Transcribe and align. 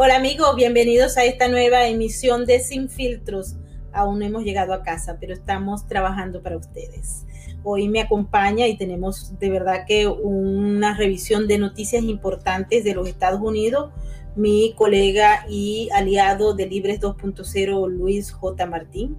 Hola 0.00 0.14
amigos, 0.14 0.54
bienvenidos 0.54 1.16
a 1.16 1.24
esta 1.24 1.48
nueva 1.48 1.88
emisión 1.88 2.46
de 2.46 2.60
Sin 2.60 2.88
Filtros. 2.88 3.56
Aún 3.92 4.20
no 4.20 4.26
hemos 4.26 4.44
llegado 4.44 4.72
a 4.72 4.84
casa, 4.84 5.16
pero 5.18 5.32
estamos 5.32 5.88
trabajando 5.88 6.40
para 6.40 6.56
ustedes. 6.56 7.26
Hoy 7.64 7.88
me 7.88 8.00
acompaña 8.00 8.68
y 8.68 8.76
tenemos 8.76 9.36
de 9.40 9.50
verdad 9.50 9.86
que 9.88 10.06
una 10.06 10.96
revisión 10.96 11.48
de 11.48 11.58
noticias 11.58 12.04
importantes 12.04 12.84
de 12.84 12.94
los 12.94 13.08
Estados 13.08 13.40
Unidos. 13.40 13.90
Mi 14.36 14.72
colega 14.76 15.44
y 15.50 15.88
aliado 15.92 16.54
de 16.54 16.66
Libres 16.66 17.00
2.0, 17.00 17.88
Luis 17.88 18.30
J. 18.30 18.66
Martín. 18.66 19.16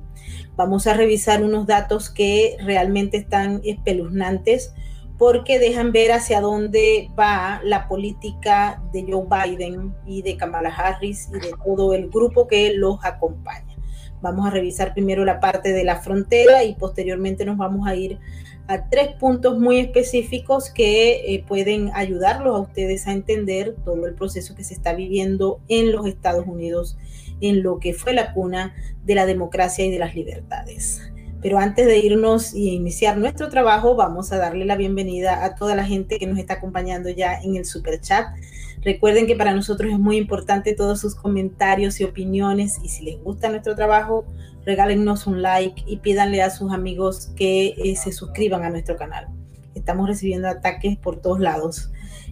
Vamos 0.55 0.87
a 0.87 0.93
revisar 0.93 1.43
unos 1.43 1.67
datos 1.67 2.09
que 2.09 2.55
realmente 2.63 3.17
están 3.17 3.59
espeluznantes 3.65 4.73
porque 5.19 5.59
dejan 5.59 5.91
ver 5.91 6.13
hacia 6.13 6.39
dónde 6.39 7.11
va 7.19 7.59
la 7.65 7.89
política 7.89 8.81
de 8.93 9.05
Joe 9.07 9.25
Biden 9.29 9.93
y 10.07 10.21
de 10.21 10.37
Kamala 10.37 10.69
Harris 10.69 11.27
y 11.29 11.39
de 11.39 11.51
todo 11.63 11.93
el 11.93 12.09
grupo 12.09 12.47
que 12.47 12.73
los 12.73 13.03
acompaña. 13.03 13.75
Vamos 14.21 14.47
a 14.47 14.49
revisar 14.49 14.93
primero 14.93 15.25
la 15.25 15.41
parte 15.41 15.73
de 15.73 15.83
la 15.83 15.97
frontera 15.97 16.63
y 16.63 16.73
posteriormente 16.75 17.43
nos 17.43 17.57
vamos 17.57 17.85
a 17.85 17.95
ir 17.95 18.17
a 18.67 18.87
tres 18.87 19.09
puntos 19.15 19.59
muy 19.59 19.79
específicos 19.79 20.69
que 20.69 21.33
eh, 21.33 21.43
pueden 21.45 21.91
ayudarlos 21.95 22.55
a 22.55 22.61
ustedes 22.61 23.05
a 23.05 23.11
entender 23.11 23.75
todo 23.83 24.07
el 24.07 24.15
proceso 24.15 24.55
que 24.55 24.63
se 24.63 24.73
está 24.73 24.93
viviendo 24.93 25.59
en 25.67 25.91
los 25.91 26.07
Estados 26.07 26.47
Unidos, 26.47 26.97
en 27.41 27.61
lo 27.61 27.79
que 27.79 27.93
fue 27.93 28.13
la 28.13 28.33
cuna 28.33 28.73
de 29.03 29.15
la 29.15 29.25
democracia 29.25 29.85
y 29.85 29.91
de 29.91 29.99
las 29.99 30.15
libertades. 30.15 31.08
Pero 31.41 31.57
antes 31.57 31.85
de 31.85 31.97
irnos 31.99 32.53
y 32.53 32.71
iniciar 32.71 33.17
nuestro 33.17 33.49
trabajo, 33.49 33.95
vamos 33.95 34.31
a 34.31 34.37
darle 34.37 34.65
la 34.65 34.75
bienvenida 34.75 35.45
a 35.45 35.55
toda 35.55 35.73
la 35.73 35.85
gente 35.85 36.19
que 36.19 36.27
nos 36.27 36.37
está 36.37 36.55
acompañando 36.55 37.09
ya 37.09 37.39
en 37.41 37.55
el 37.55 37.65
super 37.65 38.01
chat. 38.01 38.27
Recuerden 38.81 39.25
que 39.25 39.35
para 39.35 39.53
nosotros 39.53 39.91
es 39.91 39.99
muy 39.99 40.17
importante 40.17 40.73
todos 40.73 40.99
sus 40.99 41.15
comentarios 41.15 41.99
y 42.01 42.03
opiniones 42.03 42.79
y 42.83 42.89
si 42.89 43.03
les 43.05 43.21
gusta 43.21 43.49
nuestro 43.49 43.75
trabajo, 43.75 44.25
regálennos 44.65 45.27
un 45.27 45.41
like 45.41 45.83
y 45.85 45.97
pídanle 45.97 46.41
a 46.41 46.49
sus 46.49 46.71
amigos 46.73 47.31
que 47.35 47.73
eh, 47.77 47.95
se 47.95 48.11
suscriban 48.11 48.63
a 48.63 48.69
nuestro 48.69 48.97
canal. 48.97 49.27
Estamos 49.75 50.07
recibiendo 50.09 50.49
ataques 50.49 50.97
por 50.97 51.21
todos 51.21 51.39
lados. 51.39 51.89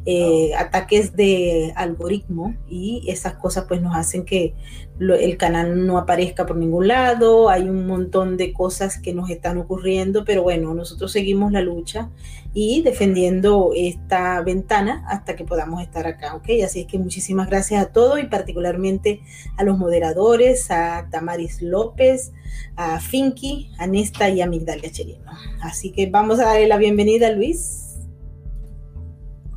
Eh, 0.10 0.56
ataques 0.56 1.18
de 1.18 1.74
algoritmo 1.76 2.56
y 2.70 3.04
esas 3.08 3.34
cosas 3.34 3.66
pues 3.68 3.82
nos 3.82 3.94
hacen 3.94 4.24
que 4.24 4.54
el 5.02 5.36
canal 5.36 5.86
no 5.86 5.98
aparezca 5.98 6.46
por 6.46 6.56
ningún 6.56 6.88
lado, 6.88 7.50
hay 7.50 7.64
un 7.64 7.86
montón 7.86 8.38
de 8.38 8.54
cosas 8.54 9.00
que 9.00 9.14
nos 9.14 9.30
están 9.30 9.58
ocurriendo, 9.58 10.24
pero 10.24 10.44
bueno, 10.44 10.74
nosotros 10.74 11.12
seguimos 11.12 11.52
la 11.52 11.60
lucha 11.60 12.10
y 12.54 12.84
defendiendo 12.84 13.72
esta 13.76 14.42
ventana 14.44 15.04
hasta 15.10 15.36
que 15.36 15.44
podamos 15.44 15.82
estar 15.82 16.08
acá, 16.08 16.36
¿ok? 16.36 16.52
Así 16.64 16.80
es 16.80 16.88
que 16.88 16.98
muchísimas 16.98 17.50
gracias 17.50 17.84
a 17.84 17.92
todos 17.92 18.18
y 18.18 18.28
particularmente 18.28 19.20
a 19.58 19.66
los 19.66 19.78
moderadores, 19.78 20.72
a 20.72 21.10
Tamaris 21.12 21.62
López, 21.62 22.32
a 22.78 23.02
Finky, 23.02 23.72
a 23.78 23.88
Nesta 23.88 24.30
y 24.30 24.40
a 24.40 24.48
Migdalia 24.48 24.90
Cherino. 24.90 25.30
Así 25.62 25.92
que 25.92 26.10
vamos 26.10 26.40
a 26.40 26.46
darle 26.46 26.66
la 26.68 26.78
bienvenida 26.78 27.28
a 27.28 27.32
Luis. 27.32 27.87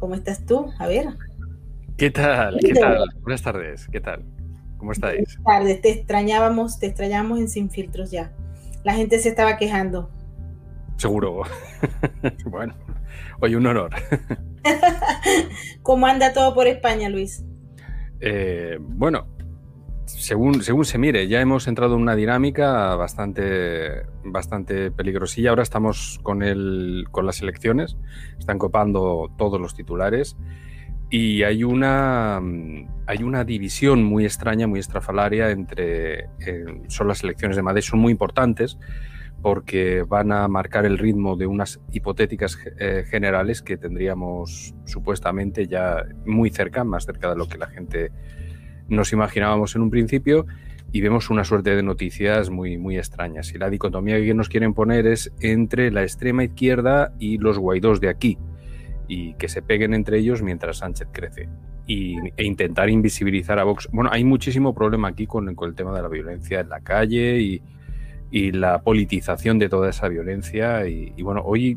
¿Cómo 0.00 0.14
estás 0.14 0.46
tú? 0.46 0.72
A 0.78 0.88
ver. 0.88 1.08
¿Qué 1.98 2.10
tal? 2.10 2.58
¿Qué 2.58 2.72
tal? 2.72 3.04
Buenas 3.20 3.42
tardes. 3.42 3.86
¿Qué 3.92 4.00
tal? 4.00 4.24
¿Cómo 4.78 4.92
estáis? 4.92 5.38
Buenas 5.42 5.60
tardes. 5.60 5.82
Te 5.82 5.90
extrañábamos, 5.90 6.78
te 6.78 6.86
extrañamos 6.86 7.38
en 7.38 7.50
Sin 7.50 7.68
Filtros 7.68 8.10
ya. 8.10 8.32
La 8.82 8.94
gente 8.94 9.18
se 9.18 9.28
estaba 9.28 9.58
quejando. 9.58 10.10
Seguro. 10.96 11.42
bueno, 12.46 12.74
hoy 13.40 13.54
un 13.54 13.66
honor. 13.66 13.90
¿Cómo 15.82 16.06
anda 16.06 16.32
todo 16.32 16.54
por 16.54 16.66
España, 16.66 17.10
Luis? 17.10 17.44
Eh, 18.20 18.78
bueno, 18.80 19.28
según, 20.18 20.62
según 20.62 20.84
se 20.84 20.98
mire, 20.98 21.28
ya 21.28 21.40
hemos 21.40 21.68
entrado 21.68 21.94
en 21.96 22.02
una 22.02 22.14
dinámica 22.14 22.94
bastante, 22.96 24.02
bastante 24.24 24.90
peligrosilla. 24.90 25.50
Ahora 25.50 25.62
estamos 25.62 26.18
con, 26.22 26.42
el, 26.42 27.06
con 27.10 27.26
las 27.26 27.40
elecciones, 27.42 27.96
están 28.38 28.58
copando 28.58 29.30
todos 29.38 29.60
los 29.60 29.74
titulares 29.74 30.36
y 31.10 31.42
hay 31.42 31.64
una, 31.64 32.40
hay 33.06 33.22
una 33.22 33.44
división 33.44 34.04
muy 34.04 34.24
extraña, 34.24 34.66
muy 34.66 34.80
estrafalaria 34.80 35.50
entre... 35.50 36.28
Son 36.88 37.08
las 37.08 37.22
elecciones 37.24 37.56
de 37.56 37.62
Madrid, 37.62 37.82
son 37.82 38.00
muy 38.00 38.12
importantes 38.12 38.78
porque 39.42 40.02
van 40.02 40.32
a 40.32 40.46
marcar 40.48 40.84
el 40.84 40.98
ritmo 40.98 41.36
de 41.36 41.46
unas 41.46 41.80
hipotéticas 41.92 42.58
eh, 42.78 43.04
generales 43.08 43.62
que 43.62 43.76
tendríamos 43.76 44.74
supuestamente 44.84 45.66
ya 45.66 46.04
muy 46.26 46.50
cerca, 46.50 46.84
más 46.84 47.06
cerca 47.06 47.30
de 47.30 47.36
lo 47.36 47.48
que 47.48 47.56
la 47.56 47.68
gente 47.68 48.12
nos 48.90 49.12
imaginábamos 49.12 49.74
en 49.76 49.82
un 49.82 49.90
principio 49.90 50.46
y 50.92 51.00
vemos 51.00 51.30
una 51.30 51.44
suerte 51.44 51.74
de 51.74 51.82
noticias 51.82 52.50
muy, 52.50 52.76
muy 52.76 52.98
extrañas. 52.98 53.54
Y 53.54 53.58
la 53.58 53.70
dicotomía 53.70 54.20
que 54.20 54.34
nos 54.34 54.48
quieren 54.48 54.74
poner 54.74 55.06
es 55.06 55.32
entre 55.40 55.90
la 55.90 56.02
extrema 56.02 56.44
izquierda 56.44 57.14
y 57.18 57.38
los 57.38 57.58
guaidós 57.58 58.00
de 58.00 58.08
aquí, 58.08 58.38
y 59.06 59.34
que 59.34 59.48
se 59.48 59.62
peguen 59.62 59.94
entre 59.94 60.18
ellos 60.18 60.42
mientras 60.42 60.78
Sánchez 60.78 61.08
crece. 61.12 61.48
Y, 61.86 62.16
e 62.36 62.44
intentar 62.44 62.90
invisibilizar 62.90 63.58
a 63.58 63.64
Vox. 63.64 63.88
Bueno, 63.92 64.10
hay 64.12 64.24
muchísimo 64.24 64.74
problema 64.74 65.08
aquí 65.08 65.26
con, 65.26 65.48
el 65.48 65.74
tema 65.74 65.94
de 65.94 66.02
la 66.02 66.08
violencia 66.08 66.60
en 66.60 66.68
la 66.68 66.80
calle 66.80 67.40
y, 67.40 67.62
la 68.32 68.80
politización 68.82 69.58
de 69.58 69.68
toda 69.68 69.90
esa 69.90 70.06
violencia. 70.06 70.86
Y, 70.86 71.12
y 71.16 71.22
bueno, 71.22 71.42
hoy, 71.44 71.76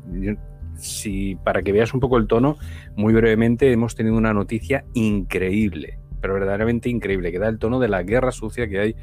si, 0.76 1.36
para 1.44 1.64
que 1.64 1.72
veas 1.72 1.96
un 1.96 2.00
poco 2.00 2.18
el 2.18 2.28
tono, 2.28 2.58
muy 2.96 3.12
brevemente 3.14 3.72
hemos 3.72 3.96
tenido 3.96 4.16
una 4.16 4.34
noticia 4.34 4.86
increíble 4.94 5.98
pero 6.24 6.36
verdaderamente 6.36 6.88
increíble, 6.88 7.34
que 7.34 7.38
da 7.38 7.50
el 7.50 7.60
tono 7.60 7.82
de 7.82 7.90
la 7.90 8.02
guerra 8.02 8.32
sucia 8.32 8.70
que 8.70 8.80
hay 8.80 8.96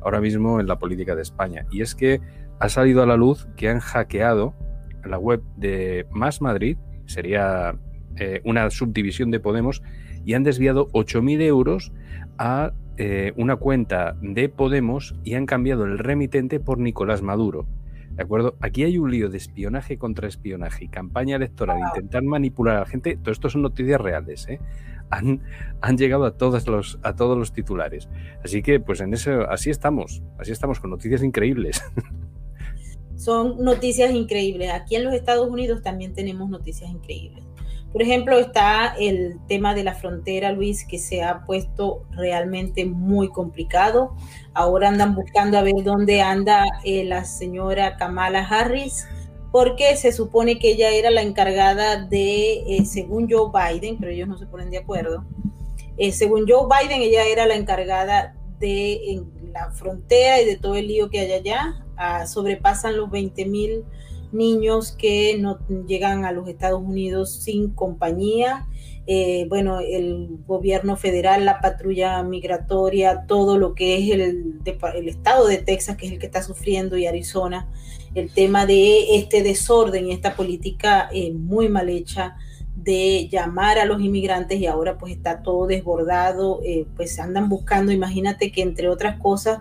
ahora 0.00 0.22
mismo 0.22 0.58
en 0.58 0.66
la 0.66 0.78
política 0.78 1.14
de 1.14 1.20
España. 1.20 1.66
Y 1.70 1.82
es 1.82 1.94
que 1.94 2.22
ha 2.60 2.70
salido 2.70 3.02
a 3.02 3.06
la 3.06 3.18
luz 3.18 3.46
que 3.56 3.68
han 3.68 3.78
hackeado 3.78 4.54
la 5.04 5.18
web 5.18 5.42
de 5.58 6.06
Más 6.12 6.40
Madrid, 6.40 6.78
sería 7.04 7.76
eh, 8.16 8.40
una 8.44 8.70
subdivisión 8.70 9.30
de 9.30 9.38
Podemos, 9.38 9.82
y 10.24 10.32
han 10.32 10.44
desviado 10.44 10.88
8.000 10.92 11.42
euros 11.42 11.92
a 12.38 12.72
eh, 12.96 13.34
una 13.36 13.56
cuenta 13.56 14.16
de 14.22 14.48
Podemos 14.48 15.14
y 15.24 15.34
han 15.34 15.44
cambiado 15.44 15.84
el 15.84 15.98
remitente 15.98 16.58
por 16.58 16.78
Nicolás 16.78 17.20
Maduro. 17.20 17.66
¿De 18.12 18.22
acuerdo? 18.22 18.56
Aquí 18.60 18.82
hay 18.84 18.96
un 18.96 19.10
lío 19.10 19.28
de 19.28 19.36
espionaje 19.36 19.98
contra 19.98 20.26
espionaje 20.26 20.86
y 20.86 20.88
campaña 20.88 21.36
electoral, 21.36 21.80
intentar 21.94 22.22
manipular 22.22 22.76
a 22.76 22.80
la 22.80 22.86
gente. 22.86 23.18
Todo 23.18 23.32
esto 23.32 23.50
son 23.50 23.60
noticias 23.60 24.00
reales, 24.00 24.48
¿eh? 24.48 24.58
Han, 25.12 25.96
llegado 25.98 26.24
a 26.24 26.36
todos, 26.36 26.66
los, 26.66 26.98
a 27.02 27.14
todos 27.14 27.36
los 27.36 27.52
titulares. 27.52 28.08
Así 28.44 28.62
que, 28.62 28.80
pues 28.80 29.00
en 29.00 29.12
eso, 29.12 29.48
así 29.48 29.70
estamos, 29.70 30.22
así 30.38 30.52
estamos 30.52 30.80
con 30.80 30.90
noticias 30.90 31.22
increíbles. 31.22 31.82
Son 33.16 33.62
noticias 33.62 34.10
increíbles. 34.10 34.70
Aquí 34.72 34.96
en 34.96 35.04
los 35.04 35.14
Estados 35.14 35.48
Unidos 35.48 35.82
también 35.82 36.14
tenemos 36.14 36.48
noticias 36.48 36.90
increíbles. 36.90 37.44
Por 37.92 38.00
ejemplo, 38.00 38.38
está 38.38 38.94
el 38.98 39.38
tema 39.48 39.74
de 39.74 39.84
la 39.84 39.94
frontera, 39.94 40.50
Luis, 40.50 40.86
que 40.86 40.98
se 40.98 41.22
ha 41.22 41.44
puesto 41.44 42.04
realmente 42.12 42.86
muy 42.86 43.28
complicado. 43.28 44.16
Ahora 44.54 44.88
andan 44.88 45.14
buscando 45.14 45.58
a 45.58 45.62
ver 45.62 45.84
dónde 45.84 46.22
anda 46.22 46.64
eh, 46.84 47.04
la 47.04 47.24
señora 47.24 47.96
Kamala 47.98 48.46
Harris 48.48 49.06
porque 49.52 49.96
se 49.96 50.12
supone 50.12 50.58
que 50.58 50.72
ella 50.72 50.90
era 50.90 51.10
la 51.10 51.22
encargada 51.22 52.04
de, 52.04 52.64
eh, 52.66 52.84
según 52.86 53.30
Joe 53.30 53.52
Biden, 53.52 53.98
pero 53.98 54.10
ellos 54.10 54.26
no 54.26 54.38
se 54.38 54.46
ponen 54.46 54.70
de 54.70 54.78
acuerdo, 54.78 55.24
eh, 55.98 56.10
según 56.10 56.46
Joe 56.48 56.66
Biden, 56.66 57.02
ella 57.02 57.26
era 57.26 57.46
la 57.46 57.54
encargada 57.54 58.34
de 58.58 59.22
la 59.52 59.70
frontera 59.72 60.40
y 60.40 60.46
de 60.46 60.56
todo 60.56 60.74
el 60.74 60.88
lío 60.88 61.10
que 61.10 61.20
hay 61.20 61.32
allá. 61.32 61.84
Ah, 61.96 62.26
sobrepasan 62.26 62.96
los 62.96 63.10
20 63.10 63.44
mil 63.46 63.84
niños 64.32 64.92
que 64.92 65.36
no 65.38 65.58
llegan 65.86 66.24
a 66.24 66.32
los 66.32 66.48
Estados 66.48 66.82
Unidos 66.82 67.42
sin 67.42 67.70
compañía. 67.70 68.66
Eh, 69.06 69.46
bueno, 69.48 69.80
el 69.80 70.38
gobierno 70.46 70.96
federal, 70.96 71.44
la 71.44 71.60
patrulla 71.60 72.22
migratoria, 72.22 73.26
todo 73.26 73.58
lo 73.58 73.74
que 73.74 73.98
es 73.98 74.10
el, 74.10 74.60
el 74.94 75.08
estado 75.08 75.46
de 75.46 75.58
Texas, 75.58 75.96
que 75.96 76.06
es 76.06 76.12
el 76.12 76.18
que 76.18 76.26
está 76.26 76.42
sufriendo, 76.42 76.96
y 76.96 77.06
Arizona, 77.06 77.68
el 78.14 78.30
tema 78.30 78.66
de 78.66 79.16
este 79.16 79.42
desorden 79.42 80.06
y 80.06 80.12
esta 80.12 80.34
política 80.34 81.08
eh, 81.12 81.32
muy 81.32 81.68
mal 81.68 81.88
hecha 81.88 82.36
de 82.76 83.28
llamar 83.30 83.78
a 83.78 83.84
los 83.84 84.00
inmigrantes 84.00 84.58
y 84.58 84.66
ahora 84.66 84.98
pues 84.98 85.14
está 85.14 85.42
todo 85.42 85.66
desbordado, 85.66 86.60
eh, 86.64 86.86
pues 86.96 87.18
andan 87.18 87.48
buscando, 87.48 87.92
imagínate 87.92 88.50
que 88.50 88.62
entre 88.62 88.88
otras 88.88 89.18
cosas 89.20 89.60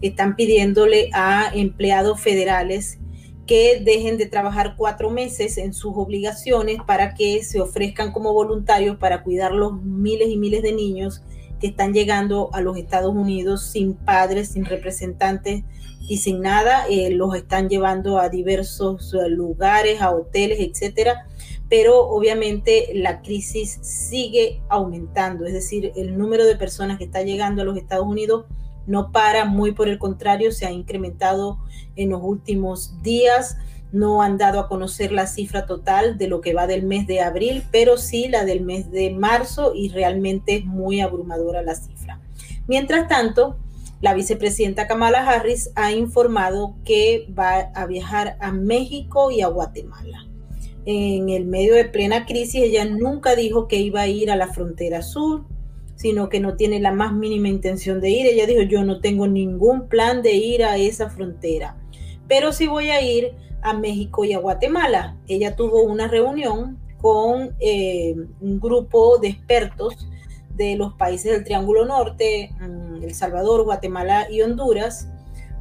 están 0.00 0.36
pidiéndole 0.36 1.10
a 1.12 1.50
empleados 1.54 2.20
federales 2.20 2.98
que 3.46 3.80
dejen 3.84 4.18
de 4.18 4.26
trabajar 4.26 4.74
cuatro 4.76 5.10
meses 5.10 5.58
en 5.58 5.74
sus 5.74 5.92
obligaciones 5.96 6.78
para 6.86 7.14
que 7.14 7.42
se 7.42 7.60
ofrezcan 7.60 8.12
como 8.12 8.32
voluntarios 8.32 8.96
para 8.96 9.22
cuidar 9.22 9.52
los 9.52 9.82
miles 9.82 10.28
y 10.28 10.36
miles 10.36 10.62
de 10.62 10.72
niños 10.72 11.22
que 11.60 11.68
están 11.68 11.92
llegando 11.92 12.50
a 12.52 12.60
los 12.60 12.76
Estados 12.76 13.14
Unidos 13.14 13.70
sin 13.70 13.94
padres, 13.94 14.48
sin 14.48 14.64
representantes 14.64 15.64
y 16.08 16.18
sin 16.18 16.40
nada, 16.40 16.86
eh, 16.88 17.10
los 17.10 17.34
están 17.34 17.68
llevando 17.68 18.18
a 18.18 18.28
diversos 18.28 19.14
eh, 19.14 19.28
lugares, 19.28 20.00
a 20.00 20.10
hoteles, 20.10 20.58
etcétera. 20.60 21.26
Pero 21.68 22.06
obviamente 22.08 22.90
la 22.94 23.22
crisis 23.22 23.78
sigue 23.82 24.62
aumentando, 24.68 25.46
es 25.46 25.54
decir, 25.54 25.92
el 25.96 26.18
número 26.18 26.44
de 26.44 26.56
personas 26.56 26.98
que 26.98 27.04
está 27.04 27.22
llegando 27.22 27.62
a 27.62 27.64
los 27.64 27.78
Estados 27.78 28.06
Unidos 28.06 28.44
no 28.86 29.12
para, 29.12 29.44
muy 29.44 29.72
por 29.72 29.88
el 29.88 29.98
contrario, 29.98 30.52
se 30.52 30.66
ha 30.66 30.72
incrementado 30.72 31.58
en 31.96 32.10
los 32.10 32.20
últimos 32.22 33.00
días. 33.02 33.56
No 33.92 34.22
han 34.22 34.38
dado 34.38 34.58
a 34.58 34.68
conocer 34.68 35.12
la 35.12 35.26
cifra 35.26 35.66
total 35.66 36.18
de 36.18 36.26
lo 36.26 36.40
que 36.40 36.54
va 36.54 36.66
del 36.66 36.82
mes 36.82 37.06
de 37.06 37.20
abril, 37.20 37.62
pero 37.70 37.96
sí 37.98 38.28
la 38.28 38.44
del 38.44 38.62
mes 38.62 38.90
de 38.90 39.10
marzo 39.10 39.72
y 39.74 39.90
realmente 39.90 40.56
es 40.56 40.64
muy 40.64 41.00
abrumadora 41.00 41.62
la 41.62 41.74
cifra. 41.74 42.20
Mientras 42.66 43.06
tanto, 43.06 43.56
la 44.02 44.14
vicepresidenta 44.14 44.88
Kamala 44.88 45.26
Harris 45.26 45.70
ha 45.76 45.92
informado 45.92 46.74
que 46.84 47.28
va 47.38 47.70
a 47.72 47.86
viajar 47.86 48.36
a 48.40 48.50
México 48.50 49.30
y 49.30 49.42
a 49.42 49.46
Guatemala. 49.46 50.26
En 50.84 51.28
el 51.28 51.46
medio 51.46 51.74
de 51.76 51.84
plena 51.84 52.26
crisis, 52.26 52.62
ella 52.64 52.84
nunca 52.84 53.36
dijo 53.36 53.68
que 53.68 53.76
iba 53.76 54.00
a 54.00 54.08
ir 54.08 54.32
a 54.32 54.36
la 54.36 54.48
frontera 54.48 55.02
sur, 55.02 55.44
sino 55.94 56.28
que 56.28 56.40
no 56.40 56.56
tiene 56.56 56.80
la 56.80 56.90
más 56.90 57.12
mínima 57.12 57.48
intención 57.48 58.00
de 58.00 58.10
ir. 58.10 58.26
Ella 58.26 58.46
dijo, 58.46 58.62
yo 58.62 58.82
no 58.82 59.00
tengo 59.00 59.28
ningún 59.28 59.88
plan 59.88 60.20
de 60.20 60.32
ir 60.32 60.64
a 60.64 60.78
esa 60.78 61.08
frontera, 61.08 61.76
pero 62.26 62.52
sí 62.52 62.66
voy 62.66 62.90
a 62.90 63.00
ir 63.00 63.34
a 63.62 63.72
México 63.72 64.24
y 64.24 64.32
a 64.32 64.40
Guatemala. 64.40 65.16
Ella 65.28 65.54
tuvo 65.54 65.84
una 65.84 66.08
reunión 66.08 66.76
con 67.00 67.54
eh, 67.60 68.16
un 68.40 68.58
grupo 68.58 69.18
de 69.18 69.28
expertos 69.28 70.08
de 70.54 70.76
los 70.76 70.94
países 70.94 71.32
del 71.32 71.44
Triángulo 71.44 71.84
Norte, 71.84 72.50
mm, 72.60 73.02
El 73.02 73.14
Salvador, 73.14 73.64
Guatemala 73.64 74.30
y 74.30 74.42
Honduras, 74.42 75.08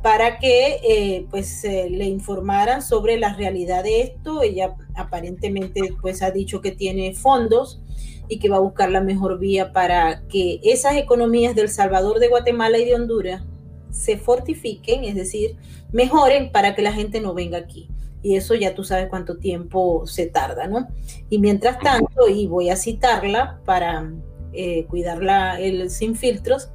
para 0.01 0.39
que 0.39 0.79
eh, 0.83 1.27
pues 1.29 1.63
le 1.63 2.05
informaran 2.05 2.81
sobre 2.81 3.17
la 3.17 3.35
realidad 3.35 3.83
de 3.83 4.01
esto. 4.01 4.41
Ella 4.41 4.75
aparentemente 4.95 5.93
pues 6.01 6.23
ha 6.23 6.31
dicho 6.31 6.59
que 6.59 6.71
tiene 6.71 7.13
fondos 7.13 7.81
y 8.27 8.39
que 8.39 8.49
va 8.49 8.57
a 8.57 8.61
buscar 8.61 8.89
la 8.89 9.01
mejor 9.01 9.39
vía 9.39 9.73
para 9.73 10.25
que 10.27 10.59
esas 10.63 10.95
economías 10.95 11.53
del 11.53 11.69
Salvador, 11.69 12.19
de 12.19 12.29
Guatemala 12.29 12.77
y 12.77 12.85
de 12.85 12.95
Honduras 12.95 13.43
se 13.91 14.17
fortifiquen, 14.17 15.03
es 15.03 15.15
decir, 15.15 15.57
mejoren 15.91 16.51
para 16.51 16.73
que 16.73 16.81
la 16.81 16.93
gente 16.93 17.19
no 17.19 17.33
venga 17.33 17.57
aquí. 17.57 17.89
Y 18.23 18.35
eso 18.35 18.55
ya 18.55 18.73
tú 18.73 18.83
sabes 18.83 19.09
cuánto 19.09 19.37
tiempo 19.37 20.05
se 20.07 20.27
tarda, 20.27 20.67
¿no? 20.67 20.87
Y 21.29 21.39
mientras 21.39 21.79
tanto, 21.79 22.29
y 22.29 22.47
voy 22.47 22.69
a 22.69 22.75
citarla 22.75 23.59
para 23.65 24.11
eh, 24.53 24.85
cuidarla 24.85 25.59
el, 25.59 25.89
sin 25.89 26.15
filtros, 26.15 26.69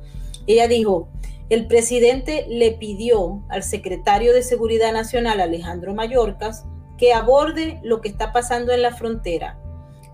ella 0.47 0.69
dijo, 0.69 1.09
el 1.49 1.67
presidente 1.67 2.47
le 2.49 2.73
pidió 2.73 3.45
al 3.49 3.63
secretario 3.63 4.33
de 4.33 4.43
Seguridad 4.43 4.93
Nacional, 4.93 5.41
Alejandro 5.41 5.95
Mayorkas, 5.95 6.65
que 6.99 7.13
aborde 7.13 7.81
lo 7.83 8.01
que 8.01 8.09
está 8.09 8.33
pasando 8.33 8.73
en 8.73 8.83
la 8.83 8.95
frontera 8.95 9.59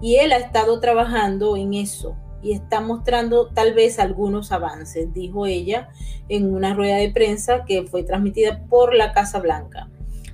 y 0.03 0.17
él 0.17 0.33
ha 0.33 0.37
estado 0.37 0.81
trabajando 0.81 1.57
en 1.57 1.75
eso 1.75 2.17
y 2.43 2.53
está 2.53 2.81
mostrando 2.81 3.47
tal 3.47 3.73
vez 3.73 4.01
algunos 4.01 4.51
avances, 4.51 5.15
dijo 5.15 5.47
ella 5.47 5.89
en 6.29 6.53
una 6.53 6.75
rueda 6.75 6.97
de 6.97 7.13
prensa 7.13 7.65
que 7.65 7.85
fue 7.85 8.03
transmitida 8.03 8.65
por 8.69 8.97
la 8.97 9.13
Casa 9.13 9.39
Blanca. 9.39 9.89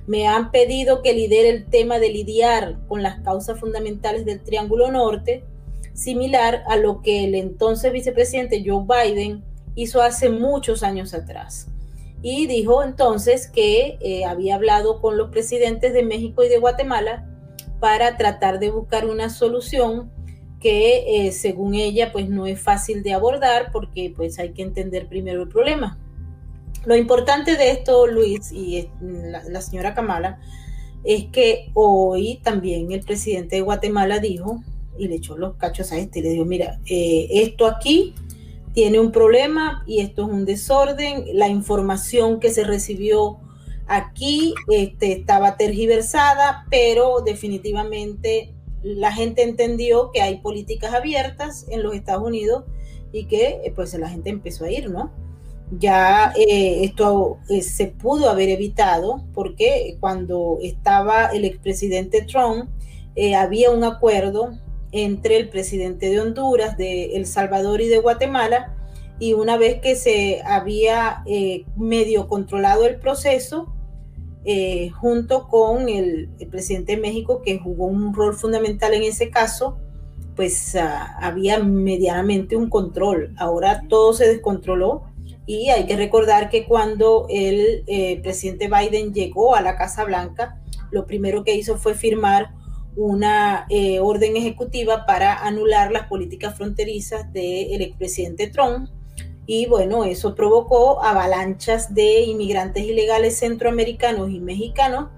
Me 0.07 0.27
han 0.27 0.49
pedido 0.49 1.03
que 1.03 1.13
lidere 1.13 1.49
el 1.49 1.65
tema 1.67 1.99
de 1.99 2.09
lidiar 2.09 2.79
con 2.87 3.03
las 3.03 3.19
causas 3.19 3.59
fundamentales 3.59 4.25
del 4.25 4.41
Triángulo 4.41 4.91
Norte, 4.91 5.43
similar 5.99 6.63
a 6.67 6.77
lo 6.77 7.01
que 7.01 7.25
el 7.25 7.35
entonces 7.35 7.91
vicepresidente 7.91 8.63
Joe 8.65 8.85
Biden 8.85 9.43
hizo 9.75 10.01
hace 10.01 10.29
muchos 10.29 10.81
años 10.81 11.13
atrás. 11.13 11.67
Y 12.21 12.47
dijo 12.47 12.83
entonces 12.83 13.49
que 13.49 13.97
eh, 14.01 14.25
había 14.25 14.55
hablado 14.55 15.01
con 15.01 15.17
los 15.17 15.29
presidentes 15.29 15.93
de 15.93 16.03
México 16.03 16.43
y 16.43 16.49
de 16.49 16.57
Guatemala 16.57 17.25
para 17.79 18.17
tratar 18.17 18.59
de 18.59 18.71
buscar 18.71 19.05
una 19.05 19.29
solución 19.29 20.11
que 20.59 21.27
eh, 21.27 21.31
según 21.31 21.75
ella 21.75 22.11
pues 22.11 22.29
no 22.29 22.45
es 22.45 22.61
fácil 22.61 23.03
de 23.03 23.13
abordar 23.13 23.71
porque 23.71 24.13
pues 24.15 24.39
hay 24.39 24.51
que 24.51 24.61
entender 24.61 25.07
primero 25.07 25.43
el 25.43 25.49
problema. 25.49 25.97
Lo 26.85 26.95
importante 26.95 27.57
de 27.57 27.71
esto, 27.71 28.07
Luis 28.07 28.51
y 28.51 28.89
la, 29.01 29.61
señora 29.61 29.93
Kamala, 29.93 30.39
es 31.03 31.25
que 31.25 31.71
hoy 31.73 32.39
también 32.43 32.91
el 32.91 33.01
presidente 33.01 33.57
de 33.57 33.61
Guatemala 33.61 34.19
dijo 34.19 34.61
y 34.99 35.07
le 35.07 35.15
echó 35.15 35.37
los 35.37 35.55
cachos 35.55 35.91
a 35.91 35.97
este 35.97 36.19
y 36.19 36.21
le 36.23 36.29
dijo, 36.29 36.45
mira, 36.45 36.79
eh, 36.85 37.27
esto 37.31 37.65
aquí 37.65 38.13
tiene 38.73 38.99
un 38.99 39.11
problema 39.11 39.83
y 39.87 40.01
esto 40.01 40.25
es 40.25 40.29
un 40.31 40.45
desorden, 40.45 41.25
la 41.33 41.47
información 41.47 42.39
que 42.39 42.51
se 42.51 42.63
recibió 42.63 43.39
Aquí 43.91 44.53
este, 44.67 45.13
estaba 45.13 45.57
tergiversada, 45.57 46.67
pero 46.69 47.21
definitivamente 47.21 48.53
la 48.83 49.11
gente 49.11 49.41
entendió 49.41 50.11
que 50.11 50.21
hay 50.21 50.37
políticas 50.37 50.93
abiertas 50.93 51.65
en 51.71 51.81
los 51.81 51.95
Estados 51.95 52.23
Unidos 52.23 52.65
y 53.11 53.25
que 53.25 53.61
eh, 53.63 53.73
pues 53.75 53.95
la 53.95 54.07
gente 54.07 54.29
empezó 54.29 54.65
a 54.65 54.71
ir, 54.71 54.91
¿no? 54.91 55.11
Ya 55.71 56.33
eh, 56.37 56.83
esto 56.83 57.39
se 57.61 57.87
pudo 57.87 58.29
haber 58.29 58.49
evitado 58.49 59.23
porque 59.33 59.97
cuando 59.99 60.59
estaba 60.61 61.25
el 61.25 61.43
expresidente 61.43 62.21
Trump 62.21 62.69
había 63.35 63.71
un 63.71 63.83
acuerdo 63.83 64.51
entre 64.91 65.37
el 65.37 65.49
presidente 65.49 66.09
de 66.09 66.19
Honduras, 66.19 66.77
de 66.77 67.15
El 67.15 67.25
Salvador 67.25 67.81
y 67.81 67.87
de 67.87 67.99
Guatemala 67.99 68.75
y 69.19 69.33
una 69.33 69.57
vez 69.57 69.81
que 69.81 69.95
se 69.95 70.41
había 70.45 71.23
medio 71.75 72.27
controlado 72.29 72.85
el 72.85 72.99
proceso, 72.99 73.73
eh, 74.45 74.89
junto 74.91 75.49
con 75.49 75.89
el, 75.89 76.29
presidente 76.49 76.95
de 76.95 77.01
México, 77.01 77.41
que 77.43 77.59
jugó 77.59 77.87
un 77.87 78.13
rol 78.13 78.33
fundamental 78.33 78.93
en 78.93 79.03
ese 79.03 79.29
caso, 79.29 79.77
pues 80.35 80.75
ah, 80.75 81.17
había 81.21 81.59
medianamente 81.59 82.55
un 82.55 82.69
control. 82.69 83.33
Ahora 83.37 83.83
todo 83.89 84.13
se 84.13 84.27
descontroló 84.27 85.03
y 85.45 85.69
hay 85.69 85.85
que 85.85 85.97
recordar 85.97 86.49
que 86.49 86.65
cuando 86.65 87.27
el 87.29 87.83
eh, 87.87 88.21
presidente 88.21 88.69
Biden 88.69 89.13
llegó 89.13 89.55
a 89.55 89.61
la 89.61 89.75
Casa 89.75 90.05
Blanca, 90.05 90.61
lo 90.89 91.05
primero 91.05 91.43
que 91.43 91.55
hizo 91.55 91.77
fue 91.77 91.93
firmar 91.93 92.51
una 92.99 93.65
eh, 93.69 94.01
orden 94.01 94.35
ejecutiva 94.35 95.05
para 95.05 95.45
anular 95.45 95.89
las 95.89 96.07
políticas 96.07 96.57
fronterizas 96.57 97.31
del 97.31 97.81
expresidente 97.81 98.47
Trump. 98.47 98.89
Y 99.45 99.67
bueno, 99.67 100.03
eso 100.03 100.35
provocó 100.35 101.01
avalanchas 101.01 101.93
de 101.95 102.23
inmigrantes 102.23 102.83
ilegales 102.83 103.39
centroamericanos 103.39 104.29
y 104.31 104.41
mexicanos 104.41 105.11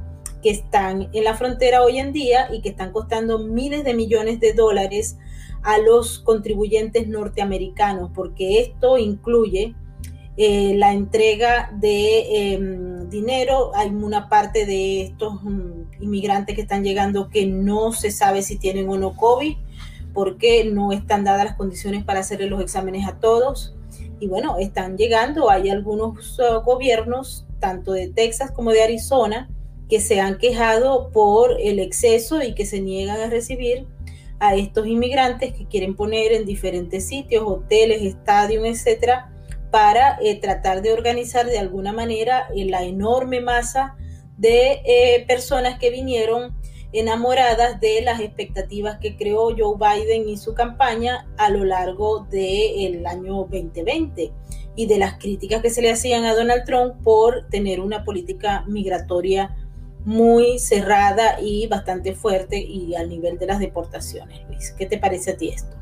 que 0.44 0.52
están 0.52 1.10
en 1.12 1.24
la 1.24 1.34
frontera 1.34 1.82
hoy 1.82 1.98
en 1.98 2.14
día 2.14 2.50
y 2.54 2.62
que 2.62 2.70
están 2.70 2.92
costando 2.92 3.40
miles 3.40 3.84
de 3.84 3.96
millones 3.96 4.40
de 4.40 4.54
dólares 4.54 5.18
a 5.64 5.80
los 5.80 6.20
contribuyentes 6.20 7.08
norteamericanos, 7.08 8.12
porque 8.14 8.62
esto 8.62 9.00
incluye 9.00 9.74
eh, 10.44 10.74
la 10.76 10.94
entrega 10.94 11.72
de 11.74 12.54
em, 12.54 13.10
dinero. 13.10 13.72
Hay 13.76 13.90
una 13.90 14.30
parte 14.30 14.66
de 14.66 15.04
estos 15.04 15.44
mm, 15.44 16.02
inmigrantes 16.02 16.56
que 16.56 16.62
están 16.62 16.84
llegando 16.84 17.30
que 17.30 17.46
no 17.46 17.92
se 17.92 18.12
sabe 18.12 18.42
si 18.42 18.58
tienen 18.58 18.90
o 18.90 18.98
no 18.98 19.16
COVID, 19.16 19.56
porque 20.14 20.66
no 20.66 20.92
están 20.92 21.24
dadas 21.24 21.46
las 21.46 21.56
condiciones 21.56 22.04
para 22.04 22.22
hacerle 22.22 22.48
los 22.48 22.62
exámenes 22.62 23.08
a 23.08 23.20
todos 23.20 23.76
y 24.22 24.28
bueno, 24.28 24.58
están 24.60 24.98
llegando, 24.98 25.50
hay 25.50 25.72
algunos 25.72 26.38
uh, 26.38 26.62
gobiernos, 26.64 27.48
tanto 27.60 27.92
de 27.92 28.08
Texas 28.08 28.52
como 28.52 28.72
de 28.72 28.84
Arizona, 28.84 29.50
que 29.90 30.00
se 30.00 30.22
han 30.22 30.38
quejado 30.38 31.10
por 31.10 31.60
el 31.60 31.80
exceso 31.80 32.42
y 32.42 32.54
que 32.54 32.68
se 32.68 32.82
niegan 32.82 33.20
a 33.20 33.32
recibir 33.32 33.88
a 34.40 34.56
estos 34.56 34.86
inmigrantes 34.86 35.54
que 35.54 35.66
quieren 35.66 35.96
poner 35.96 36.34
en 36.34 36.46
diferentes 36.46 37.08
sitios, 37.08 37.44
hoteles, 37.48 38.04
estadios, 38.04 38.64
etcétera, 38.64 39.31
para 39.72 40.18
eh, 40.22 40.40
tratar 40.40 40.82
de 40.82 40.92
organizar 40.92 41.46
de 41.46 41.58
alguna 41.58 41.94
manera 41.94 42.48
eh, 42.54 42.66
la 42.66 42.84
enorme 42.84 43.42
masa 43.42 43.96
de 44.38 44.82
eh, 44.86 45.26
personas 45.28 45.80
que 45.80 45.90
vinieron 45.90 46.56
enamoradas 46.94 47.80
de 47.80 48.02
las 48.02 48.20
expectativas 48.20 48.98
que 49.00 49.16
creó 49.16 49.56
Joe 49.58 49.78
Biden 49.80 50.28
y 50.28 50.36
su 50.36 50.54
campaña 50.54 51.26
a 51.38 51.50
lo 51.50 51.64
largo 51.64 52.26
del 52.30 53.06
año 53.06 53.48
2020 53.50 54.34
y 54.76 54.86
de 54.88 54.98
las 54.98 55.18
críticas 55.18 55.62
que 55.62 55.70
se 55.70 55.82
le 55.82 55.92
hacían 55.92 56.26
a 56.26 56.36
Donald 56.36 56.66
Trump 56.66 56.96
por 57.02 57.48
tener 57.50 57.80
una 57.80 58.04
política 58.04 58.66
migratoria 58.68 59.56
muy 60.04 60.60
cerrada 60.60 61.40
y 61.42 61.68
bastante 61.68 62.14
fuerte 62.14 62.60
y 62.60 62.96
al 62.96 63.08
nivel 63.08 63.38
de 63.38 63.46
las 63.46 63.60
deportaciones. 63.60 64.42
Luis, 64.50 64.74
¿qué 64.78 64.86
te 64.86 64.98
parece 64.98 65.32
a 65.32 65.38
ti 65.38 65.50
esto? 65.50 65.78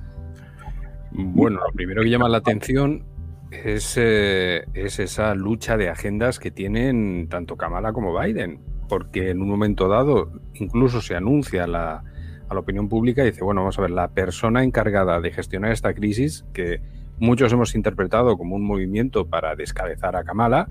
Bueno, 1.12 1.60
lo 1.66 1.74
primero 1.74 2.04
que 2.04 2.10
llama 2.10 2.30
la 2.30 2.38
atención 2.38 3.04
es, 3.52 3.96
eh, 3.98 4.66
es 4.74 5.00
esa 5.00 5.34
lucha 5.36 5.78
de 5.78 5.90
agendas 5.90 6.40
que 6.40 6.52
tienen 6.52 7.28
tanto 7.30 7.58
Kamala 7.58 7.94
como 7.94 8.18
Biden 8.18 8.60
porque 8.90 9.30
en 9.30 9.42
un 9.42 9.48
momento 9.48 9.88
dado 9.88 10.32
incluso 10.56 11.00
se 11.00 11.16
anuncia 11.16 11.64
a 11.64 11.68
la 11.68 12.04
opinión 12.50 12.90
pública 12.90 13.22
y 13.22 13.28
dice, 13.28 13.44
bueno, 13.44 13.62
vamos 13.62 13.78
a 13.78 13.84
ver, 13.84 13.92
la 13.92 14.10
persona 14.10 14.64
encargada 14.64 15.22
de 15.22 15.32
gestionar 15.32 15.72
esta 15.72 15.94
crisis, 15.94 16.44
que 16.52 16.82
muchos 17.20 17.54
hemos 17.54 17.76
interpretado 17.76 18.38
como 18.38 18.56
un 18.56 18.66
movimiento 18.66 19.28
para 19.28 19.56
descabezar 19.56 20.16
a 20.16 20.24
Kamala, 20.24 20.68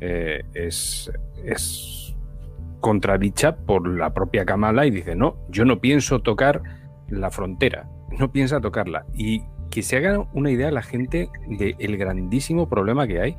eh, 0.00 0.42
es, 0.52 1.10
es 1.44 2.16
contradicha 2.80 3.56
por 3.56 3.88
la 3.88 4.12
propia 4.12 4.44
Kamala 4.44 4.84
y 4.84 4.90
dice, 4.90 5.14
no, 5.14 5.36
yo 5.48 5.64
no 5.64 5.80
pienso 5.80 6.20
tocar 6.20 6.62
la 7.08 7.30
frontera, 7.30 7.88
no 8.18 8.32
piensa 8.32 8.60
tocarla. 8.60 9.06
Y 9.14 9.42
que 9.70 9.82
se 9.82 9.96
haga 9.96 10.26
una 10.32 10.50
idea 10.50 10.70
la 10.70 10.82
gente 10.82 11.28
del 11.48 11.96
grandísimo 11.96 12.68
problema 12.68 13.06
que 13.06 13.20
hay 13.20 13.36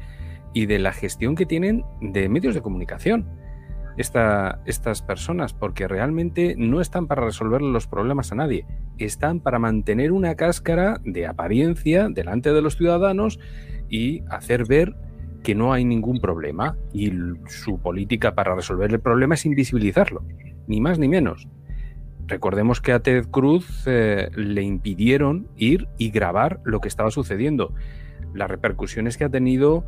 y 0.54 0.66
de 0.66 0.80
la 0.80 0.94
gestión 0.94 1.36
que 1.36 1.46
tienen 1.46 1.84
de 2.02 2.30
medios 2.30 2.56
de 2.56 2.62
comunicación 2.62 3.28
estas 3.98 5.02
personas, 5.02 5.54
porque 5.54 5.88
realmente 5.88 6.56
no 6.58 6.82
están 6.82 7.08
para 7.08 7.26
resolver 7.26 7.62
los 7.62 7.88
problemas 7.88 8.32
a 8.32 8.36
nadie, 8.36 8.66
están 8.98 9.40
para 9.40 9.60
mantener 9.60 10.12
una 10.12 10.36
cáscara 10.36 11.00
de 11.04 11.28
apariencia 11.28 12.10
delante 12.10 12.54
de 12.54 12.62
los 12.62 12.78
ciudadanos 12.78 13.40
y 13.90 14.24
hacer 14.30 14.66
ver 14.66 14.96
que 15.44 15.56
no 15.56 15.74
hay 15.74 15.86
ningún 15.86 16.22
problema 16.22 16.78
y 16.94 17.12
su 17.48 17.80
política 17.80 18.36
para 18.36 18.56
resolver 18.56 18.92
el 18.92 19.00
problema 19.00 19.36
es 19.36 19.46
invisibilizarlo, 19.46 20.24
ni 20.68 20.80
más 20.80 21.00
ni 21.00 21.08
menos. 21.08 21.48
Recordemos 22.32 22.80
que 22.80 22.94
a 22.94 23.02
Ted 23.02 23.26
Cruz 23.30 23.84
eh, 23.88 24.30
le 24.34 24.62
impidieron 24.62 25.50
ir 25.58 25.90
y 25.98 26.12
grabar 26.12 26.62
lo 26.64 26.80
que 26.80 26.88
estaba 26.88 27.12
sucediendo. 27.12 27.74
Las 28.34 28.50
repercusiones 28.50 29.18
que 29.18 29.26
ha 29.26 29.30
tenido 29.30 29.84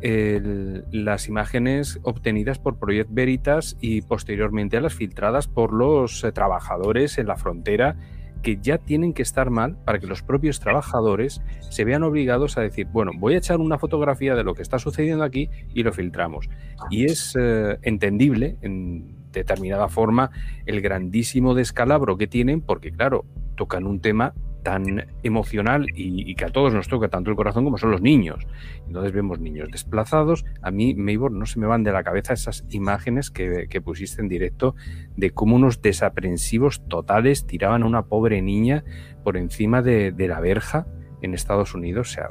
las 0.00 1.26
imágenes 1.26 1.98
obtenidas 2.04 2.60
por 2.60 2.78
Project 2.78 3.10
Veritas 3.12 3.76
y 3.80 4.02
posteriormente 4.02 4.76
a 4.76 4.80
las 4.80 4.94
filtradas 4.94 5.48
por 5.48 5.72
los 5.72 6.22
eh, 6.22 6.30
trabajadores 6.30 7.18
en 7.18 7.26
la 7.26 7.34
frontera 7.34 7.96
que 8.40 8.58
ya 8.62 8.78
tienen 8.78 9.12
que 9.12 9.22
estar 9.22 9.50
mal 9.50 9.76
para 9.84 9.98
que 9.98 10.06
los 10.06 10.22
propios 10.22 10.60
trabajadores 10.60 11.42
se 11.70 11.84
vean 11.84 12.04
obligados 12.04 12.58
a 12.58 12.60
decir, 12.60 12.86
bueno, 12.92 13.10
voy 13.18 13.34
a 13.34 13.38
echar 13.38 13.58
una 13.58 13.76
fotografía 13.76 14.36
de 14.36 14.44
lo 14.44 14.54
que 14.54 14.62
está 14.62 14.78
sucediendo 14.78 15.24
aquí 15.24 15.50
y 15.74 15.82
lo 15.82 15.92
filtramos. 15.92 16.48
Y 16.90 17.06
es 17.06 17.34
eh, 17.36 17.78
entendible 17.82 18.56
en 18.60 19.17
determinada 19.38 19.88
forma 19.88 20.30
el 20.66 20.80
grandísimo 20.80 21.54
descalabro 21.54 22.16
que 22.16 22.26
tienen 22.26 22.60
porque, 22.60 22.92
claro, 22.92 23.24
tocan 23.56 23.86
un 23.86 24.00
tema 24.00 24.34
tan 24.62 25.06
emocional 25.22 25.86
y, 25.94 26.34
que 26.34 26.44
a 26.44 26.50
todos 26.50 26.74
nos 26.74 26.88
toca 26.88 27.08
tanto 27.08 27.30
el 27.30 27.36
corazón 27.36 27.64
como 27.64 27.78
son 27.78 27.90
los 27.90 28.02
niños. 28.02 28.46
Entonces 28.86 29.12
vemos 29.12 29.40
niños 29.40 29.70
desplazados. 29.70 30.44
A 30.62 30.70
mí, 30.70 30.94
Maybor, 30.94 31.32
no 31.32 31.46
se 31.46 31.58
me 31.58 31.66
van 31.66 31.84
de 31.84 31.92
la 31.92 32.02
cabeza 32.02 32.34
esas 32.34 32.64
imágenes 32.70 33.30
que, 33.30 33.80
pusiste 33.82 34.20
en 34.20 34.28
directo 34.28 34.74
de 35.16 35.30
cómo 35.30 35.56
unos 35.56 35.80
desaprensivos 35.80 36.86
totales 36.88 37.46
tiraban 37.46 37.82
a 37.82 37.86
una 37.86 38.02
pobre 38.02 38.42
niña 38.42 38.84
por 39.24 39.36
encima 39.36 39.80
de, 39.80 40.12
la 40.18 40.40
verja 40.40 40.86
en 41.22 41.34
Estados 41.34 41.74
Unidos. 41.74 42.10
O 42.10 42.12
sea, 42.12 42.28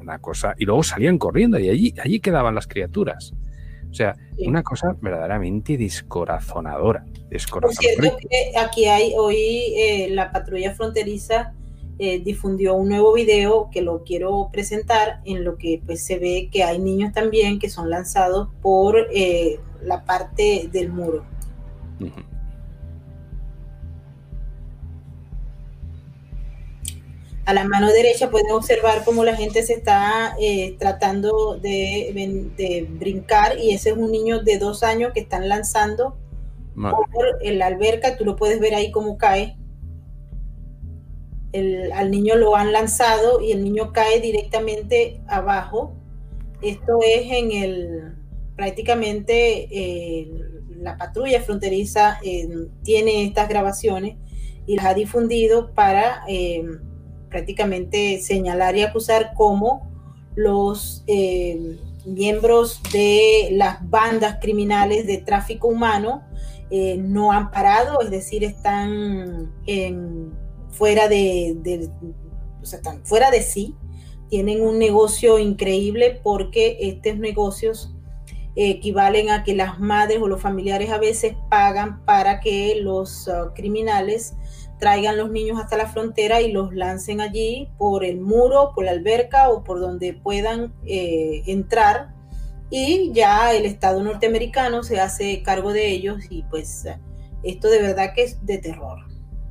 una, 0.00 0.18
cosa. 0.18 0.54
Y 0.58 0.66
luego 0.66 0.82
salían 0.82 1.18
corriendo 1.18 1.58
y 1.58 1.70
allí, 1.70 1.94
allí 2.02 2.20
quedaban 2.20 2.54
las 2.54 2.66
criaturas. 2.66 3.32
O 3.94 3.96
sea, 3.96 4.16
una 4.44 4.64
cosa 4.64 4.96
verdaderamente 5.00 5.78
descorazonadora. 5.78 7.04
descorazonadora. 7.30 8.16
que 8.18 8.58
aquí 8.58 8.86
hay 8.86 9.12
hoy 9.16 9.36
eh, 9.76 10.08
la 10.10 10.32
patrulla 10.32 10.74
fronteriza 10.74 11.54
eh, 12.00 12.18
difundió 12.18 12.74
un 12.74 12.88
nuevo 12.88 13.12
video 13.12 13.70
que 13.70 13.82
lo 13.82 14.02
quiero 14.02 14.48
presentar 14.50 15.20
en 15.24 15.44
lo 15.44 15.56
que 15.58 15.80
pues 15.86 16.04
se 16.04 16.18
ve 16.18 16.48
que 16.50 16.64
hay 16.64 16.80
niños 16.80 17.12
también 17.12 17.60
que 17.60 17.70
son 17.70 17.88
lanzados 17.88 18.48
por 18.62 18.96
eh, 19.14 19.60
la 19.80 20.04
parte 20.04 20.68
del 20.72 20.90
muro. 20.90 21.24
A 27.46 27.52
la 27.52 27.64
mano 27.64 27.92
derecha 27.92 28.30
pueden 28.30 28.52
observar 28.52 29.04
cómo 29.04 29.22
la 29.22 29.36
gente 29.36 29.62
se 29.62 29.74
está 29.74 30.34
eh, 30.40 30.76
tratando 30.78 31.58
de, 31.58 32.86
brincar 32.98 33.58
y 33.58 33.72
ese 33.74 33.90
es 33.90 33.96
un 33.96 34.10
niño 34.10 34.42
de 34.42 34.58
dos 34.58 34.82
años 34.82 35.12
que 35.12 35.20
están 35.20 35.48
lanzando 35.48 36.16
por 36.74 37.44
la 37.44 37.66
alberca. 37.66 38.16
Tú 38.16 38.24
lo 38.24 38.36
puedes 38.36 38.60
ver 38.60 38.74
ahí 38.74 38.90
cómo 38.90 39.18
cae. 39.18 39.58
al 41.52 42.10
niño 42.10 42.36
lo 42.36 42.56
han 42.56 42.72
lanzado 42.72 43.40
y 43.42 43.52
el 43.52 43.62
niño 43.62 43.92
cae 43.92 44.20
directamente 44.20 45.20
abajo. 45.28 45.94
Esto 46.62 46.98
es 47.06 47.30
en 47.30 47.52
el 47.52 48.14
prácticamente 48.56 49.68
eh, 49.70 50.30
la 50.78 50.96
patrulla 50.96 51.42
fronteriza 51.42 52.18
eh, 52.24 52.48
tiene 52.82 53.24
estas 53.24 53.50
grabaciones 53.50 54.16
y 54.66 54.76
las 54.76 54.86
ha 54.86 54.94
difundido 54.94 55.74
para 55.74 56.22
prácticamente 57.34 58.20
señalar 58.20 58.76
y 58.76 58.82
acusar 58.82 59.34
como 59.34 59.90
los 60.36 61.02
eh, 61.08 61.80
miembros 62.06 62.80
de 62.92 63.48
las 63.50 63.78
bandas 63.90 64.38
criminales 64.40 65.04
de 65.08 65.18
tráfico 65.18 65.66
humano 65.66 66.22
eh, 66.70 66.96
no 66.96 67.32
han 67.32 67.50
parado, 67.50 68.00
es 68.02 68.10
decir, 68.10 68.44
están 68.44 69.52
fuera 70.70 71.08
de, 71.08 71.90
están 72.62 73.04
fuera 73.04 73.32
de 73.32 73.42
sí, 73.42 73.74
tienen 74.28 74.60
un 74.60 74.78
negocio 74.78 75.40
increíble 75.40 76.20
porque 76.22 76.78
estos 76.82 77.16
negocios 77.16 77.92
equivalen 78.54 79.30
a 79.30 79.42
que 79.42 79.56
las 79.56 79.80
madres 79.80 80.22
o 80.22 80.28
los 80.28 80.40
familiares 80.40 80.90
a 80.90 80.98
veces 80.98 81.34
pagan 81.50 82.04
para 82.04 82.38
que 82.38 82.78
los 82.80 83.26
uh, 83.26 83.52
criminales 83.56 84.34
traigan 84.78 85.16
los 85.16 85.30
niños 85.30 85.58
hasta 85.60 85.76
la 85.76 85.86
frontera 85.86 86.40
y 86.40 86.52
los 86.52 86.74
lancen 86.74 87.20
allí 87.20 87.68
por 87.78 88.04
el 88.04 88.20
muro, 88.20 88.72
por 88.74 88.84
la 88.84 88.90
alberca 88.90 89.48
o 89.48 89.64
por 89.64 89.80
donde 89.80 90.12
puedan 90.12 90.72
eh, 90.84 91.42
entrar 91.46 92.14
y 92.70 93.12
ya 93.12 93.52
el 93.54 93.66
Estado 93.66 94.02
norteamericano 94.02 94.82
se 94.82 95.00
hace 95.00 95.42
cargo 95.42 95.72
de 95.72 95.90
ellos 95.90 96.24
y 96.28 96.42
pues 96.44 96.86
esto 97.42 97.68
de 97.68 97.80
verdad 97.80 98.12
que 98.14 98.24
es 98.24 98.44
de 98.44 98.58
terror. 98.58 98.98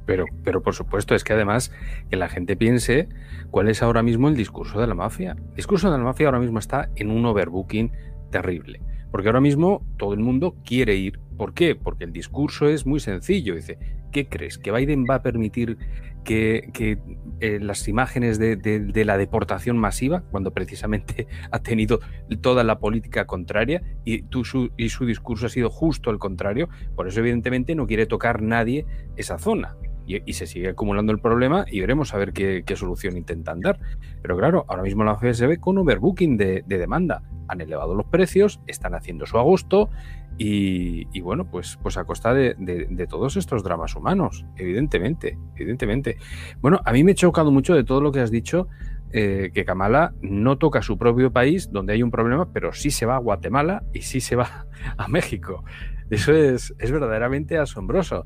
Pero, 0.06 0.26
pero 0.44 0.62
por 0.62 0.76
supuesto, 0.76 1.16
es 1.16 1.24
que 1.24 1.32
además 1.32 1.72
que 2.10 2.18
la 2.18 2.28
gente 2.28 2.58
piense 2.58 3.08
cuál 3.52 3.70
es 3.70 3.82
ahora 3.82 4.04
mismo 4.04 4.28
el 4.28 4.36
discurso 4.36 4.82
de 4.82 4.88
la 4.88 4.96
mafia. 4.96 5.38
El 5.52 5.56
discurso 5.56 5.90
de 5.90 5.98
la 5.98 6.04
mafia 6.04 6.28
ahora 6.28 6.40
mismo 6.40 6.60
está 6.60 6.90
en 6.96 7.10
un 7.10 7.26
overbooking 7.26 7.92
terrible. 8.30 8.82
Porque 9.14 9.28
ahora 9.28 9.42
mismo 9.42 9.86
todo 9.98 10.16
el 10.16 10.22
mundo 10.22 10.56
quiere 10.66 10.96
ir. 10.96 11.20
¿Por 11.38 11.54
qué? 11.54 11.76
Porque 11.76 12.04
el 12.04 12.12
discurso 12.12 12.68
es 12.68 12.88
muy 12.88 13.00
sencillo. 13.00 13.54
Dice, 13.54 13.78
¿qué 14.12 14.28
crees? 14.28 14.58
¿Que 14.58 14.72
Biden 14.72 15.06
va 15.08 15.16
a 15.16 15.22
permitir 15.22 15.78
que, 16.24 16.98
eh, 17.40 17.60
las 17.62 17.88
imágenes 17.88 18.40
de, 18.40 19.06
la 19.06 19.20
deportación 19.20 19.78
masiva, 19.78 20.24
cuando 20.32 20.52
precisamente 20.52 21.28
ha 21.52 21.60
tenido 21.60 22.00
toda 22.42 22.64
la 22.64 22.80
política 22.80 23.28
contraria 23.28 23.84
y, 24.04 24.24
su, 24.44 24.72
y 24.78 24.90
su 24.90 25.06
discurso 25.06 25.46
ha 25.46 25.50
sido 25.50 25.70
justo 25.70 26.10
el 26.10 26.18
contrario? 26.18 26.70
Por 26.96 27.08
eso 27.08 27.20
evidentemente 27.20 27.76
no 27.76 27.86
quiere 27.86 28.08
tocar 28.08 28.42
nadie 28.42 28.88
esa 29.16 29.38
zona. 29.38 29.76
Y, 30.06 30.34
se 30.34 30.48
sigue 30.48 30.70
acumulando 30.70 31.12
el 31.12 31.20
problema 31.20 31.66
y 31.70 31.80
veremos 31.80 32.14
a 32.14 32.18
ver 32.18 32.34
qué, 32.34 32.64
solución 32.76 33.18
intentan 33.18 33.62
dar. 33.62 33.80
Pero 34.22 34.38
claro, 34.38 34.66
ahora 34.68 34.84
mismo 34.84 35.04
la 35.04 35.16
ve 35.16 35.58
con 35.60 35.78
overbooking 35.78 36.38
de, 36.38 36.64
de 36.66 36.78
demanda 36.78 37.24
han 37.48 37.62
elevado 37.62 37.96
los 37.96 38.06
precios, 38.06 38.60
están 38.68 38.96
haciendo 38.96 39.26
su 39.26 39.38
agosto 39.38 39.90
y, 40.38 41.22
bueno, 41.22 41.46
pues, 41.50 41.78
pues 41.82 41.98
a 41.98 42.06
costa 42.06 42.34
de, 42.34 43.08
todos 43.10 43.38
estos 43.38 43.64
dramas 43.64 43.96
humanos, 43.96 44.46
evidentemente, 44.58 45.38
evidentemente. 45.56 46.18
Bueno, 46.60 46.80
a 46.86 46.92
mí 46.92 47.04
me 47.04 47.12
he 47.12 47.16
chocado 47.16 47.52
mucho 47.52 47.76
de 47.76 47.84
todo 47.84 48.02
lo 48.02 48.12
que 48.12 48.20
has 48.20 48.32
dicho, 48.32 48.68
eh, 49.12 49.52
que 49.54 49.64
Kamala 49.64 50.14
no 50.22 50.58
toca 50.58 50.82
su 50.82 50.98
propio 50.98 51.32
país 51.32 51.72
donde 51.72 51.94
hay 51.94 52.02
un 52.02 52.10
problema, 52.10 52.52
pero 52.52 52.74
sí 52.74 52.90
se 52.90 53.06
va 53.06 53.16
a 53.16 53.20
Guatemala 53.20 53.84
y 53.94 54.02
sí 54.02 54.22
se 54.22 54.36
va 54.36 54.66
a 54.98 55.08
México. 55.08 55.64
Eso 56.10 56.34
es, 56.34 56.74
es 56.80 56.92
verdaderamente 56.92 57.58
asombroso. 57.60 58.26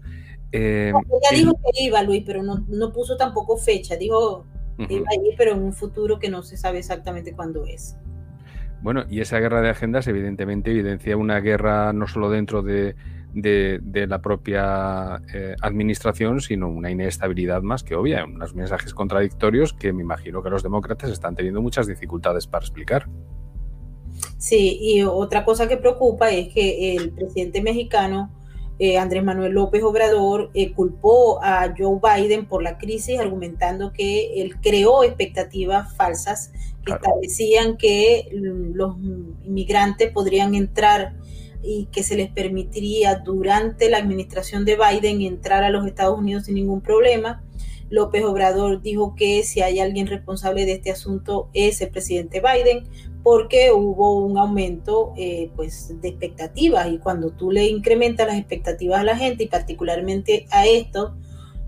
Eh, 0.52 0.92
ella 0.92 1.38
dijo 1.38 1.54
que 1.54 1.84
iba, 1.84 2.02
Luis, 2.04 2.24
pero 2.26 2.42
no, 2.44 2.94
puso 2.94 3.18
tampoco 3.18 3.58
fecha. 3.58 3.96
Dijo 3.96 4.46
que 4.78 4.94
iba 4.94 5.08
a 5.10 5.16
ir, 5.16 5.36
pero 5.38 5.52
en 5.52 5.64
un 5.64 5.74
futuro 5.74 6.20
que 6.20 6.30
no 6.30 6.44
se 6.44 6.58
sabe 6.58 6.80
exactamente 6.80 7.34
cuándo 7.34 7.66
es. 7.66 7.98
Bueno, 8.82 9.06
y 9.10 9.22
esa 9.22 9.40
guerra 9.40 9.62
de 9.62 9.70
agendas 9.70 10.08
evidentemente 10.08 10.72
evidencia 10.72 11.18
una 11.18 11.40
guerra 11.40 11.94
no 11.94 12.08
solo 12.08 12.30
dentro 12.30 12.62
de, 12.62 12.96
la 13.34 14.22
propia 14.22 15.22
eh, 15.34 15.56
administración, 15.62 16.42
sino 16.42 16.70
una 16.70 16.92
inestabilidad 16.92 17.64
más 17.64 17.84
que 17.84 17.96
obvia, 17.96 18.24
unos 18.24 18.54
mensajes 18.54 18.94
contradictorios 18.94 19.74
que 19.74 19.94
me 19.94 20.04
imagino 20.04 20.44
que 20.44 20.50
los 20.50 20.64
demócratas 20.64 21.10
están 21.10 21.36
teniendo 21.36 21.62
muchas 21.62 21.88
dificultades 21.88 22.46
para 22.46 22.64
explicar. 22.64 23.08
Sí, 24.38 24.78
y 24.80 25.04
otra 25.04 25.44
cosa 25.44 25.68
que 25.68 25.78
preocupa 25.78 26.30
es 26.30 26.54
que 26.54 26.96
el 26.96 27.12
presidente 27.12 27.62
mexicano 27.62 28.37
eh, 28.80 28.98
Andrés 28.98 29.24
Manuel 29.24 29.54
López 29.54 29.82
Obrador 29.84 30.52
eh, 30.54 30.72
culpó 30.74 31.44
a 31.44 31.74
Joe 31.76 32.00
Biden 32.02 32.46
por 32.46 32.62
la 32.62 32.78
crisis, 32.78 33.20
argumentando 33.20 33.92
que 33.92 34.42
él 34.42 34.58
creó 34.62 35.04
expectativas 35.04 35.96
falsas 35.96 36.52
que 36.86 36.94
establecían 36.94 37.78
que 37.78 38.30
los 38.32 38.98
inmigrantes 39.44 40.12
podrían 40.12 40.56
entrar 40.56 41.16
y 41.64 41.88
que 41.92 42.04
se 42.04 42.16
les 42.16 42.30
permitiría 42.30 43.16
durante 43.16 43.90
la 43.90 43.98
administración 43.98 44.64
de 44.64 44.78
Biden 44.78 45.22
entrar 45.22 45.64
a 45.64 45.70
los 45.70 45.86
Estados 45.86 46.18
Unidos 46.18 46.46
sin 46.46 46.56
ningún 46.56 46.82
problema. 46.82 47.44
López 47.90 48.24
Obrador 48.26 48.82
dijo 48.82 49.16
que 49.16 49.44
si 49.44 49.62
hay 49.62 49.80
alguien 49.80 50.08
responsable 50.08 50.66
de 50.66 50.74
este 50.74 50.92
asunto 50.92 51.50
es 51.54 51.82
el 51.82 51.90
presidente 51.90 52.42
Biden, 52.42 52.84
porque 53.28 53.74
hubo 53.74 54.20
un 54.22 54.38
aumento 54.38 55.12
eh, 55.18 55.52
pues, 55.58 55.94
de 56.00 56.08
expectativas. 56.08 56.90
Y 56.90 56.98
cuando 56.98 57.32
tú 57.32 57.52
le 57.52 57.68
incrementas 57.68 58.26
las 58.26 58.38
expectativas 58.38 59.02
a 59.02 59.04
la 59.04 59.18
gente 59.18 59.44
y 59.44 59.48
particularmente 59.48 60.46
a 60.50 60.66
esto, 60.66 61.14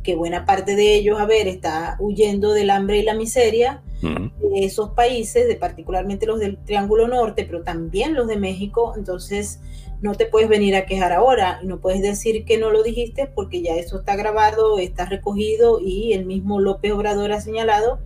que 0.02 0.16
buena 0.16 0.46
parte 0.46 0.78
de 0.78 0.96
ellos, 0.96 1.20
a 1.20 1.26
ver, 1.26 1.50
está 1.50 1.98
huyendo 2.00 2.54
del 2.54 2.70
hambre 2.70 3.00
y 3.00 3.04
la 3.04 3.14
miseria, 3.14 3.84
de 4.02 4.64
esos 4.64 4.92
países, 4.92 5.50
de 5.50 5.56
particularmente 5.56 6.26
los 6.26 6.40
del 6.40 6.64
Triángulo 6.64 7.10
Norte, 7.10 7.44
pero 7.44 7.62
también 7.62 8.14
los 8.14 8.30
de 8.30 8.38
México, 8.38 8.94
entonces 8.96 9.60
no 10.00 10.16
te 10.16 10.28
puedes 10.28 10.48
venir 10.48 10.78
a 10.78 10.86
quejar 10.86 11.12
ahora. 11.12 11.60
Y 11.62 11.68
no 11.68 11.82
puedes 11.82 12.02
decir 12.02 12.46
que 12.46 12.58
no 12.58 12.72
lo 12.72 12.84
dijiste 12.84 13.28
porque 13.28 13.62
ya 13.62 13.76
eso 13.76 14.00
está 14.00 14.16
grabado, 14.16 14.80
está 14.80 15.08
recogido 15.08 15.82
y 15.82 16.14
el 16.14 16.26
mismo 16.26 16.62
López 16.62 16.94
Obrador 16.94 17.34
ha 17.34 17.42
señalado 17.42 18.00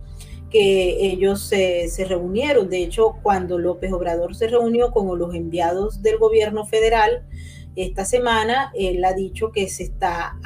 que 0.50 1.06
ellos 1.06 1.40
se, 1.40 1.88
se 1.88 2.04
reunieron. 2.04 2.68
De 2.68 2.82
hecho, 2.82 3.16
cuando 3.22 3.58
López 3.58 3.92
Obrador 3.92 4.34
se 4.34 4.48
reunió 4.48 4.92
con 4.92 5.18
los 5.18 5.34
enviados 5.34 6.02
del 6.02 6.18
gobierno 6.18 6.64
federal, 6.64 7.24
esta 7.76 8.04
semana 8.04 8.72
él 8.74 9.04
ha 9.04 9.14
dicho 9.14 9.50
que 9.50 9.68
se 9.68 9.82
está 9.82 10.38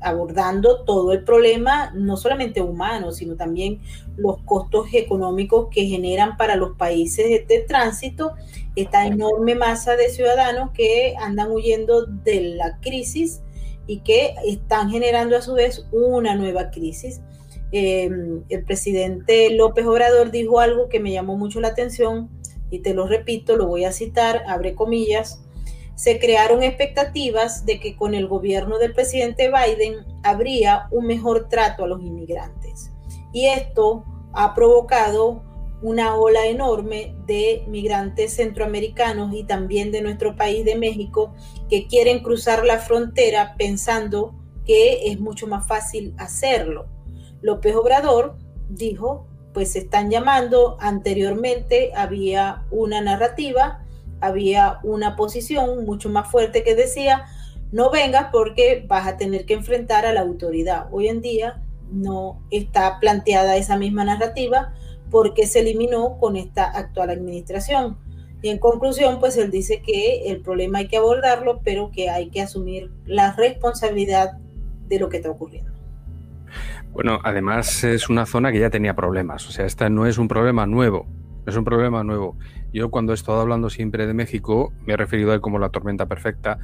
abordando 0.00 0.84
todo 0.84 1.12
el 1.12 1.22
problema, 1.22 1.92
no 1.94 2.16
solamente 2.16 2.62
humano, 2.62 3.12
sino 3.12 3.36
también 3.36 3.80
los 4.16 4.38
costos 4.44 4.86
económicos 4.94 5.68
que 5.70 5.84
generan 5.84 6.38
para 6.38 6.56
los 6.56 6.76
países 6.76 7.46
de, 7.46 7.58
tránsito 7.60 8.32
esta 8.76 9.06
enorme 9.06 9.56
masa 9.56 9.96
de 9.96 10.08
ciudadanos 10.08 10.70
que 10.72 11.14
andan 11.20 11.50
huyendo 11.50 12.06
de 12.06 12.54
la 12.56 12.78
crisis 12.80 13.42
y 13.86 14.00
que 14.00 14.34
están 14.46 14.90
generando 14.90 15.36
a 15.36 15.42
su 15.42 15.52
vez 15.54 15.86
una 15.92 16.34
nueva 16.34 16.70
crisis. 16.70 17.20
Em, 17.70 18.44
el 18.48 18.64
presidente 18.64 19.50
López 19.50 19.86
Obrador 19.86 20.30
dijo 20.30 20.60
algo 20.60 20.88
que 20.88 21.00
me 21.00 21.12
llamó 21.12 21.36
mucho 21.36 21.60
la 21.60 21.68
atención 21.68 22.30
y 22.70 22.80
te 22.80 22.94
lo 22.94 23.06
repito, 23.06 23.56
lo 23.56 23.66
voy 23.66 23.84
a 23.84 23.92
citar, 23.92 24.42
abre 24.46 24.74
comillas 24.74 25.42
se 25.98 26.20
crearon 26.20 26.62
expectativas 26.62 27.66
de 27.66 27.80
que 27.80 27.96
con 27.96 28.14
el 28.14 28.28
gobierno 28.28 28.78
del 28.78 28.94
presidente 28.94 29.50
Biden 29.50 30.06
habría 30.22 30.86
un 30.92 31.08
mejor 31.08 31.48
trato 31.48 31.82
a 31.82 31.88
los 31.88 32.00
inmigrantes. 32.00 32.92
Y 33.32 33.46
esto 33.46 34.04
ha 34.32 34.54
provocado 34.54 35.42
una 35.82 36.14
ola 36.14 36.46
enorme 36.46 37.16
de 37.26 37.64
migrantes 37.66 38.36
centroamericanos 38.36 39.34
y 39.34 39.42
también 39.42 39.90
de 39.90 40.00
nuestro 40.00 40.36
país 40.36 40.64
de 40.64 40.76
México 40.76 41.34
que 41.68 41.88
quieren 41.88 42.20
cruzar 42.20 42.64
la 42.64 42.78
frontera 42.78 43.56
pensando 43.58 44.36
que 44.64 45.10
es 45.10 45.18
mucho 45.18 45.48
más 45.48 45.66
fácil 45.66 46.14
hacerlo. 46.16 46.86
López 47.40 47.74
Obrador 47.76 48.36
dijo, 48.68 49.26
pues 49.54 49.72
se 49.72 49.80
están 49.80 50.10
llamando, 50.10 50.76
anteriormente 50.80 51.92
había 51.94 52.64
una 52.70 53.00
narrativa 53.00 53.84
había 54.20 54.78
una 54.82 55.16
posición 55.16 55.84
mucho 55.84 56.08
más 56.08 56.30
fuerte 56.30 56.62
que 56.62 56.74
decía, 56.74 57.26
no 57.70 57.90
vengas 57.90 58.28
porque 58.32 58.84
vas 58.86 59.06
a 59.06 59.16
tener 59.16 59.44
que 59.46 59.54
enfrentar 59.54 60.06
a 60.06 60.12
la 60.12 60.20
autoridad. 60.20 60.86
Hoy 60.90 61.08
en 61.08 61.20
día 61.20 61.62
no 61.90 62.42
está 62.50 62.98
planteada 63.00 63.56
esa 63.56 63.76
misma 63.76 64.04
narrativa 64.04 64.74
porque 65.10 65.46
se 65.46 65.60
eliminó 65.60 66.18
con 66.18 66.36
esta 66.36 66.64
actual 66.64 67.10
administración. 67.10 67.98
Y 68.40 68.50
en 68.50 68.58
conclusión, 68.58 69.18
pues 69.18 69.36
él 69.36 69.50
dice 69.50 69.82
que 69.82 70.30
el 70.30 70.42
problema 70.42 70.78
hay 70.78 70.88
que 70.88 70.96
abordarlo, 70.96 71.60
pero 71.64 71.90
que 71.90 72.08
hay 72.08 72.30
que 72.30 72.40
asumir 72.40 72.90
la 73.04 73.32
responsabilidad 73.32 74.38
de 74.86 74.98
lo 74.98 75.08
que 75.08 75.16
está 75.16 75.30
ocurriendo. 75.30 75.67
Bueno, 76.98 77.20
además 77.22 77.84
es 77.84 78.08
una 78.08 78.26
zona 78.26 78.50
que 78.50 78.58
ya 78.58 78.70
tenía 78.70 78.96
problemas, 78.96 79.46
o 79.46 79.52
sea, 79.52 79.66
esta 79.66 79.88
no 79.88 80.06
es 80.06 80.18
un 80.18 80.26
problema 80.26 80.66
nuevo, 80.66 81.06
es 81.46 81.54
un 81.54 81.62
problema 81.62 82.02
nuevo. 82.02 82.36
Yo 82.72 82.90
cuando 82.90 83.12
he 83.12 83.14
estado 83.14 83.40
hablando 83.40 83.70
siempre 83.70 84.08
de 84.08 84.14
México 84.14 84.72
me 84.84 84.94
he 84.94 84.96
referido 84.96 85.30
a 85.30 85.34
él 85.36 85.40
como 85.40 85.60
la 85.60 85.68
tormenta 85.68 86.06
perfecta, 86.06 86.58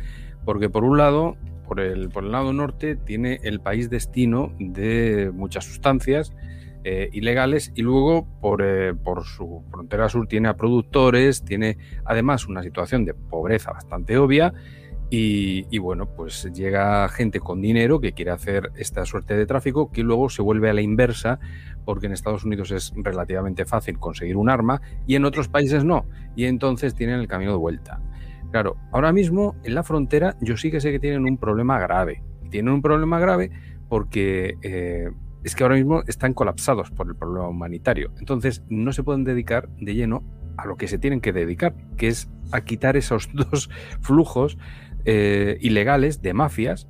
porque 0.45 0.69
por 0.69 0.83
un 0.83 0.99
lado, 0.99 1.37
por 1.69 1.79
el, 1.79 2.09
por 2.09 2.25
el 2.25 2.33
lado 2.33 2.53
norte, 2.53 2.97
tiene 2.97 3.39
el 3.45 3.61
país 3.61 3.91
destino 3.91 4.53
de 4.59 5.31
muchas 5.33 5.67
sustancias 5.67 6.33
eh, 6.83 7.11
ilegales 7.13 7.71
y 7.77 7.83
luego 7.83 8.27
por, 8.41 8.61
eh, 8.61 8.93
por 8.93 9.23
su 9.27 9.63
frontera 9.71 10.09
sur 10.09 10.27
tiene 10.27 10.49
a 10.49 10.57
productores, 10.57 11.45
tiene 11.45 11.79
además 12.05 12.49
una 12.49 12.65
situación 12.65 13.05
de 13.05 13.15
pobreza 13.15 13.71
bastante 13.71 14.19
obvia 14.19 14.53
y, 15.17 15.79
bueno, 15.79 16.07
pues 16.07 16.51
llega 16.53 17.09
gente 17.09 17.39
con 17.39 17.61
dinero 17.61 18.01
que 18.01 18.13
quiere 18.15 18.33
hacer 18.33 18.73
esta 18.77 19.05
suerte 19.05 19.37
de 19.37 19.47
tráfico 19.47 19.93
que 19.93 20.03
luego 20.03 20.29
se 20.29 20.43
vuelve 20.43 20.71
a 20.71 20.73
la 20.73 20.81
inversa 20.81 21.39
porque 21.85 22.07
en 22.07 22.13
Estados 22.13 22.45
Unidos 22.45 22.73
es 22.73 22.93
relativamente 22.97 23.65
fácil 23.65 24.01
conseguir 24.01 24.37
un 24.37 24.51
arma 24.51 24.81
y 25.07 25.15
en 25.15 25.25
otros 25.25 25.49
países 25.49 25.85
no. 25.85 26.07
Y 26.35 26.47
entonces 26.47 26.97
tienen 26.97 27.21
el 27.21 27.29
camino 27.29 27.53
de 27.53 27.59
vuelta. 27.59 28.01
Claro, 28.51 28.77
ahora 28.91 29.13
mismo 29.13 29.55
en 29.63 29.77
la 29.77 29.85
frontera 29.85 30.37
yo 30.41 30.57
sí 30.57 30.73
que 30.73 30.81
sé 30.81 30.91
que 30.91 30.99
tienen 30.99 31.25
un 31.25 31.39
problema 31.39 31.79
grave. 31.79 32.23
Y 32.43 32.49
tienen 32.49 32.75
un 32.75 32.83
problema 32.83 33.21
grave 33.21 33.51
porque 33.89 34.57
eh, 34.63 35.11
es 35.45 35.55
que 35.55 35.63
ahora 35.63 35.77
mismo 35.77 36.03
están 36.09 36.35
colapsados 36.35 36.91
por 36.91 37.07
el 37.07 37.15
problema 37.15 37.49
humanitario. 37.49 38.11
Entonces 38.19 38.65
no 38.69 38.93
se 38.93 39.05
pueden 39.05 39.23
dedicar 39.23 39.69
de 39.77 39.95
lleno 39.95 40.25
a 40.57 40.67
lo 40.67 40.77
que 40.77 40.89
se 40.89 40.99
tienen 40.99 41.21
que 41.21 41.33
dedicar, 41.33 41.75
que 41.97 42.09
es 42.09 42.29
a 42.53 42.63
quitar 42.63 42.97
esos 42.97 43.29
dos 43.33 43.71
flujos 44.01 44.59
eh, 45.05 45.59
ilegales 45.61 46.23
de 46.23 46.35
mafias 46.35 46.89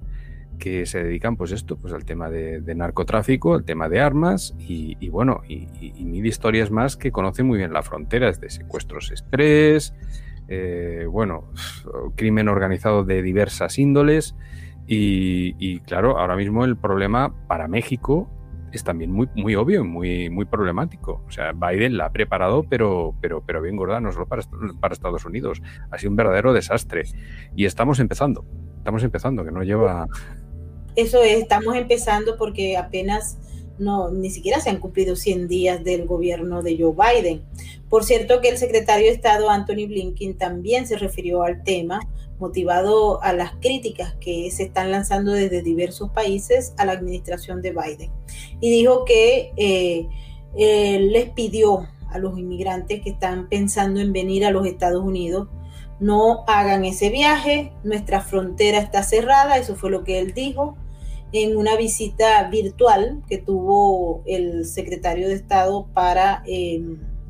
que 0.59 0.87
se 0.87 1.03
dedican 1.03 1.37
pues 1.37 1.53
esto, 1.53 1.77
pues 1.77 1.92
al 1.92 2.05
tema 2.05 2.31
de, 2.31 2.62
narcotráfico, 2.74 3.55
al 3.55 3.64
tema 3.64 3.88
de 3.88 4.00
armas 4.00 4.55
y, 4.59 5.09
bueno, 5.09 5.42
y, 5.48 5.66
mil 6.05 6.24
historias 6.24 6.70
más 6.70 6.96
que 6.96 7.11
conocen 7.11 7.46
muy 7.46 7.59
bien 7.59 7.72
la 7.72 7.83
frontera, 7.83 8.31
de 8.31 8.50
secuestros 8.50 9.11
estrés, 9.11 9.94
eh, 10.48 11.07
bueno, 11.11 11.50
crimen 12.16 12.48
organizado 12.48 13.05
de 13.05 13.22
diversas 13.22 13.79
índoles 13.79 14.35
y, 14.87 15.81
claro, 15.81 16.18
ahora 16.18 16.37
mismo 16.37 16.64
el 16.64 16.77
problema 16.77 17.35
para 17.46 17.68
México 17.68 18.31
es 18.76 18.84
también 18.84 19.10
muy, 19.10 19.28
muy 19.34 19.54
obvio 19.54 19.80
y 19.80 19.84
muy, 19.84 20.30
muy 20.30 20.44
problemático. 20.44 21.22
O 21.26 21.30
sea, 21.30 21.52
Biden 21.52 21.96
la 21.96 22.06
ha 22.06 22.12
preparado, 22.12 22.64
pero, 22.68 23.14
pero, 23.20 23.42
pero 23.44 23.62
bien 23.62 23.76
gorda, 23.76 24.00
no 24.00 24.12
solo 24.12 24.26
para, 24.26 24.42
para 24.80 24.94
Estados 24.94 25.24
Unidos. 25.24 25.62
Ha 25.90 25.98
sido 25.98 26.10
un 26.10 26.16
verdadero 26.16 26.52
desastre. 26.52 27.04
Y 27.56 27.64
estamos 27.64 28.00
empezando, 28.00 28.44
estamos 28.78 29.02
empezando, 29.02 29.44
que 29.44 29.50
no 29.50 29.62
lleva... 29.62 30.06
Eso 30.96 31.22
es, 31.22 31.38
estamos 31.38 31.74
empezando 31.76 32.37
porque 32.37 32.76
apenas 32.76 33.38
no, 33.78 34.10
ni 34.10 34.30
siquiera 34.30 34.60
se 34.60 34.70
han 34.70 34.78
cumplido 34.78 35.16
100 35.16 35.48
días 35.48 35.84
del 35.84 36.06
gobierno 36.06 36.62
de 36.62 36.78
Joe 36.78 36.94
Biden. 36.94 37.42
Por 37.88 38.04
cierto 38.04 38.40
que 38.40 38.48
el 38.48 38.58
secretario 38.58 39.06
de 39.06 39.12
Estado 39.12 39.50
Anthony 39.50 39.87
Blinken 39.87 40.37
también 40.37 40.87
se 40.87 40.96
refirió 40.96 41.42
al 41.42 41.62
tema 41.64 42.00
motivado 42.38 43.23
a 43.23 43.33
las 43.33 43.53
críticas 43.61 44.14
que 44.20 44.51
se 44.51 44.64
están 44.64 44.90
lanzando 44.90 45.33
desde 45.33 45.62
diversos 45.62 46.11
países 46.11 46.75
a 46.77 46.85
la 46.85 46.92
administración 46.92 47.62
de 47.62 47.73
Biden. 47.73 48.11
Y 48.61 48.70
dijo 48.70 49.05
que 49.05 49.53
eh, 49.57 50.09
les 51.01 51.31
pidió 51.31 51.88
a 52.11 52.18
los 52.18 52.38
inmigrantes 52.38 53.01
que 53.03 53.11
están 53.11 53.49
pensando 53.49 54.01
en 54.01 54.12
venir 54.12 54.44
a 54.44 54.51
los 54.51 54.66
Estados 54.66 55.03
Unidos, 55.05 55.49
no 56.01 56.44
hagan 56.47 56.85
ese 56.85 57.11
viaje, 57.11 57.73
nuestra 57.83 58.20
frontera 58.20 58.79
está 58.79 59.03
cerrada, 59.03 59.59
eso 59.59 59.77
fue 59.77 59.90
lo 59.90 60.05
que 60.05 60.18
él 60.18 60.35
dijo 60.35 60.77
en 61.33 61.57
una 61.57 61.77
visita 61.77 62.49
virtual 62.49 63.23
que 63.29 63.38
tuvo 63.38 64.23
el 64.25 64.64
secretario 64.64 65.29
de 65.29 65.35
Estado 65.35 65.87
para 65.92 66.44
eh, 66.47 66.81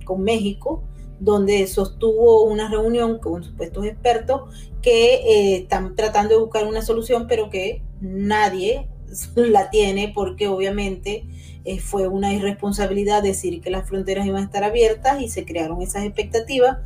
con 0.05 0.23
México 0.23 0.83
donde 1.21 1.67
sostuvo 1.67 2.45
una 2.45 2.69
reunión 2.69 3.19
con 3.19 3.45
supuestos 3.45 3.87
expertos 3.87 4.43
que 4.83 5.15
eh, 5.15 5.57
están 5.57 5.95
tratando 5.95 6.35
de 6.35 6.41
buscar 6.41 6.67
una 6.67 6.83
solución, 6.83 7.27
pero 7.29 7.51
que 7.51 7.83
nadie 8.01 8.89
la 9.35 9.71
tiene 9.71 10.13
porque 10.15 10.49
obviamente 10.49 11.27
eh, 11.65 11.79
fue 11.81 12.09
una 12.09 12.33
irresponsabilidad 12.33 13.23
decir 13.23 13.61
que 13.61 13.71
las 13.71 13.89
fronteras 13.89 14.27
iban 14.27 14.43
a 14.43 14.47
estar 14.47 14.65
abiertas 14.65 15.21
y 15.21 15.29
se 15.29 15.45
crearon 15.45 15.81
esas 15.81 16.05
expectativas 16.05 16.79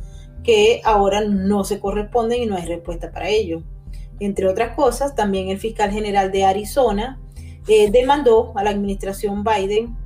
que 0.43 0.81
ahora 0.85 1.21
no 1.21 1.65
se 1.65 1.79
corresponden 1.79 2.43
y 2.43 2.45
no 2.45 2.55
hay 2.55 2.65
respuesta 2.65 3.11
para 3.11 3.29
ello. 3.29 3.61
Entre 4.19 4.47
otras 4.47 4.75
cosas, 4.75 5.15
también 5.15 5.49
el 5.49 5.59
fiscal 5.59 5.91
general 5.91 6.31
de 6.31 6.45
Arizona 6.45 7.19
eh, 7.67 7.91
demandó 7.91 8.53
a 8.55 8.63
la 8.63 8.69
administración 8.69 9.43
Biden 9.43 9.97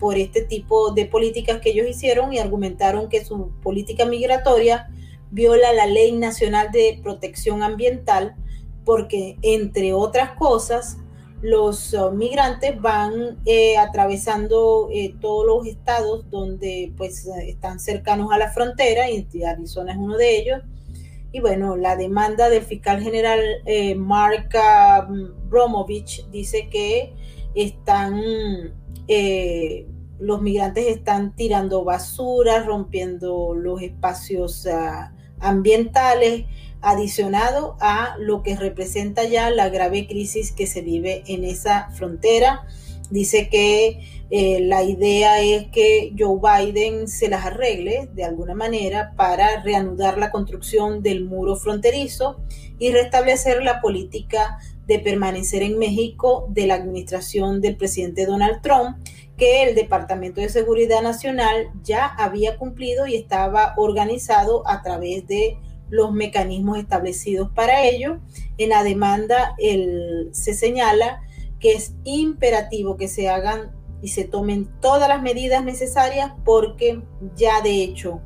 por 0.00 0.16
este 0.16 0.42
tipo 0.42 0.90
de 0.92 1.06
políticas 1.06 1.60
que 1.60 1.70
ellos 1.70 1.86
hicieron 1.86 2.32
y 2.32 2.38
argumentaron 2.38 3.08
que 3.08 3.24
su 3.24 3.50
política 3.62 4.06
migratoria 4.06 4.88
viola 5.30 5.72
la 5.72 5.86
ley 5.86 6.12
nacional 6.12 6.72
de 6.72 6.98
protección 7.02 7.62
ambiental 7.62 8.34
porque, 8.84 9.36
entre 9.42 9.92
otras 9.92 10.32
cosas, 10.32 10.96
los 11.42 11.94
uh, 11.94 12.10
migrantes 12.10 12.80
van 12.80 13.38
eh, 13.46 13.78
atravesando 13.78 14.88
eh, 14.92 15.14
todos 15.20 15.46
los 15.46 15.66
estados 15.66 16.28
donde 16.30 16.92
pues 16.96 17.26
están 17.46 17.78
cercanos 17.78 18.30
a 18.32 18.38
la 18.38 18.50
frontera 18.50 19.08
y 19.10 19.26
Arizona 19.44 19.92
es 19.92 19.98
uno 19.98 20.16
de 20.16 20.38
ellos. 20.38 20.62
Y 21.32 21.40
bueno, 21.40 21.76
la 21.76 21.94
demanda 21.94 22.48
del 22.48 22.62
fiscal 22.62 23.00
general 23.00 23.40
eh, 23.64 23.94
Mark 23.94 24.50
um, 25.08 25.48
Bromovich 25.48 26.28
dice 26.30 26.68
que 26.68 27.14
están, 27.54 28.20
eh, 29.08 29.86
los 30.18 30.42
migrantes 30.42 30.86
están 30.86 31.34
tirando 31.34 31.84
basura, 31.84 32.62
rompiendo 32.62 33.54
los 33.54 33.82
espacios 33.82 34.66
ah, 34.66 35.12
ambientales, 35.38 36.44
adicionado 36.82 37.76
a 37.80 38.16
lo 38.18 38.42
que 38.42 38.56
representa 38.56 39.24
ya 39.24 39.50
la 39.50 39.68
grave 39.68 40.06
crisis 40.06 40.52
que 40.52 40.66
se 40.66 40.82
vive 40.82 41.22
en 41.26 41.44
esa 41.44 41.90
frontera. 41.90 42.66
Dice 43.10 43.48
que 43.48 44.00
eh, 44.30 44.60
la 44.60 44.84
idea 44.84 45.42
es 45.42 45.66
que 45.72 46.14
Joe 46.16 46.38
Biden 46.40 47.08
se 47.08 47.28
las 47.28 47.44
arregle 47.44 48.08
de 48.14 48.24
alguna 48.24 48.54
manera 48.54 49.12
para 49.16 49.60
reanudar 49.62 50.18
la 50.18 50.30
construcción 50.30 51.02
del 51.02 51.24
muro 51.24 51.56
fronterizo 51.56 52.40
y 52.78 52.92
restablecer 52.92 53.62
la 53.64 53.80
política 53.80 54.58
de 54.90 54.98
permanecer 54.98 55.62
en 55.62 55.78
México 55.78 56.48
de 56.48 56.66
la 56.66 56.74
administración 56.74 57.60
del 57.60 57.76
presidente 57.76 58.26
Donald 58.26 58.60
Trump, 58.60 58.96
que 59.36 59.62
el 59.62 59.76
Departamento 59.76 60.40
de 60.40 60.48
Seguridad 60.48 61.00
Nacional 61.00 61.70
ya 61.84 62.06
había 62.06 62.58
cumplido 62.58 63.06
y 63.06 63.14
estaba 63.14 63.74
organizado 63.76 64.66
a 64.66 64.82
través 64.82 65.28
de 65.28 65.56
los 65.90 66.12
mecanismos 66.12 66.76
establecidos 66.76 67.52
para 67.52 67.84
ello. 67.84 68.18
En 68.58 68.70
la 68.70 68.82
demanda 68.82 69.54
se 70.32 70.54
señala 70.54 71.22
que 71.60 71.74
es 71.74 71.94
imperativo 72.02 72.96
que 72.96 73.06
se 73.06 73.28
hagan 73.28 73.70
y 74.02 74.08
se 74.08 74.24
tomen 74.24 74.68
todas 74.80 75.08
las 75.08 75.22
medidas 75.22 75.62
necesarias 75.62 76.32
porque 76.44 77.00
ya 77.36 77.60
de 77.60 77.84
hecho 77.84 78.20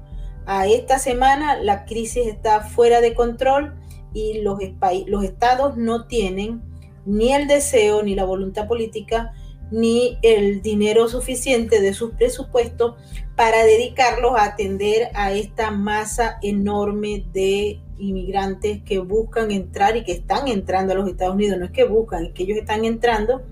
a 0.47 0.67
esta 0.67 0.99
semana 0.99 1.57
la 1.57 1.85
crisis 1.85 2.27
está 2.27 2.61
fuera 2.63 3.03
de 3.03 3.13
control 3.13 3.75
y 4.15 4.41
los, 4.41 4.59
los 5.07 5.25
estados 5.25 5.77
no 5.77 6.07
tienen 6.07 6.63
ni 7.05 7.35
el 7.35 7.47
deseo 7.47 8.03
ni 8.03 8.15
la 8.15 8.25
voluntad 8.25 8.67
política 8.67 9.35
ni 9.71 10.19
el 10.23 10.63
dinero 10.63 11.09
suficiente 11.09 11.81
de 11.81 11.93
sus 11.95 12.13
presupuestos 12.13 12.95
para 13.37 13.65
dedicarlos 13.65 14.37
a 14.37 14.45
atender 14.45 15.09
a 15.15 15.33
esta 15.33 15.71
masa 15.71 16.39
enorme 16.43 17.25
de 17.33 17.81
inmigrantes 17.99 18.83
que 18.83 18.99
buscan 18.99 19.51
entrar 19.51 19.97
y 19.97 20.05
que 20.05 20.13
están 20.13 20.49
entrando 20.49 20.93
a 20.93 20.97
los 20.97 21.09
Estados 21.09 21.35
Unidos. 21.35 21.59
No 21.59 21.65
es 21.65 21.71
que 21.73 21.85
buscan, 21.85 22.27
es 22.27 22.33
que 22.33 22.45
ellos 22.45 22.59
están 22.59 22.85
entrando. 22.85 23.43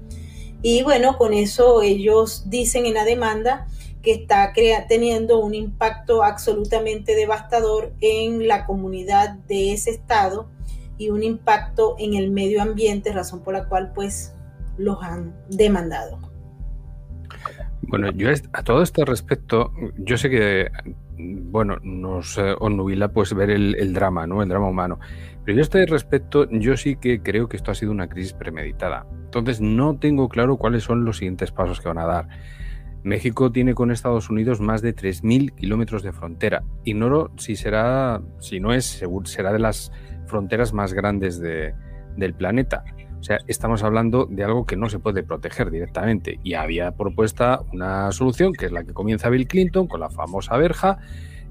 Y 0.62 0.82
bueno, 0.84 1.18
con 1.18 1.32
eso 1.32 1.82
ellos 1.82 2.44
dicen 2.46 2.86
en 2.86 2.94
la 2.94 3.04
demanda 3.04 3.66
que 4.02 4.12
está 4.12 4.52
teniendo 4.88 5.38
un 5.38 5.54
impacto 5.54 6.22
absolutamente 6.22 7.14
devastador 7.14 7.92
en 8.00 8.48
la 8.48 8.66
comunidad 8.66 9.34
de 9.48 9.72
ese 9.72 9.90
estado 9.90 10.48
y 10.98 11.10
un 11.10 11.22
impacto 11.22 11.96
en 11.98 12.14
el 12.14 12.30
medio 12.30 12.62
ambiente, 12.62 13.12
razón 13.12 13.42
por 13.42 13.54
la 13.54 13.68
cual 13.68 13.92
pues 13.94 14.34
los 14.76 15.02
han 15.02 15.34
demandado. 15.48 16.18
Bueno, 17.82 18.10
yo 18.12 18.28
a 18.52 18.62
todo 18.62 18.82
este 18.82 19.04
respecto, 19.04 19.72
yo 19.98 20.16
sé 20.16 20.30
que, 20.30 20.70
bueno, 21.18 21.76
nos 21.82 22.38
eh, 22.38 22.54
onnubila 22.58 23.08
pues 23.08 23.34
ver 23.34 23.50
el, 23.50 23.92
drama, 23.92 24.26
¿no? 24.26 24.42
El 24.42 24.48
drama 24.48 24.68
humano. 24.68 25.00
Pero 25.44 25.56
yo 25.56 25.60
a 25.60 25.64
este 25.64 25.84
respecto, 25.86 26.48
yo 26.50 26.76
sí 26.76 26.96
que 26.96 27.20
creo 27.20 27.48
que 27.48 27.56
esto 27.56 27.72
ha 27.72 27.74
sido 27.74 27.90
una 27.90 28.08
crisis 28.08 28.32
premeditada. 28.32 29.04
Entonces, 29.24 29.60
no 29.60 29.98
tengo 29.98 30.28
claro 30.28 30.56
cuáles 30.56 30.84
son 30.84 31.04
los 31.04 31.18
siguientes 31.18 31.50
pasos 31.50 31.80
que 31.80 31.88
van 31.88 31.98
a 31.98 32.06
dar. 32.06 32.28
México 33.04 33.50
tiene 33.50 33.74
con 33.74 33.90
Estados 33.90 34.30
Unidos 34.30 34.60
más 34.60 34.80
de 34.80 34.94
3.000 34.94 35.54
kilómetros 35.54 36.02
de 36.02 36.12
frontera. 36.12 36.62
Ignoro 36.84 37.32
si 37.36 37.56
será, 37.56 38.22
si 38.38 38.60
no 38.60 38.72
es, 38.72 38.84
seguro, 38.84 39.26
será 39.26 39.52
de 39.52 39.58
las 39.58 39.90
fronteras 40.26 40.72
más 40.72 40.92
grandes 40.92 41.40
del 41.40 42.34
planeta. 42.34 42.84
O 43.18 43.24
sea, 43.24 43.38
estamos 43.46 43.84
hablando 43.84 44.26
de 44.26 44.42
algo 44.42 44.66
que 44.66 44.76
no 44.76 44.88
se 44.88 44.98
puede 44.98 45.22
proteger 45.22 45.70
directamente. 45.70 46.40
Y 46.42 46.54
había 46.54 46.90
propuesta 46.92 47.60
una 47.72 48.10
solución, 48.10 48.52
que 48.52 48.66
es 48.66 48.72
la 48.72 48.82
que 48.82 48.92
comienza 48.92 49.28
Bill 49.28 49.46
Clinton 49.46 49.86
con 49.86 50.00
la 50.00 50.10
famosa 50.10 50.56
verja. 50.56 50.98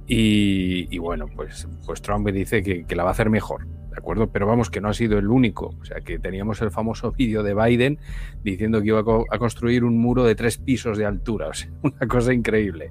Y, 0.06 0.98
bueno, 0.98 1.28
pues, 1.34 1.70
pues 1.86 2.02
Trump 2.02 2.28
dice 2.30 2.62
que, 2.62 2.96
la 2.96 3.04
va 3.04 3.10
a 3.10 3.14
hacer 3.14 3.30
mejor. 3.30 3.68
¿De 3.92 3.98
acuerdo? 3.98 4.32
Pero 4.32 4.48
vamos, 4.48 4.70
que 4.70 4.80
no 4.80 4.88
ha 4.88 4.94
sido 4.94 5.20
el 5.20 5.28
único. 5.28 5.76
O 5.82 5.86
sea, 5.86 6.00
que 6.00 6.18
teníamos 6.18 6.62
el 6.62 6.72
famoso 6.72 7.12
vídeo 7.18 7.44
de 7.44 7.54
Biden 7.54 8.00
diciendo 8.42 8.82
que 8.82 8.88
iba 8.88 9.02
a, 9.02 9.38
construir 9.38 9.84
un 9.84 9.98
muro 9.98 10.24
de 10.24 10.34
tres 10.34 10.58
pisos 10.58 10.98
de 10.98 11.06
altura. 11.06 11.50
O 11.50 11.54
sea, 11.54 11.70
una 11.84 12.08
cosa 12.08 12.34
increíble. 12.34 12.90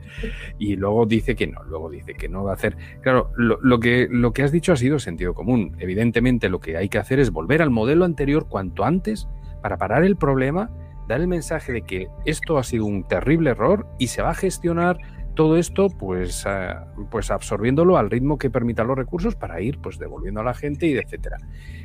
Y 0.59 0.77
luego 0.77 1.07
dice 1.07 1.35
que 1.35 1.47
no, 1.47 1.63
luego 1.65 1.89
dice 1.89 2.15
que 2.15 2.29
no 2.29 2.45
va 2.45 2.53
a 2.53 2.55
hacer. 2.55 2.77
Claro, 3.01 3.33
lo, 3.37 3.81
que, 3.81 4.09
lo 4.11 4.33
que 4.33 4.43
has 4.43 4.53
dicho 4.53 4.73
ha 4.73 4.77
sido 4.77 4.99
sentido 4.99 5.33
común. 5.33 5.75
Evidentemente, 5.79 6.51
lo 6.51 6.61
que 6.61 6.77
hay 6.77 6.91
que 6.91 6.99
hacer 6.99 7.19
es 7.19 7.31
volver 7.31 7.63
al 7.63 7.71
modelo 7.71 8.05
anterior 8.05 8.47
cuanto 8.49 8.85
antes 8.85 9.27
para 9.63 9.79
parar 9.79 10.05
el 10.05 10.17
problema, 10.17 10.71
dar 11.09 11.21
el 11.21 11.29
mensaje 11.29 11.73
de 11.73 11.83
que 11.83 12.09
esto 12.27 12.59
ha 12.59 12.63
sido 12.63 12.85
un 12.85 13.05
terrible 13.09 13.51
error 13.51 13.87
y 13.99 14.09
se 14.09 14.23
va 14.23 14.31
a 14.31 14.35
gestionar 14.35 14.99
todo 15.41 15.57
esto 15.57 15.89
pues, 15.89 16.45
eh, 16.47 16.75
pues 17.11 17.31
absorbiéndolo 17.31 17.97
al 17.97 18.11
ritmo 18.11 18.37
que 18.37 18.51
permitan 18.51 18.87
los 18.87 18.99
recursos 18.99 19.37
para 19.37 19.59
ir 19.63 19.79
pues 19.79 19.99
devolviendo 19.99 20.43
a 20.43 20.45
la 20.45 20.53
gente 20.53 20.87
y 20.87 20.99
etcétera. 20.99 21.39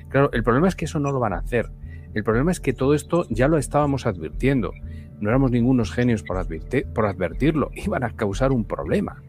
Claro, 0.09 0.29
el 0.33 0.43
problema 0.43 0.67
es 0.67 0.75
que 0.75 0.83
eso 0.83 0.99
no 0.99 1.13
lo 1.13 1.21
van 1.21 1.31
a 1.31 1.37
hacer. 1.37 1.69
El 2.13 2.25
problema 2.25 2.51
es 2.51 2.59
que 2.59 2.73
todo 2.73 2.93
esto 2.93 3.25
ya 3.29 3.47
lo 3.47 3.57
estábamos 3.57 4.07
advirtiendo. 4.07 4.73
No 5.21 5.29
éramos 5.29 5.51
ningunos 5.51 5.93
genios 5.93 6.21
por, 6.21 6.35
advertir, 6.35 6.85
por 6.87 7.05
advertirlo. 7.05 7.71
Iban 7.75 8.03
a 8.03 8.09
causar 8.09 8.51
un 8.51 8.65
problema. 8.65 9.23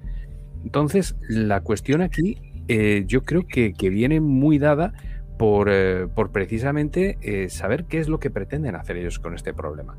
Entonces, 0.65 1.15
la 1.29 1.61
cuestión 1.61 2.01
aquí 2.01 2.37
eh, 2.67 3.05
yo 3.07 3.23
creo 3.23 3.47
que, 3.47 3.73
viene 3.79 4.21
muy 4.21 4.59
dada 4.59 4.93
por, 5.39 5.69
eh, 5.71 6.09
por 6.13 6.33
precisamente 6.33 7.47
saber 7.49 7.85
qué 7.85 8.01
es 8.01 8.09
lo 8.09 8.19
que 8.19 8.31
pretenden 8.31 8.75
hacer 8.75 8.97
ellos 8.97 9.21
con 9.21 9.35
este 9.35 9.55
problema 9.55 9.97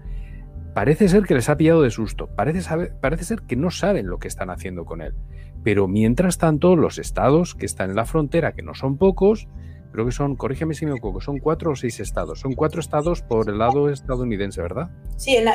parece 0.77 1.09
ser 1.09 1.23
que 1.23 1.33
les 1.33 1.49
ha 1.49 1.57
pillado 1.57 1.81
de 1.81 1.89
susto, 1.89 2.27
parece, 2.27 2.91
parece 3.01 3.23
ser 3.23 3.41
que 3.41 3.55
no 3.55 3.71
saben 3.71 4.05
lo 4.05 4.19
que 4.19 4.27
están 4.27 4.51
haciendo 4.51 4.85
con 4.85 5.01
él. 5.01 5.15
Pero 5.63 5.87
mientras 5.87 6.37
tanto, 6.37 6.75
los 6.75 6.99
estados 6.99 7.55
que 7.55 7.65
están 7.65 7.89
en 7.89 7.95
la 7.95 8.05
frontera, 8.05 8.51
que 8.51 8.61
no 8.61 8.75
son 8.75 8.95
pocos, 8.99 9.47
creo 9.91 10.05
que 10.05 10.11
son, 10.11 10.35
corrígeme 10.35 10.75
si 10.75 10.85
me 10.85 10.91
equivoco, 10.91 11.19
son 11.19 11.39
cuatro 11.39 11.71
o 11.71 11.75
seis 11.75 11.99
estados. 11.99 12.41
Son 12.41 12.53
cuatro 12.53 12.79
estados 12.79 13.23
por 13.23 13.49
el 13.49 13.57
lado 13.57 13.89
estadounidense, 13.89 14.61
¿verdad? 14.61 14.91
Sí, 15.15 15.35
en 15.35 15.45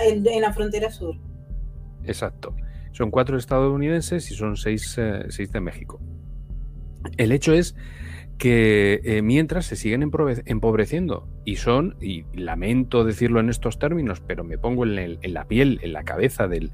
la, 0.41 0.53
frontera 0.53 0.91
sur. 0.91 1.15
Exacto. 2.03 2.57
Son 2.91 3.13
cuatro 3.13 3.39
estadounidenses 3.39 4.29
y 4.29 4.35
son 4.35 4.57
seis, 4.57 4.93
eh, 4.99 5.27
seis 5.29 5.53
de 5.53 5.61
México. 5.61 6.01
El 7.17 7.31
hecho 7.31 7.53
es 7.53 7.77
que 8.43 9.01
eh, 9.05 9.23
mientras 9.23 9.67
se 9.67 9.77
siguen 9.77 10.03
empobreciendo 10.03 11.29
y 11.45 11.55
son, 11.55 11.95
y 12.01 12.25
lamento 12.35 13.05
decirlo 13.05 13.39
en 13.39 13.49
estos 13.49 13.79
términos, 13.79 14.21
pero 14.21 14.43
me 14.43 14.59
pongo 14.59 14.85
en, 14.85 15.21
la 15.33 15.45
piel, 15.47 15.79
en 15.81 15.93
la 15.93 16.03
cabeza 16.03 16.49
del, 16.49 16.73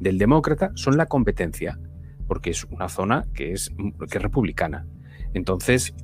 del, 0.00 0.16
demócrata, 0.16 0.70
son 0.74 0.96
la 0.96 1.04
competencia, 1.04 1.78
porque 2.26 2.48
es 2.48 2.64
una 2.64 2.88
zona 2.88 3.26
que 3.34 3.52
es, 3.52 3.74
que 4.10 4.16
es 4.16 4.22
republicana. 4.22 4.86
Entonces, 5.34 5.94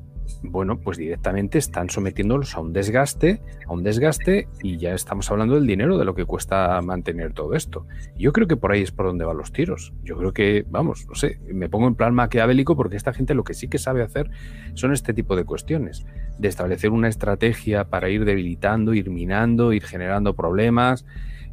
bueno, 0.42 0.78
pues 0.80 0.98
directamente 0.98 1.58
están 1.58 1.90
sometiéndolos 1.90 2.54
a 2.54 2.60
un 2.60 2.72
desgaste, 2.72 3.40
a 3.66 3.72
un 3.72 3.82
desgaste 3.82 4.48
y 4.62 4.78
ya 4.78 4.94
estamos 4.94 5.30
hablando 5.30 5.54
del 5.54 5.66
dinero, 5.66 5.98
de 5.98 6.04
lo 6.04 6.14
que 6.14 6.24
cuesta 6.24 6.80
mantener 6.82 7.32
todo 7.32 7.54
esto. 7.54 7.86
Yo 8.16 8.32
creo 8.32 8.46
que 8.46 8.56
por 8.56 8.72
ahí 8.72 8.82
es 8.82 8.92
por 8.92 9.06
donde 9.06 9.24
van 9.24 9.36
los 9.36 9.52
tiros. 9.52 9.92
Yo 10.02 10.16
creo 10.16 10.32
que, 10.32 10.64
vamos, 10.68 11.06
no 11.08 11.14
sé, 11.14 11.40
me 11.52 11.68
pongo 11.68 11.88
en 11.88 11.94
plan 11.94 12.14
maquiavélico 12.14 12.76
porque 12.76 12.96
esta 12.96 13.12
gente 13.12 13.34
lo 13.34 13.44
que 13.44 13.54
sí 13.54 13.68
que 13.68 13.78
sabe 13.78 14.02
hacer 14.02 14.30
son 14.74 14.92
este 14.92 15.12
tipo 15.12 15.36
de 15.36 15.44
cuestiones, 15.44 16.06
de 16.38 16.48
establecer 16.48 16.90
una 16.90 17.08
estrategia 17.08 17.84
para 17.84 18.08
ir 18.08 18.24
debilitando, 18.24 18.94
ir 18.94 19.10
minando, 19.10 19.72
ir 19.72 19.84
generando 19.84 20.34
problemas. 20.34 21.04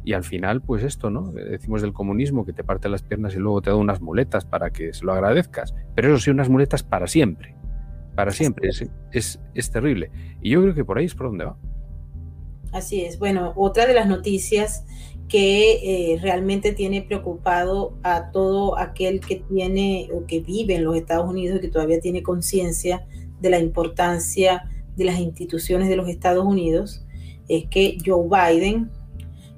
Y 0.04 0.12
al 0.12 0.22
final, 0.22 0.62
pues 0.62 0.84
esto, 0.84 1.10
¿no? 1.10 1.32
Decimos 1.32 1.82
del 1.82 1.92
comunismo 1.92 2.46
que 2.46 2.52
te 2.52 2.62
parte 2.62 2.88
las 2.88 3.02
piernas 3.02 3.34
y 3.34 3.38
luego 3.38 3.60
te 3.60 3.70
da 3.70 3.76
unas 3.76 4.00
muletas 4.00 4.44
para 4.44 4.70
que 4.70 4.94
se 4.94 5.04
lo 5.04 5.12
agradezcas. 5.12 5.74
Pero 5.96 6.08
eso 6.08 6.18
sí, 6.20 6.30
unas 6.30 6.48
muletas 6.48 6.84
para 6.84 7.08
siempre 7.08 7.55
para 8.16 8.32
siempre. 8.32 8.70
Es, 9.12 9.38
es, 9.54 9.70
terrible. 9.70 10.10
Y 10.42 10.50
yo 10.50 10.62
creo 10.62 10.74
que 10.74 10.84
por 10.84 10.98
ahí 10.98 11.04
es 11.04 11.14
por 11.14 11.28
donde 11.28 11.44
va. 11.44 11.56
Así 12.72 13.02
es. 13.02 13.18
Bueno, 13.18 13.52
otra 13.56 13.86
de 13.86 13.94
las 13.94 14.08
noticias 14.08 14.84
que 15.28 16.12
eh, 16.14 16.18
realmente 16.20 16.72
tiene 16.72 17.02
preocupado 17.02 17.96
a 18.02 18.30
todo 18.30 18.78
aquel 18.78 19.20
que 19.20 19.36
tiene 19.36 20.08
o 20.12 20.26
que 20.26 20.40
vive 20.40 20.74
en 20.74 20.84
los 20.84 20.96
Estados 20.96 21.28
Unidos 21.28 21.58
y 21.58 21.60
que 21.60 21.68
todavía 21.68 22.00
tiene 22.00 22.22
conciencia 22.22 23.06
de 23.40 23.50
la 23.50 23.58
importancia 23.58 24.68
de 24.96 25.04
las 25.04 25.18
instituciones 25.18 25.88
de 25.88 25.96
los 25.96 26.08
Estados 26.08 26.44
Unidos 26.44 27.06
es 27.48 27.66
que 27.66 27.98
Joe 28.04 28.28
Biden 28.28 28.90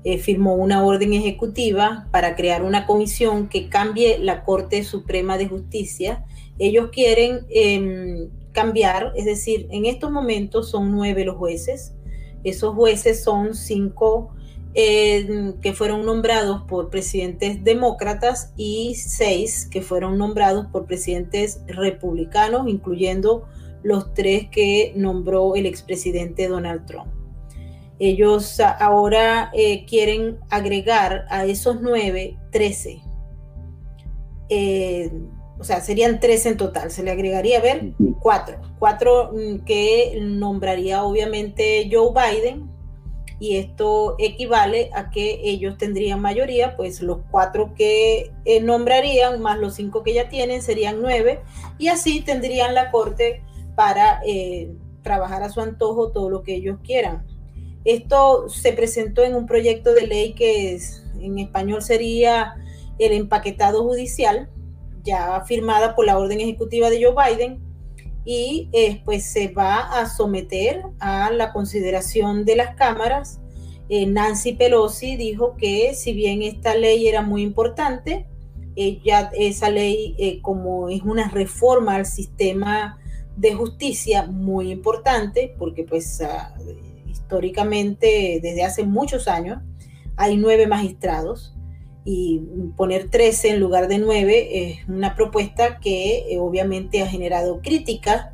eh, 0.04 0.18
firmó 0.18 0.54
una 0.54 0.84
orden 0.84 1.12
ejecutiva 1.12 2.08
para 2.10 2.36
crear 2.36 2.62
una 2.62 2.86
comisión 2.86 3.48
que 3.48 3.68
cambie 3.68 4.18
la 4.18 4.44
Corte 4.44 4.84
Suprema 4.84 5.38
de 5.38 5.48
Justicia. 5.48 6.24
Ellos 6.58 6.90
quieren 6.92 7.46
em, 7.50 8.28
cambiar, 8.52 9.12
es 9.16 9.24
decir, 9.24 9.68
en 9.70 9.84
estos 9.84 10.10
momentos 10.10 10.70
son 10.70 10.90
nueve 10.90 11.24
los 11.24 11.36
jueces, 11.36 11.94
esos 12.44 12.74
jueces 12.74 13.22
son 13.22 13.54
cinco 13.54 14.34
eh, 14.74 15.54
que 15.60 15.72
fueron 15.72 16.04
nombrados 16.04 16.62
por 16.62 16.90
presidentes 16.90 17.64
demócratas 17.64 18.52
y 18.56 18.94
seis 18.94 19.66
que 19.70 19.82
fueron 19.82 20.18
nombrados 20.18 20.66
por 20.66 20.86
presidentes 20.86 21.62
republicanos, 21.66 22.68
incluyendo 22.68 23.48
los 23.82 24.12
tres 24.14 24.48
que 24.50 24.92
nombró 24.94 25.56
el 25.56 25.66
expresidente 25.66 26.48
Donald 26.48 26.86
Trump. 26.86 27.08
Ellos 27.98 28.60
ahora 28.60 29.50
eh, 29.54 29.84
quieren 29.84 30.38
agregar 30.50 31.26
a 31.30 31.46
esos 31.46 31.80
nueve, 31.80 32.38
trece. 32.52 33.00
Eh, 34.48 35.10
o 35.58 35.64
sea, 35.64 35.80
serían 35.80 36.20
tres 36.20 36.46
en 36.46 36.56
total. 36.56 36.90
Se 36.90 37.02
le 37.02 37.10
agregaría, 37.10 37.58
a 37.58 37.62
ver, 37.62 37.92
cuatro. 38.20 38.58
Cuatro 38.78 39.32
mm, 39.32 39.64
que 39.64 40.18
nombraría 40.20 41.02
obviamente 41.02 41.88
Joe 41.90 42.12
Biden. 42.12 42.70
Y 43.40 43.56
esto 43.56 44.16
equivale 44.18 44.90
a 44.94 45.10
que 45.10 45.40
ellos 45.44 45.78
tendrían 45.78 46.20
mayoría, 46.20 46.76
pues 46.76 47.00
los 47.02 47.18
cuatro 47.30 47.72
que 47.76 48.32
eh, 48.44 48.60
nombrarían, 48.60 49.40
más 49.40 49.58
los 49.58 49.74
cinco 49.74 50.02
que 50.02 50.12
ya 50.12 50.28
tienen, 50.28 50.60
serían 50.60 51.00
nueve. 51.00 51.40
Y 51.78 51.88
así 51.88 52.20
tendrían 52.20 52.74
la 52.74 52.90
corte 52.90 53.42
para 53.76 54.20
eh, 54.26 54.72
trabajar 55.02 55.44
a 55.44 55.50
su 55.50 55.60
antojo 55.60 56.10
todo 56.10 56.30
lo 56.30 56.42
que 56.42 56.56
ellos 56.56 56.78
quieran. 56.82 57.24
Esto 57.84 58.48
se 58.48 58.72
presentó 58.72 59.22
en 59.22 59.36
un 59.36 59.46
proyecto 59.46 59.94
de 59.94 60.06
ley 60.08 60.34
que 60.34 60.74
es, 60.74 61.04
en 61.20 61.38
español 61.38 61.80
sería 61.80 62.56
el 62.98 63.12
empaquetado 63.12 63.84
judicial, 63.84 64.50
ya 65.08 65.42
firmada 65.46 65.94
por 65.94 66.06
la 66.06 66.18
orden 66.18 66.40
ejecutiva 66.40 66.90
de 66.90 67.02
Joe 67.02 67.14
Biden 67.14 67.60
y 68.24 68.68
eh, 68.72 69.00
pues 69.04 69.24
se 69.24 69.48
va 69.48 70.00
a 70.00 70.06
someter 70.06 70.82
a 71.00 71.30
la 71.30 71.52
consideración 71.52 72.44
de 72.44 72.56
las 72.56 72.74
cámaras. 72.76 73.40
Eh, 73.88 74.04
Nancy 74.06 74.52
Pelosi 74.52 75.16
dijo 75.16 75.56
que 75.56 75.94
si 75.94 76.12
bien 76.12 76.42
esta 76.42 76.74
ley 76.74 77.08
era 77.08 77.22
muy 77.22 77.42
importante, 77.42 78.26
ya 79.02 79.30
esa 79.36 79.70
ley 79.70 80.14
eh, 80.18 80.40
como 80.40 80.88
es 80.88 81.02
una 81.02 81.28
reforma 81.28 81.96
al 81.96 82.06
sistema 82.06 82.96
de 83.36 83.54
justicia 83.54 84.26
muy 84.26 84.70
importante, 84.70 85.54
porque 85.58 85.82
pues 85.82 86.20
ah, 86.20 86.54
históricamente 87.08 88.38
desde 88.40 88.62
hace 88.62 88.84
muchos 88.84 89.26
años 89.26 89.58
hay 90.16 90.36
nueve 90.36 90.68
magistrados 90.68 91.57
y 92.10 92.40
poner 92.74 93.10
13 93.10 93.50
en 93.50 93.60
lugar 93.60 93.86
de 93.86 93.98
9 93.98 94.70
es 94.70 94.88
una 94.88 95.14
propuesta 95.14 95.78
que 95.78 96.20
eh, 96.30 96.38
obviamente 96.38 97.02
ha 97.02 97.06
generado 97.06 97.60
críticas 97.60 98.28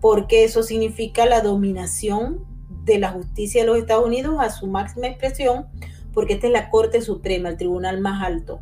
porque 0.00 0.44
eso 0.44 0.62
significa 0.62 1.26
la 1.26 1.40
dominación 1.40 2.44
de 2.84 3.00
la 3.00 3.08
justicia 3.08 3.62
de 3.62 3.66
los 3.66 3.78
Estados 3.78 4.06
Unidos 4.06 4.36
a 4.38 4.50
su 4.50 4.68
máxima 4.68 5.08
expresión, 5.08 5.66
porque 6.14 6.34
esta 6.34 6.46
es 6.46 6.52
la 6.52 6.70
Corte 6.70 7.00
Suprema, 7.02 7.48
el 7.48 7.56
tribunal 7.56 8.00
más 8.00 8.24
alto. 8.24 8.60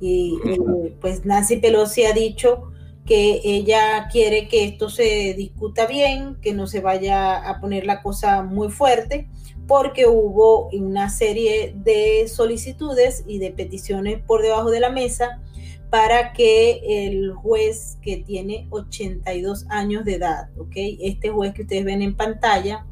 Y 0.00 0.38
eh, 0.46 0.96
pues 1.02 1.26
Nancy 1.26 1.58
Pelosi 1.58 2.04
ha 2.04 2.14
dicho 2.14 2.70
que 3.04 3.42
ella 3.44 4.08
quiere 4.10 4.48
que 4.48 4.64
esto 4.64 4.88
se 4.88 5.34
discuta 5.34 5.84
bien, 5.84 6.38
que 6.40 6.54
no 6.54 6.66
se 6.66 6.80
vaya 6.80 7.46
a 7.46 7.60
poner 7.60 7.84
la 7.84 8.00
cosa 8.00 8.42
muy 8.42 8.70
fuerte 8.70 9.28
porque 9.68 10.06
hubo 10.06 10.70
una 10.70 11.10
serie 11.10 11.74
de 11.76 12.26
solicitudes 12.26 13.22
y 13.26 13.38
de 13.38 13.52
peticiones 13.52 14.18
por 14.26 14.42
debajo 14.42 14.70
de 14.70 14.80
la 14.80 14.90
mesa 14.90 15.42
para 15.90 16.32
que 16.32 16.80
el 17.06 17.34
juez 17.34 17.98
que 18.02 18.16
tiene 18.16 18.66
82 18.70 19.66
años 19.68 20.06
de 20.06 20.14
edad, 20.14 20.48
¿ok? 20.58 20.72
Este 20.74 21.28
juez 21.28 21.52
que 21.52 21.62
ustedes 21.62 21.84
ven 21.84 22.00
en 22.00 22.16
pantalla, 22.16 22.86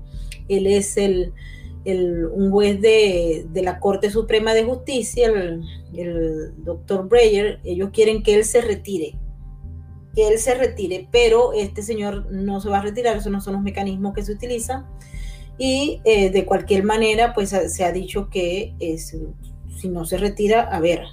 él 0.48 0.66
es 0.66 0.98
el, 0.98 1.32
un 1.86 2.50
juez 2.50 2.78
de, 2.80 3.46
la 3.54 3.80
Corte 3.80 4.10
Suprema 4.10 4.52
de 4.52 4.64
Justicia, 4.64 5.28
el, 5.28 5.62
el 5.94 6.62
doctor 6.62 7.08
Breyer, 7.08 7.58
ellos 7.64 7.88
quieren 7.90 8.22
que 8.22 8.34
él 8.34 8.44
se 8.44 8.60
retire, 8.60 9.18
que 10.14 10.28
él 10.28 10.38
se 10.38 10.54
retire, 10.54 11.08
pero 11.10 11.54
este 11.54 11.82
señor 11.82 12.30
no 12.30 12.60
se 12.60 12.68
va 12.68 12.78
a 12.78 12.82
retirar, 12.82 13.16
esos 13.16 13.32
no 13.32 13.40
son 13.40 13.54
los 13.54 13.62
mecanismos 13.62 14.12
que 14.12 14.22
se 14.22 14.32
utilizan 14.32 14.86
y 15.58 16.00
eh, 16.04 16.30
de 16.30 16.44
cualquier 16.44 16.84
manera, 16.84 17.32
pues 17.32 17.50
se 17.50 17.84
ha 17.84 17.92
dicho 17.92 18.28
que 18.28 18.74
es, 18.78 19.16
si 19.78 19.88
no 19.88 20.04
se 20.04 20.18
retira, 20.18 20.62
a 20.62 20.80
ver, 20.80 21.04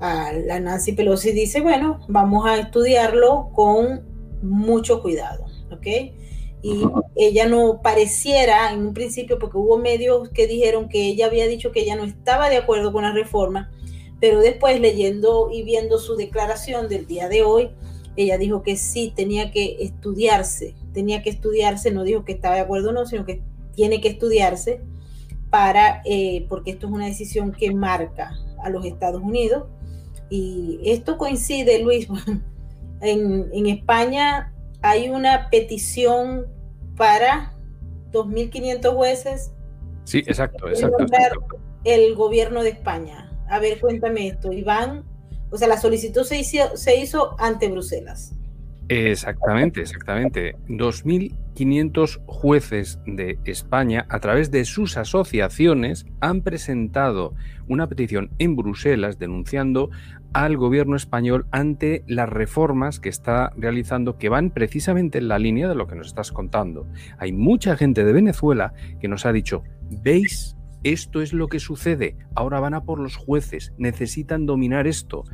a 0.00 0.32
la 0.32 0.60
Nancy 0.60 0.92
Pelosi 0.92 1.32
dice, 1.32 1.60
bueno, 1.60 2.00
vamos 2.08 2.46
a 2.46 2.58
estudiarlo 2.58 3.50
con 3.52 4.02
mucho 4.42 5.02
cuidado, 5.02 5.46
¿ok? 5.70 5.86
Y 6.62 6.82
ella 7.14 7.46
no 7.46 7.80
pareciera 7.82 8.72
en 8.72 8.86
un 8.86 8.94
principio, 8.94 9.38
porque 9.38 9.58
hubo 9.58 9.76
medios 9.76 10.30
que 10.30 10.46
dijeron 10.46 10.88
que 10.88 11.08
ella 11.08 11.26
había 11.26 11.46
dicho 11.46 11.72
que 11.72 11.80
ella 11.80 11.96
no 11.96 12.04
estaba 12.04 12.48
de 12.48 12.56
acuerdo 12.56 12.92
con 12.92 13.02
la 13.02 13.12
reforma, 13.12 13.70
pero 14.20 14.40
después 14.40 14.80
leyendo 14.80 15.50
y 15.52 15.62
viendo 15.62 15.98
su 15.98 16.16
declaración 16.16 16.88
del 16.88 17.06
día 17.06 17.28
de 17.28 17.42
hoy, 17.42 17.70
ella 18.16 18.38
dijo 18.38 18.62
que 18.62 18.76
sí, 18.76 19.12
tenía 19.14 19.50
que 19.50 19.76
estudiarse, 19.80 20.74
tenía 20.92 21.22
que 21.22 21.30
estudiarse, 21.30 21.90
no 21.90 22.04
dijo 22.04 22.24
que 22.24 22.32
estaba 22.32 22.54
de 22.54 22.62
acuerdo 22.62 22.90
o 22.90 22.92
no, 22.92 23.06
sino 23.06 23.26
que 23.26 23.42
tiene 23.74 24.00
que 24.00 24.08
estudiarse 24.08 24.80
para, 25.50 26.02
eh, 26.04 26.46
porque 26.48 26.72
esto 26.72 26.86
es 26.86 26.92
una 26.92 27.06
decisión 27.06 27.52
que 27.52 27.72
marca 27.72 28.32
a 28.62 28.70
los 28.70 28.84
Estados 28.84 29.22
Unidos. 29.22 29.64
Y 30.30 30.80
esto 30.84 31.18
coincide, 31.18 31.80
Luis, 31.82 32.08
en, 33.00 33.48
en 33.52 33.66
España 33.66 34.52
hay 34.82 35.08
una 35.08 35.48
petición 35.50 36.46
para 36.96 37.54
2.500 38.12 38.94
jueces. 38.94 39.52
Sí, 40.04 40.18
exacto, 40.18 40.68
exacto, 40.68 41.06
El 41.84 42.14
gobierno 42.14 42.62
de 42.62 42.70
España. 42.70 43.30
A 43.48 43.58
ver, 43.58 43.80
cuéntame 43.80 44.28
esto, 44.28 44.52
Iván. 44.52 45.04
O 45.50 45.56
sea, 45.56 45.68
la 45.68 45.80
solicitud 45.80 46.24
se 46.24 46.38
hizo, 46.38 46.76
se 46.76 46.96
hizo 46.96 47.36
ante 47.38 47.68
Bruselas. 47.68 48.34
Exactamente, 48.88 49.80
exactamente. 49.80 50.56
2.500 50.68 52.20
jueces 52.26 53.00
de 53.06 53.38
España, 53.44 54.06
a 54.10 54.20
través 54.20 54.50
de 54.50 54.64
sus 54.64 54.96
asociaciones, 54.96 56.06
han 56.20 56.42
presentado 56.42 57.34
una 57.66 57.88
petición 57.88 58.30
en 58.38 58.56
Bruselas 58.56 59.18
denunciando 59.18 59.90
al 60.34 60.56
gobierno 60.56 60.96
español 60.96 61.46
ante 61.52 62.02
las 62.08 62.28
reformas 62.28 62.98
que 62.98 63.08
está 63.08 63.52
realizando 63.56 64.18
que 64.18 64.28
van 64.28 64.50
precisamente 64.50 65.18
en 65.18 65.28
la 65.28 65.38
línea 65.38 65.68
de 65.68 65.76
lo 65.76 65.86
que 65.86 65.94
nos 65.94 66.08
estás 66.08 66.32
contando. 66.32 66.86
Hay 67.18 67.32
mucha 67.32 67.76
gente 67.76 68.04
de 68.04 68.12
Venezuela 68.12 68.74
que 69.00 69.08
nos 69.08 69.24
ha 69.26 69.32
dicho, 69.32 69.62
¿veis? 70.02 70.56
Esto 70.82 71.22
es 71.22 71.32
lo 71.32 71.46
que 71.46 71.60
sucede. 71.60 72.16
Ahora 72.34 72.60
van 72.60 72.74
a 72.74 72.82
por 72.82 72.98
los 72.98 73.16
jueces, 73.16 73.72
necesitan 73.78 74.44
dominar 74.44 74.86
esto. 74.86 75.24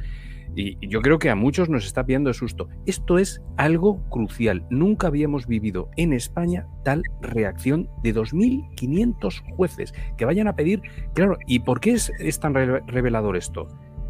Y 0.55 0.87
yo 0.87 1.01
creo 1.01 1.19
que 1.19 1.31
a 1.31 1.37
muchos 1.37 1.69
nos 1.69 1.87
está 1.87 2.05
pidiendo 2.05 2.33
susto. 2.33 2.69
Esto 2.87 3.19
es 3.19 3.41
algo 3.57 4.03
crucial. 4.11 4.67
Nunca 4.71 5.07
habíamos 5.07 5.47
vivido 5.47 5.91
en 5.97 6.13
España 6.13 6.67
tal 6.85 7.03
reacción 7.21 7.89
de 8.03 8.15
2.500 8.15 9.55
jueces 9.57 9.95
que 10.17 10.25
vayan 10.25 10.49
a 10.49 10.57
pedir... 10.57 10.83
Claro, 11.15 11.39
¿y 11.47 11.61
por 11.61 11.81
qué 11.81 11.93
es, 11.93 12.41
tan 12.41 12.55
revelador 12.55 13.37
esto? 13.37 13.69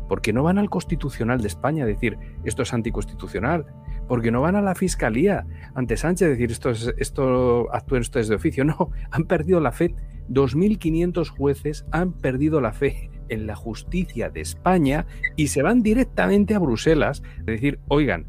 Porque 0.08 0.32
no 0.32 0.42
van 0.42 0.58
al 0.58 0.70
Constitucional 0.70 1.40
de 1.40 1.48
España 1.48 1.84
a 1.84 1.86
decir 1.86 2.18
esto 2.44 2.62
es 2.62 2.72
anticonstitucional, 2.72 3.66
porque 4.10 4.32
no 4.32 4.40
van 4.40 4.56
a 4.56 4.60
la 4.60 4.74
Fiscalía 4.74 5.46
ante 5.72 5.96
Sánchez 5.96 6.26
a 6.26 6.30
decir 6.30 6.50
esto, 6.50 6.70
es, 6.70 6.92
esto 6.98 7.72
actúen 7.72 8.00
ustedes 8.00 8.26
de 8.26 8.34
oficio. 8.34 8.64
No, 8.70 8.90
han 9.12 9.24
perdido 9.26 9.60
la 9.60 9.70
fe. 9.70 9.94
2.500 10.28 11.28
jueces 11.28 11.86
han 11.92 12.14
perdido 12.14 12.60
la 12.60 12.72
fe 12.72 13.08
en 13.28 13.46
la 13.46 13.54
justicia 13.54 14.28
de 14.28 14.40
España 14.40 15.06
y 15.36 15.46
se 15.46 15.62
van 15.62 15.84
directamente 15.84 16.56
a 16.56 16.58
Bruselas 16.58 17.22
a 17.38 17.44
decir, 17.44 17.78
oigan, 17.86 18.26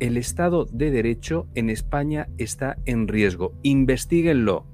el 0.00 0.18
Estado 0.18 0.66
de 0.66 0.90
Derecho 0.90 1.46
en 1.54 1.70
España 1.70 2.28
está 2.36 2.76
en 2.84 3.08
riesgo, 3.08 3.54
investiguenlo. 3.62 4.66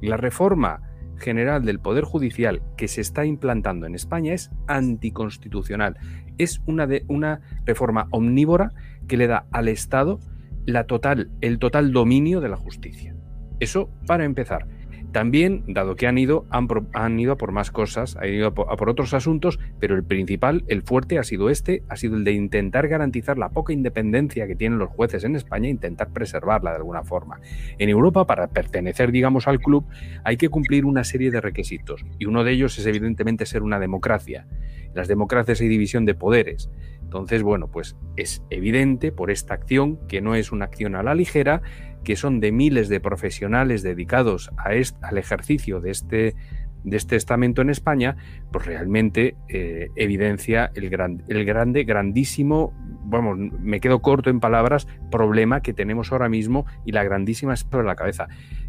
La 0.00 0.16
reforma 0.16 0.82
general 1.16 1.64
del 1.64 1.80
Poder 1.80 2.04
Judicial 2.04 2.62
que 2.76 2.86
se 2.86 3.00
está 3.00 3.24
implantando 3.24 3.86
en 3.86 3.96
España 3.96 4.34
es 4.34 4.52
anticonstitucional. 4.68 5.96
Es 6.38 6.62
una, 6.66 6.86
de, 6.86 7.04
una 7.08 7.40
reforma 7.64 8.06
omnívora 8.10 8.72
que 9.06 9.16
le 9.16 9.26
da 9.26 9.46
al 9.52 9.68
Estado 9.68 10.20
la 10.66 10.84
total, 10.84 11.30
el 11.40 11.58
total 11.58 11.92
dominio 11.92 12.40
de 12.40 12.48
la 12.48 12.56
justicia. 12.56 13.14
Eso 13.60 13.90
para 14.06 14.24
empezar. 14.24 14.66
También, 15.14 15.62
dado 15.68 15.94
que 15.94 16.08
han 16.08 16.18
ido, 16.18 16.44
han, 16.50 17.20
ido 17.20 17.34
a 17.34 17.36
por 17.36 17.52
más 17.52 17.70
cosas, 17.70 18.16
han 18.16 18.30
ido 18.30 18.48
a 18.48 18.52
por, 18.52 18.88
otros 18.90 19.14
asuntos, 19.14 19.60
pero 19.78 19.94
el 19.94 20.02
principal, 20.02 20.64
el 20.66 20.82
fuerte, 20.82 21.20
ha 21.20 21.22
sido 21.22 21.50
este, 21.50 21.84
ha 21.88 21.94
sido 21.94 22.16
el 22.16 22.24
de 22.24 22.32
intentar 22.32 22.88
garantizar 22.88 23.38
la 23.38 23.50
poca 23.50 23.72
independencia 23.72 24.48
que 24.48 24.56
tienen 24.56 24.80
los 24.80 24.90
jueces 24.90 25.22
en 25.22 25.36
España, 25.36 25.68
intentar 25.68 26.08
preservarla 26.12 26.70
de 26.70 26.78
alguna 26.78 27.04
forma. 27.04 27.38
En 27.78 27.90
Europa, 27.90 28.26
para 28.26 28.48
pertenecer, 28.48 29.12
digamos, 29.12 29.46
al 29.46 29.60
club, 29.60 29.86
hay 30.24 30.36
que 30.36 30.48
cumplir 30.48 30.84
una 30.84 31.04
serie 31.04 31.30
de 31.30 31.40
requisitos, 31.40 32.04
y 32.18 32.24
uno 32.24 32.42
de 32.42 32.50
ellos 32.50 32.76
es 32.80 32.86
evidentemente 32.86 33.46
ser 33.46 33.62
una 33.62 33.78
democracia. 33.78 34.48
las 34.94 35.06
democracias 35.06 35.60
hay 35.60 35.68
división 35.68 36.06
de 36.06 36.14
poderes. 36.14 36.70
Entonces, 37.14 37.44
bueno, 37.44 37.68
pues 37.68 37.94
es 38.16 38.42
evidente 38.50 39.12
por 39.12 39.30
esta 39.30 39.54
acción, 39.54 40.00
que 40.08 40.20
no 40.20 40.34
es 40.34 40.50
una 40.50 40.64
acción 40.64 40.96
a 40.96 41.04
la 41.04 41.14
ligera, 41.14 41.62
que 42.02 42.16
son 42.16 42.40
de 42.40 42.50
miles 42.50 42.88
de 42.88 42.98
profesionales 42.98 43.84
dedicados 43.84 44.50
a 44.56 44.70
al 45.06 45.18
ejercicio 45.18 45.80
de 45.80 45.92
este, 45.92 46.34
de 46.82 46.96
este 46.96 47.14
estamento 47.14 47.62
en 47.62 47.70
España, 47.70 48.16
pues 48.50 48.66
realmente 48.66 49.36
eh, 49.48 49.90
evidencia 49.94 50.72
el, 50.74 50.90
gran, 50.90 51.22
el 51.28 51.44
grande, 51.44 51.84
grandísimo, 51.84 52.72
vamos, 53.04 53.38
me 53.38 53.78
quedo 53.78 54.02
corto 54.02 54.28
en 54.28 54.40
palabras, 54.40 54.88
problema 55.12 55.60
que 55.60 55.72
tenemos 55.72 56.10
ahora 56.10 56.28
mismo 56.28 56.66
y 56.84 56.90
la 56.90 57.04
grandísima 57.04 57.54
sobre 57.54 57.86
la 57.86 57.94
cabeza, 57.94 58.26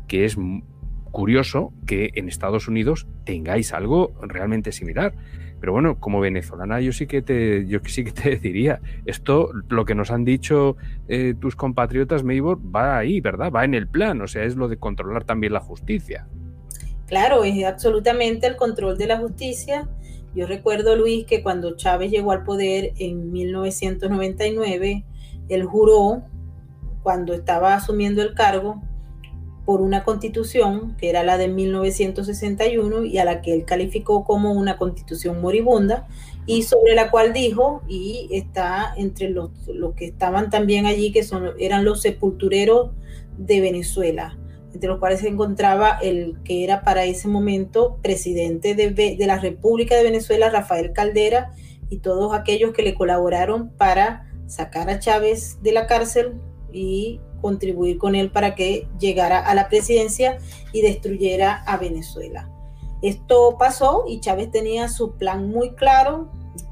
que 0.08 0.24
es 0.24 0.38
curioso 1.10 1.74
que 1.88 2.12
en 2.14 2.30
Estados 2.30 2.68
Unidos 2.68 3.08
tengáis 3.24 3.74
algo 3.74 4.14
realmente 4.22 4.72
similar. 4.72 5.16
Pero 5.66 5.74
bueno, 5.74 6.00
como 6.00 6.20
venezolana 6.20 6.80
yo 6.80 6.94
sí 6.94 7.08
que 7.08 7.24
te, 7.24 7.66
yo 7.66 7.80
sí 7.88 8.04
que 8.04 8.12
te 8.12 8.36
diría, 8.36 8.82
esto, 9.08 9.50
lo 9.68 9.84
que 9.84 9.96
nos 9.96 10.12
han 10.12 10.24
dicho 10.24 10.78
eh, 11.08 11.34
tus 11.42 11.56
compatriotas, 11.56 12.24
Maybor, 12.24 12.60
va 12.60 13.00
ahí, 13.00 13.20
¿verdad? 13.20 13.52
Va 13.52 13.66
en 13.66 13.74
el 13.74 13.88
plan, 13.88 14.22
o 14.22 14.28
sea, 14.28 14.44
es 14.44 14.56
lo 14.56 14.68
de 14.68 14.78
controlar 14.78 15.24
también 15.24 15.54
la 15.54 15.62
justicia. 15.62 16.28
Claro, 17.08 17.44
es 17.44 17.66
absolutamente 17.66 18.46
el 18.46 18.58
control 18.58 18.96
de 19.00 19.08
la 19.08 19.18
justicia. 19.18 19.90
Yo 20.36 20.46
recuerdo, 20.46 20.96
Luis, 20.96 21.26
que 21.26 21.42
cuando 21.42 21.76
Chávez 21.76 22.12
llegó 22.12 22.32
al 22.32 22.44
poder 22.44 22.92
en 23.00 23.32
1999, 23.32 25.04
él 25.50 25.64
juró, 25.64 26.22
cuando 27.02 27.34
estaba 27.34 27.74
asumiendo 27.74 28.22
el 28.22 28.36
cargo, 28.36 28.84
por 29.66 29.82
una 29.82 30.04
constitución 30.04 30.96
que 30.98 31.10
era 31.10 31.24
la 31.24 31.38
de 31.38 31.48
1961 31.48 33.06
y 33.06 33.18
a 33.18 33.26
la 33.26 33.42
que 33.42 33.54
él 33.54 33.66
calificó 33.66 34.24
como 34.24 34.54
una 34.54 34.78
constitución 34.78 35.42
moribunda 35.42 36.08
y 36.46 36.64
sobre 36.64 36.94
la 36.94 37.10
cual 37.10 37.34
dijo, 37.34 37.82
y 37.88 38.30
está 38.32 38.94
entre 38.98 39.30
los, 39.30 39.50
los 39.68 39.96
que 39.96 40.06
estaban 40.06 40.50
también 40.50 40.86
allí, 40.86 41.12
que 41.12 41.24
son, 41.24 41.52
eran 41.60 41.84
los 41.84 42.02
sepultureros 42.02 42.92
de 43.38 43.62
Venezuela, 43.62 44.38
entre 44.72 44.88
los 44.88 45.00
cuales 45.00 45.22
se 45.22 45.28
encontraba 45.28 45.98
el 46.02 46.38
que 46.44 46.64
era 46.64 46.84
para 46.84 47.06
ese 47.06 47.28
momento 47.28 47.98
presidente 48.04 48.76
de, 48.76 48.92
de 48.92 49.28
la 49.28 49.40
República 49.40 49.96
de 49.96 50.04
Venezuela, 50.04 50.52
Rafael 50.52 50.94
Caldera, 50.94 51.52
y 51.90 51.98
todos 51.98 52.36
aquellos 52.36 52.74
que 52.74 52.84
le 52.84 52.94
colaboraron 52.94 53.70
para 53.70 54.32
sacar 54.48 54.90
a 54.90 55.00
Chávez 55.00 55.58
de 55.64 55.72
la 55.72 55.88
cárcel 55.88 56.34
y 56.72 57.20
contribuir 57.46 58.00
con 58.00 58.16
él 58.16 58.32
para 58.32 58.56
que 58.56 58.88
llegara 59.00 59.38
a 59.40 59.54
la 59.54 59.70
presidencia 59.70 60.40
y 60.74 60.82
destruyera 60.82 61.62
a 61.68 61.78
Venezuela. 61.78 62.50
Esto 63.04 63.56
pasó 63.60 64.06
y 64.08 64.20
Chávez 64.20 64.50
tenía 64.50 64.88
su 64.88 65.12
plan 65.12 65.48
muy 65.52 65.76
claro, 65.76 66.28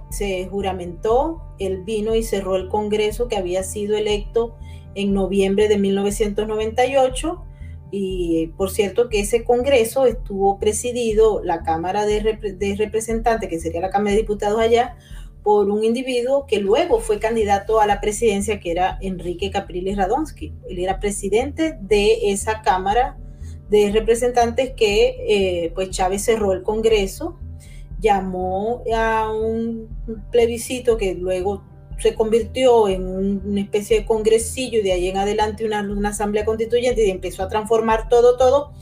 se 0.10 0.48
juramentó, 0.48 1.44
él 1.60 1.84
vino 1.84 2.16
y 2.16 2.24
cerró 2.24 2.56
el 2.56 2.70
Congreso 2.70 3.28
que 3.28 3.38
había 3.38 3.62
sido 3.62 3.96
electo 3.96 4.56
en 4.96 5.14
noviembre 5.14 5.68
de 5.68 5.78
1998 5.78 7.44
y 7.92 8.48
por 8.58 8.72
cierto 8.72 9.10
que 9.10 9.20
ese 9.20 9.44
Congreso 9.44 10.08
estuvo 10.08 10.58
presidido 10.58 11.44
la 11.44 11.62
Cámara 11.62 12.08
de, 12.08 12.40
de 12.58 12.76
Representantes, 12.76 13.48
que 13.48 13.60
sería 13.60 13.82
la 13.82 13.92
Cámara 13.92 14.16
de 14.16 14.22
Diputados 14.22 14.60
allá, 14.60 14.96
por 15.44 15.70
un 15.70 15.84
individuo 15.84 16.46
que 16.48 16.60
luego 16.60 17.00
fue 17.00 17.20
candidato 17.20 17.82
a 17.82 17.88
la 17.88 18.00
presidencia, 18.00 18.60
que 18.60 18.72
era 18.72 18.98
Enrique 19.02 19.52
Capriles 19.52 19.98
Radonsky. 19.98 20.54
Él 20.70 20.80
era 20.80 21.00
presidente 21.00 21.78
de 21.82 22.32
esa 22.32 22.62
Cámara 22.62 23.18
de 23.70 23.92
Representantes 23.92 24.72
que 24.76 25.18
eh, 25.28 25.72
pues 25.76 25.90
Chávez 25.90 26.24
cerró 26.24 26.54
el 26.54 26.64
Congreso, 26.64 27.38
llamó 28.00 28.84
a 28.96 29.32
un 29.32 29.90
plebiscito 30.32 30.98
que 30.98 31.14
luego 31.14 31.64
se 32.00 32.16
convirtió 32.16 32.88
en 32.88 33.06
una 33.06 33.62
especie 33.62 34.00
de 34.00 34.06
congresillo 34.06 34.80
y 34.80 34.82
de 34.82 34.92
ahí 34.92 35.08
en 35.08 35.18
adelante 35.18 35.66
una, 35.66 35.82
una 35.82 36.10
asamblea 36.10 36.44
constituyente 36.44 37.06
y 37.06 37.10
empezó 37.10 37.44
a 37.44 37.50
transformar 37.50 38.10
todo, 38.10 38.38
todo. 38.38 38.74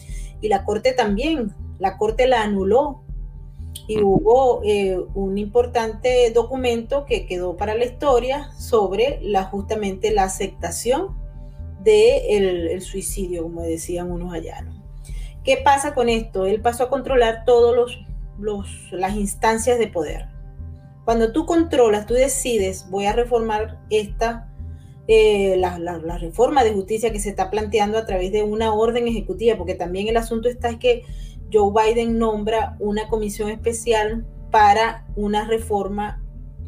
Y 0.41 0.47
la 0.47 0.63
Corte 0.63 0.93
también, 0.93 1.53
la 1.77 1.97
Corte 1.97 2.27
la 2.27 2.41
anuló 2.41 3.03
y 3.91 4.01
hubo 4.01 4.61
eh, 4.63 4.97
un 5.15 5.37
importante 5.37 6.31
documento 6.31 7.05
que 7.05 7.25
quedó 7.25 7.57
para 7.57 7.75
la 7.75 7.83
historia 7.83 8.49
sobre 8.57 9.19
la, 9.21 9.43
justamente 9.43 10.11
la 10.11 10.23
aceptación 10.23 11.17
del 11.83 11.83
de 11.83 12.71
el 12.71 12.81
suicidio, 12.81 13.43
como 13.43 13.63
decían 13.63 14.09
unos 14.09 14.33
allá. 14.33 14.65
¿Qué 15.43 15.57
pasa 15.57 15.93
con 15.93 16.07
esto? 16.07 16.45
Él 16.45 16.61
pasó 16.61 16.83
a 16.83 16.89
controlar 16.89 17.43
todas 17.43 17.97
las 18.91 19.15
instancias 19.15 19.77
de 19.77 19.87
poder. 19.87 20.27
Cuando 21.03 21.33
tú 21.33 21.45
controlas, 21.45 22.05
tú 22.05 22.13
decides, 22.13 22.85
voy 22.89 23.07
a 23.07 23.13
reformar 23.13 23.81
esta, 23.89 24.47
eh, 25.09 25.57
la, 25.57 25.79
la, 25.79 25.97
la, 25.97 26.17
reforma 26.17 26.63
de 26.63 26.71
justicia 26.71 27.11
que 27.11 27.19
se 27.19 27.29
está 27.29 27.49
planteando 27.49 27.97
a 27.97 28.05
través 28.05 28.31
de 28.31 28.43
una 28.43 28.73
orden 28.73 29.09
ejecutiva, 29.09 29.57
porque 29.57 29.75
también 29.75 30.07
el 30.07 30.15
asunto 30.15 30.47
está 30.47 30.69
es 30.69 30.77
que 30.77 31.03
Joe 31.51 31.71
Biden 31.71 32.17
nombra 32.17 32.75
una 32.79 33.07
comisión 33.07 33.49
especial 33.49 34.25
para 34.51 35.07
una 35.15 35.45
reforma 35.45 36.23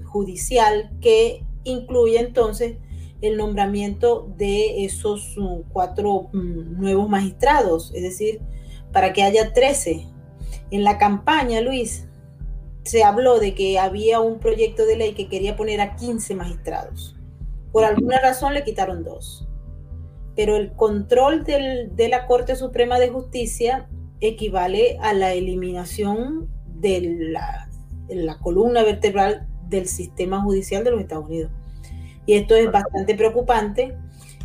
judicial 0.05 0.91
que 1.01 1.45
incluye 1.63 2.19
entonces 2.19 2.77
el 3.21 3.37
nombramiento 3.37 4.27
de 4.37 4.83
esos 4.83 5.35
mm, 5.37 5.69
cuatro 5.71 6.29
mm, 6.33 6.79
nuevos 6.79 7.09
magistrados, 7.09 7.91
es 7.93 8.03
decir, 8.03 8.41
para 8.91 9.13
que 9.13 9.23
haya 9.23 9.53
13. 9.53 10.07
En 10.71 10.83
la 10.83 10.97
campaña, 10.97 11.61
Luis, 11.61 12.07
se 12.83 13.03
habló 13.03 13.39
de 13.39 13.55
que 13.55 13.79
había 13.79 14.19
un 14.19 14.39
proyecto 14.39 14.85
de 14.85 14.97
ley 14.97 15.13
que 15.13 15.29
quería 15.29 15.55
poner 15.55 15.79
a 15.79 15.95
15 15.95 16.35
magistrados. 16.35 17.15
Por 17.71 17.85
alguna 17.85 18.19
razón 18.19 18.53
le 18.53 18.63
quitaron 18.63 19.03
dos. 19.03 19.47
Pero 20.35 20.57
el 20.57 20.73
control 20.73 21.43
de 21.43 22.07
la 22.09 22.25
Corte 22.25 22.55
Suprema 22.55 22.99
de 22.99 23.09
Justicia 23.09 23.87
equivale 24.27 24.97
a 25.01 25.13
la 25.13 25.33
eliminación 25.33 26.49
de 26.65 27.29
la, 27.31 28.37
columna 28.41 28.83
vertebral 28.83 29.47
del 29.67 29.87
sistema 29.87 30.41
judicial 30.41 30.83
de 30.83 30.91
los 30.91 31.01
Estados 31.01 31.25
Unidos. 31.25 31.51
Y 32.25 32.33
esto 32.33 32.55
es 32.55 32.71
bastante 32.71 33.15
preocupante. 33.15 33.97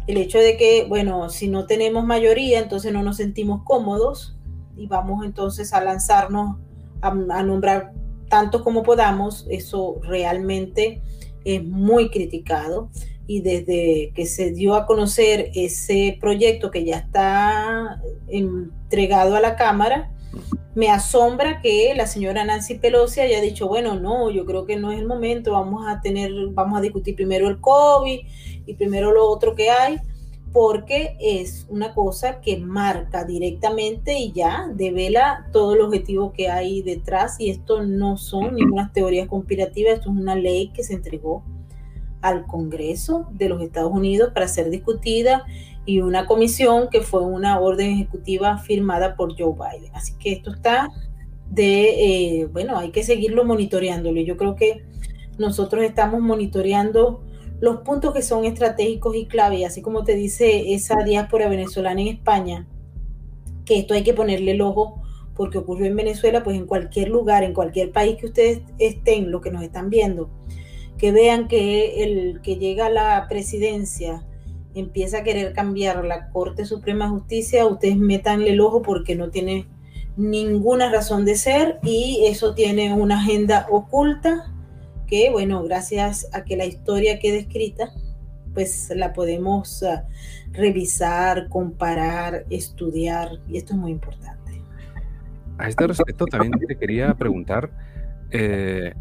El 0.09 0.17
hecho 0.17 0.39
de 0.39 0.57
que, 0.57 0.87
bueno, 0.89 1.29
si 1.31 1.49
no 1.49 1.67
tenemos 1.67 2.05
mayoría, 2.05 2.59
entonces 2.59 2.93
no 2.93 3.03
nos 3.03 3.19
sentimos 3.19 3.63
cómodos 3.63 4.37
y 4.77 4.87
vamos 4.87 5.25
entonces 5.25 5.73
a 5.73 5.83
lanzarnos 5.83 6.57
a, 7.03 7.09
a 7.09 7.43
nombrar 7.43 7.93
tantos 8.29 8.63
como 8.63 8.83
podamos, 8.83 9.47
eso 9.49 10.01
realmente 10.03 11.03
es 11.45 11.65
muy 11.65 12.11
criticado 12.11 12.91
y 13.29 13.43
desde 13.43 14.11
que 14.15 14.25
se 14.25 14.53
dio 14.53 14.75
a 14.75 14.87
conocer 14.87 15.51
ese 15.55 16.17
proyecto 16.19 16.71
que 16.71 16.85
ya 16.85 16.97
está 16.97 18.01
entregado 18.27 19.37
a 19.37 19.41
la 19.41 19.55
Cámara, 19.55 20.11
me 20.75 20.89
asombra 20.89 21.61
que 21.61 21.93
la 21.95 22.07
señora 22.07 22.45
Nancy 22.45 22.77
Pelosi 22.77 23.21
haya 23.21 23.43
dicho, 23.43 23.69
bueno, 23.69 24.01
no, 24.01 24.31
yo 24.31 24.47
creo 24.47 24.65
que 24.65 24.77
no 24.77 24.93
es 24.93 24.99
el 24.99 25.07
momento, 25.07 25.53
vamos 25.53 25.87
a 25.87 26.01
tener, 26.01 26.33
vamos 26.53 26.79
a 26.79 26.81
discutir 26.81 27.17
primero 27.17 27.49
el 27.49 27.61
COVID 27.61 28.21
y 28.67 28.75
primero 28.75 29.13
lo 29.13 29.29
otro 29.29 29.55
que 29.55 29.69
hay, 29.69 29.99
porque 30.51 31.15
es 31.21 31.67
una 31.69 31.93
cosa 31.93 32.41
que 32.41 32.57
marca 32.57 33.25
directamente 33.25 34.19
y 34.19 34.33
ya 34.33 34.71
devela 34.75 35.49
todo 35.53 35.75
el 35.75 35.83
objetivo 35.83 36.33
que 36.33 36.49
hay 36.49 36.81
detrás 36.81 37.39
y 37.39 37.51
esto 37.51 37.83
no 37.83 38.17
son 38.17 38.55
ninguna 38.55 38.91
teorías 38.91 39.29
conspirativas, 39.29 39.95
esto 39.95 40.11
es 40.11 40.17
una 40.17 40.35
ley 40.35 40.69
que 40.69 40.83
se 40.83 40.95
entregó 40.95 41.45
al 42.21 42.47
Congreso 42.47 43.29
de 43.33 43.49
los 43.49 43.63
Estados 43.63 43.93
Unidos 43.93 44.33
para 44.33 44.49
ser 44.49 44.71
discutida 44.71 45.45
y 45.87 46.01
una 46.01 46.27
comisión 46.27 46.89
que 46.91 47.01
fue 47.01 47.23
una 47.23 47.59
orden 47.61 47.93
ejecutiva 47.93 48.59
firmada 48.59 49.17
por 49.17 49.39
Joe 49.39 49.55
Biden. 49.55 49.95
Así 49.95 50.13
que 50.19 50.33
esto 50.33 50.51
está 50.53 50.91
de, 51.51 52.41
eh, 52.41 52.47
bueno, 52.47 52.77
hay 52.77 52.91
que 52.91 53.03
seguirlo 53.03 53.45
monitoreándolo. 53.45 54.21
Yo 54.21 54.37
creo 54.37 54.55
que 54.55 54.85
nosotros 55.39 55.83
estamos 55.85 56.21
monitoreando 56.21 57.23
los 57.61 57.79
puntos 57.79 58.13
que 58.13 58.23
son 58.23 58.45
estratégicos 58.45 59.17
y 59.17 59.27
clave, 59.27 59.65
así 59.65 59.83
como 59.83 60.05
te 60.05 60.15
dice 60.15 60.75
esa 60.75 61.03
diáspora 61.05 61.49
venezolana 61.49 62.01
en 62.01 62.09
España, 62.09 62.67
que 63.65 63.79
esto 63.79 63.95
hay 63.95 64.03
que 64.03 64.15
ponerle 64.15 64.53
el 64.53 64.61
ojo 64.61 65.03
porque 65.35 65.59
ocurrió 65.59 65.87
en 65.87 65.97
Venezuela, 65.97 66.43
pues 66.43 66.57
en 66.57 66.67
cualquier 66.67 67.09
lugar, 67.09 67.45
en 67.45 67.55
cualquier 67.55 67.93
país 67.93 68.17
que 68.17 68.27
ustedes 68.27 68.61
estén, 68.79 69.31
lo 69.31 69.41
que 69.41 69.51
nos 69.51 69.63
están 69.63 69.89
viendo, 69.89 70.31
que 70.99 71.13
vean 71.13 71.49
que 71.49 72.03
el 72.03 72.41
que 72.43 72.57
llega 72.57 72.87
a 72.87 72.91
la 72.91 73.27
presidencia 73.29 74.25
empieza 74.75 75.19
a 75.19 75.23
querer 75.23 75.53
cambiar 75.53 76.05
la 76.05 76.31
Corte 76.31 76.65
Suprema 76.65 77.07
de 77.07 77.13
Justicia, 77.13 77.67
ustedes 77.67 77.97
metanle 77.97 78.51
el 78.51 78.61
ojo 78.61 78.83
porque 78.83 79.17
no 79.17 79.31
tiene 79.31 79.67
ninguna 80.17 80.91
razón 80.91 81.25
de 81.25 81.37
ser 81.37 81.79
y 81.83 82.25
eso 82.27 82.55
tiene 82.55 82.93
una 82.93 83.21
agenda 83.21 83.67
oculta 83.71 84.53
que, 85.07 85.31
bueno, 85.31 85.63
gracias 85.63 86.29
a 86.33 86.45
que 86.45 86.57
la 86.57 86.67
historia 86.67 87.19
quede 87.19 87.39
escrita, 87.39 87.91
pues 88.53 88.93
la 88.95 89.13
podemos 89.13 89.83
uh, 89.83 90.01
revisar, 90.53 91.49
comparar, 91.49 92.45
estudiar 92.51 93.31
y 93.49 93.57
esto 93.57 93.73
es 93.73 93.79
muy 93.79 93.93
importante. 93.93 94.63
A 95.57 95.69
este 95.69 95.87
respecto 95.87 96.27
también 96.27 96.53
te 96.67 96.77
quería 96.77 97.15
preguntar, 97.15 97.71
eh, 98.31 98.93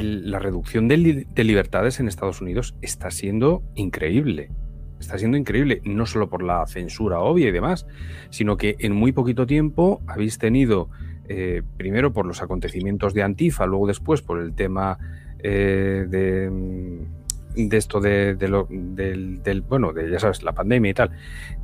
la 0.00 0.38
reducción 0.38 0.88
de, 0.88 0.96
libertades 0.96 2.00
en 2.00 2.08
Estados 2.08 2.40
Unidos 2.40 2.74
está 2.80 3.10
siendo 3.10 3.62
increíble. 3.74 4.50
Está 4.98 5.18
siendo 5.18 5.36
increíble, 5.36 5.80
no 5.84 6.06
solo 6.06 6.28
por 6.28 6.42
la 6.42 6.64
censura 6.66 7.18
obvia 7.18 7.48
y 7.48 7.52
demás, 7.52 7.86
sino 8.30 8.56
que 8.56 8.76
en 8.78 8.92
muy 8.92 9.12
poquito 9.12 9.46
tiempo 9.46 10.00
habéis 10.06 10.38
tenido, 10.38 10.88
eh, 11.28 11.62
primero 11.76 12.12
por 12.12 12.24
los 12.24 12.40
acontecimientos 12.40 13.12
de 13.12 13.22
Antifa, 13.22 13.66
luego 13.66 13.88
después 13.88 14.22
por 14.22 14.40
el 14.40 14.54
tema 14.54 14.98
eh, 15.40 16.06
de, 16.08 16.50
de 17.56 17.76
esto 17.76 18.00
de, 18.00 18.36
lo, 18.48 18.68
del, 18.70 19.64
bueno, 19.68 19.92
de 19.92 20.08
ya 20.08 20.20
sabes, 20.20 20.44
la 20.44 20.52
pandemia 20.52 20.90
y 20.92 20.94
tal, 20.94 21.10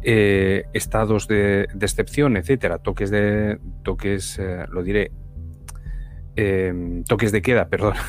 eh, 0.02 0.64
estados 0.72 1.28
de, 1.28 1.68
excepción, 1.80 2.36
etcétera, 2.36 2.78
toques 2.78 3.10
de, 3.10 3.58
toques, 3.84 4.40
lo 4.70 4.82
diré, 4.82 5.12
em, 6.36 7.04
toques 7.04 7.32
de 7.32 7.42
queda, 7.42 7.68
perdón. 7.68 7.94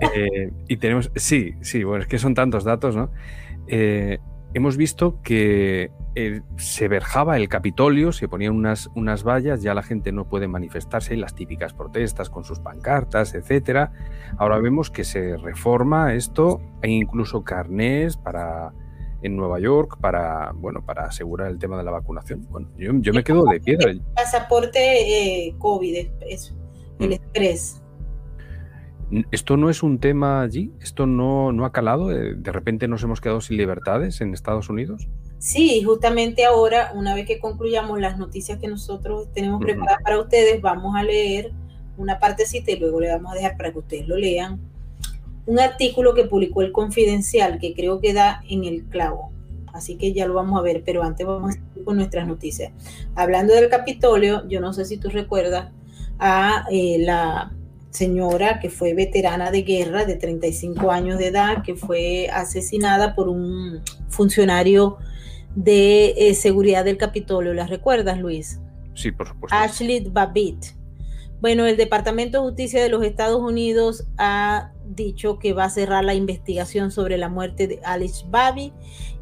Eh, 0.00 0.52
y 0.68 0.76
tenemos, 0.76 1.10
sí, 1.16 1.54
sí, 1.60 1.82
bueno, 1.82 2.02
es 2.02 2.08
que 2.08 2.16
son 2.16 2.34
tantos 2.34 2.62
datos, 2.62 2.94
¿no? 2.94 3.10
hemos 4.54 4.76
visto 4.76 5.20
que 5.22 5.90
eh, 6.14 6.42
se 6.56 6.88
verjaba 6.88 7.36
el 7.36 7.48
Capitolio, 7.48 8.12
se 8.12 8.28
ponían 8.28 8.54
unas, 8.54 8.90
unas 8.94 9.24
vallas, 9.24 9.62
ya 9.62 9.74
la 9.74 9.82
gente 9.82 10.12
no 10.12 10.28
puede 10.28 10.46
manifestarse, 10.46 11.16
las 11.16 11.34
típicas 11.34 11.72
protestas 11.72 12.28
con 12.28 12.44
sus 12.44 12.60
pancartas, 12.60 13.34
etcétera. 13.34 13.92
Ahora 14.36 14.58
vemos 14.58 14.90
que 14.90 15.04
se 15.04 15.36
reforma 15.38 16.14
esto, 16.14 16.60
hay 16.82 16.92
incluso 16.92 17.44
carnés 17.44 18.16
para 18.16 18.72
en 19.22 19.36
Nueva 19.36 19.60
York 19.60 19.98
para 20.00 20.50
bueno 20.52 20.84
para 20.84 21.04
asegurar 21.04 21.48
el 21.48 21.58
tema 21.58 21.78
de 21.78 21.84
la 21.84 21.92
vacunación. 21.92 22.44
Bueno, 22.50 22.68
yo, 22.76 23.12
me 23.12 23.22
quedo 23.22 23.44
de 23.44 23.60
piedra. 23.60 23.94
pasaporte 24.16 25.46
eh, 25.46 25.54
COVID, 25.58 26.08
es, 26.28 26.54
el 27.02 27.10
mm. 27.10 27.12
express. 27.12 27.82
¿Esto 29.30 29.58
no 29.58 29.68
es 29.68 29.82
un 29.82 29.98
tema 29.98 30.40
allí? 30.40 30.72
¿Esto 30.80 31.06
no, 31.06 31.52
no 31.52 31.66
ha 31.66 31.72
calado? 31.72 32.10
Eh, 32.10 32.34
¿De 32.34 32.50
repente 32.50 32.88
nos 32.88 33.02
hemos 33.02 33.20
quedado 33.20 33.42
sin 33.42 33.58
libertades 33.58 34.22
en 34.22 34.32
Estados 34.32 34.70
Unidos? 34.70 35.06
Sí, 35.38 35.82
justamente 35.82 36.46
ahora, 36.46 36.92
una 36.94 37.14
vez 37.14 37.26
que 37.26 37.38
concluyamos 37.38 38.00
las 38.00 38.16
noticias 38.16 38.58
que 38.58 38.68
nosotros 38.68 39.28
tenemos 39.34 39.60
preparadas 39.60 40.00
para 40.02 40.18
ustedes, 40.18 40.62
vamos 40.62 40.96
a 40.96 41.02
leer 41.02 41.52
una 41.98 42.18
partecita 42.18 42.70
y 42.70 42.78
luego 42.78 43.00
le 43.00 43.10
vamos 43.10 43.32
a 43.32 43.34
dejar 43.34 43.56
para 43.56 43.72
que 43.72 43.80
ustedes 43.80 44.08
lo 44.08 44.16
lean. 44.16 44.60
Un 45.44 45.58
artículo 45.58 46.14
que 46.14 46.24
publicó 46.24 46.62
el 46.62 46.72
Confidencial 46.72 47.58
que 47.58 47.74
creo 47.74 48.00
que 48.00 48.14
da 48.14 48.42
en 48.48 48.64
el 48.64 48.84
clavo. 48.84 49.32
Así 49.74 49.96
que 49.96 50.12
ya 50.12 50.26
lo 50.26 50.34
vamos 50.34 50.58
a 50.58 50.62
ver, 50.62 50.84
pero 50.86 51.02
antes 51.02 51.26
vamos 51.26 51.50
a 51.50 51.52
seguir 51.52 51.84
con 51.84 51.96
nuestras 51.96 52.26
noticias. 52.26 52.72
Hablando 53.14 53.52
del 53.52 53.68
Capitolio, 53.68 54.46
yo 54.48 54.60
no 54.60 54.72
sé 54.72 54.84
si 54.84 54.96
tú 54.96 55.08
recuerdas 55.10 55.72
a 56.24 56.66
eh, 56.70 56.98
la 57.00 57.52
señora 57.90 58.60
que 58.60 58.70
fue 58.70 58.94
veterana 58.94 59.50
de 59.50 59.62
guerra 59.62 60.04
de 60.04 60.14
35 60.14 60.92
años 60.92 61.18
de 61.18 61.26
edad, 61.26 61.62
que 61.64 61.74
fue 61.74 62.28
asesinada 62.32 63.16
por 63.16 63.28
un 63.28 63.82
funcionario 64.08 64.98
de 65.56 66.14
eh, 66.16 66.34
seguridad 66.34 66.84
del 66.84 66.96
Capitolio. 66.96 67.52
¿La 67.54 67.66
recuerdas, 67.66 68.18
Luis? 68.18 68.60
Sí, 68.94 69.10
por 69.10 69.28
supuesto. 69.28 69.56
Ashley 69.56 70.08
Babbitt. 70.08 70.64
Bueno, 71.42 71.66
el 71.66 71.76
Departamento 71.76 72.38
de 72.38 72.48
Justicia 72.50 72.80
de 72.80 72.88
los 72.88 73.02
Estados 73.02 73.40
Unidos 73.40 74.06
ha 74.16 74.70
dicho 74.86 75.40
que 75.40 75.52
va 75.52 75.64
a 75.64 75.70
cerrar 75.70 76.04
la 76.04 76.14
investigación 76.14 76.92
sobre 76.92 77.18
la 77.18 77.28
muerte 77.28 77.66
de 77.66 77.80
Alice 77.82 78.24
Babbitt 78.28 78.72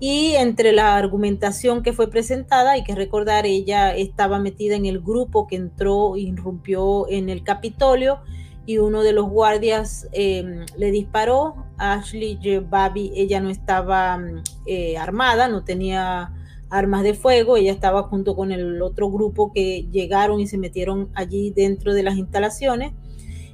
y 0.00 0.34
entre 0.34 0.72
la 0.72 0.96
argumentación 0.96 1.82
que 1.82 1.94
fue 1.94 2.10
presentada, 2.10 2.72
hay 2.72 2.84
que 2.84 2.94
recordar, 2.94 3.46
ella 3.46 3.96
estaba 3.96 4.38
metida 4.38 4.76
en 4.76 4.84
el 4.84 5.00
grupo 5.00 5.46
que 5.46 5.56
entró, 5.56 6.14
irrumpió 6.18 7.08
en 7.08 7.30
el 7.30 7.42
Capitolio 7.42 8.20
y 8.66 8.76
uno 8.76 9.02
de 9.02 9.14
los 9.14 9.26
guardias 9.26 10.06
em, 10.12 10.66
le 10.76 10.90
disparó. 10.90 11.54
Ashley 11.78 12.38
Babi, 12.68 13.12
ella 13.16 13.40
no 13.40 13.48
estaba 13.48 14.18
mm, 14.18 14.42
eh, 14.66 14.98
armada, 14.98 15.48
no 15.48 15.64
tenía 15.64 16.34
armas 16.70 17.02
de 17.02 17.14
fuego, 17.14 17.56
ella 17.56 17.72
estaba 17.72 18.04
junto 18.04 18.34
con 18.34 18.52
el 18.52 18.80
otro 18.80 19.10
grupo 19.10 19.52
que 19.52 19.88
llegaron 19.90 20.40
y 20.40 20.46
se 20.46 20.58
metieron 20.58 21.10
allí 21.14 21.50
dentro 21.50 21.92
de 21.92 22.02
las 22.02 22.16
instalaciones 22.16 22.92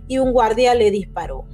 y 0.06 0.18
un 0.18 0.32
guardia 0.32 0.74
le 0.74 0.90
disparó. 0.90 1.44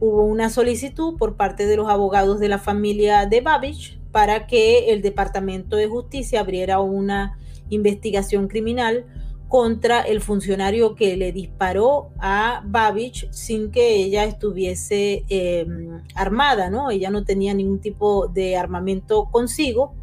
Hubo 0.00 0.22
una 0.24 0.50
solicitud 0.50 1.16
por 1.16 1.36
parte 1.36 1.66
de 1.66 1.76
los 1.76 1.88
abogados 1.88 2.38
de 2.38 2.48
la 2.48 2.58
familia 2.58 3.26
de 3.26 3.40
Babich 3.40 3.98
para 4.12 4.46
que 4.46 4.92
el 4.92 5.02
Departamento 5.02 5.76
de 5.76 5.88
Justicia 5.88 6.40
abriera 6.40 6.80
una 6.80 7.38
investigación 7.68 8.48
criminal 8.48 9.06
contra 9.48 10.02
el 10.02 10.20
funcionario 10.20 10.94
que 10.94 11.16
le 11.16 11.32
disparó 11.32 12.10
a 12.18 12.62
Babich 12.66 13.30
sin 13.30 13.70
que 13.70 13.96
ella 13.96 14.24
estuviese 14.24 15.24
em, 15.28 16.02
armada, 16.14 16.68
¿no? 16.68 16.90
Ella 16.90 17.10
no 17.10 17.24
tenía 17.24 17.54
ningún 17.54 17.80
tipo 17.80 18.28
de 18.28 18.56
armamento 18.56 19.28
consigo. 19.30 19.94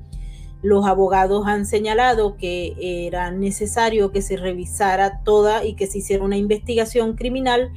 Los 0.62 0.86
abogados 0.86 1.45
han 1.45 1.66
señalado 1.66 2.38
que 2.38 2.76
era 3.08 3.32
necesario 3.32 4.12
que 4.12 4.22
se 4.22 4.38
revisara 4.38 5.22
toda 5.24 5.66
y 5.66 5.76
que 5.76 5.88
se 5.88 5.99
hiciera 5.99 6.24
una 6.24 6.38
investigación 6.38 7.16
criminal 7.16 7.72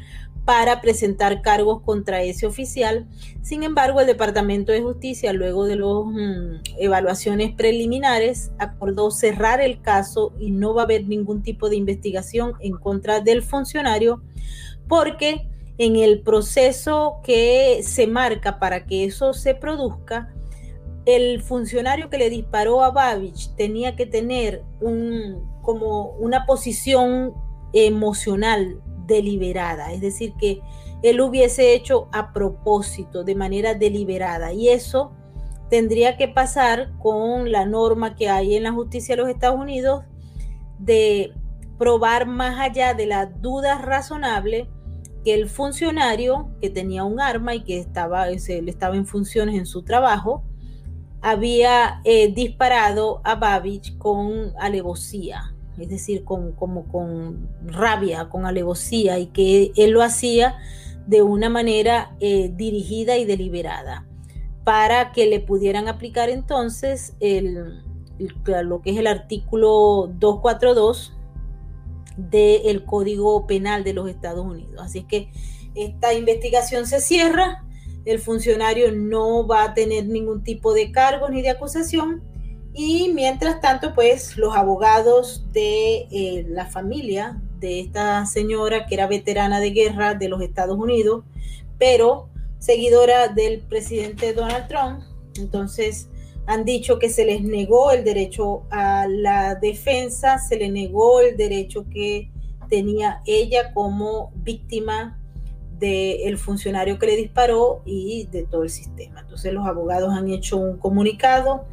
para 0.49 0.81
presentar 0.81 1.43
cargos 1.43 1.83
contra 1.83 2.23
ese 2.23 2.47
oficial. 2.47 3.07
Sin 3.43 3.65
embargo, 3.65 4.01
el 4.01 4.07
Departamento 4.07 4.73
de 4.73 4.81
Justicia, 4.81 5.35
luego 5.35 5.67
de 5.67 5.77
las 5.77 6.07
mm, 6.07 6.79
evaluaciones 6.79 7.53
preliminares, 7.55 8.51
acordó 8.59 9.11
cerrar 9.11 9.61
el 9.61 9.83
caso 9.83 10.33
y 10.41 10.51
no 10.51 10.73
va 10.73 10.83
a 10.83 10.85
haber 10.85 11.07
ningún 11.07 11.43
tipo 11.43 11.69
de 11.69 11.77
investigación 11.77 12.55
en 12.61 12.73
contra 12.79 13.21
del 13.21 13.43
funcionario 13.43 14.23
porque 14.89 15.47
en 15.77 15.97
el 15.97 16.23
proceso 16.23 17.21
que 17.23 17.81
se 17.83 18.07
marca 18.07 18.59
para 18.59 18.87
que 18.87 19.05
eso 19.05 19.35
se 19.35 19.55
produzca, 19.55 20.35
el 21.09 21.41
funcionario 21.41 22.11
que 22.11 22.19
le 22.19 22.29
disparó 22.29 22.85
a 22.85 22.91
Babich 22.91 23.55
tenía 23.57 23.97
que 23.97 24.05
tener 24.05 24.63
un, 24.83 25.43
como 25.63 26.11
una 26.19 26.45
posición 26.45 27.33
emocional 27.73 28.79
deliberada, 29.07 29.91
es 29.91 30.03
decir, 30.03 30.35
que 30.39 30.61
él 31.03 31.23
hubiese 31.23 31.73
hecho 31.73 32.11
a 32.13 32.35
propósito, 32.35 33.25
de 33.25 33.35
manera 33.35 33.73
deliberada. 33.73 34.53
Y 34.53 34.69
eso 34.69 35.13
tendría 35.71 36.19
que 36.19 36.29
pasar 36.29 36.93
con 36.99 37.51
la 37.51 37.65
norma 37.65 38.15
que 38.15 38.29
hay 38.29 38.57
en 38.57 38.65
la 38.65 38.73
justicia 38.73 39.17
de 39.17 39.23
los 39.23 39.31
Estados 39.31 39.59
Unidos 39.59 40.05
de 40.79 41.33
probar 41.79 42.27
más 42.27 42.61
allá 42.61 42.93
de 42.93 43.07
la 43.07 43.25
duda 43.25 43.79
razonable 43.79 44.69
que 45.25 45.33
el 45.33 45.49
funcionario 45.49 46.51
que 46.61 46.69
tenía 46.69 47.05
un 47.05 47.19
arma 47.19 47.55
y 47.55 47.65
que 47.65 47.79
estaba, 47.79 48.29
estaba 48.29 48.95
en 48.95 49.07
funciones 49.07 49.55
en 49.55 49.65
su 49.65 49.85
trabajo, 49.85 50.45
había 51.21 52.01
eh, 52.05 52.33
disparado 52.33 53.21
a 53.25 53.35
Babich 53.35 53.97
con 53.99 54.53
alevosía, 54.59 55.55
es 55.79 55.89
decir, 55.89 56.25
con, 56.25 56.53
como 56.53 56.87
con 56.89 57.49
rabia, 57.65 58.29
con 58.29 58.47
alevosía, 58.47 59.19
y 59.19 59.27
que 59.27 59.73
él 59.77 59.91
lo 59.91 60.03
hacía 60.03 60.57
de 61.07 61.23
una 61.23 61.49
manera 61.49 62.15
eh, 62.21 62.53
dirigida 62.55 63.17
y 63.17 63.25
deliberada, 63.25 64.07
para 64.65 65.13
que 65.13 65.27
le 65.27 65.41
pudieran 65.41 65.89
aplicar 65.89 66.29
entonces 66.29 67.15
el, 67.21 67.83
lo 68.47 68.83
que 68.83 68.91
es 68.91 68.99
el 68.99 69.07
artículo 69.07 70.11
242 70.19 71.15
del 72.17 72.85
Código 72.85 73.47
Penal 73.47 73.85
de 73.85 73.95
los 73.95 74.09
Estados 74.09 74.45
Unidos. 74.45 74.81
Así 74.81 75.01
es 75.01 75.05
que 75.07 75.31
esta 75.75 76.13
investigación 76.13 76.87
se 76.87 77.01
cierra, 77.01 77.65
el 78.09 78.21
funcionario 78.21 78.91
no 78.91 79.47
va 79.47 79.65
a 79.65 79.75
tener 79.75 80.07
ningún 80.07 80.43
tipo 80.43 80.73
de 80.73 80.91
cargo 80.91 81.29
ni 81.29 81.43
de 81.43 81.51
acusación. 81.51 82.23
Y 82.73 83.13
mientras 83.13 83.61
tanto, 83.61 83.95
pues 83.95 84.39
los 84.39 84.57
abogados 84.57 85.45
de 85.53 86.07
eh, 86.11 86.47
la 86.49 86.67
familia 86.67 87.41
de 87.61 87.81
esta 87.81 88.25
señora 88.25 88.87
que 88.87 88.95
era 88.95 89.07
veterana 89.07 89.61
de 89.61 89.71
guerra 89.71 90.15
de 90.15 90.29
los 90.29 90.41
Estados 90.41 90.79
Unidos, 90.79 91.25
pero 91.79 92.31
seguidora 92.59 93.29
del 93.29 93.61
presidente 93.61 94.33
Donald 94.33 94.69
Trump, 94.69 95.03
entonces 95.37 96.09
han 96.47 96.65
dicho 96.65 96.99
que 96.99 97.11
se 97.11 97.27
les 97.27 97.43
negó 97.43 97.91
el 97.91 98.05
derecho 98.05 98.63
a 98.71 99.07
la 99.07 99.55
defensa, 99.55 100.39
se 100.39 100.57
le 100.57 100.71
negó 100.71 101.21
el 101.21 101.37
derecho 101.37 101.85
que 101.93 102.31
tenía 102.71 103.21
ella 103.27 103.75
como 103.75 104.33
víctima 104.37 105.18
del 105.79 106.39
funcionario 106.39 106.99
que 106.99 107.07
le 107.07 107.17
disparó 107.17 107.83
y 107.85 108.29
de 108.31 108.45
todo 108.45 108.63
el 108.63 108.71
sistema. 108.71 109.21
Entonces 109.21 109.53
los 109.53 109.67
abogados 109.67 110.13
han 110.13 110.29
hecho 110.29 110.57
un 110.57 110.79
comunicado 110.79 111.67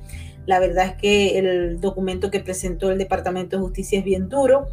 la 0.46 0.60
verdad 0.60 0.88
es 0.88 0.94
que 0.96 1.40
el 1.40 1.80
documento 1.80 2.30
que 2.30 2.40
presentó 2.40 2.92
el 2.92 2.98
Departamento 2.98 3.58
de 3.58 3.64
Justicia 3.64 4.00
es 4.00 4.06
bien 4.06 4.30
duro. 4.30 4.68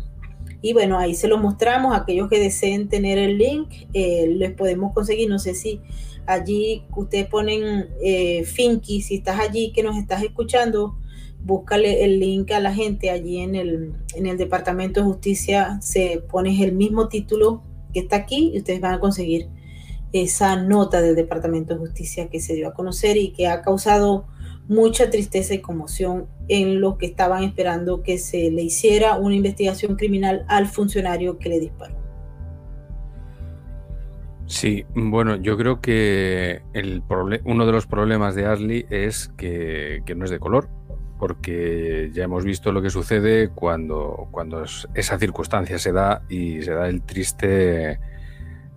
Y 0.61 0.75
bueno, 0.75 0.99
ahí 0.99 1.15
se 1.15 1.29
lo 1.29 1.39
mostramos. 1.39 1.97
Aquellos 1.97 2.29
que 2.29 2.39
deseen 2.39 2.89
tener 2.89 3.19
el 3.19 3.39
link, 3.39 3.69
eh, 3.95 4.27
les 4.29 4.53
podemos 4.53 4.93
conseguir. 4.93 5.29
No 5.29 5.39
sé 5.39 5.55
si 5.55 5.81
allí 6.27 6.85
ustedes 6.95 7.27
ponen 7.27 7.89
eh, 8.03 8.45
Finky, 8.45 9.01
si 9.01 9.17
estás 9.17 9.41
allí 9.41 9.73
que 9.73 9.83
nos 9.83 9.97
estás 9.97 10.23
escuchando, 10.23 10.97
búscale 11.43 12.05
el 12.05 12.21
link 12.21 12.53
a 12.53 12.61
la 12.61 12.73
gente 12.73 13.11
allí 13.11 13.39
en 13.39 13.57
el, 13.57 13.95
en 14.15 14.27
el 14.27 14.37
Departamento 14.37 15.01
de 15.01 15.07
Justicia. 15.07 15.79
Se 15.81 16.23
pone 16.31 16.63
el 16.63 16.73
mismo 16.73 17.09
título 17.09 17.63
que 17.93 18.01
está 18.01 18.17
aquí 18.17 18.53
y 18.55 18.59
ustedes 18.59 18.81
van 18.81 18.95
a 18.95 19.01
conseguir 19.01 19.49
esa 20.13 20.57
nota 20.57 21.01
del 21.01 21.15
Departamento 21.15 21.75
de 21.75 21.81
Justicia 21.81 22.29
que 22.29 22.41
se 22.41 22.55
dio 22.55 22.69
a 22.69 22.75
conocer 22.75 23.17
y 23.17 23.33
que 23.33 23.49
ha 23.49 23.63
causado 23.63 24.27
mucha 24.69 25.11
tristeza 25.11 25.55
y 25.55 25.61
conmoción 25.61 26.27
en 26.49 26.81
los 26.81 26.97
que 26.97 27.07
estaban 27.07 27.43
esperando 27.45 28.03
que 28.03 28.19
se 28.19 28.51
le 28.51 28.63
hiciera 28.63 29.17
una 29.17 29.35
investigación 29.35 29.97
criminal 29.97 30.45
al 30.49 30.67
funcionario 30.67 31.39
que 31.39 31.49
le 31.49 31.61
disparó. 31.61 32.03
Sí, 34.47 34.85
bueno, 34.95 35.37
yo 35.37 35.57
creo 35.57 35.81
que 35.81 36.61
el 36.75 37.03
uno 37.45 37.65
de 37.65 37.73
los 37.73 37.87
problemas 37.87 38.35
de 38.35 38.45
Ashley 38.45 38.85
es 38.91 39.33
que, 39.39 40.03
no 40.15 40.25
es 40.27 40.31
de 40.31 40.39
color, 40.39 40.69
porque 41.23 42.11
ya 42.13 42.25
hemos 42.25 42.45
visto 42.45 42.73
lo 42.73 42.83
que 42.83 42.91
sucede 42.91 43.49
cuando, 43.49 44.27
cuando 44.33 44.65
esa 44.95 45.19
circunstancia 45.21 45.79
se 45.79 45.93
da 45.93 46.23
y 46.29 46.63
se 46.63 46.73
da 46.73 46.89
el 46.89 47.03
triste 47.03 48.01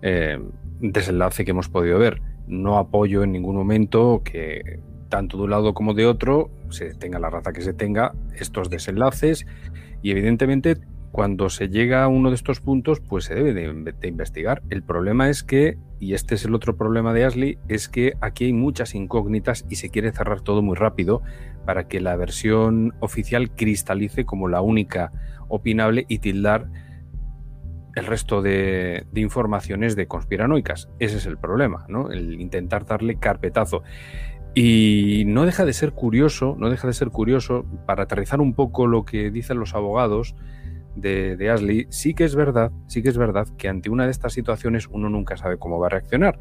eh, 0.00 0.38
desenlace 0.78 1.44
que 1.44 1.50
hemos 1.50 1.68
podido 1.68 1.98
ver. 1.98 2.22
No 2.46 2.78
apoyo 2.78 3.24
en 3.24 3.32
ningún 3.32 3.56
momento 3.56 4.22
que 4.24 4.78
tanto 5.08 5.38
de 5.38 5.42
un 5.42 5.50
lado 5.50 5.74
como 5.74 5.92
de 5.92 6.06
otro 6.06 6.48
se 6.68 6.94
tenga 6.94 7.18
la 7.18 7.30
raza 7.30 7.52
que 7.52 7.62
se 7.62 7.72
tenga 7.72 8.12
estos 8.36 8.70
desenlaces 8.70 9.44
y 10.00 10.12
evidentemente 10.12 10.76
cuando 11.10 11.50
se 11.50 11.68
llega 11.68 12.04
a 12.04 12.08
uno 12.08 12.28
de 12.28 12.36
estos 12.36 12.60
puntos, 12.60 13.00
pues 13.00 13.24
se 13.24 13.34
debe 13.34 13.54
de, 13.54 14.06
investigar. 14.06 14.62
El 14.68 14.82
problema 14.82 15.30
es 15.30 15.42
que, 15.42 15.78
y 15.98 16.12
este 16.12 16.34
es 16.34 16.44
el 16.44 16.54
otro 16.54 16.76
problema 16.76 17.14
de 17.14 17.24
Ashley, 17.24 17.58
es 17.68 17.88
que 17.88 18.12
aquí 18.20 18.44
hay 18.44 18.52
muchas 18.52 18.94
incógnitas 18.94 19.64
y 19.70 19.76
se 19.76 19.88
quiere 19.88 20.12
cerrar 20.12 20.42
todo 20.42 20.60
muy 20.60 20.76
rápido 20.76 21.22
para 21.66 21.88
que 21.88 22.00
la 22.00 22.16
versión 22.16 22.94
oficial 23.00 23.50
cristalice 23.50 24.24
como 24.24 24.48
la 24.48 24.62
única 24.62 25.10
opinable 25.48 26.06
y 26.08 26.20
tildar 26.20 26.68
el 27.94 28.06
resto 28.06 28.40
de, 28.42 29.06
de, 29.10 29.20
informaciones 29.20 29.96
de 29.96 30.06
conspiranoicas. 30.06 30.88
Ese 30.98 31.16
es 31.16 31.26
el 31.26 31.38
problema, 31.38 31.86
¿no? 31.88 32.10
El 32.10 32.40
intentar 32.40 32.86
darle 32.86 33.18
carpetazo. 33.18 33.82
Y 34.54 35.24
no 35.26 35.44
deja 35.44 35.64
de 35.64 35.72
ser 35.72 35.92
curioso, 35.92 36.56
no 36.58 36.70
deja 36.70 36.86
de 36.86 36.94
ser 36.94 37.10
curioso, 37.10 37.66
para 37.86 38.04
aterrizar 38.04 38.40
un 38.40 38.54
poco 38.54 38.86
lo 38.86 39.04
que 39.04 39.30
dicen 39.30 39.58
los 39.58 39.74
abogados, 39.74 40.34
de, 40.96 41.50
Ashley, 41.50 41.86
sí 41.90 42.14
que 42.14 42.24
es 42.24 42.34
verdad, 42.34 42.72
sí 42.86 43.02
que 43.02 43.10
es 43.10 43.18
verdad 43.18 43.46
que 43.58 43.68
ante 43.68 43.90
una 43.90 44.06
de 44.06 44.10
estas 44.10 44.32
situaciones 44.32 44.88
uno 44.90 45.08
nunca 45.08 45.36
sabe 45.36 45.58
cómo 45.58 45.78
va 45.78 45.86
a 45.86 45.90
reaccionar, 45.90 46.38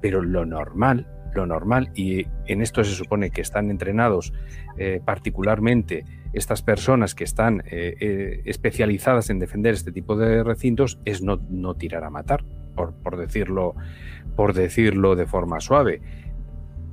pero 0.00 0.22
lo 0.22 0.46
normal, 0.46 1.06
lo 1.38 1.46
normal, 1.46 1.90
y 1.94 2.26
en 2.46 2.62
esto 2.62 2.84
se 2.84 2.94
supone 2.94 3.30
que 3.30 3.40
están 3.40 3.70
entrenados 3.70 4.32
eh, 4.76 5.00
particularmente 5.04 6.04
estas 6.32 6.62
personas 6.62 7.14
que 7.14 7.24
están 7.24 7.62
eh, 7.66 7.94
eh, 8.00 8.42
especializadas 8.44 9.30
en 9.30 9.38
defender 9.38 9.74
este 9.74 9.92
tipo 9.92 10.16
de 10.16 10.44
recintos, 10.44 10.98
es 11.04 11.22
no, 11.22 11.40
no 11.48 11.74
tirar 11.74 12.04
a 12.04 12.10
matar, 12.10 12.44
por, 12.74 12.94
por, 12.94 13.16
decirlo, 13.16 13.74
por 14.36 14.52
decirlo 14.52 15.16
de 15.16 15.26
forma 15.26 15.60
suave. 15.60 16.00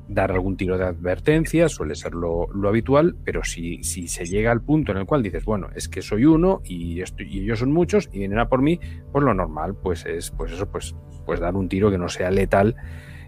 Dar 0.07 0.31
algún 0.31 0.55
tiro 0.55 0.77
de 0.77 0.85
advertencia, 0.85 1.67
suele 1.67 1.95
ser 1.95 2.13
lo, 2.13 2.47
habitual, 2.67 3.15
pero 3.23 3.43
si, 3.43 3.83
si, 3.83 4.07
se 4.07 4.25
llega 4.25 4.51
al 4.51 4.61
punto 4.61 4.91
en 4.91 4.99
el 4.99 5.05
cual 5.05 5.23
dices, 5.23 5.43
bueno, 5.43 5.69
es 5.75 5.89
que 5.89 6.03
soy 6.03 6.25
uno 6.25 6.61
y, 6.63 7.01
y 7.19 7.39
ellos 7.39 7.59
son 7.59 7.71
muchos 7.71 8.09
y 8.13 8.19
vienen 8.19 8.39
a 8.39 8.47
por 8.47 8.61
mí, 8.61 8.79
pues 9.11 9.23
lo 9.23 9.33
normal 9.33 9.75
pues 9.75 10.05
es 10.05 10.29
pues 10.29 10.51
eso, 10.51 10.69
pues, 10.69 10.95
pues 11.25 11.39
dar 11.39 11.55
un 11.55 11.67
tiro 11.67 11.89
que 11.89 11.97
no 11.97 12.07
sea 12.07 12.29
letal 12.29 12.75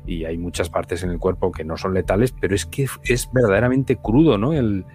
y 0.08 0.24
hay 0.24 0.38
muchas 0.38 0.70
partes 0.70 1.04
en 1.04 1.12
el 1.12 1.20
cuerpo 1.20 1.52
que 1.52 1.66
no 1.66 1.76
son 1.76 1.94
letales, 1.94 2.32
pero 2.32 2.56
es 2.56 2.66
que 2.66 2.88
es 3.04 3.30
verdaderamente 3.32 3.98
crudo, 3.98 4.38
¿no? 4.38 4.54
El, 4.54 4.86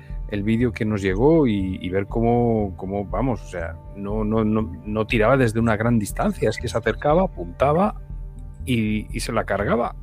vídeo 0.45 0.73
que 0.73 0.87
nos 0.87 1.03
llegó 1.03 1.47
y, 1.47 1.87
ver 1.91 2.07
cómo, 2.07 2.75
vamos, 3.11 3.43
o 3.43 3.47
sea, 3.49 3.77
no, 3.95 4.25
no, 4.25 4.43
no, 4.43 4.73
no 4.83 5.07
tiraba 5.07 5.37
desde 5.37 5.61
una 5.61 5.77
gran 5.77 5.99
distancia, 5.99 6.49
es 6.49 6.57
que 6.57 6.69
se 6.69 6.79
acercaba, 6.79 7.25
apuntaba 7.25 8.01
y, 8.65 9.21
se 9.21 9.31
la 9.31 9.45
cargaba 9.45 9.95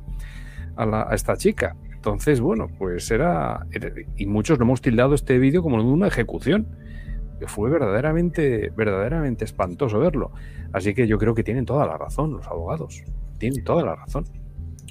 a, 0.76 1.12
esta 1.12 1.36
chica. 1.36 1.74
Entonces, 1.92 2.40
bueno, 2.40 2.68
pues 2.78 3.10
era, 3.10 3.66
Y 4.16 4.26
muchos 4.26 4.60
no 4.60 4.66
hemos 4.66 4.80
tildado 4.80 5.16
este 5.16 5.38
vídeo 5.40 5.62
como 5.62 5.82
una 5.82 6.06
ejecución. 6.06 6.68
Fue 7.46 7.68
verdaderamente, 7.68 8.70
verdaderamente 8.76 9.44
espantoso 9.44 9.98
verlo. 9.98 10.30
Así 10.72 10.94
que 10.94 11.08
yo 11.08 11.18
creo 11.18 11.34
que 11.34 11.42
tienen 11.42 11.64
toda 11.64 11.86
la 11.86 11.98
razón 11.98 12.32
los 12.34 12.46
abogados. 12.46 13.02
Tienen 13.38 13.64
toda 13.64 13.84
la 13.84 13.96
razón. 13.96 14.24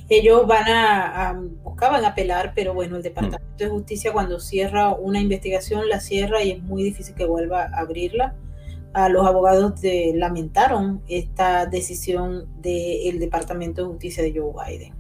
Ellos 0.10 0.48
van 0.48 0.68
a, 0.68 1.40
buscaban 1.64 2.04
apelar, 2.04 2.54
pero 2.56 2.74
bueno, 2.74 2.98
el 2.98 3.04
Departamento 3.04 3.64
de 3.64 3.70
Justicia 3.70 4.12
cuando 4.12 4.40
cierra 4.40 4.90
una 4.96 5.20
investigación 5.20 5.88
la 5.88 6.00
cierra 6.00 6.44
y 6.44 6.52
es 6.52 6.64
muy 6.64 6.84
difícil 6.84 7.14
que 7.14 7.26
vuelva 7.26 7.66
a 7.66 7.82
abrirla. 7.82 8.36
A 8.92 9.08
los 9.08 9.28
abogados 9.28 9.80
de, 9.82 10.14
lamentaron 10.16 11.04
esta 11.08 11.68
decisión 11.68 12.48
del 12.60 13.20
Departamento 13.20 13.84
de 13.84 13.88
Justicia 13.90 14.24
de 14.24 14.34
Joe 14.36 14.52
Biden. 14.52 14.96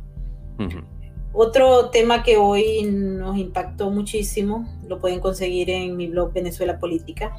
Otro 1.33 1.89
tema 1.89 2.21
que 2.21 2.37
hoy 2.37 2.83
nos 2.83 3.37
impactó 3.37 3.89
muchísimo, 3.89 4.67
lo 4.87 4.99
pueden 4.99 5.19
conseguir 5.19 5.71
en 5.71 5.95
mi 5.97 6.07
blog 6.07 6.33
Venezuela 6.33 6.79
Política, 6.79 7.35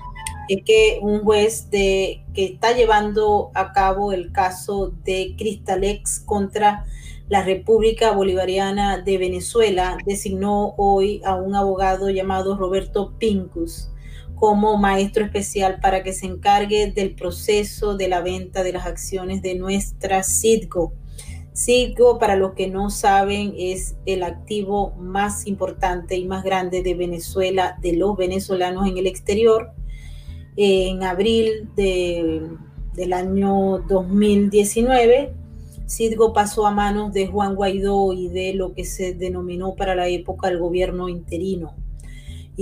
es 0.49 0.63
que 0.65 0.99
un 1.03 1.21
juez 1.21 1.71
de, 1.71 2.25
que 2.35 2.45
está 2.45 2.73
llevando 2.73 3.51
a 3.55 3.73
cabo 3.73 4.13
el 4.13 4.33
caso 4.33 4.93
de 5.05 5.35
Cristalex 5.37 6.21
contra 6.21 6.85
la 7.31 7.43
República 7.43 8.13
Bolivariana 8.13 8.99
de 8.99 9.17
Venezuela 9.17 9.97
designó 10.05 10.75
hoy 10.77 11.23
a 11.25 11.37
un 11.37 11.55
abogado 11.55 12.11
llamado 12.11 12.57
Roberto 12.57 13.15
Pincus 13.19 13.91
como 14.35 14.77
maestro 14.77 15.25
especial 15.25 15.79
para 15.81 16.03
que 16.03 16.13
se 16.13 16.27
encargue 16.27 16.91
del 16.91 17.15
proceso 17.15 17.97
de 17.97 18.09
la 18.09 18.21
venta 18.21 18.63
de 18.63 18.73
las 18.73 18.85
acciones 18.85 19.41
de 19.43 19.55
nuestra 19.55 20.23
Citgo 20.23 20.93
Citgo, 21.55 22.19
para 22.19 22.37
los 22.37 22.55
que 22.55 22.69
no 22.69 22.91
saben, 22.91 23.55
es 23.57 23.97
el 24.07 24.23
activo 24.23 24.93
más 24.99 25.47
importante 25.47 26.17
y 26.17 26.27
más 26.27 26.43
grande 26.43 26.83
de 26.83 26.95
Venezuela, 26.95 27.77
de 27.83 27.93
los 27.93 28.17
venezolanos 28.17 28.89
en 28.89 28.97
el 28.97 29.07
exterior. 29.07 29.73
En 30.57 31.03
abril 31.03 31.69
del 31.77 33.13
año 33.13 33.85
2019, 33.89 35.35
Citgo 35.91 36.33
pasó 36.33 36.67
a 36.67 36.71
manos 36.71 37.13
de 37.13 37.27
Juan 37.27 37.57
Guaidó 37.57 38.13
y 38.13 38.29
de 38.29 38.55
lo 38.55 38.73
que 38.75 38.85
se 38.85 39.13
denominó 39.13 39.75
para 39.75 39.95
la 39.95 40.09
época 40.09 40.49
el 40.49 40.59
gobierno 40.59 41.09
interino 41.09 41.75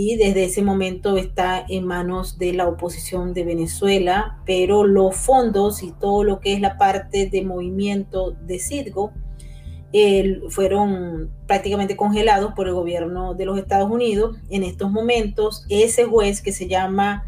y 0.00 0.14
desde 0.14 0.44
ese 0.44 0.62
momento 0.62 1.16
está 1.16 1.64
en 1.68 1.84
manos 1.84 2.38
de 2.38 2.52
la 2.52 2.68
oposición 2.68 3.34
de 3.34 3.42
Venezuela, 3.42 4.38
pero 4.46 4.84
los 4.84 5.16
fondos 5.16 5.82
y 5.82 5.90
todo 5.90 6.22
lo 6.22 6.38
que 6.38 6.52
es 6.52 6.60
la 6.60 6.78
parte 6.78 7.28
de 7.28 7.42
movimiento 7.42 8.30
de 8.30 8.60
Citgo 8.60 9.12
fueron 10.50 11.32
prácticamente 11.48 11.96
congelados 11.96 12.52
por 12.54 12.68
el 12.68 12.74
gobierno 12.74 13.34
de 13.34 13.46
los 13.46 13.58
Estados 13.58 13.90
Unidos. 13.90 14.36
En 14.50 14.62
estos 14.62 14.88
momentos, 14.88 15.64
ese 15.68 16.04
juez 16.04 16.42
que 16.42 16.52
se 16.52 16.68
llama 16.68 17.24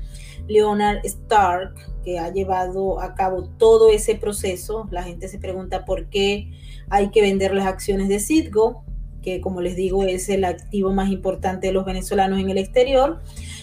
Leonard 0.47 1.05
Stark, 1.05 1.75
que 2.03 2.19
ha 2.19 2.33
llevado 2.33 3.01
a 3.01 3.15
cabo 3.15 3.45
todo 3.45 3.91
ese 3.91 4.15
proceso, 4.15 4.89
la 4.91 5.03
gente 5.03 5.29
se 5.29 5.39
pregunta 5.39 5.85
por 5.85 6.07
qué 6.07 6.51
hay 6.89 7.11
que 7.11 7.23
vender 7.23 7.55
las 7.55 7.67
acciones 7.67 8.09
de 8.09 8.21
Citgo 8.21 8.85
que 9.23 9.41
como 9.41 9.61
les 9.61 9.77
digo 9.77 10.05
es 10.05 10.29
el 10.29 10.45
activo 10.45 10.93
más 10.93 11.11
importante 11.11 11.69
de 11.69 11.73
los 11.73 11.85
venezolanos 11.85 12.41
en 12.41 12.51
el 12.51 12.59
exterior, 12.59 13.21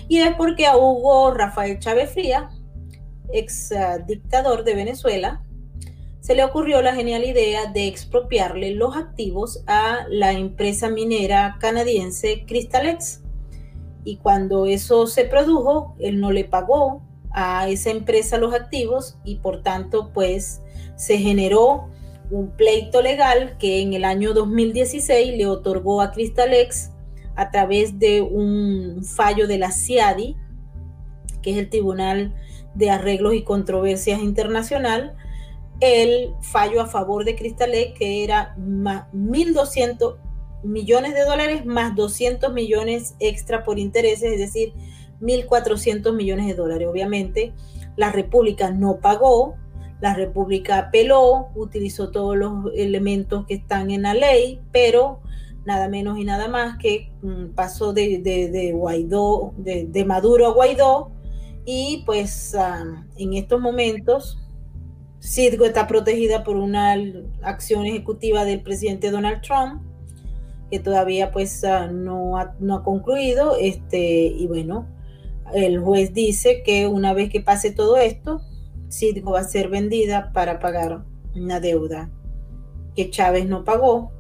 y 0.08 0.20
es 0.20 0.36
porque 0.36 0.66
a 0.66 0.78
Hugo 0.78 1.34
Rafael 1.34 1.80
Chávez 1.80 2.12
Fría, 2.12 2.50
ex 3.32 3.72
uh, 3.72 4.06
dictador 4.06 4.64
de 4.64 4.76
Venezuela, 4.76 5.44
se 6.20 6.36
le 6.36 6.44
ocurrió 6.44 6.82
la 6.82 6.94
genial 6.94 7.24
idea 7.24 7.72
de 7.72 7.88
expropiarle 7.88 8.72
los 8.72 8.96
activos 8.98 9.64
a 9.66 10.06
la 10.10 10.34
empresa 10.34 10.90
minera 10.90 11.56
canadiense 11.60 12.44
Crystalex. 12.46 13.22
Y 14.04 14.18
cuando 14.18 14.66
eso 14.66 15.08
se 15.08 15.24
produjo, 15.24 15.96
él 16.00 16.20
no 16.20 16.32
le 16.32 16.44
pagó 16.44 17.02
a 17.40 17.70
esa 17.70 17.92
empresa 17.92 18.40
los 18.40 18.56
activos 18.56 19.20
y 19.24 19.36
por 19.36 19.62
tanto 19.62 20.10
pues 20.12 20.60
se 20.96 21.20
generó 21.20 21.88
un 22.32 22.50
pleito 22.50 23.04
legal 23.04 23.58
que 23.60 23.80
en 23.80 23.94
el 23.94 24.06
año 24.06 24.34
2016 24.34 25.38
le 25.38 25.46
otorgó 25.46 26.02
a 26.02 26.12
Cristalex 26.12 26.90
a 27.36 27.52
través 27.52 28.00
de 28.00 28.24
un 28.24 29.06
fallo 29.06 29.46
de 29.46 29.60
la 29.60 29.72
CIADI, 29.72 30.36
que 31.44 31.52
es 31.52 31.58
el 31.58 31.70
Tribunal 31.70 32.34
de 32.74 32.90
Arreglos 32.90 33.36
y 33.36 33.44
Controversias 33.44 34.20
Internacional, 34.20 35.16
el 35.80 36.34
fallo 36.42 36.82
a 36.82 36.88
favor 36.88 37.24
de 37.24 37.36
Cristalex, 37.36 38.00
que 38.00 38.24
era 38.24 38.56
1.200 38.58 40.16
millones 40.64 41.14
de 41.14 41.24
dólares 41.24 41.68
más 41.68 41.96
200 41.96 42.52
millones 42.52 43.14
extra 43.20 43.64
por 43.64 43.78
intereses, 43.78 44.34
es 44.34 44.40
decir, 44.40 44.74
1.400 45.22 46.14
millones 46.16 46.48
de 46.48 46.56
dólares. 46.56 46.88
Obviamente, 46.90 47.54
la 47.96 48.12
República 48.12 48.72
no 48.72 48.98
pagó, 48.98 49.56
la 50.00 50.14
República 50.14 50.78
apeló, 50.78 51.50
utilizó 51.56 52.12
todos 52.12 52.38
los 52.38 52.72
elementos 52.76 53.46
que 53.46 53.56
están 53.56 53.90
en 53.90 54.04
la 54.04 54.14
ley, 54.14 54.62
pero 54.72 55.22
nada 55.66 55.90
menos 55.90 56.18
y 56.18 56.24
nada 56.24 56.48
más 56.48 56.78
que 56.78 57.12
mm, 57.22 57.48
pasó 57.56 57.94
de, 57.94 58.72
Guaidó, 58.74 59.54
de, 59.58 60.06
Maduro 60.06 60.48
a 60.48 60.54
Guaidó, 60.54 61.12
y 61.66 62.04
pues 62.06 62.56
ah, 62.56 63.06
en 63.18 63.34
estos 63.34 63.60
momentos 63.60 64.38
Citgo 65.20 65.66
está 65.66 65.88
protegida 65.88 66.44
por 66.44 66.56
una 66.56 66.96
acción 67.42 67.86
ejecutiva 67.86 68.46
del 68.46 68.62
presidente 68.62 69.12
Donald 69.12 69.42
Trump, 69.42 69.82
que 70.72 70.80
todavía 70.80 71.32
pues 71.32 71.64
ah, 71.64 71.88
no, 71.88 72.38
ha, 72.38 72.56
no 72.60 72.76
ha 72.76 72.84
concluido, 72.84 73.58
este, 73.60 74.28
y 74.28 74.46
bueno, 74.48 74.86
el 75.54 75.80
juez 75.80 76.14
dice 76.14 76.64
que 76.64 76.88
una 76.88 77.14
vez 77.14 77.30
que 77.30 77.42
pase 77.42 77.72
todo 77.72 77.98
esto, 77.98 78.42
Citgo 78.90 79.32
va 79.32 79.42
a 79.42 79.44
ser 79.44 79.70
vendida 79.70 80.32
para 80.34 80.60
pagar 80.60 81.04
una 81.36 81.60
deuda 81.60 82.10
que 82.96 83.10
Chávez 83.10 83.48
no 83.48 83.64
pagó 83.64 84.12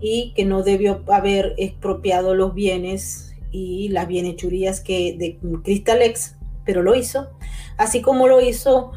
y 0.00 0.32
que 0.34 0.44
no 0.44 0.62
debió 0.62 1.02
haber 1.08 1.54
expropiado 1.56 2.34
los 2.34 2.54
bienes 2.54 3.34
y 3.50 3.88
las 3.88 4.06
bienechurías 4.06 4.80
que 4.80 5.16
de 5.16 5.38
Cristalex, 5.62 6.36
pero 6.64 6.82
lo 6.82 6.94
hizo, 6.94 7.30
así 7.76 8.02
como 8.02 8.28
lo 8.28 8.40
hizo 8.40 8.92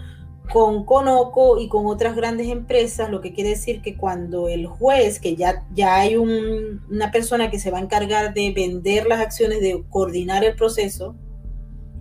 con 0.51 0.85
Conoco 0.85 1.59
y 1.59 1.67
con 1.67 1.85
otras 1.87 2.15
grandes 2.15 2.47
empresas, 2.47 3.09
lo 3.09 3.21
que 3.21 3.33
quiere 3.33 3.51
decir 3.51 3.81
que 3.81 3.97
cuando 3.97 4.47
el 4.47 4.65
juez, 4.65 5.19
que 5.19 5.35
ya, 5.35 5.65
ya 5.73 5.97
hay 5.97 6.15
una 6.15 7.11
persona 7.11 7.51
que 7.51 7.59
se 7.59 7.69
va 7.69 7.79
a 7.79 7.81
encargar 7.81 8.33
de 8.33 8.51
vender 8.51 9.07
las 9.07 9.19
acciones, 9.19 9.59
de 9.61 9.83
coordinar 9.89 10.43
el 10.43 10.55
proceso, 10.55 11.15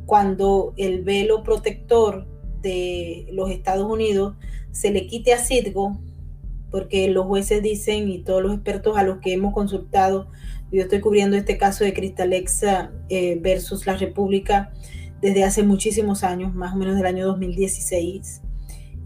cuando 0.06 0.72
el 0.76 1.02
velo 1.02 1.42
protector 1.42 2.26
de 2.62 3.26
los 3.32 3.50
Estados 3.50 3.90
Unidos 3.90 4.36
se 4.70 4.90
le 4.90 5.06
quite 5.06 5.32
a 5.32 5.38
Citgo, 5.38 5.98
porque 6.70 7.08
los 7.08 7.26
jueces 7.26 7.62
dicen 7.62 8.08
y 8.10 8.18
todos 8.18 8.42
los 8.42 8.54
expertos 8.54 8.96
a 8.96 9.02
los 9.02 9.18
que 9.18 9.32
hemos 9.32 9.52
consultado, 9.52 10.28
yo 10.72 10.82
estoy 10.82 11.00
cubriendo 11.00 11.36
este 11.36 11.58
caso 11.58 11.84
de 11.84 11.94
Cristalexa 11.94 12.90
eh, 13.08 13.38
versus 13.40 13.86
la 13.86 13.96
República, 13.96 14.72
desde 15.20 15.44
hace 15.44 15.62
muchísimos 15.62 16.24
años, 16.24 16.54
más 16.54 16.74
o 16.74 16.76
menos 16.76 16.96
del 16.96 17.06
año 17.06 17.26
2016. 17.26 18.42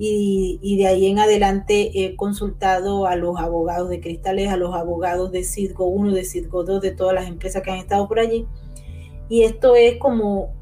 Y, 0.02 0.78
de 0.78 0.86
ahí 0.86 1.06
en 1.06 1.18
adelante 1.18 1.90
he 1.94 2.16
consultado 2.16 3.06
a 3.06 3.16
los 3.16 3.38
abogados 3.38 3.90
de 3.90 4.00
Cristales, 4.00 4.48
a 4.48 4.56
los 4.56 4.74
abogados 4.74 5.30
de 5.30 5.44
Citgo 5.44 5.84
1, 5.88 6.14
de 6.14 6.24
Citgo 6.24 6.64
2, 6.64 6.80
de 6.80 6.92
todas 6.92 7.14
las 7.14 7.28
empresas 7.28 7.62
que 7.62 7.70
han 7.70 7.76
estado 7.76 8.08
por 8.08 8.18
allí. 8.18 8.46
Y 9.28 9.42
esto 9.42 9.76
es 9.76 9.98
como, 9.98 10.54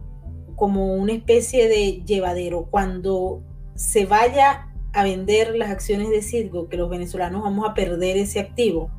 como 0.59 0.95
una 0.95 1.13
especie 1.13 1.69
de 1.69 2.03
llevadero. 2.05 2.67
Cuando 2.71 3.43
se 3.75 4.05
vaya 4.07 4.69
a 4.93 5.05
vender 5.05 5.55
las 5.55 5.71
acciones 5.71 6.11
de 6.11 6.21
Citgo, 6.21 6.69
que 6.69 6.77
los 6.77 6.91
venezolanos 6.91 7.43
vamos 7.43 7.69
a 7.69 7.75
perder 7.75 8.17
ese 8.17 8.41
activo, 8.41 8.91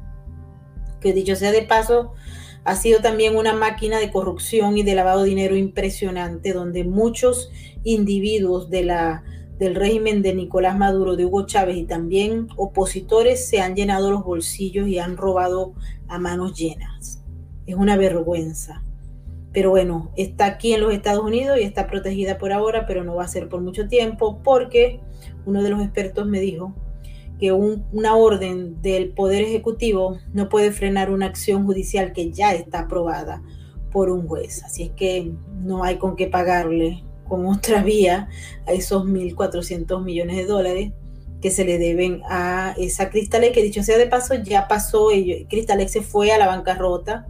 que 1.02 1.14
dicho 1.14 1.36
sea 1.36 1.52
de 1.52 1.64
paso, 1.64 2.14
ha 2.64 2.76
sido 2.76 3.02
también 3.02 3.36
una 3.36 3.54
máquina 3.54 4.00
de 4.00 4.12
corrupción 4.12 4.78
y 4.78 4.84
de 4.84 4.96
lavado 4.96 5.24
de 5.24 5.30
dinero 5.30 5.56
impresionante, 5.56 6.54
donde 6.54 6.84
muchos 6.84 7.52
individuos 7.84 8.70
del 8.70 8.90
régimen 9.60 10.22
de 10.22 10.36
Nicolás 10.36 10.78
Maduro, 10.78 11.16
de 11.16 11.26
Hugo 11.26 11.46
Chávez 11.46 11.78
y 11.78 11.84
también 11.84 12.48
opositores 12.56 13.48
se 13.48 13.60
han 13.60 13.76
llenado 13.76 14.12
los 14.12 14.24
bolsillos 14.24 14.88
y 14.88 15.00
han 15.00 15.18
robado 15.18 15.74
a 16.08 16.20
manos 16.20 16.58
llenas. 16.58 17.22
Es 17.66 17.76
una 17.76 17.98
vergüenza. 17.98 18.82
Pero 19.52 19.72
bueno, 19.72 20.12
está 20.16 20.46
aquí 20.46 20.74
en 20.74 20.82
los 20.82 20.94
Estados 20.94 21.24
Unidos 21.24 21.58
y 21.60 21.64
está 21.64 21.88
protegida 21.88 22.38
por 22.38 22.54
ahora, 22.54 22.86
pero 22.86 23.04
no 23.04 23.16
va 23.16 23.24
a 23.24 23.28
ser 23.28 23.50
por 23.50 23.62
mucho 23.62 23.88
tiempo 23.88 24.40
porque 24.44 25.00
uno 25.46 25.64
de 25.64 25.70
los 25.70 25.82
expertos 25.82 26.28
me 26.28 26.40
dijo 26.40 26.74
que 27.40 27.54
una 27.54 28.16
orden 28.16 28.82
del 28.82 29.10
Poder 29.12 29.44
Ejecutivo 29.44 30.18
no 30.34 30.50
puede 30.50 30.72
frenar 30.72 31.10
una 31.10 31.26
acción 31.26 31.66
judicial 31.66 32.12
que 32.12 32.32
ya 32.32 32.54
está 32.54 32.82
aprobada 32.82 33.42
por 33.92 34.10
un 34.10 34.28
juez. 34.28 34.64
Así 34.64 34.84
es 34.84 34.92
que 34.92 35.32
no 35.64 35.84
hay 35.84 35.98
con 35.98 36.16
qué 36.16 36.28
pagarle 36.28 37.04
con 37.28 37.46
otra 37.46 37.82
vía 37.84 38.28
a 38.68 38.74
esos 38.74 39.06
1.400 39.06 40.04
millones 40.04 40.36
de 40.36 40.46
dólares 40.46 40.92
que 41.42 41.52
se 41.52 41.64
le 41.64 41.78
deben 41.78 42.22
a 42.30 42.76
esa 42.78 43.10
Cristalex, 43.10 43.54
que 43.54 43.64
dicho 43.64 43.82
sea 43.82 43.98
de 43.98 44.08
paso, 44.08 44.36
ya 44.36 44.68
pasó, 44.68 45.08
Cristalex 45.48 45.94
se 45.94 46.02
fue 46.02 46.34
a 46.34 46.38
la 46.38 46.48
bancarrota, 46.48 47.28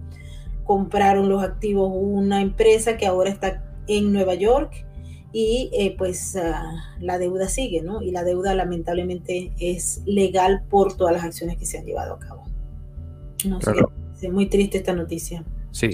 compraron 0.69 1.29
los 1.29 1.41
activos 1.41 1.89
una 1.91 2.43
empresa 2.43 2.95
que 2.95 3.07
ahora 3.07 3.31
está 3.31 3.63
en 3.87 4.13
Nueva 4.13 4.35
York 4.35 4.85
y 5.33 5.71
eh, 5.73 5.95
pues 5.97 6.35
ah, 6.35 6.63
la 6.99 7.17
deuda 7.17 7.49
sigue, 7.49 7.81
¿no? 7.81 8.03
Y 8.03 8.11
la 8.11 8.23
deuda 8.23 8.53
lamentablemente 8.53 9.51
es 9.59 10.03
legal 10.05 10.61
por 10.69 10.95
todas 10.95 11.11
las 11.11 11.23
acciones 11.23 11.57
que 11.57 11.65
se 11.65 11.79
han 11.79 11.85
llevado 11.85 12.13
a 12.13 12.19
cabo. 12.19 12.43
No 13.47 13.59
sé, 13.59 13.71
es 14.21 14.31
muy 14.31 14.45
triste 14.45 14.77
esta 14.77 14.93
noticia. 14.93 15.43
Sí, 15.71 15.89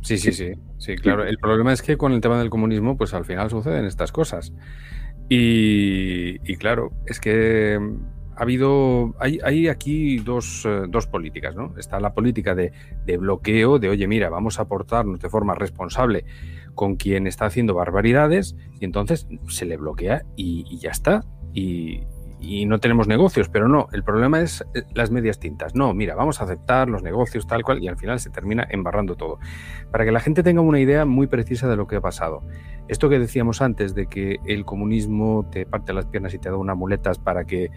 sí, 0.00 0.16
sí, 0.16 0.30
sí, 0.30 0.52
sí, 0.78 0.94
claro. 0.94 1.24
El 1.24 1.38
problema 1.38 1.72
es 1.72 1.82
que 1.82 1.96
con 1.96 2.12
el 2.12 2.20
tema 2.20 2.38
del 2.38 2.50
comunismo, 2.50 2.96
pues 2.96 3.14
al 3.14 3.24
final 3.24 3.50
suceden 3.50 3.84
estas 3.84 4.12
cosas. 4.12 4.52
Y, 5.28 6.38
claro, 6.58 6.92
es 7.06 7.18
que 7.18 7.80
ha 8.36 8.42
habido, 8.42 9.14
hay, 9.18 9.68
aquí 9.68 10.18
dos, 10.18 10.64
eh, 10.66 10.82
dos, 10.88 11.06
políticas, 11.06 11.54
¿no? 11.54 11.74
Está 11.78 12.00
la 12.00 12.14
política 12.14 12.54
de, 12.54 12.72
de 13.04 13.16
bloqueo, 13.16 13.78
de 13.78 13.88
oye, 13.88 14.06
mira, 14.06 14.28
vamos 14.28 14.58
a 14.58 14.62
aportarnos 14.62 15.20
de 15.20 15.28
forma 15.28 15.54
responsable 15.54 16.24
con 16.74 16.96
quien 16.96 17.26
está 17.26 17.46
haciendo 17.46 17.74
barbaridades 17.74 18.56
y 18.80 18.84
entonces 18.84 19.26
se 19.48 19.64
le 19.64 19.76
bloquea 19.76 20.22
y, 20.36 20.78
ya 20.78 20.90
está. 20.90 21.24
Y, 21.52 22.02
no 22.66 22.78
tenemos 22.78 23.08
negocios, 23.08 23.48
pero 23.48 23.68
no, 23.68 23.88
el 23.92 24.04
problema 24.04 24.42
es 24.42 24.62
eh, 24.74 24.82
las 24.92 25.10
medias 25.10 25.38
tintas. 25.38 25.74
No, 25.74 25.94
mira, 25.94 26.14
vamos 26.14 26.42
a 26.42 26.44
aceptar 26.44 26.90
los 26.90 27.02
negocios 27.02 27.46
tal 27.46 27.62
cual 27.62 27.82
y 27.82 27.88
al 27.88 27.96
final 27.96 28.20
se 28.20 28.28
termina 28.28 28.66
embarrando 28.68 29.16
todo. 29.16 29.38
Para 29.90 30.04
que 30.04 30.12
la 30.12 30.20
gente 30.20 30.42
tenga 30.42 30.60
una 30.60 30.78
idea 30.78 31.06
muy 31.06 31.26
precisa 31.26 31.68
de 31.68 31.76
lo 31.76 31.86
que 31.86 31.96
ha 31.96 32.00
pasado. 32.02 32.42
Esto 32.86 33.08
que 33.08 33.18
decíamos 33.18 33.62
antes 33.62 33.94
de 33.94 34.08
que 34.08 34.40
el 34.44 34.66
comunismo 34.66 35.48
te 35.50 35.64
parte 35.64 35.94
las 35.94 36.04
piernas 36.04 36.34
y 36.34 36.38
te 36.38 36.50
da 36.50 36.58
unas 36.58 36.76
muletas 36.76 37.18
para 37.18 37.46
que, 37.46 37.70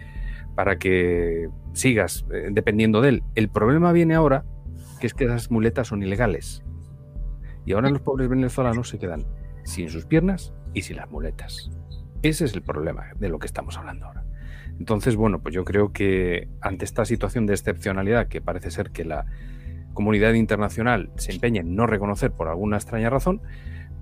para 0.58 0.76
que 0.76 1.48
sigas 1.72 2.26
eh, 2.34 2.48
dependiendo 2.50 3.00
de 3.00 3.10
él. 3.10 3.22
El 3.36 3.48
problema 3.48 3.92
viene 3.92 4.16
ahora 4.16 4.44
que 4.98 5.06
es 5.06 5.14
que 5.14 5.26
esas 5.26 5.52
muletas 5.52 5.86
son 5.86 6.02
ilegales. 6.02 6.64
Y 7.64 7.74
ahora 7.74 7.90
los 7.90 8.00
pobres 8.00 8.28
venezolanos 8.28 8.88
se 8.88 8.98
quedan 8.98 9.24
sin 9.62 9.88
sus 9.88 10.04
piernas 10.04 10.52
y 10.74 10.82
sin 10.82 10.96
las 10.96 11.08
muletas. 11.12 11.70
Ese 12.22 12.44
es 12.44 12.54
el 12.54 12.62
problema 12.62 13.04
de 13.20 13.28
lo 13.28 13.38
que 13.38 13.46
estamos 13.46 13.78
hablando 13.78 14.06
ahora. 14.06 14.24
Entonces, 14.80 15.14
bueno, 15.14 15.40
pues 15.40 15.54
yo 15.54 15.64
creo 15.64 15.92
que 15.92 16.48
ante 16.60 16.84
esta 16.84 17.04
situación 17.04 17.46
de 17.46 17.54
excepcionalidad 17.54 18.26
que 18.26 18.40
parece 18.40 18.72
ser 18.72 18.90
que 18.90 19.04
la 19.04 19.26
comunidad 19.94 20.32
internacional 20.32 21.12
se 21.18 21.30
empeña 21.30 21.60
en 21.60 21.76
no 21.76 21.86
reconocer 21.86 22.32
por 22.32 22.48
alguna 22.48 22.78
extraña 22.78 23.10
razón, 23.10 23.42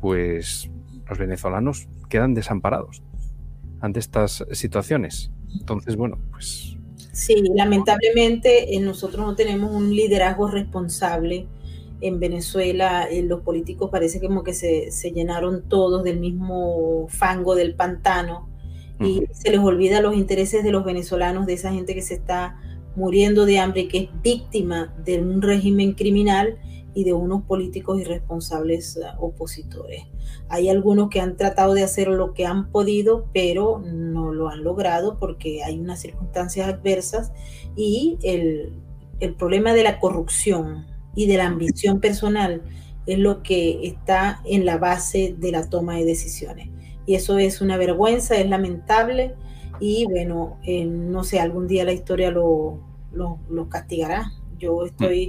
pues 0.00 0.70
los 1.06 1.18
venezolanos 1.18 1.86
quedan 2.08 2.32
desamparados 2.32 3.02
ante 3.82 4.00
estas 4.00 4.46
situaciones. 4.52 5.32
Entonces, 5.60 5.96
bueno, 5.96 6.18
pues... 6.30 6.76
Sí, 7.12 7.42
lamentablemente 7.54 8.76
eh, 8.76 8.80
nosotros 8.80 9.24
no 9.24 9.34
tenemos 9.34 9.74
un 9.74 9.94
liderazgo 9.94 10.48
responsable 10.48 11.46
en 12.00 12.20
Venezuela 12.20 13.08
eh, 13.10 13.22
los 13.22 13.40
políticos 13.40 13.88
parece 13.90 14.20
como 14.20 14.42
que 14.42 14.52
se, 14.52 14.90
llenaron 15.12 15.68
todos 15.68 16.04
del 16.04 16.20
mismo 16.20 17.06
fango 17.08 17.54
del 17.54 17.74
pantano 17.74 18.48
y 18.98 19.24
se 19.32 19.50
les 19.50 19.60
olvida 19.60 20.00
los 20.00 20.16
intereses 20.16 20.64
de 20.64 20.72
los 20.72 20.82
venezolanos, 20.82 21.44
de 21.44 21.52
esa 21.52 21.70
gente 21.70 21.94
que 21.94 22.00
se 22.00 22.14
está 22.14 22.58
muriendo 22.96 23.44
de 23.44 23.58
hambre, 23.58 23.88
que 23.88 23.98
es 23.98 24.08
víctima 24.22 24.94
de 25.04 25.20
un 25.20 25.42
régimen 25.42 25.92
criminal 25.92 26.58
y 26.96 27.04
de 27.04 27.12
unos 27.12 27.42
políticos 27.42 28.00
irresponsables 28.00 28.96
eh, 28.96 29.02
opositores. 29.20 30.04
Hay 30.48 30.68
algunos 30.68 31.10
que 31.10 31.20
han 31.20 31.36
tratado 31.36 31.74
de 31.74 31.84
hacer 31.84 32.08
lo 32.08 32.32
que 32.34 32.46
han 32.46 32.72
podido, 32.72 33.28
pero 33.32 33.78
no 33.78 34.32
lo 34.32 34.48
han 34.48 34.64
logrado 34.64 35.18
porque 35.18 35.62
hay 35.62 35.78
unas 35.78 36.00
circunstancias 36.00 36.66
adversas 36.66 37.32
y 37.76 38.18
el, 38.22 38.72
el 39.20 39.34
problema 39.34 39.74
de 39.74 39.84
la 39.84 40.00
corrupción 40.00 40.86
y 41.14 41.26
de 41.26 41.36
la 41.36 41.46
ambición 41.46 42.00
personal 42.00 42.62
es 43.06 43.18
lo 43.18 43.42
que 43.42 43.86
está 43.86 44.40
en 44.44 44.64
la 44.64 44.78
base 44.78 45.36
de 45.38 45.52
la 45.52 45.68
toma 45.68 45.96
de 45.96 46.06
decisiones. 46.06 46.70
Y 47.04 47.14
eso 47.14 47.38
es 47.38 47.60
una 47.60 47.76
vergüenza, 47.76 48.36
es 48.36 48.48
lamentable 48.48 49.34
y 49.80 50.06
bueno, 50.06 50.58
eh, 50.64 50.86
no 50.86 51.24
sé, 51.24 51.40
algún 51.40 51.68
día 51.68 51.84
la 51.84 51.92
historia 51.92 52.30
lo, 52.30 52.80
lo, 53.12 53.68
castigará. 53.68 54.32
Yo 54.58 54.84
estoy, 54.84 55.28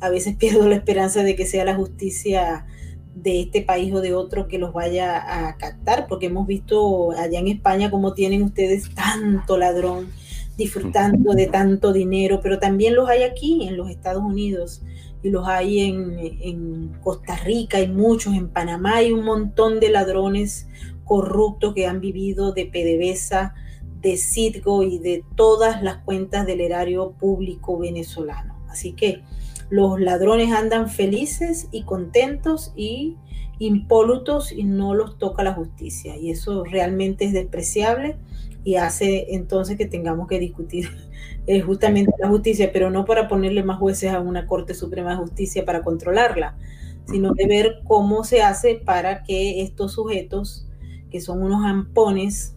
a 0.00 0.08
veces 0.08 0.36
pierdo 0.36 0.68
la 0.68 0.76
esperanza 0.76 1.22
de 1.22 1.36
que 1.36 1.46
sea 1.46 1.64
la 1.64 1.74
justicia 1.74 2.66
de 3.14 3.40
este 3.40 3.62
país 3.62 3.92
o 3.94 4.00
de 4.00 4.14
otro 4.14 4.48
que 4.48 4.58
los 4.58 4.72
vaya 4.72 5.48
a 5.48 5.56
captar, 5.56 6.06
porque 6.08 6.26
hemos 6.26 6.46
visto 6.46 7.12
allá 7.12 7.38
en 7.38 7.48
España 7.48 7.90
cómo 7.90 8.12
tienen 8.14 8.42
ustedes 8.42 8.92
tanto 8.94 9.56
ladrón 9.56 10.08
disfrutando 10.56 11.32
de 11.32 11.46
tanto 11.46 11.92
dinero, 11.92 12.40
pero 12.42 12.58
también 12.58 12.94
los 12.94 13.08
hay 13.08 13.22
aquí 13.22 13.66
en 13.66 13.76
los 13.76 13.90
Estados 13.90 14.22
Unidos 14.22 14.82
y 15.22 15.30
los 15.30 15.48
hay 15.48 15.80
en, 15.80 16.92
Costa 17.02 17.36
Rica, 17.36 17.78
hay 17.78 17.88
muchos, 17.88 18.34
en 18.34 18.48
Panamá 18.48 18.96
hay 18.96 19.12
un 19.12 19.24
montón 19.24 19.80
de 19.80 19.90
ladrones 19.90 20.68
corruptos 21.04 21.74
que 21.74 21.86
han 21.86 22.00
vivido 22.00 22.52
de 22.52 22.66
PDVSA, 22.66 23.54
de 24.00 24.16
Citgo 24.16 24.82
y 24.82 24.98
de 24.98 25.24
todas 25.34 25.82
las 25.82 25.98
cuentas 25.98 26.46
del 26.46 26.60
erario 26.60 27.12
público 27.12 27.78
venezolano. 27.78 28.53
Así 28.74 28.92
que 28.92 29.22
los 29.70 30.00
ladrones 30.00 30.52
andan 30.52 30.88
felices 30.90 31.68
y 31.70 31.84
contentos 31.84 32.72
y 32.74 33.16
impolutos 33.60 34.50
y 34.50 34.64
no 34.64 34.94
los 34.94 35.16
toca 35.16 35.44
la 35.44 35.54
justicia. 35.54 36.16
Y 36.16 36.32
eso 36.32 36.64
realmente 36.64 37.24
es 37.24 37.32
despreciable 37.32 38.16
y 38.64 38.74
hace 38.74 39.32
entonces 39.32 39.78
que 39.78 39.86
tengamos 39.86 40.26
que 40.26 40.40
discutir 40.40 40.88
eh, 41.46 41.60
justamente 41.60 42.10
la 42.18 42.28
justicia, 42.28 42.70
pero 42.72 42.90
no 42.90 43.04
para 43.04 43.28
ponerle 43.28 43.62
más 43.62 43.78
jueces 43.78 44.10
a 44.10 44.18
una 44.18 44.48
Corte 44.48 44.74
Suprema 44.74 45.10
de 45.10 45.18
Justicia 45.18 45.64
para 45.64 45.82
controlarla, 45.82 46.56
sino 47.06 47.32
de 47.32 47.46
ver 47.46 47.78
cómo 47.84 48.24
se 48.24 48.42
hace 48.42 48.74
para 48.74 49.22
que 49.22 49.62
estos 49.62 49.92
sujetos, 49.92 50.66
que 51.12 51.20
son 51.20 51.44
unos 51.44 51.64
ampones, 51.64 52.56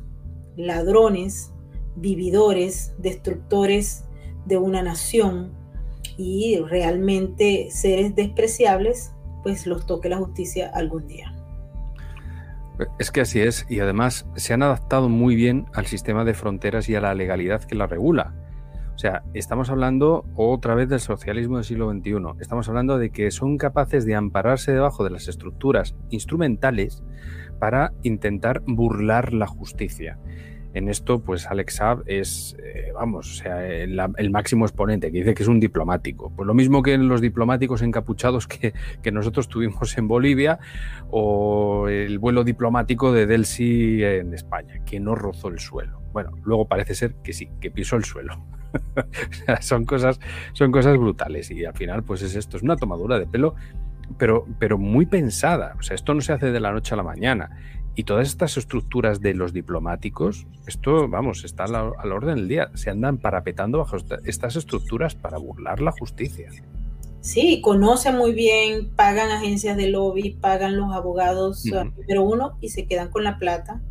ladrones, 0.55 1.51
vividores, 1.95 2.95
destructores 2.97 4.05
de 4.47 4.57
una 4.57 4.81
nación 4.81 5.56
y 6.17 6.59
realmente 6.59 7.69
seres 7.71 8.15
despreciables, 8.15 9.13
pues 9.43 9.67
los 9.67 9.85
toque 9.85 10.09
la 10.09 10.17
justicia 10.17 10.71
algún 10.73 11.07
día. 11.07 11.33
Es 12.99 13.11
que 13.11 13.21
así 13.21 13.39
es, 13.39 13.65
y 13.69 13.79
además 13.79 14.27
se 14.35 14.53
han 14.53 14.61
adaptado 14.61 15.09
muy 15.09 15.35
bien 15.35 15.65
al 15.73 15.87
sistema 15.87 16.25
de 16.25 16.33
fronteras 16.33 16.89
y 16.89 16.95
a 16.95 17.01
la 17.01 17.15
legalidad 17.15 17.63
que 17.63 17.75
la 17.75 17.87
regula. 17.87 18.35
O 18.93 18.99
sea, 18.99 19.23
estamos 19.35 19.69
hablando 19.69 20.25
otra 20.35 20.73
vez 20.73 20.89
del 20.89 20.99
socialismo 20.99 21.57
del 21.57 21.65
siglo 21.65 21.91
XXI. 21.91 22.39
Estamos 22.39 22.67
hablando 22.67 22.97
de 22.97 23.11
que 23.11 23.29
son 23.29 23.57
capaces 23.57 24.05
de 24.05 24.15
ampararse 24.15 24.71
debajo 24.71 25.03
de 25.03 25.11
las 25.11 25.27
estructuras 25.27 25.95
instrumentales 26.09 27.03
para 27.59 27.93
intentar 28.01 28.63
burlar 28.65 29.33
la 29.33 29.45
justicia. 29.45 30.17
En 30.77 30.89
esto, 30.89 31.19
pues 31.19 31.47
Alex 31.47 31.75
Saab 31.75 32.03
es, 32.05 32.55
eh, 32.63 32.91
vamos, 32.93 33.31
o 33.31 33.33
sea, 33.33 33.65
el, 33.65 34.29
máximo 34.29 34.63
exponente, 34.65 35.11
que 35.11 35.17
dice 35.17 35.33
que 35.33 35.41
es 35.41 35.49
un 35.49 35.59
diplomático. 35.59 36.31
Pues 36.35 36.45
lo 36.45 36.53
mismo 36.53 36.83
que 36.83 36.95
los 36.99 37.19
diplomáticos 37.19 37.81
encapuchados 37.81 38.47
que, 38.47 38.73
nosotros 39.11 39.47
tuvimos 39.47 39.97
en 39.97 40.07
Bolivia, 40.07 40.59
o 41.09 41.87
el 41.87 42.19
vuelo 42.19 42.43
diplomático 42.43 43.11
de 43.11 43.25
Delsi 43.25 44.03
en 44.03 44.35
España, 44.35 44.83
que 44.85 44.99
no 44.99 45.15
rozó 45.15 45.47
el 45.47 45.59
suelo. 45.59 45.99
Bueno, 46.13 46.31
luego 46.43 46.67
parece 46.67 46.93
ser 46.93 47.15
que 47.23 47.33
sí, 47.33 47.49
que 47.59 47.71
pisó 47.71 47.95
el 47.95 48.03
suelo. 48.03 48.39
son, 49.61 49.83
cosas, 49.85 50.19
son 50.53 50.71
cosas 50.71 50.95
brutales 50.97 51.49
y 51.49 51.65
al 51.65 51.73
final, 51.73 52.03
pues 52.03 52.21
es 52.21 52.35
esto, 52.35 52.57
es 52.57 52.61
una 52.63 52.75
tomadura 52.75 53.17
de 53.17 53.25
pelo 53.25 53.55
pero, 54.17 54.45
pero 54.59 54.77
muy 54.77 55.05
pensada. 55.05 55.75
O 55.79 55.83
sea, 55.83 55.95
esto 55.95 56.13
no 56.13 56.21
se 56.21 56.33
hace 56.33 56.51
de 56.51 56.59
la 56.59 56.71
noche 56.71 56.93
a 56.93 56.97
la 56.97 57.03
mañana. 57.03 57.49
Y 57.97 58.03
todas 58.03 58.27
estas 58.27 58.57
estructuras 58.57 59.21
de 59.21 59.33
los 59.33 59.53
diplomáticos, 59.53 60.45
esto, 60.67 61.07
vamos, 61.09 61.43
está 61.43 61.63
al, 61.63 62.11
orden 62.11 62.35
del 62.35 62.47
día. 62.47 62.69
Se 62.75 62.91
andan 62.91 63.17
parapetando 63.17 63.79
bajo 63.79 63.97
estas 64.23 64.55
estructuras 64.55 65.15
para 65.15 65.39
burlar 65.39 65.81
la 65.81 65.91
justicia. 65.91 66.47
Sí, 67.21 67.59
conocen 67.59 68.15
muy 68.15 68.33
bien, 68.33 68.91
pagan 68.95 69.31
agencias 69.31 69.77
de 69.77 69.89
lobby, 69.89 70.37
pagan 70.39 70.77
los 70.77 70.93
abogados 70.93 71.63
pero 72.07 72.21
uno 72.21 72.59
y 72.61 72.69
se 72.69 72.85
quedan 72.85 73.09
con 73.09 73.23
la 73.23 73.39
plata. 73.39 73.81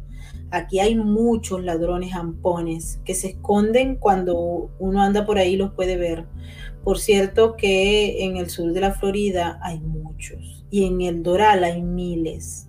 Aquí 0.53 0.79
hay 0.79 0.95
muchos 0.95 1.65
ladrones 1.65 2.15
ampones 2.15 3.01
que 3.05 3.15
se 3.17 3.31
esconden 3.31 3.97
cuando 3.97 4.71
uno 4.79 5.03
anda 5.03 5.27
por 5.27 5.39
ahí 5.39 5.57
los 5.57 5.73
puede 5.73 5.97
ver. 5.97 6.27
Por 6.85 7.01
cierto 7.01 7.57
que 7.57 8.25
en 8.25 8.37
el 8.37 8.51
sur 8.51 8.73
de 8.73 8.83
la 8.83 8.93
Florida 8.93 9.59
hay 9.65 9.81
muchos 9.81 10.65
y 10.71 10.85
en 10.85 11.01
el 11.01 11.25
Doral 11.25 11.65
hay 11.65 11.83
miles 11.83 12.67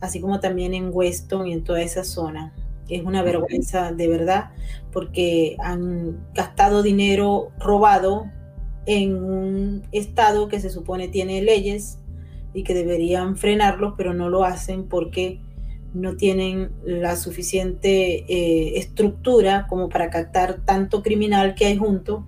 así 0.00 0.20
como 0.20 0.40
también 0.40 0.74
en 0.74 0.90
Weston 0.92 1.46
y 1.46 1.52
en 1.52 1.64
toda 1.64 1.82
esa 1.82 2.04
zona. 2.04 2.54
Es 2.88 3.04
una 3.04 3.22
vergüenza 3.22 3.92
de 3.92 4.08
verdad 4.08 4.50
porque 4.92 5.56
han 5.60 6.18
gastado 6.34 6.82
dinero 6.82 7.52
robado 7.58 8.26
en 8.86 9.22
un 9.22 9.82
estado 9.92 10.48
que 10.48 10.60
se 10.60 10.70
supone 10.70 11.08
tiene 11.08 11.42
leyes 11.42 11.98
y 12.52 12.64
que 12.64 12.74
deberían 12.74 13.36
frenarlos, 13.36 13.94
pero 13.96 14.12
no 14.12 14.28
lo 14.28 14.44
hacen 14.44 14.88
porque 14.88 15.40
no 15.94 16.16
tienen 16.16 16.72
la 16.84 17.16
suficiente 17.16 18.24
eh, 18.28 18.78
estructura 18.78 19.66
como 19.68 19.88
para 19.88 20.10
captar 20.10 20.64
tanto 20.64 21.02
criminal 21.02 21.54
que 21.54 21.66
hay 21.66 21.76
junto 21.76 22.26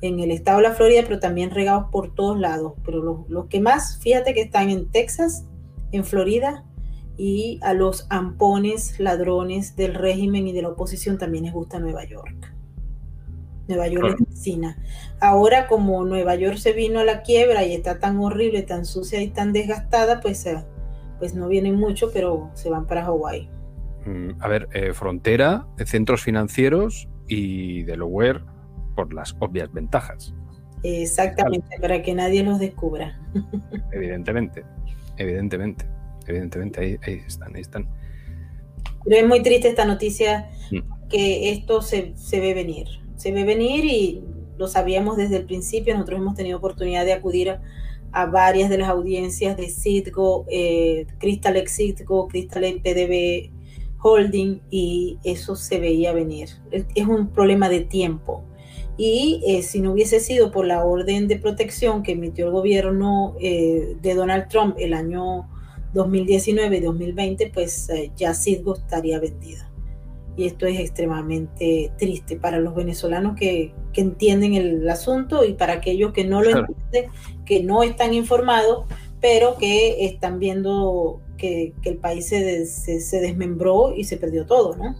en 0.00 0.20
el 0.20 0.30
estado 0.30 0.58
de 0.58 0.64
la 0.64 0.74
Florida, 0.74 1.02
pero 1.04 1.20
también 1.20 1.50
regados 1.50 1.86
por 1.92 2.14
todos 2.14 2.38
lados. 2.38 2.72
Pero 2.84 3.02
los, 3.02 3.28
los 3.28 3.46
que 3.46 3.60
más, 3.60 3.98
fíjate 3.98 4.32
que 4.32 4.40
están 4.40 4.70
en 4.70 4.90
Texas, 4.90 5.44
en 5.92 6.04
Florida 6.04 6.64
y 7.22 7.60
a 7.60 7.74
los 7.74 8.06
ampones 8.08 8.98
ladrones 8.98 9.76
del 9.76 9.92
régimen 9.92 10.48
y 10.48 10.54
de 10.54 10.62
la 10.62 10.70
oposición 10.70 11.18
también 11.18 11.44
les 11.44 11.52
gusta 11.52 11.78
Nueva 11.78 12.06
York. 12.06 12.54
Nueva 13.68 13.88
York 13.88 14.16
es 14.18 14.26
vecina. 14.26 14.78
Ahora 15.20 15.66
como 15.66 16.02
Nueva 16.06 16.34
York 16.36 16.56
se 16.56 16.72
vino 16.72 16.98
a 16.98 17.04
la 17.04 17.20
quiebra 17.20 17.62
y 17.66 17.74
está 17.74 17.98
tan 17.98 18.18
horrible, 18.20 18.62
tan 18.62 18.86
sucia 18.86 19.20
y 19.20 19.28
tan 19.28 19.52
desgastada, 19.52 20.22
pues, 20.22 20.46
eh, 20.46 20.64
pues 21.18 21.34
no 21.34 21.46
vienen 21.46 21.74
mucho, 21.74 22.10
pero 22.10 22.50
se 22.54 22.70
van 22.70 22.86
para 22.86 23.04
Hawái. 23.04 23.50
Mm, 24.06 24.30
a 24.40 24.48
ver, 24.48 24.68
eh, 24.72 24.94
frontera, 24.94 25.66
centros 25.84 26.22
financieros 26.22 27.06
y 27.28 27.82
Delaware 27.82 28.40
por 28.96 29.12
las 29.12 29.36
obvias 29.40 29.70
ventajas. 29.74 30.32
Exactamente, 30.82 31.78
para 31.82 32.00
que 32.00 32.14
nadie 32.14 32.42
los 32.42 32.58
descubra. 32.58 33.20
Evidentemente, 33.92 34.64
evidentemente 35.18 35.99
evidentemente 36.26 36.80
ahí, 36.80 37.22
están, 37.26 37.54
ahí 37.54 37.62
están. 37.62 37.88
Pero 39.04 39.16
es 39.16 39.26
muy 39.26 39.42
triste 39.42 39.68
esta 39.68 39.84
noticia 39.84 40.50
mm. 40.70 41.08
que 41.08 41.50
esto 41.50 41.82
se, 41.82 42.14
ve 42.32 42.54
venir. 42.54 42.86
Se 43.16 43.32
ve 43.32 43.44
venir 43.44 43.84
y 43.84 44.22
lo 44.58 44.68
sabíamos 44.68 45.16
desde 45.16 45.36
el 45.36 45.44
principio. 45.44 45.94
Nosotros 45.94 46.20
hemos 46.20 46.34
tenido 46.34 46.58
oportunidad 46.58 47.04
de 47.04 47.12
acudir 47.12 47.58
a, 48.12 48.26
varias 48.26 48.68
de 48.68 48.78
las 48.78 48.88
audiencias 48.88 49.56
de 49.56 49.68
Citgo, 49.68 50.44
eh, 50.48 51.06
Crystal 51.18 51.56
X 51.56 51.76
Citgo, 51.76 52.28
Crystal 52.28 52.62
PDB 52.82 53.50
Holding 54.02 54.60
y 54.70 55.18
eso 55.24 55.56
se 55.56 55.78
veía 55.78 56.12
venir. 56.12 56.48
Es 56.70 57.06
un 57.06 57.28
problema 57.28 57.68
de 57.68 57.80
tiempo. 57.80 58.44
Y 58.96 59.42
eh, 59.46 59.62
si 59.62 59.80
no 59.80 59.92
hubiese 59.92 60.20
sido 60.20 60.50
por 60.50 60.66
la 60.66 60.84
orden 60.84 61.26
de 61.26 61.36
protección 61.36 62.02
que 62.02 62.12
emitió 62.12 62.46
el 62.46 62.52
gobierno 62.52 63.34
eh, 63.40 63.96
de 64.00 64.14
Donald 64.14 64.48
Trump 64.48 64.76
el 64.78 64.92
año 64.92 65.48
2019 65.92 66.76
y 66.76 66.80
2020, 66.80 67.50
pues 67.52 67.88
eh, 67.90 68.12
ya 68.16 68.34
Citgo 68.34 68.76
estaría 68.76 69.18
vendida. 69.18 69.70
Y 70.36 70.46
esto 70.46 70.66
es 70.66 70.78
extremadamente 70.78 71.92
triste 71.98 72.36
para 72.36 72.58
los 72.60 72.74
venezolanos 72.74 73.36
que, 73.36 73.74
entienden 73.94 74.54
el 74.54 74.88
asunto 74.88 75.44
y 75.44 75.52
para 75.52 75.74
aquellos 75.74 76.14
que 76.14 76.24
no 76.24 76.40
lo 76.40 76.50
entienden, 76.50 77.10
que 77.44 77.62
no 77.62 77.82
están 77.82 78.14
informados, 78.14 78.86
pero 79.20 79.58
que 79.58 80.06
están 80.06 80.38
viendo 80.38 81.20
que, 81.36 81.74
el 81.84 81.98
país 81.98 82.28
se, 82.28 82.64
se, 82.64 83.20
desmembró 83.20 83.94
y 83.94 84.04
se 84.04 84.16
perdió 84.16 84.46
todo, 84.46 84.74
¿no? 84.76 84.96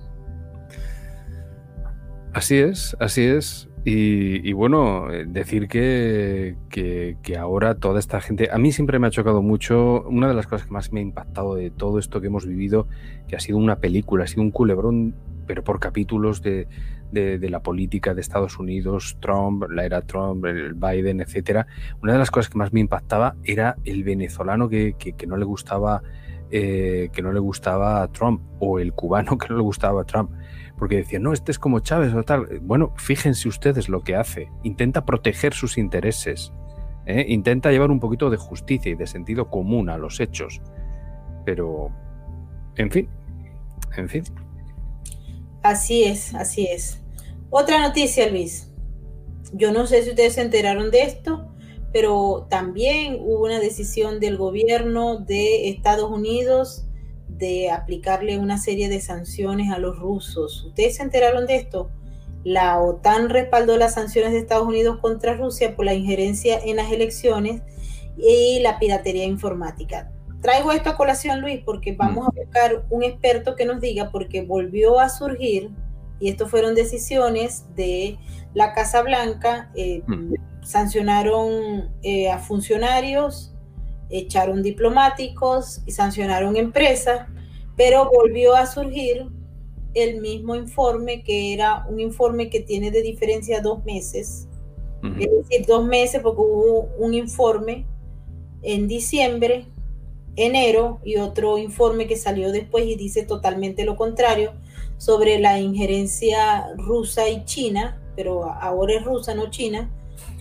Así 2.34 2.59
es, 2.59 2.95
así 3.01 3.24
es. 3.24 3.70
Y, 3.83 4.53
bueno, 4.53 5.11
eh, 5.11 5.24
decir 5.26 5.66
que, 5.66 6.57
que, 6.68 7.37
ahora 7.39 7.76
toda 7.76 7.99
esta 7.99 8.20
gente, 8.20 8.51
a 8.53 8.59
mí 8.59 8.72
siempre 8.72 8.99
me 8.99 9.07
ha 9.07 9.11
chocado 9.11 9.41
mucho, 9.41 10.03
una 10.03 10.28
de 10.28 10.35
las 10.35 10.47
cosas 10.47 10.66
que 10.66 10.72
más 10.72 10.93
me 10.93 11.01
ha 11.01 11.03
impactado 11.03 11.55
de 11.55 11.70
todo 11.70 11.99
esto 11.99 12.20
que 12.20 12.26
hemos 12.26 12.47
vivido, 12.47 12.89
que 13.26 13.37
ha 13.37 13.41
sido 13.41 13.57
una 13.57 13.76
película, 13.76 14.24
ha 14.24 14.26
sido 14.26 14.43
un 14.43 14.51
culebrón, 14.51 15.14
pero 15.47 15.64
por 15.64 15.81
capítulos 15.81 16.43
de, 16.43 16.68
de, 17.11 17.51
la 17.51 17.62
política 17.62 18.12
de 18.12 18.20
Estados 18.20 18.59
Unidos, 18.59 19.16
Trump, 19.20 19.64
la 19.70 19.87
era 19.87 20.03
Trump, 20.03 20.45
el 20.45 20.74
Biden, 20.74 21.22
etcétera. 21.22 21.66
Una 22.03 22.12
de 22.12 22.18
las 22.18 22.31
cosas 22.31 22.51
que 22.51 22.59
más 22.59 22.74
me 22.74 22.81
impactaba 22.81 23.37
era 23.45 23.76
el 23.85 24.05
venezolano 24.05 24.68
que, 24.68 24.95
que 24.95 25.26
no 25.26 25.39
le 25.39 25.47
gustaba 25.47 26.03
eh, 26.53 27.11
que 27.12 27.22
no 27.22 27.33
le 27.33 27.39
gustaba 27.39 28.03
a 28.03 28.09
Trump 28.09 28.43
o 28.59 28.81
el 28.81 28.93
cubano 28.93 29.39
que 29.39 29.47
no 29.51 29.57
le 29.57 29.62
gustaba 29.62 30.03
a 30.03 30.05
Trump 30.05 30.33
porque 30.81 30.97
decían, 30.97 31.22
no, 31.22 31.35
este 31.35 31.53
es 31.53 31.59
como 31.59 31.81
Chávez 31.81 32.14
o 32.14 32.22
tal. 32.22 32.59
Bueno, 32.62 32.95
fíjense 32.97 33.49
ustedes 33.49 33.91
lo 33.91 34.01
que 34.01 34.16
hace. 34.16 34.49
Intenta 34.62 35.05
proteger 35.05 35.53
sus 35.53 35.76
intereses. 35.76 36.55
¿eh? 37.05 37.26
Intenta 37.28 37.70
llevar 37.70 37.91
un 37.91 38.01
poquito 38.01 38.31
de 38.31 38.39
justicia 38.39 38.91
y 38.91 38.95
de 38.95 39.07
sentido 39.07 39.51
común 39.51 39.91
a 39.91 39.99
los 39.99 40.20
hechos. 40.20 40.62
Pero, 41.45 41.91
en 42.76 42.91
fin, 42.91 43.11
en 43.99 44.09
fin. 44.09 44.24
Así 45.62 46.05
es, 46.05 46.35
así 46.35 46.66
es. 46.66 47.03
Otra 47.51 47.87
noticia, 47.87 48.31
Luis. 48.31 48.72
Yo 49.53 49.72
no 49.72 49.87
sé 49.87 50.03
si 50.03 50.09
ustedes 50.11 50.33
se 50.33 50.41
enteraron 50.41 50.91
de 50.91 51.03
esto, 51.03 51.53
pero 51.93 52.47
también 52.49 53.18
hubo 53.20 53.45
una 53.45 53.61
decisión 53.61 54.18
del 54.18 54.39
gobierno 54.39 55.18
de 55.18 55.68
Estados 55.68 56.11
Unidos 56.11 56.87
de 57.41 57.70
aplicarle 57.70 58.38
una 58.38 58.59
serie 58.59 58.88
de 58.88 59.01
sanciones 59.01 59.72
a 59.72 59.78
los 59.78 59.99
rusos. 59.99 60.64
¿Ustedes 60.66 60.97
se 60.97 61.03
enteraron 61.03 61.47
de 61.47 61.57
esto? 61.57 61.91
La 62.45 62.80
OTAN 62.80 63.30
respaldó 63.30 63.76
las 63.76 63.95
sanciones 63.95 64.32
de 64.32 64.38
Estados 64.38 64.68
Unidos 64.68 64.99
contra 65.01 65.34
Rusia 65.34 65.74
por 65.74 65.86
la 65.86 65.95
injerencia 65.95 66.61
en 66.64 66.76
las 66.76 66.93
elecciones 66.93 67.62
y 68.16 68.61
la 68.61 68.78
piratería 68.78 69.24
informática. 69.24 70.12
Traigo 70.41 70.72
esto 70.72 70.91
a 70.91 70.97
colación, 70.97 71.41
Luis, 71.41 71.61
porque 71.64 71.93
vamos 71.93 72.26
a 72.26 72.30
buscar 72.30 72.84
un 72.88 73.03
experto 73.03 73.57
que 73.57 73.66
nos 73.66 73.80
diga, 73.80 74.11
porque 74.11 74.43
volvió 74.43 75.01
a 75.01 75.09
surgir, 75.11 75.70
y 76.18 76.30
esto 76.30 76.47
fueron 76.47 76.74
decisiones 76.74 77.64
de 77.74 78.18
la 78.55 78.72
Casa 78.72 79.03
Blanca, 79.03 79.70
eh, 79.74 80.03
sancionaron 80.62 81.91
eh, 82.03 82.30
a 82.30 82.38
funcionarios 82.38 83.55
echaron 84.11 84.62
diplomáticos 84.62 85.80
y 85.86 85.92
sancionaron 85.92 86.56
empresas, 86.56 87.28
pero 87.76 88.11
volvió 88.11 88.54
a 88.54 88.66
surgir 88.66 89.28
el 89.94 90.20
mismo 90.20 90.54
informe 90.54 91.22
que 91.22 91.52
era 91.52 91.86
un 91.88 92.00
informe 92.00 92.50
que 92.50 92.61
tiene 92.61 92.90
de 92.90 93.02
diferencia 93.02 93.61
dos 93.61 93.84
meses, 93.84 94.46
es 95.02 95.30
decir, 95.30 95.66
dos 95.66 95.86
meses 95.86 96.20
porque 96.22 96.42
hubo 96.42 96.90
un 96.98 97.14
informe 97.14 97.86
en 98.62 98.86
diciembre, 98.86 99.66
enero 100.36 101.00
y 101.04 101.16
otro 101.16 101.58
informe 101.58 102.06
que 102.06 102.16
salió 102.16 102.52
después 102.52 102.84
y 102.84 102.96
dice 102.96 103.22
totalmente 103.22 103.84
lo 103.84 103.96
contrario 103.96 104.52
sobre 104.98 105.38
la 105.38 105.58
injerencia 105.58 106.66
rusa 106.76 107.28
y 107.28 107.44
china 107.46 108.00
pero 108.16 108.44
ahora 108.44 108.94
es 108.96 109.04
rusa, 109.04 109.34
no 109.34 109.50
China, 109.50 109.90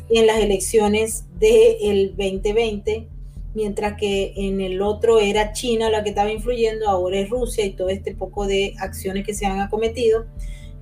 en 0.10 0.28
las 0.28 0.40
elecciones 0.40 1.24
del 1.40 2.10
2020, 2.18 3.08
mientras 3.54 3.98
que 3.98 4.34
en 4.36 4.62
el 4.62 4.82
otro 4.82 5.20
era 5.20 5.54
China 5.54 5.90
la 5.90 6.04
que 6.04 6.10
estaba 6.10 6.32
influyendo, 6.32 6.88
ahora 6.88 7.20
es 7.20 7.30
Rusia 7.30 7.66
y 7.66 7.72
todo 7.72 7.90
este 7.90 8.16
poco 8.16 8.48
de 8.48 8.76
acciones 8.80 9.26
que 9.26 9.34
se 9.34 9.46
han 9.46 9.60
acometido. 9.60 10.26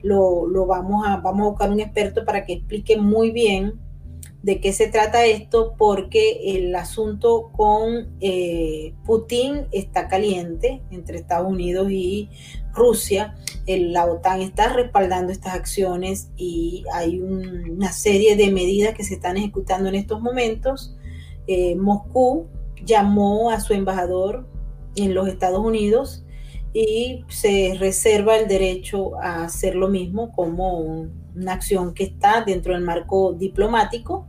Lo, 0.04 0.48
lo 0.48 0.66
vamos, 0.66 1.08
a, 1.08 1.18
vamos 1.18 1.42
a 1.46 1.50
buscar 1.50 1.72
un 1.72 1.80
experto 1.80 2.24
para 2.24 2.46
que 2.46 2.54
explique 2.54 2.98
muy 2.98 3.32
bien 3.32 3.80
de 4.44 4.62
qué 4.62 4.72
se 4.72 4.88
trata 4.88 5.26
esto, 5.26 5.74
porque 5.78 6.56
el 6.56 6.74
asunto 6.76 7.50
con 7.52 8.16
eh, 8.22 8.94
Putin 9.06 9.68
está 9.72 10.08
caliente 10.08 10.82
entre 10.92 11.18
Estados 11.18 11.52
Unidos 11.52 11.92
y 11.92 12.30
Rusia. 12.74 13.36
la 13.66 14.06
OTAN 14.06 14.42
está 14.42 14.72
respaldando 14.72 15.34
estas 15.34 15.54
acciones 15.54 16.30
y 16.38 16.86
hay 16.94 17.20
una 17.20 17.92
serie 17.92 18.36
de 18.36 18.52
medidas 18.52 18.94
que 18.94 19.04
se 19.04 19.16
están 19.16 19.38
ejecutando 19.38 19.90
en 19.90 19.96
estos 19.96 20.22
momentos. 20.22 20.96
Eh, 21.48 21.76
Moscú 21.76 22.48
llamó 22.84 23.52
a 23.52 23.60
su 23.60 23.74
embajador 23.74 24.48
en 24.96 25.14
los 25.14 25.28
Estados 25.28 25.60
Unidos 25.60 26.26
y 26.74 27.24
se 27.28 27.76
reserva 27.80 28.38
el 28.38 28.48
derecho 28.48 29.20
a 29.22 29.46
hacer 29.46 29.76
lo 29.76 29.88
mismo 29.88 30.32
como 30.32 31.08
una 31.36 31.54
acción 31.54 31.94
que 31.94 32.04
está 32.04 32.44
dentro 32.44 32.74
del 32.74 32.84
marco 32.84 33.34
diplomático. 33.34 34.28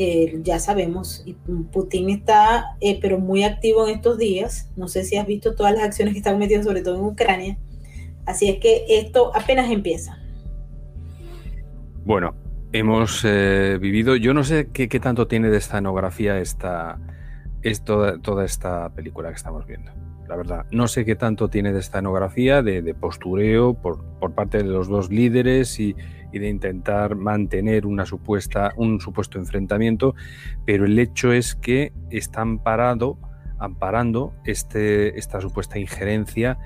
Eh, 0.00 0.38
ya 0.42 0.60
sabemos, 0.60 1.24
Putin 1.72 2.10
está, 2.10 2.76
eh, 2.80 2.98
pero 3.00 3.18
muy 3.18 3.42
activo 3.42 3.88
en 3.88 3.96
estos 3.96 4.16
días. 4.16 4.70
No 4.76 4.86
sé 4.88 5.04
si 5.04 5.16
has 5.16 5.26
visto 5.26 5.54
todas 5.54 5.74
las 5.74 5.82
acciones 5.82 6.14
que 6.14 6.18
están 6.18 6.38
metidas, 6.38 6.64
sobre 6.64 6.82
todo 6.82 6.96
en 6.96 7.04
Ucrania. 7.04 7.58
Así 8.24 8.48
es 8.48 8.60
que 8.60 8.84
esto 8.88 9.32
apenas 9.34 9.70
empieza. 9.70 10.18
Bueno, 12.04 12.34
hemos 12.72 13.22
eh, 13.24 13.78
vivido, 13.80 14.16
yo 14.16 14.34
no 14.34 14.44
sé 14.44 14.68
qué, 14.72 14.88
tanto 15.00 15.26
tiene 15.26 15.50
de 15.50 15.58
escenografía 15.58 16.38
esta, 16.38 16.98
es 17.62 17.82
toda, 17.82 18.18
toda 18.18 18.44
esta 18.44 18.88
película 18.90 19.28
que 19.30 19.36
estamos 19.36 19.66
viendo 19.66 19.92
la 20.28 20.36
verdad. 20.36 20.66
No 20.70 20.86
sé 20.88 21.04
qué 21.04 21.16
tanto 21.16 21.48
tiene 21.48 21.72
de 21.72 21.80
escenografía, 21.80 22.62
de, 22.62 22.82
de 22.82 22.94
postureo 22.94 23.74
por, 23.74 24.04
por, 24.20 24.34
parte 24.34 24.58
de 24.58 24.64
los 24.64 24.88
dos 24.88 25.10
líderes 25.10 25.80
y, 25.80 25.96
de 26.30 26.48
intentar 26.48 27.16
mantener 27.16 27.86
una 27.86 28.04
supuesta, 28.04 28.74
un 28.76 29.00
supuesto 29.00 29.38
enfrentamiento, 29.38 30.14
pero 30.66 30.84
el 30.84 30.98
hecho 30.98 31.32
es 31.32 31.54
que 31.56 31.92
están 32.10 32.58
parado, 32.58 33.18
amparando 33.58 34.34
este, 34.44 35.18
esta 35.18 35.40
supuesta 35.40 35.78
injerencia 35.78 36.58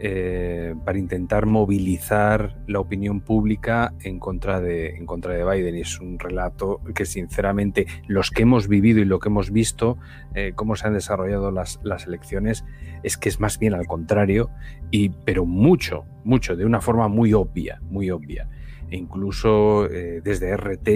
eh, 0.00 0.74
para 0.84 0.98
intentar 0.98 1.46
movilizar 1.46 2.56
la 2.66 2.80
opinión 2.80 3.20
pública 3.20 3.94
en 4.02 4.18
contra, 4.18 4.60
de, 4.60 4.96
en 4.96 5.06
contra 5.06 5.34
de 5.34 5.44
Biden. 5.44 5.76
Y 5.76 5.82
es 5.82 6.00
un 6.00 6.18
relato 6.18 6.80
que 6.94 7.04
sinceramente 7.04 7.86
los 8.08 8.30
que 8.30 8.42
hemos 8.42 8.66
vivido 8.66 9.00
y 9.00 9.04
lo 9.04 9.20
que 9.20 9.28
hemos 9.28 9.52
visto, 9.52 9.96
eh, 10.34 10.52
cómo 10.54 10.74
se 10.74 10.88
han 10.88 10.94
desarrollado 10.94 11.50
las, 11.50 11.78
las, 11.84 12.06
elecciones, 12.06 12.64
es 13.02 13.16
que 13.16 13.28
es 13.28 13.38
más 13.38 13.58
bien 13.58 13.72
al 13.74 13.86
contrario, 13.86 14.50
y, 14.90 15.10
pero 15.10 15.46
mucho, 15.46 16.04
mucho, 16.24 16.56
de 16.56 16.64
una 16.64 16.80
forma 16.80 17.06
muy 17.08 17.32
obvia, 17.32 17.80
muy 17.82 18.10
obvia. 18.10 18.48
E 18.90 18.96
incluso 18.96 19.86
eh, 19.86 20.20
desde 20.22 20.56
RT 20.56 20.88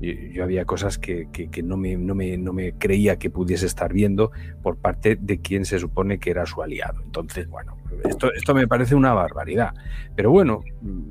yo, 0.00 0.44
había 0.44 0.64
cosas 0.64 0.98
que, 0.98 1.28
que, 1.30 1.62
no, 1.62 1.76
me, 1.76 1.96
no, 1.96 2.14
me, 2.14 2.36
no, 2.36 2.52
me, 2.52 2.72
creía 2.72 3.18
que 3.18 3.30
pudiese 3.30 3.66
estar 3.66 3.92
viendo 3.92 4.30
por 4.62 4.76
parte 4.76 5.16
de 5.20 5.40
quien 5.40 5.64
se 5.64 5.78
supone 5.78 6.18
que 6.18 6.30
era 6.30 6.46
su 6.46 6.62
aliado. 6.62 7.00
Entonces, 7.04 7.48
bueno, 7.48 7.76
esto, 8.04 8.32
esto 8.32 8.54
me 8.54 8.68
parece 8.68 8.94
una 8.94 9.12
barbaridad. 9.12 9.74
Pero 10.14 10.30
bueno, 10.30 10.62
mm, 10.82 11.10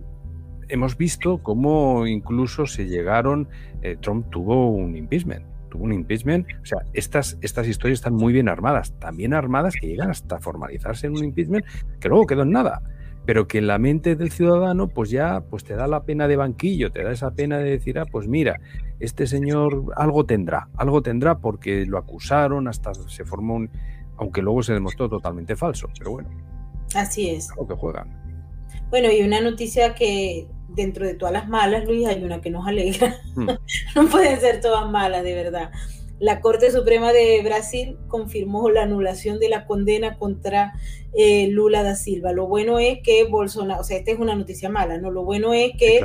hemos 0.69 0.97
visto 0.97 1.39
cómo 1.43 2.07
incluso 2.07 2.65
se 2.65 2.88
llegaron, 2.88 3.49
eh, 3.81 3.97
Trump 3.99 4.29
tuvo 4.29 4.69
un 4.69 4.95
impeachment, 4.95 5.45
tuvo 5.69 5.83
un 5.83 5.93
impeachment, 5.93 6.47
o 6.61 6.65
sea, 6.65 6.79
estas, 6.93 7.38
estas 7.41 7.67
historias 7.67 7.99
están 7.99 8.13
muy 8.13 8.31
bien 8.31 8.47
armadas, 8.49 8.97
también 8.99 9.33
armadas 9.33 9.75
que 9.79 9.88
llegan 9.88 10.09
hasta 10.09 10.39
formalizarse 10.39 11.07
en 11.07 11.13
un 11.13 11.25
impeachment 11.25 11.65
que 11.99 12.09
luego 12.09 12.25
quedó 12.25 12.43
en 12.43 12.51
nada 12.51 12.81
pero 13.28 13.45
que 13.45 13.57
en 13.57 13.67
la 13.67 13.78
mente 13.78 14.15
del 14.15 14.32
ciudadano 14.32 14.88
pues 14.88 15.09
ya 15.09 15.41
pues 15.41 15.65
te 15.65 15.75
da 15.75 15.86
la 15.86 16.03
pena 16.03 16.30
de 16.30 16.38
banquillo, 16.38 16.93
te 16.93 17.03
da 17.03 17.11
esa 17.11 17.32
pena 17.32 17.57
de 17.57 17.71
decir, 17.71 17.99
ah, 17.99 18.05
pues 18.09 18.25
mira, 18.25 18.61
este 19.01 19.28
señor 19.28 19.93
algo 19.97 20.25
tendrá, 20.25 20.69
algo 20.78 21.01
tendrá 21.01 21.38
porque 21.38 21.86
lo 21.86 21.97
acusaron, 21.97 22.69
hasta 22.69 22.93
se 22.93 23.25
formó 23.25 23.55
un... 23.55 23.69
aunque 24.15 24.41
luego 24.41 24.63
se 24.63 24.71
demostró 24.73 25.09
totalmente 25.09 25.57
falso, 25.57 25.89
pero 25.99 26.11
bueno. 26.11 26.30
Así 26.95 27.30
es. 27.30 27.49
Lo 27.57 27.67
que 27.67 27.73
juegan. 27.73 28.07
Bueno, 28.89 29.11
y 29.11 29.21
una 29.21 29.41
noticia 29.41 29.93
que 29.93 30.47
dentro 30.69 31.05
de 31.05 31.13
todas 31.13 31.34
las 31.34 31.49
malas, 31.49 31.84
Luis, 31.84 32.07
hay 32.07 32.23
una 32.23 32.39
que 32.39 32.49
nos 32.49 32.65
alegra. 32.65 33.13
Hmm. 33.36 33.49
no 33.95 34.07
pueden 34.09 34.39
ser 34.39 34.61
todas 34.61 34.89
malas, 34.89 35.25
de 35.25 35.36
verdad. 35.36 35.69
La 36.20 36.41
Corte 36.41 36.72
Suprema 36.72 37.13
de 37.13 37.41
Brasil 37.43 37.97
confirmó 38.07 38.70
la 38.70 38.84
anulación 38.84 39.39
de 39.39 39.49
la 39.49 39.68
condena 39.68 40.18
contra 40.18 40.74
eh, 41.13 41.47
Lula 41.47 41.84
da 41.84 41.95
Silva. 41.95 42.32
Lo 42.32 42.47
bueno 42.47 42.80
es 42.80 42.99
que 43.03 43.26
Bolsonaro, 43.26 43.82
o 43.82 43.84
sea, 43.84 43.97
esta 43.97 44.11
es 44.11 44.20
una 44.20 44.36
noticia 44.36 44.70
mala, 44.70 44.97
¿no? 44.97 45.11
Lo 45.11 45.24
bueno 45.24 45.53
es 45.53 45.74
que 45.78 46.01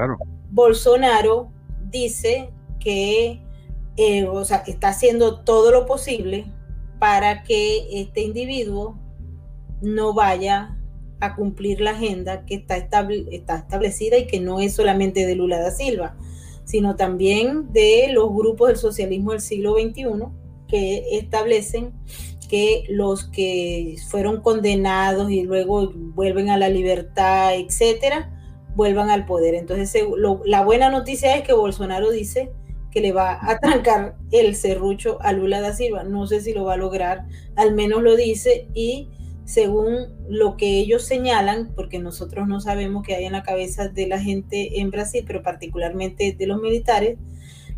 Bolsonaro 0.50 1.50
dice 1.90 2.50
que, 2.78 3.40
eh, 3.96 4.24
o 4.24 4.44
sea, 4.44 4.64
está 4.66 4.88
haciendo 4.88 5.40
todo 5.40 5.70
lo 5.70 5.86
posible 5.86 6.44
para 6.98 7.42
que 7.42 8.00
este 8.00 8.20
individuo 8.20 8.98
no 9.80 10.12
vaya 10.12 10.78
a 11.20 11.34
cumplir 11.36 11.80
la 11.80 11.92
agenda 11.92 12.44
que 12.44 12.56
está, 12.56 12.76
está 12.76 13.56
establecida 13.56 14.18
y 14.18 14.26
que 14.26 14.40
no 14.40 14.60
es 14.60 14.74
solamente 14.74 15.24
de 15.24 15.36
Lula 15.36 15.58
da 15.58 15.70
Silva 15.70 16.16
sino 16.72 16.96
también 16.96 17.70
de 17.70 18.08
los 18.12 18.30
grupos 18.30 18.68
del 18.68 18.78
socialismo 18.78 19.32
del 19.32 19.42
siglo 19.42 19.74
XXI 19.74 20.04
que 20.66 21.18
establecen 21.18 21.92
que 22.48 22.84
los 22.88 23.26
que 23.26 23.96
fueron 24.08 24.40
condenados 24.40 25.30
y 25.30 25.42
luego 25.42 25.92
vuelven 25.94 26.48
a 26.48 26.56
la 26.56 26.70
libertad, 26.70 27.54
etcétera, 27.56 28.30
vuelvan 28.74 29.10
al 29.10 29.26
poder. 29.26 29.54
Entonces, 29.54 30.02
la 30.46 30.64
buena 30.64 30.88
noticia 30.88 31.36
es 31.36 31.42
que 31.42 31.52
Bolsonaro 31.52 32.10
dice 32.10 32.50
que 32.90 33.02
le 33.02 33.12
va 33.12 33.38
a 33.42 33.58
trancar 33.60 34.16
el 34.30 34.56
serrucho 34.56 35.18
a 35.20 35.34
Lula 35.34 35.60
da 35.60 35.74
Silva. 35.74 36.04
No 36.04 36.26
sé 36.26 36.40
si 36.40 36.54
lo 36.54 36.64
va 36.64 36.72
a 36.72 36.78
lograr, 36.78 37.26
al 37.54 37.74
menos 37.74 38.02
lo 38.02 38.16
dice, 38.16 38.66
y 38.72 39.10
según 39.44 40.08
lo 40.28 40.56
que 40.56 40.78
ellos 40.78 41.02
señalan, 41.02 41.72
porque 41.74 41.98
nosotros 41.98 42.46
no 42.48 42.60
sabemos 42.60 43.04
qué 43.04 43.14
hay 43.16 43.24
en 43.24 43.32
la 43.32 43.42
cabeza 43.42 43.88
de 43.88 44.06
la 44.06 44.20
gente 44.20 44.80
en 44.80 44.90
Brasil, 44.90 45.24
pero 45.26 45.42
particularmente 45.42 46.34
de 46.38 46.46
los 46.46 46.60
militares, 46.60 47.18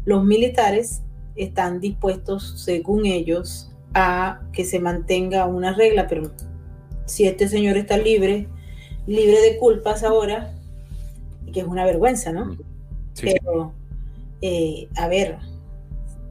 los 0.05 0.25
militares 0.25 1.03
están 1.37 1.81
dispuestos, 1.81 2.63
según 2.63 3.07
ellos, 3.07 3.73
a 3.95 4.43
que 4.53 4.65
se 4.65 4.81
mantenga 4.81 5.47
una 5.47 5.73
regla, 5.73 6.07
pero 6.07 6.33
si 7.07 7.27
este 7.27 7.49
señor 7.49 7.77
está 7.77 7.97
libre, 7.97 8.49
libre 9.07 9.41
de 9.41 9.59
culpas 9.59 10.03
ahora, 10.03 10.55
que 11.53 11.61
es 11.61 11.67
una 11.67 11.85
vergüenza, 11.85 12.33
¿no? 12.33 12.57
pero, 13.21 13.73
eh, 14.43 14.89
a 14.97 15.09
ver, 15.09 15.39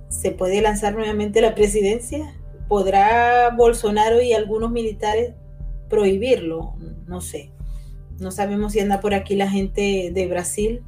¿se 0.10 0.32
puede 0.32 0.62
lanzar 0.62 0.96
nuevamente 0.96 1.42
la 1.42 1.56
presidencia? 1.56 2.34
¿Podrá 2.68 3.50
Bolsonaro 3.56 4.22
y 4.22 4.34
algunos 4.34 4.72
militares 4.72 5.34
prohibirlo? 5.90 6.76
No 7.08 7.22
sé. 7.22 7.52
No 8.20 8.32
sabemos 8.32 8.74
si 8.74 8.80
anda 8.80 9.00
por 9.00 9.14
aquí 9.14 9.36
la 9.36 9.50
gente 9.50 10.12
de 10.14 10.28
Brasil 10.28 10.82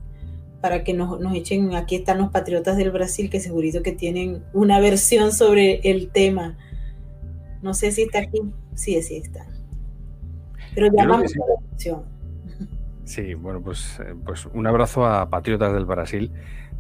para 0.62 0.84
que 0.84 0.94
nos, 0.94 1.20
echen, 1.36 1.76
aquí 1.76 1.96
están 1.96 2.18
los 2.18 2.32
patriotas 2.32 2.76
del 2.78 2.90
Brasil 2.90 3.30
que 3.30 3.40
segurito 3.40 3.84
que 3.84 3.92
tienen 3.92 4.44
una 4.52 4.80
versión 4.80 5.32
sobre 5.32 5.80
el 5.84 6.10
tema. 6.10 6.58
No 7.62 7.74
sé 7.74 7.92
si 7.92 8.04
está 8.04 8.20
aquí, 8.20 8.42
sí, 8.74 9.00
sí 9.04 9.18
está. 9.18 9.46
Pero 10.74 10.88
llamamos 10.92 11.32
sí. 11.32 11.40
la 11.40 11.46
atención. 11.56 12.04
Sí, 13.04 13.36
bueno, 13.36 13.62
pues, 13.62 14.00
eh, 14.00 14.16
pues 14.26 14.48
un 14.48 14.66
abrazo 14.66 15.06
a 15.06 15.30
patriotas 15.30 15.72
del 15.72 15.86
Brasil. 15.86 16.32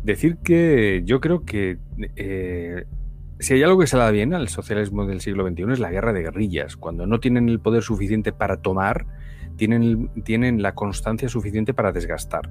Decir 0.03 0.37
que 0.37 1.03
yo 1.05 1.19
creo 1.19 1.45
que 1.45 1.77
eh, 2.15 2.85
si 3.39 3.53
hay 3.53 3.63
algo 3.63 3.79
que 3.79 3.87
se 3.87 3.97
da 3.97 4.09
bien 4.11 4.33
al 4.33 4.47
socialismo 4.47 5.05
del 5.05 5.21
siglo 5.21 5.47
XXI 5.47 5.73
es 5.73 5.79
la 5.79 5.91
guerra 5.91 6.13
de 6.13 6.23
guerrillas. 6.23 6.77
Cuando 6.77 7.05
no 7.05 7.19
tienen 7.19 7.49
el 7.49 7.59
poder 7.59 7.83
suficiente 7.83 8.31
para 8.31 8.61
tomar, 8.61 9.05
tienen, 9.57 10.09
tienen 10.23 10.61
la 10.61 10.73
constancia 10.73 11.29
suficiente 11.29 11.73
para 11.73 11.91
desgastar. 11.91 12.49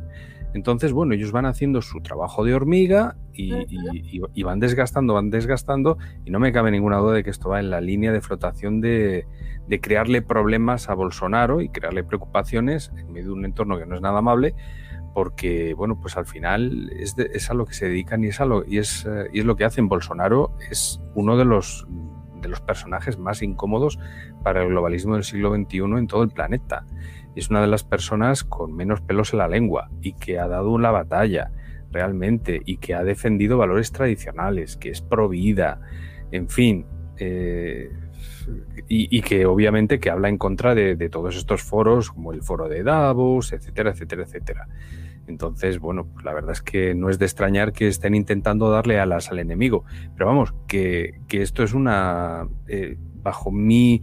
Entonces, 0.55 0.93
bueno, 0.93 1.15
ellos 1.15 1.33
van 1.33 1.47
haciendo 1.47 1.83
su 1.83 2.01
trabajo 2.01 2.45
de 2.45 2.55
hormiga 2.55 3.17
y, 3.33 3.53
y, 3.55 4.23
y, 4.33 4.43
van 4.45 4.61
desgastando, 4.61 5.15
van 5.15 5.31
desgastando, 5.31 5.99
y 6.25 6.31
no 6.31 6.39
me 6.39 6.53
cabe 6.53 6.71
ninguna 6.71 6.99
duda 6.99 7.15
de 7.15 7.25
que 7.25 7.31
esto 7.31 7.49
va 7.49 7.59
en 7.59 7.71
la 7.71 7.81
línea 7.81 8.13
de 8.13 8.21
flotación 8.21 8.81
de, 8.81 9.27
de 9.67 9.81
crearle 9.81 10.23
problemas 10.23 10.89
a 10.89 10.95
Bolsonaro 10.95 11.61
y 11.61 11.71
crearle 11.71 12.05
preocupaciones 12.05 12.93
en 12.97 13.13
medio 13.13 13.29
de 13.29 13.33
un 13.33 13.45
entorno 13.45 13.79
que 13.79 13.87
no 13.87 13.97
es 13.97 14.01
nada 14.01 14.19
amable, 14.19 14.55
porque, 15.15 15.75
bueno, 15.75 15.99
pues 15.99 16.17
al 16.17 16.27
final 16.27 16.91
es, 16.99 17.15
de, 17.15 17.31
es 17.33 17.49
a 17.51 17.55
lo 17.55 17.65
que 17.65 17.75
se 17.75 17.87
dedican 17.87 18.25
y 18.25 18.29
es, 18.29 18.41
a 18.41 18.45
lo, 18.45 18.65
y, 18.67 18.79
es, 18.79 19.07
uh, 19.07 19.27
y 19.33 19.39
es 19.39 19.45
lo 19.45 19.57
que 19.57 19.65
hacen. 19.65 19.89
Bolsonaro 19.89 20.57
es 20.71 21.01
uno 21.15 21.37
de 21.37 21.45
los, 21.45 21.87
de 22.43 22.49
los 22.49 22.61
personajes 22.61 23.17
más 23.17 23.41
incómodos 23.41 23.99
para 24.43 24.63
el 24.63 24.69
globalismo 24.69 25.15
del 25.15 25.25
siglo 25.25 25.55
XXI 25.55 25.79
en 25.79 26.07
todo 26.09 26.25
el 26.25 26.31
planeta. 26.31 26.85
Es 27.37 27.49
una 27.49 27.61
de 27.61 27.69
las 27.69 27.85
personas 27.85 28.45
con 28.45 28.75
menos 28.75 29.01
pelos 29.01 29.33
en 29.33 29.39
la 29.39 29.49
lengua 29.49 29.89
y 30.03 30.15
que 30.15 30.39
ha 30.39 30.49
dado 30.49 30.79
la 30.79 30.91
batalla. 30.91 31.51
realmente, 31.91 32.61
y 32.65 32.79
que 32.79 32.93
ha 32.95 33.05
defendido 33.05 33.57
valores 33.57 33.93
tradicionales, 33.93 34.77
que 34.77 34.91
es 34.91 35.01
pro 35.01 35.29
vida, 35.29 35.81
en 36.33 36.49
fin, 36.49 36.87
eh, 37.19 37.89
y, 38.89 39.23
que 39.23 39.47
obviamente 39.47 39.99
que 39.99 40.11
habla 40.11 40.29
en 40.29 40.39
contra 40.39 40.75
de, 40.75 41.09
todos 41.09 41.37
estos 41.37 41.63
foros, 41.63 42.11
como 42.11 42.33
el 42.33 42.43
foro 42.43 42.69
de 42.69 42.83
Davos, 42.83 43.53
etcétera, 43.53 43.91
etcétera, 43.91 44.25
etcétera. 44.25 44.69
Entonces, 45.27 45.79
bueno, 45.79 46.07
pues 46.13 46.25
la 46.25 46.35
verdad 46.35 46.53
es 46.53 46.63
que 46.63 46.95
no 46.95 47.11
es 47.11 47.19
de 47.19 47.25
extrañar 47.27 47.73
que 47.73 47.89
estén 47.89 48.15
intentando 48.15 48.71
darle 48.71 48.99
alas 48.99 49.31
al 49.31 49.39
enemigo. 49.39 49.85
Pero 50.15 50.27
vamos, 50.27 50.55
que, 50.69 51.21
esto 51.31 51.63
es 51.63 51.75
una, 51.75 52.49
eh, 52.69 52.97
bajo 53.23 53.51
mi 53.51 54.03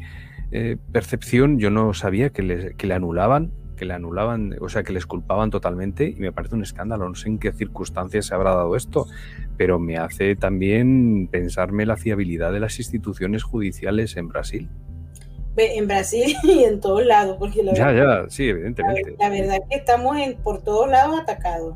eh, 0.51 0.78
percepción, 0.91 1.59
yo 1.59 1.69
no 1.69 1.93
sabía 1.93 2.32
que 2.32 2.43
le, 2.43 2.76
que 2.76 2.88
le 2.88 2.93
anulaban 2.93 3.51
que 3.82 3.86
le 3.86 3.95
anulaban, 3.95 4.55
o 4.61 4.69
sea, 4.69 4.84
que 4.84 4.93
les 4.93 5.07
culpaban 5.07 5.49
totalmente 5.49 6.07
y 6.07 6.19
me 6.19 6.32
parece 6.32 6.53
un 6.53 6.61
escándalo. 6.61 7.09
No 7.09 7.15
sé 7.15 7.30
en 7.30 7.39
qué 7.39 7.51
circunstancias 7.51 8.28
se 8.28 8.36
habrá 8.36 8.51
dado 8.51 8.76
esto, 8.76 9.07
pero 9.57 9.80
me 9.80 9.97
hace 9.97 10.36
también 10.36 11.28
pensarme 11.32 11.88
la 11.88 11.97
fiabilidad 11.97 12.53
de 12.53 12.59
las 12.59 12.78
instituciones 12.78 13.41
judiciales 13.41 14.17
en 14.17 14.28
Brasil. 14.28 14.69
En 15.58 15.88
Brasil 15.88 16.36
y 16.43 16.64
en 16.64 16.80
todos 16.80 17.06
lados, 17.06 17.38
porque 17.39 17.64
la 17.64 17.74
ya, 17.74 17.88
verdad, 17.88 18.24
ya, 18.24 18.30
sí, 18.30 18.49
evidentemente. 18.49 19.16
La, 19.20 19.30
verdad 19.30 19.58
es 19.58 19.70
que 19.70 19.76
estamos 19.76 20.18
en, 20.18 20.38
por 20.38 20.62
todos 20.64 20.89
lados 20.89 21.20
atacados. 21.20 21.76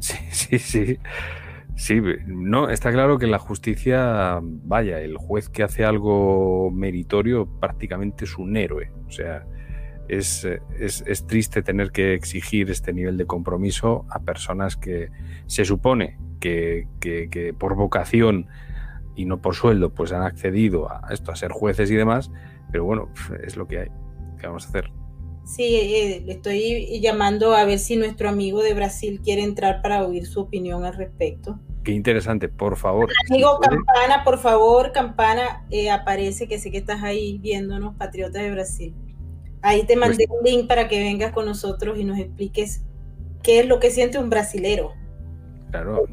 Sí, 0.00 0.18
sí, 0.30 0.58
sí. 0.58 0.98
Sí, 1.74 2.00
no, 2.26 2.68
está 2.68 2.92
claro 2.92 3.18
que 3.18 3.26
la 3.26 3.38
justicia, 3.38 4.38
vaya, 4.42 5.00
el 5.00 5.16
juez 5.16 5.48
que 5.48 5.62
hace 5.62 5.84
algo 5.84 6.70
meritorio 6.70 7.46
prácticamente 7.46 8.26
es 8.26 8.36
un 8.36 8.56
héroe. 8.56 8.92
O 9.08 9.10
sea, 9.10 9.46
es, 10.08 10.46
es, 10.78 11.26
triste 11.26 11.62
tener 11.62 11.90
que 11.90 12.14
exigir 12.14 12.70
este 12.70 12.92
nivel 12.92 13.16
de 13.16 13.26
compromiso 13.26 14.04
a 14.10 14.20
personas 14.20 14.76
que 14.76 15.10
se 15.46 15.64
supone 15.64 16.18
que, 16.40 16.86
por 17.58 17.74
vocación 17.74 18.48
y 19.14 19.24
no 19.24 19.40
por 19.40 19.54
sueldo 19.54 19.90
pues 19.90 20.12
han 20.12 20.22
accedido 20.22 20.90
a 20.90 21.08
esto, 21.10 21.32
a 21.32 21.36
ser 21.36 21.52
jueces 21.52 21.90
y 21.90 21.94
demás, 21.94 22.30
pero 22.72 22.84
bueno, 22.84 23.08
es 23.44 23.56
lo 23.56 23.68
que 23.68 23.80
hay. 23.80 23.88
¿Qué 24.40 24.46
vamos 24.46 24.64
a 24.66 24.68
hacer? 24.70 24.90
Sí, 25.44 25.76
eh, 25.76 26.22
le 26.24 26.32
estoy 26.32 27.00
llamando 27.00 27.54
a 27.54 27.64
ver 27.64 27.78
si 27.78 27.96
nuestro 27.96 28.28
amigo 28.28 28.62
de 28.62 28.74
Brasil 28.74 29.20
quiere 29.22 29.42
entrar 29.42 29.82
para 29.82 30.04
oír 30.04 30.26
su 30.26 30.40
opinión 30.40 30.84
al 30.84 30.94
respecto. 30.94 31.60
Qué 31.84 31.92
interesante, 31.92 32.48
por 32.48 32.76
favor. 32.76 33.10
Amigo 33.28 33.58
Campana, 33.60 34.22
por 34.24 34.38
favor, 34.38 34.92
Campana, 34.92 35.66
eh, 35.70 35.90
aparece 35.90 36.46
que 36.46 36.58
sé 36.58 36.70
que 36.70 36.78
estás 36.78 37.02
ahí 37.02 37.38
viéndonos, 37.38 37.96
Patriotas 37.96 38.42
de 38.42 38.52
Brasil. 38.52 38.94
Ahí 39.62 39.84
te 39.84 39.96
mandé 39.96 40.26
pues 40.28 40.40
un 40.40 40.44
link 40.44 40.68
para 40.68 40.88
que 40.88 41.00
vengas 41.00 41.32
con 41.32 41.44
nosotros 41.44 41.98
y 41.98 42.04
nos 42.04 42.18
expliques 42.18 42.84
qué 43.42 43.60
es 43.60 43.66
lo 43.66 43.80
que 43.80 43.90
siente 43.90 44.18
un 44.18 44.30
brasilero. 44.30 44.92
Claro, 45.70 46.04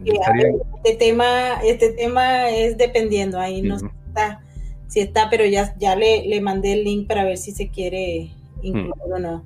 este 0.84 0.96
tema, 0.96 1.62
este 1.64 1.92
tema 1.92 2.50
es 2.50 2.78
dependiendo, 2.78 3.40
ahí 3.40 3.62
no 3.62 3.76
está, 3.76 4.42
si 4.90 5.00
está, 5.02 5.30
pero 5.30 5.46
ya, 5.46 5.76
ya 5.78 5.96
le, 5.96 6.28
le, 6.28 6.42
mandé 6.42 6.74
el 6.74 6.84
link 6.84 7.08
para 7.08 7.24
ver 7.24 7.38
si 7.38 7.52
se 7.52 7.70
quiere 7.70 8.32
incluir 8.64 8.90
hmm. 8.90 9.14
o 9.14 9.20
no. 9.20 9.46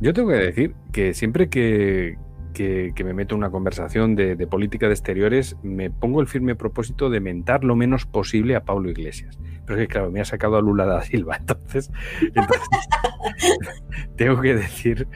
Yo, 0.00 0.14
tengo 0.14 0.28
que 0.28 0.36
decir 0.36 0.74
que 0.92 1.12
siempre 1.12 1.48
que, 1.48 2.16
que, 2.54 2.94
me 3.04 3.14
meto 3.14 3.34
en 3.34 3.40
una 3.40 3.50
conversación 3.50 4.14
de, 4.14 4.36
de, 4.36 4.46
política 4.46 4.86
de 4.86 4.92
exteriores, 4.92 5.56
me 5.64 5.90
pongo 5.90 6.20
el 6.20 6.28
firme 6.28 6.54
propósito 6.54 7.10
de 7.10 7.18
mentar 7.18 7.64
lo 7.64 7.74
menos 7.74 8.06
posible 8.06 8.54
a 8.54 8.64
Pablo 8.64 8.90
Iglesias. 8.90 9.38
Pero 9.66 9.80
es 9.80 9.86
que, 9.86 9.92
claro, 9.92 10.10
me 10.12 10.20
ha 10.20 10.24
sacado 10.24 10.56
a 10.56 10.62
Lula 10.62 10.86
da 10.86 11.02
Silva, 11.02 11.36
entonces, 11.40 11.90
tengo 14.16 14.40
que 14.40 14.54
decir, 14.54 15.08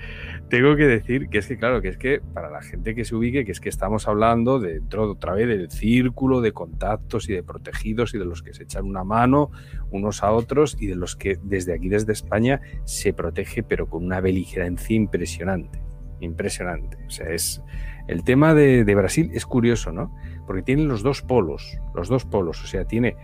tengo 0.49 0.77
que 0.77 0.85
decir 0.87 1.29
que 1.29 1.39
es 1.39 1.47
que, 1.47 1.57
claro, 1.57 1.83
que 1.83 1.89
es 1.89 1.99
que 1.99 2.21
para 2.33 2.51
la 2.51 2.63
gente 2.63 2.95
que 2.95 3.05
se 3.05 3.15
ubique, 3.17 3.45
que 3.45 3.53
es 3.53 3.61
que 3.61 3.69
estamos 3.69 4.07
hablando 4.07 4.61
dentro 4.61 5.11
otra 5.11 5.35
vez 5.35 5.49
del 5.49 5.71
círculo 5.71 6.41
de 6.41 6.53
contactos 6.53 7.29
y 7.29 7.33
de 7.33 7.43
protegidos 7.43 8.15
y 8.15 8.19
de 8.19 8.25
los 8.25 8.43
que 8.43 8.55
se 8.55 8.63
echan 8.63 8.85
una 8.85 9.03
mano 9.03 9.51
unos 9.91 10.23
a 10.23 10.31
otros 10.31 10.77
y 10.81 10.87
de 10.87 10.95
los 10.95 11.17
que 11.17 11.39
desde 11.43 11.75
aquí, 11.75 11.89
desde 11.89 12.13
España, 12.13 12.61
se 12.85 13.13
protege, 13.13 13.63
pero 13.63 13.89
con 13.89 14.05
una 14.05 14.21
beligerancia 14.21 14.95
impresionante. 14.95 15.83
Impresionante. 16.21 16.97
O 17.07 17.11
sea, 17.11 17.29
es. 17.31 17.63
El 18.09 18.23
tema 18.23 18.55
de, 18.55 18.85
de 18.85 18.95
Brasil 18.95 19.31
es 19.35 19.47
curioso, 19.47 19.91
¿no? 19.91 20.15
Porque 20.47 20.63
tiene 20.63 20.85
los 20.85 21.03
dos 21.03 21.23
polos, 21.23 21.77
los 21.93 22.09
dos 22.09 22.25
polos. 22.25 22.63
O 22.63 22.67
sea, 22.69 22.85
tiene 22.85 23.17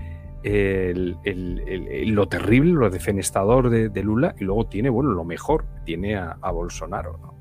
lo 0.44 2.28
terrible, 2.28 2.72
lo 2.72 2.90
defenestador 2.90 3.70
de, 3.70 4.02
Lula 4.02 4.34
y 4.38 4.44
luego 4.44 4.66
tiene, 4.66 4.90
bueno, 4.90 5.10
lo 5.10 5.24
mejor, 5.24 5.66
tiene 5.84 6.16
a, 6.16 6.50
Bolsonaro. 6.50 7.18
¿no? 7.18 7.34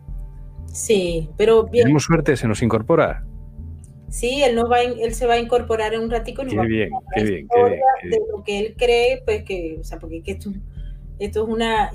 Sí, 0.68 1.30
pero 1.38 1.64
bien. 1.64 1.84
Tenemos 1.84 2.04
suerte, 2.04 2.38
se 2.38 2.47
nos 2.47 2.62
incorpora. 2.62 3.26
Sí, 4.10 4.43
él, 4.43 4.56
nos 4.56 4.70
va, 4.70 4.82
él 4.82 5.14
se 5.14 5.26
va 5.26 5.36
a 5.36 5.39
incorporar 5.39 5.93
en 5.93 6.02
un 6.02 6.12
ratico. 6.12 6.43
Qué 6.43 6.60
bien, 6.60 6.89
qué 7.16 7.24
bien, 7.24 7.47
De 8.04 8.22
lo 8.30 8.43
que 8.43 8.60
él 8.60 8.76
cree, 8.78 9.22
pues 9.26 9.43
que, 9.43 9.78
o 9.80 9.84
sea, 9.84 9.99
porque 9.99 10.22
esto, 10.26 10.52
esto 11.18 11.43
es 11.43 11.49
una... 11.49 11.91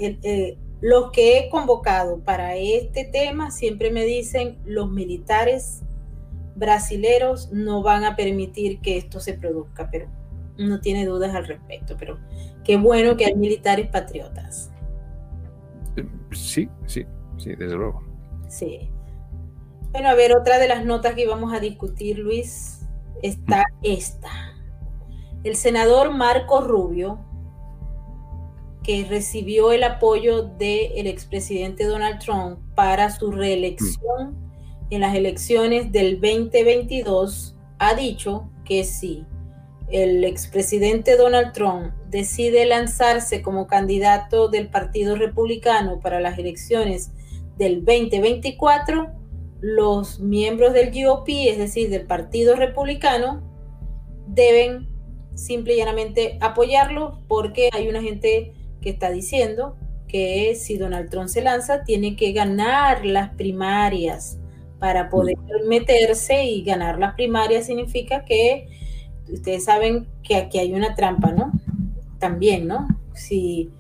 los 0.81 1.11
que 1.11 1.39
he 1.39 1.51
convocado 1.51 2.21
para 2.21 2.57
este 2.57 3.05
tema 3.05 3.51
siempre 3.51 3.91
me 3.91 4.05
dicen 4.05 4.59
los 4.65 4.91
militares 4.91 5.83
brasileros 6.55 7.53
no 7.53 7.83
van 7.83 8.05
a 8.05 8.17
permitir 8.17 8.81
que 8.81 8.97
esto 8.97 9.21
se 9.21 9.35
produzca, 9.35 9.91
pero 9.91 10.07
no 10.59 10.81
tiene 10.81 11.05
dudas 11.07 11.35
al 11.35 11.47
respecto, 11.47 11.97
pero 11.99 12.19
qué 12.65 12.77
bueno 12.77 13.17
que 13.17 13.27
hay 13.27 13.35
militares 13.35 13.89
patriotas. 13.89 14.71
Sí, 16.33 16.69
sí, 16.87 17.07
sí, 17.37 17.55
desde 17.55 17.77
luego. 17.77 18.03
Sí. 18.49 18.91
Bueno, 19.93 20.09
a 20.09 20.15
ver, 20.15 20.37
otra 20.37 20.59
de 20.59 20.69
las 20.69 20.85
notas 20.85 21.15
que 21.15 21.23
íbamos 21.23 21.53
a 21.53 21.61
discutir, 21.61 22.19
Luis, 22.19 22.87
está 23.23 23.65
esta. 23.83 24.29
El 25.43 25.57
senador 25.57 26.13
Marco 26.13 26.61
Rubio, 26.61 27.21
que 28.83 29.05
recibió 29.09 29.73
el 29.73 29.85
apoyo 29.85 30.43
del 30.43 31.07
expresidente 31.07 31.85
Donald 31.85 32.19
Trump 32.21 32.59
para 32.75 33.11
su 33.11 33.31
reelección 33.31 34.37
en 34.91 35.01
las 35.01 35.15
elecciones 35.15 35.91
del 35.91 36.21
2022, 36.21 37.57
ha 37.79 37.95
dicho 37.95 38.49
que 38.65 38.85
sí, 38.85 39.25
el 39.91 40.25
expresidente 40.25 41.17
Donald 41.17 41.53
Trump 41.53 41.93
decide 42.09 42.67
lanzarse 42.67 43.43
como 43.43 43.67
candidato 43.67 44.49
del 44.49 44.69
Partido 44.69 45.17
Republicano 45.17 46.01
para 46.01 46.21
las 46.21 46.39
elecciones 46.39 47.13
del 47.57 47.85
2024, 47.85 49.13
los 49.61 50.21
miembros 50.21 50.73
del 50.73 50.91
GOP, 50.91 51.29
es 51.29 51.59
decir, 51.59 51.89
del 51.89 52.07
Partido 52.07 52.57
Republicano, 52.57 53.43
deben 54.27 54.89
simple 55.35 55.75
y 55.75 55.77
llanamente 55.79 56.39
apoyarlo 56.41 57.21
porque 57.29 57.71
hay 57.73 57.89
una 57.89 58.03
gente 58.03 58.53
que 58.81 58.91
está 58.91 59.11
diciendo 59.11 59.77
que 60.09 60.55
si 60.55 60.79
Donald 60.79 61.11
Trump 61.11 61.29
se 61.29 61.43
lanza, 61.43 61.85
tiene 61.85 62.17
que 62.17 62.33
ganar 62.33 63.05
las 63.05 63.31
primarias. 63.35 64.39
Para 64.79 65.09
poder 65.09 65.37
meterse 65.67 66.45
y 66.45 66.63
ganar 66.63 66.99
las 66.99 67.15
primarias 67.15 67.67
significa 67.67 68.25
que 68.25 68.69
ustedes 69.29 69.65
saben 69.65 70.07
que 70.23 70.37
aquí 70.37 70.59
hay 70.59 70.75
una 70.75 70.95
trampa, 70.95 71.33
¿no? 71.33 71.53
También, 72.19 72.67
¿no? 72.67 72.87
Si, 73.15 73.71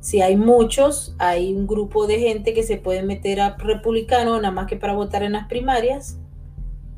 si 0.00 0.20
hay 0.20 0.36
muchos, 0.36 1.14
hay 1.18 1.52
un 1.52 1.66
grupo 1.66 2.06
de 2.06 2.18
gente 2.18 2.54
que 2.54 2.62
se 2.62 2.76
puede 2.76 3.02
meter 3.02 3.40
a 3.40 3.56
republicano 3.56 4.36
nada 4.36 4.50
más 4.50 4.66
que 4.66 4.76
para 4.76 4.94
votar 4.94 5.22
en 5.22 5.32
las 5.32 5.46
primarias 5.48 6.18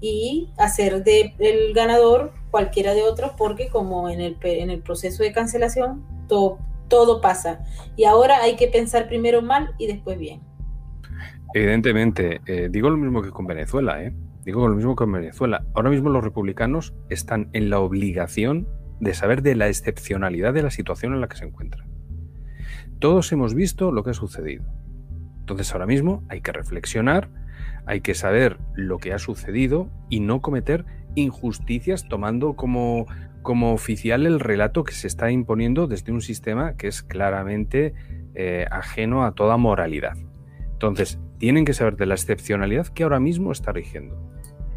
y 0.00 0.48
hacer 0.58 1.02
de 1.04 1.34
el 1.38 1.72
ganador 1.72 2.32
cualquiera 2.50 2.94
de 2.94 3.02
otros 3.02 3.32
porque 3.36 3.68
como 3.68 4.08
en 4.08 4.20
el, 4.20 4.36
en 4.42 4.70
el 4.70 4.82
proceso 4.82 5.22
de 5.22 5.32
cancelación 5.32 6.04
todo, 6.28 6.58
todo 6.88 7.20
pasa. 7.20 7.60
Y 7.96 8.04
ahora 8.04 8.42
hay 8.42 8.56
que 8.56 8.68
pensar 8.68 9.08
primero 9.08 9.42
mal 9.42 9.70
y 9.78 9.86
después 9.86 10.18
bien. 10.18 10.40
Evidentemente, 11.54 12.40
eh, 12.46 12.68
digo 12.70 12.90
lo 12.90 12.96
mismo 12.96 13.22
que 13.22 13.30
con 13.30 13.46
Venezuela, 13.46 14.02
¿eh? 14.02 14.12
Digo 14.44 14.68
lo 14.68 14.74
mismo 14.74 14.94
que 14.94 15.04
en 15.04 15.12
Venezuela. 15.12 15.64
Ahora 15.74 15.90
mismo 15.90 16.10
los 16.10 16.22
republicanos 16.22 16.94
están 17.08 17.48
en 17.52 17.70
la 17.70 17.80
obligación 17.80 18.68
de 19.00 19.14
saber 19.14 19.42
de 19.42 19.54
la 19.54 19.68
excepcionalidad 19.68 20.52
de 20.52 20.62
la 20.62 20.70
situación 20.70 21.14
en 21.14 21.20
la 21.20 21.28
que 21.28 21.36
se 21.36 21.46
encuentran. 21.46 21.88
Todos 22.98 23.32
hemos 23.32 23.54
visto 23.54 23.90
lo 23.90 24.04
que 24.04 24.10
ha 24.10 24.14
sucedido. 24.14 24.64
Entonces 25.40 25.72
ahora 25.72 25.86
mismo 25.86 26.24
hay 26.28 26.40
que 26.40 26.52
reflexionar, 26.52 27.28
hay 27.86 28.00
que 28.00 28.14
saber 28.14 28.58
lo 28.74 28.98
que 28.98 29.12
ha 29.12 29.18
sucedido 29.18 29.90
y 30.08 30.20
no 30.20 30.40
cometer 30.40 30.84
injusticias 31.14 32.08
tomando 32.08 32.54
como, 32.54 33.06
como 33.42 33.72
oficial 33.72 34.26
el 34.26 34.40
relato 34.40 34.84
que 34.84 34.92
se 34.92 35.06
está 35.06 35.30
imponiendo 35.30 35.86
desde 35.86 36.12
un 36.12 36.20
sistema 36.20 36.76
que 36.76 36.88
es 36.88 37.02
claramente 37.02 37.94
eh, 38.34 38.66
ajeno 38.70 39.24
a 39.24 39.32
toda 39.32 39.56
moralidad. 39.56 40.16
Entonces, 40.72 41.18
tienen 41.44 41.66
que 41.66 41.74
saber 41.74 41.98
de 41.98 42.06
la 42.06 42.14
excepcionalidad 42.14 42.86
que 42.86 43.02
ahora 43.02 43.20
mismo 43.20 43.52
está 43.52 43.70
rigiendo. 43.70 44.16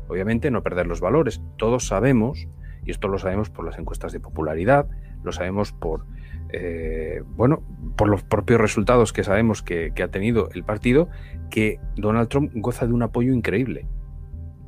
Obviamente 0.09 0.51
no 0.51 0.63
perder 0.63 0.86
los 0.86 0.99
valores. 0.99 1.41
Todos 1.55 1.88
sabemos, 1.88 2.49
y 2.84 2.91
esto 2.91 3.07
lo 3.07 3.20
sabemos 3.20 3.49
por 3.49 3.63
las 3.63 3.80
encuestas 3.80 4.11
de 4.11 4.20
popularidad, 4.20 4.86
lo 5.24 5.32
sabemos 5.32 5.72
por, 5.72 6.03
eh, 6.51 7.24
bueno, 7.38 7.63
por 7.95 8.09
los 8.09 8.24
propios 8.24 8.59
resultados 8.59 9.13
que 9.13 9.24
sabemos 9.24 9.63
que, 9.63 9.93
ha 10.03 10.07
tenido 10.09 10.49
el 10.53 10.65
partido, 10.65 11.07
que 11.49 11.80
Donald 11.95 12.28
Trump 12.28 12.51
goza 12.55 12.86
de 12.86 12.91
un 12.91 13.03
apoyo 13.03 13.32
increíble. 13.32 13.88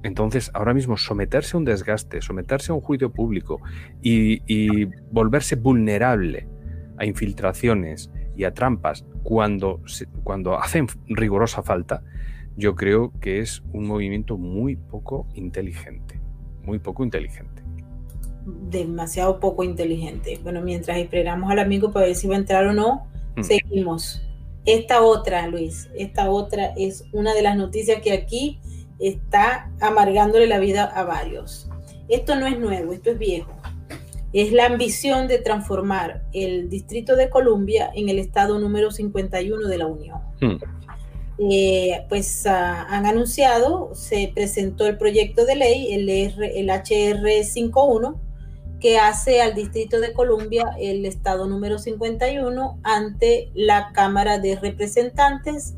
Entonces, 0.02 0.52
ahora 0.54 0.74
mismo 0.74 0.96
someterse 0.96 1.58
a 1.58 1.60
un 1.60 1.66
desgaste, 1.66 2.22
someterse 2.22 2.72
a 2.72 2.76
un 2.76 2.82
juicio 2.82 3.12
público 3.12 3.60
y, 4.02 4.86
volverse 5.12 5.58
vulnerable 5.58 6.48
a 6.98 7.06
infiltraciones 7.06 8.10
y 8.40 8.46
a 8.46 8.54
trampas 8.54 9.04
cuando, 9.22 9.82
cuando 10.24 10.58
hacen 10.58 10.88
rigurosa 11.08 11.62
falta, 11.62 12.04
yo 12.56 12.74
creo 12.74 13.12
que 13.20 13.40
es 13.40 13.62
un 13.74 13.86
movimiento 13.86 14.38
muy 14.38 14.78
poco 14.78 15.28
inteligente, 15.34 16.22
muy 16.64 16.80
poco 16.80 17.04
inteligente. 17.04 17.62
Demasiado 18.46 19.42
poco 19.42 19.66
inteligente. 19.66 20.40
Bueno, 20.42 20.62
mientras 20.62 20.98
esperamos 20.98 21.52
al 21.52 21.60
amigo 21.60 21.92
para 21.92 22.06
ver 22.06 22.16
si 22.16 22.30
va 22.30 22.36
a 22.36 22.40
entrar 22.40 22.66
o 22.66 22.72
no, 22.72 23.08
mm. 23.36 23.44
seguimos. 23.44 24.26
Esta 24.66 25.02
otra, 25.02 25.46
Luis, 25.48 25.90
esta 25.94 26.30
otra 26.30 26.74
es 26.78 27.04
una 27.12 27.34
de 27.34 27.42
las 27.42 27.58
noticias 27.58 28.02
que 28.02 28.14
aquí 28.14 28.62
está 29.00 29.70
amargándole 29.82 30.48
la 30.48 30.60
vida 30.60 30.86
a 30.86 31.04
varios. 31.04 31.70
Esto 32.08 32.38
no 32.38 32.48
es 32.48 32.58
nuevo, 32.58 32.94
esto 32.94 33.12
es 33.12 33.20
viejo. 33.20 33.52
Es 34.32 34.52
la 34.52 34.66
ambición 34.66 35.28
de 35.28 35.40
transformar 35.40 36.24
el 36.34 36.70
Distrito 36.70 37.16
de 37.16 37.30
Columbia 37.30 37.90
en 37.96 38.10
el 38.10 38.20
estado 38.20 38.60
número 38.60 38.92
51 38.92 39.68
de 39.68 39.78
la 39.78 39.88
Unión. 39.88 40.20
Hmm. 40.40 40.58
Eh, 41.52 42.06
pues 42.10 42.46
ah, 42.46 42.86
han 42.90 43.06
anunciado, 43.06 43.92
se 43.96 44.32
presentó 44.34 44.86
el 44.88 44.98
proyecto 44.98 45.46
de 45.46 45.56
ley, 45.56 45.94
el, 45.94 46.10
el 46.10 46.70
HR 46.70 47.44
51, 47.44 48.20
que 48.80 48.98
hace 48.98 49.42
al 49.42 49.56
Distrito 49.56 50.00
de 50.00 50.14
Columbia 50.14 50.66
el 50.80 51.06
estado 51.06 51.48
número 51.48 51.80
51 51.80 52.80
ante 52.84 53.50
la 53.54 53.92
Cámara 53.94 54.38
de 54.38 54.58
Representantes 54.58 55.74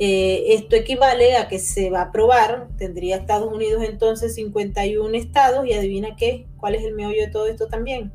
eh, 0.00 0.54
esto 0.54 0.74
equivale 0.74 1.36
a 1.36 1.46
que 1.46 1.60
se 1.60 1.88
va 1.88 2.00
a 2.00 2.04
aprobar, 2.06 2.66
tendría 2.78 3.16
Estados 3.16 3.52
Unidos 3.52 3.84
entonces 3.84 4.34
51 4.34 5.16
estados 5.16 5.66
y 5.66 5.72
adivina 5.72 6.16
qué, 6.16 6.46
cuál 6.64 6.76
es 6.76 6.84
el 6.84 6.94
meollo 6.94 7.20
de 7.20 7.28
todo 7.28 7.46
esto 7.46 7.66
también. 7.66 8.10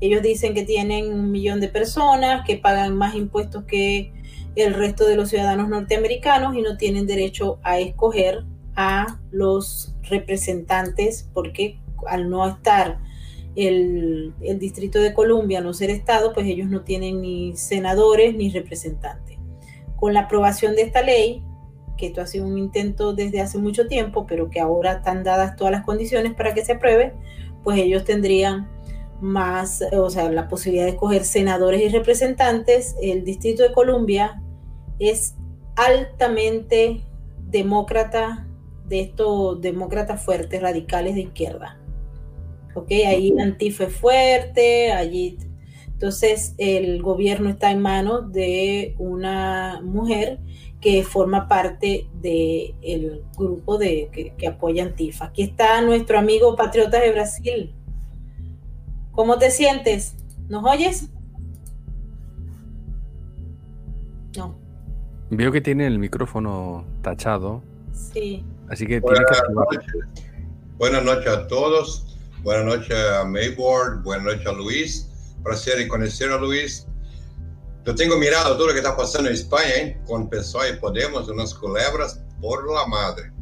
Ellos 0.00 0.22
dicen 0.22 0.54
que 0.54 0.62
tienen 0.62 1.12
un 1.12 1.32
millón 1.32 1.58
de 1.58 1.66
personas, 1.66 2.44
que 2.46 2.56
pagan 2.56 2.96
más 2.96 3.16
impuestos 3.16 3.64
que 3.64 4.12
el 4.54 4.72
resto 4.72 5.04
de 5.04 5.16
los 5.16 5.30
ciudadanos 5.30 5.68
norteamericanos 5.68 6.54
y 6.54 6.62
no 6.62 6.76
tienen 6.76 7.08
derecho 7.08 7.58
a 7.64 7.80
escoger 7.80 8.44
a 8.76 9.18
los 9.32 9.96
representantes 10.02 11.28
porque 11.34 11.80
al 12.06 12.30
no 12.30 12.48
estar 12.48 13.00
el, 13.56 14.32
el 14.42 14.60
Distrito 14.60 15.00
de 15.00 15.12
Columbia, 15.12 15.60
no 15.60 15.74
ser 15.74 15.90
estado, 15.90 16.32
pues 16.32 16.46
ellos 16.46 16.68
no 16.68 16.82
tienen 16.82 17.20
ni 17.20 17.56
senadores 17.56 18.32
ni 18.36 18.48
representantes 18.48 19.38
con 19.96 20.14
la 20.14 20.20
aprobación 20.20 20.76
de 20.76 20.82
esta 20.82 21.02
ley, 21.02 21.42
que 21.96 22.06
esto 22.06 22.20
ha 22.20 22.28
sido 22.28 22.46
un 22.46 22.58
intento 22.58 23.12
desde 23.12 23.40
hace 23.40 23.58
mucho 23.58 23.88
tiempo, 23.88 24.24
pero 24.24 24.50
que 24.50 24.60
ahora 24.60 24.92
están 24.92 25.24
dadas 25.24 25.56
todas 25.56 25.72
las 25.72 25.84
condiciones 25.84 26.32
para 26.34 26.54
que 26.54 26.64
se 26.64 26.72
apruebe, 26.72 27.12
pues 27.62 27.78
ellos 27.78 28.04
tendrían 28.04 28.68
más, 29.20 29.82
o 29.92 30.10
sea, 30.10 30.30
la 30.30 30.48
posibilidad 30.48 30.84
de 30.84 30.92
escoger 30.92 31.24
senadores 31.24 31.80
y 31.82 31.88
representantes. 31.88 32.96
El 33.00 33.24
Distrito 33.24 33.62
de 33.62 33.72
Columbia 33.72 34.42
es 34.98 35.36
altamente 35.76 37.02
demócrata, 37.48 38.46
de 38.88 39.00
estos 39.00 39.60
demócratas 39.60 40.22
fuertes, 40.22 40.60
radicales 40.60 41.14
de 41.14 41.22
izquierda. 41.22 41.78
¿Ok? 42.74 42.90
Ahí 42.90 43.32
Antifa 43.38 43.84
es 43.84 43.94
fuerte, 43.94 44.92
allí 44.92 45.38
entonces, 46.02 46.56
el 46.58 47.00
gobierno 47.00 47.48
está 47.48 47.70
en 47.70 47.80
manos 47.80 48.32
de 48.32 48.96
una 48.98 49.80
mujer 49.84 50.40
que 50.82 51.02
forma 51.02 51.48
parte 51.48 52.06
del 52.20 53.24
grupo 53.38 53.78
de, 53.78 54.34
que, 54.36 54.46
apoya 54.46 54.82
Antifa. 54.82 55.26
Aquí 55.26 55.42
está 55.42 55.80
nuestro 55.80 56.18
amigo 56.18 56.54
patriota 56.56 57.00
de 57.00 57.12
Brasil. 57.12 57.74
¿Cómo 59.12 59.38
te 59.38 59.50
sientes? 59.50 60.14
¿Nos 60.48 60.64
oyes? 60.64 61.08
No. 64.36 64.58
Veo 65.30 65.52
que 65.52 65.62
tiene 65.62 65.86
el 65.86 65.98
micrófono 65.98 66.84
tachado. 67.00 67.62
Sí. 67.92 68.44
Así 68.68 68.86
que 68.86 69.00
tiene 69.00 69.18
que 69.18 69.54
noches. 69.54 69.92
Buenas 70.76 71.04
noches 71.04 71.28
a 71.28 71.46
todos. 71.46 72.18
Buenas 72.42 72.66
noches 72.66 72.96
a 73.20 73.24
Mayboard. 73.24 74.02
Buenas 74.02 74.24
noches 74.24 74.46
a 74.46 74.52
Luis 74.52 75.08
prazer 75.42 75.80
em 75.80 75.88
conhecer 75.88 76.30
a 76.30 76.36
Luiz. 76.36 76.86
Eu 77.84 77.94
tenho 77.94 78.16
mirado 78.16 78.56
tudo 78.56 78.70
o 78.70 78.72
que 78.72 78.78
está 78.78 78.92
passando 78.92 79.28
em 79.28 79.32
Espanha, 79.32 79.76
hein? 79.76 79.96
com 80.06 80.26
PSOE 80.26 80.70
e 80.70 80.76
Podemos, 80.76 81.28
umas 81.28 81.52
culebras 81.52 82.20
por 82.40 82.64
la 82.70 82.86
madre. 82.86 83.32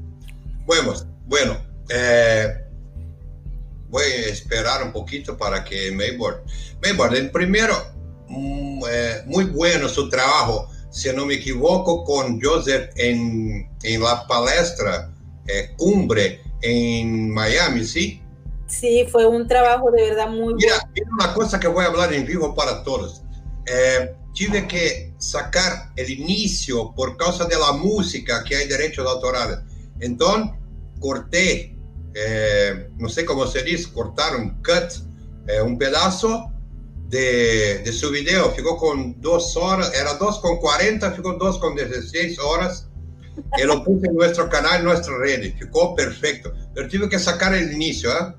Bueno, 0.65 0.95
bueno 1.27 1.61
eh, 1.91 2.65
voy 3.91 4.03
a 4.03 4.29
esperar 4.29 4.83
un 4.83 4.93
poquito 4.93 5.37
para 5.37 5.63
que 5.63 5.91
Mayboard. 5.93 6.43
Mayboard, 6.83 7.31
primero, 7.33 7.75
mm, 8.29 8.83
eh, 8.89 9.23
muy 9.27 9.45
bueno 9.45 9.89
su 9.89 10.09
trabajo, 10.09 10.71
si 10.91 11.13
no 11.13 11.27
me 11.27 11.35
equivoco, 11.35 12.03
con 12.05 12.41
Joseph 12.41 12.91
en, 12.97 13.69
en 13.83 14.03
la 14.03 14.27
palestra 14.27 15.13
eh, 15.49 15.75
Cumbre 15.77 16.41
en 16.63 17.31
Miami, 17.31 17.85
¿sí? 17.85 18.23
Sí, 18.67 19.07
fue 19.11 19.27
un 19.27 19.47
trabajo 19.49 19.91
de 19.91 20.11
verdad 20.11 20.29
muy 20.29 20.55
mira, 20.55 20.77
bueno. 20.77 20.93
Mira 20.95 21.11
una 21.13 21.35
cosa 21.35 21.59
que 21.59 21.69
voy 21.69 21.85
a 21.85 21.89
hablar 21.89 22.15
en 22.15 22.25
vivo 22.25 22.55
para 22.55 22.83
todos. 22.85 23.23
Eh, 23.67 24.15
tive 24.35 24.67
que 24.67 25.13
sacar 25.19 25.93
el 25.97 26.11
inicio 26.11 26.93
por 26.95 27.17
causa 27.17 27.45
de 27.47 27.59
la 27.59 27.73
música 27.73 28.45
que 28.45 28.57
hay 28.57 28.69
derechos 28.69 29.07
autorales. 29.07 29.59
Entonces, 30.01 30.53
corté, 30.99 31.77
eh, 32.15 32.89
no 32.97 33.09
sé 33.09 33.25
cómo 33.25 33.47
se 33.47 33.63
dice, 33.63 33.93
cortaron, 33.93 34.63
cut, 34.63 35.05
eh, 35.49 35.61
un 35.61 35.79
pedazo 35.79 36.53
de, 37.09 37.81
de, 37.85 37.93
su 37.93 38.11
video. 38.11 38.51
Ficou 38.53 38.77
con 38.77 39.21
dos 39.21 39.57
horas, 39.57 39.93
era 39.95 40.15
dos 40.15 40.39
con 40.39 40.59
40, 40.59 41.13
ficou 41.13 41.39
dos 41.39 41.59
con 41.59 41.75
16 41.75 42.39
horas. 42.39 42.87
Y 43.59 43.63
lo 43.65 43.83
puse 43.85 44.07
en 44.07 44.17
nuestro 44.17 44.49
canal, 44.49 44.81
en 44.81 44.85
nuestra 44.85 45.17
red. 45.19 45.55
Ficou 45.59 45.95
perfecto. 45.95 46.53
Pero 46.75 46.89
tive 46.89 47.09
que 47.09 47.19
sacar 47.19 47.55
el 47.55 47.73
inicio, 47.73 48.11
¿eh? 48.11 48.35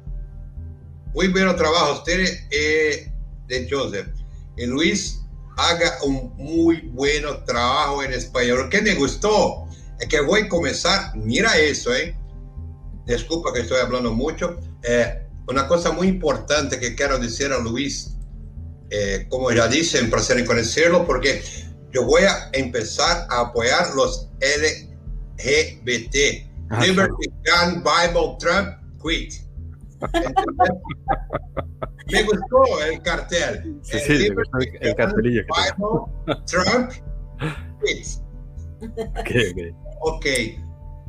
Muy 1.14 1.28
buen 1.28 1.54
trabajo 1.58 1.94
usted 1.94 2.26
eh, 2.52 3.12
de 3.48 3.68
Joseph. 3.70 4.08
Y 4.56 4.66
Luis 4.66 5.21
haga 5.70 5.98
un 6.04 6.34
muy 6.38 6.82
buen 6.94 7.24
trabajo 7.46 8.04
en 8.04 8.14
español. 8.14 8.70
Que 8.70 8.82
me 8.82 8.96
gustó 8.96 9.68
es 10.00 10.08
que 10.08 10.22
voy 10.22 10.42
a 10.42 10.50
comenzar, 10.50 11.16
mira 11.16 11.58
eso, 11.58 11.94
¿eh? 11.94 12.18
Disculpa 13.06 13.54
que 13.54 13.62
estoy 13.62 13.80
hablando 13.80 14.14
mucho. 14.14 14.58
Eh, 14.84 15.28
una 15.48 15.68
cosa 15.68 15.92
muy 15.92 16.08
importante 16.08 16.80
que 16.80 16.96
quiero 16.96 17.20
decir 17.20 17.52
a 17.52 17.60
Luis, 17.60 18.16
eh, 18.90 19.28
como 19.30 19.52
ya 19.52 19.68
dicen, 19.68 20.10
para 20.10 20.24
ser 20.24 20.44
conocerlo, 20.46 21.06
porque 21.06 21.44
yo 21.92 22.04
voy 22.04 22.24
a 22.24 22.50
empezar 22.54 23.28
a 23.30 23.42
apoyar 23.42 23.94
los 23.96 24.30
LGBT. 24.40 26.48
Ah, 26.70 26.84
Liberty, 26.84 27.30
Gun, 27.46 27.84
Bible, 27.84 28.38
Trump, 28.40 28.70
quit. 29.04 29.34
Me 32.12 32.24
gustó 32.24 32.84
el 32.86 33.02
cartel. 33.02 33.80
Sí, 33.84 34.00
sí, 34.00 34.28
el, 34.28 34.36
el 34.82 34.96
cartelillo. 34.96 35.44
Trump. 36.46 36.92
ok, 38.82 39.32
ok. 40.02 40.26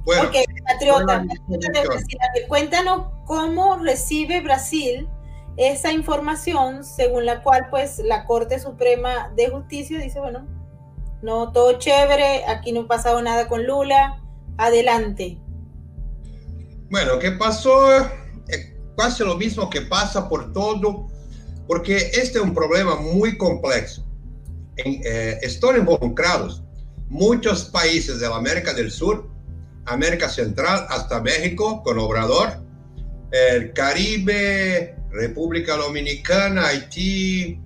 Bueno, 0.05 0.29
ok, 0.29 0.37
patriota, 0.65 1.25
cuéntanos 2.49 3.07
cómo 3.25 3.77
recibe 3.77 4.41
Brasil 4.41 5.09
esa 5.57 5.93
información 5.93 6.83
según 6.83 7.27
la 7.27 7.43
cual 7.43 7.69
pues 7.71 8.01
la 8.01 8.25
Corte 8.25 8.59
Suprema 8.59 9.33
de 9.37 9.49
Justicia 9.49 9.99
dice, 9.99 10.19
bueno, 10.19 10.47
no, 11.23 11.53
todo 11.53 11.79
chévere, 11.79 12.45
aquí 12.47 12.73
no 12.73 12.81
ha 12.83 12.89
pasado 12.89 13.23
nada 13.23 13.47
con 13.47 13.65
Lula, 13.65 14.21
adelante. 14.59 15.39
Bueno, 16.91 17.19
¿qué 17.21 17.31
pasó? 17.33 17.89
Casi 18.97 19.25
lo 19.25 19.37
mismo 19.37 19.71
que 19.71 19.83
pasa 19.83 20.29
por 20.29 20.53
todo, 20.53 21.09
porque 21.67 21.97
este 22.15 22.39
es 22.39 22.45
un 22.45 22.55
problema 22.55 22.97
muy 22.97 23.37
complejo. 23.37 24.03
En, 24.77 25.01
eh, 25.05 25.39
están 25.43 25.77
involucrados 25.77 26.63
muchos 27.09 27.65
países 27.67 28.21
de 28.21 28.29
la 28.29 28.37
América 28.37 28.73
del 28.73 28.91
Sur, 28.91 29.29
América 29.87 30.29
Central, 30.29 30.87
hasta 30.89 31.21
México, 31.21 31.83
con 31.83 31.99
Obrador, 31.99 32.59
el 33.33 33.73
Caribe, 33.73 34.97
República 35.11 35.77
Dominicana, 35.77 36.69
Haití, 36.69 37.61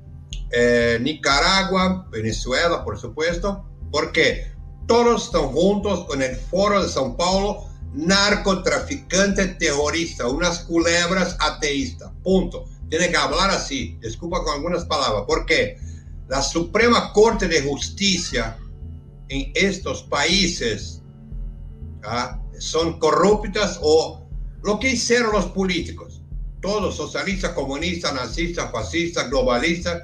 eh, 0.50 0.98
Nicaragua, 1.00 2.06
Venezuela, 2.10 2.84
por 2.84 2.98
supuesto, 2.98 3.64
porque 3.90 4.52
todos 4.86 5.26
están 5.26 5.48
juntos 5.48 6.06
en 6.14 6.22
el 6.22 6.36
Foro 6.36 6.82
de 6.82 6.88
São 6.88 7.16
Paulo 7.16 7.66
narcotraficante 7.94 9.46
terrorista, 9.46 10.28
unas 10.28 10.60
culebras 10.60 11.36
ateístas. 11.40 12.10
Punto. 12.22 12.64
Tiene 12.88 13.10
que 13.10 13.16
hablar 13.16 13.50
así. 13.50 13.98
Disculpa 14.00 14.42
con 14.44 14.54
algunas 14.54 14.84
palabras. 14.84 15.24
Porque 15.26 15.78
la 16.28 16.42
Suprema 16.42 17.12
Corte 17.12 17.48
de 17.48 17.62
Justicia 17.62 18.58
en 19.28 19.50
estos 19.54 20.02
países, 20.04 21.02
¿ah? 22.04 22.40
son 22.58 22.98
corruptas 22.98 23.78
o 23.82 24.26
lo 24.62 24.78
que 24.78 24.92
hicieron 24.92 25.32
los 25.32 25.46
políticos, 25.46 26.22
todos 26.60 26.96
socialistas, 26.96 27.52
comunistas, 27.52 28.14
nazistas, 28.14 28.70
fascistas, 28.72 29.28
globalistas, 29.30 30.02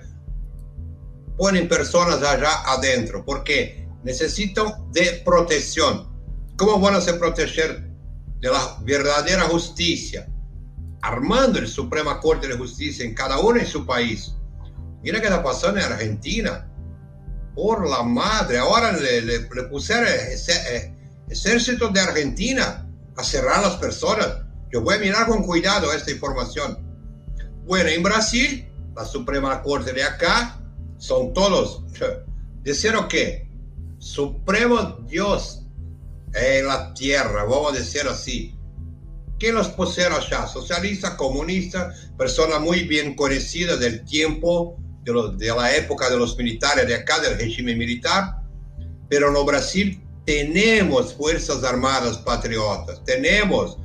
ponen 1.37 1.69
personas 1.69 2.23
allá 2.23 2.63
adentro 2.67 3.25
porque 3.25 3.89
necesitan 4.05 4.91
de 4.93 5.23
protección. 5.25 6.12
¿Cómo 6.63 6.79
van 6.79 6.95
a 6.95 7.01
se 7.01 7.15
proteger 7.15 7.91
de 8.41 8.49
la 8.49 8.77
verdadera 8.83 9.43
justicia? 9.49 10.29
Armando 11.01 11.59
el 11.59 11.67
Suprema 11.67 12.21
Corte 12.21 12.47
de 12.47 12.57
Justicia 12.57 13.05
en 13.05 13.15
cada 13.15 13.41
uno 13.41 13.59
en 13.59 13.67
su 13.67 13.85
país. 13.85 14.37
Mira 15.03 15.21
qué 15.21 15.27
está 15.27 15.43
pasando 15.43 15.81
en 15.81 15.87
Argentina. 15.87 16.71
Por 17.57 17.91
la 17.91 18.05
madre, 18.05 18.59
ahora 18.59 18.93
le, 18.93 19.23
le, 19.23 19.39
le 19.41 19.63
pusieron 19.65 20.07
ese, 20.07 20.95
ejército 21.29 21.89
de 21.89 21.99
Argentina 21.99 22.89
a 23.17 23.25
cerrar 23.25 23.59
a 23.59 23.63
las 23.63 23.77
personas. 23.79 24.29
Yo 24.71 24.83
voy 24.83 24.95
a 24.95 25.01
mirar 25.01 25.27
con 25.27 25.43
cuidado 25.43 25.93
esta 25.93 26.13
información. 26.13 26.79
Bueno, 27.65 27.91
en 27.91 28.05
Brasil, 28.05 28.71
la 28.95 29.05
Suprema 29.05 29.61
Corte 29.63 29.93
de 29.93 30.05
acá 30.05 30.61
son 30.99 31.33
todos. 31.35 31.83
Dijeron 32.63 33.09
que 33.09 33.51
Supremo 33.99 35.01
Dios 35.09 35.62
en 36.35 36.67
la 36.67 36.95
tierra, 36.95 37.45
vamos 37.45 37.73
a 37.73 37.79
decir 37.79 38.03
así. 38.09 38.55
que 39.39 39.53
los 39.53 39.69
pusieron 39.69 40.19
allá? 40.19 40.47
Socialistas, 40.47 41.15
comunistas, 41.15 42.11
personas 42.17 42.61
muy 42.61 42.85
bien 42.85 43.17
conocidas 43.17 43.81
del 43.81 44.05
tiempo, 44.05 44.77
de, 45.03 45.13
lo, 45.13 45.29
de 45.31 45.49
la 45.49 45.75
época 45.75 46.09
de 46.09 46.17
los 46.17 46.37
militares 46.37 46.87
de 46.87 46.95
acá, 46.95 47.19
del 47.19 47.39
régimen 47.39 47.77
militar. 47.77 48.37
Pero 49.09 49.33
no 49.33 49.45
Brasil 49.45 50.01
tenemos 50.25 51.15
fuerzas 51.15 51.65
armadas 51.65 52.19
patriotas, 52.19 53.03
tenemos 53.05 53.79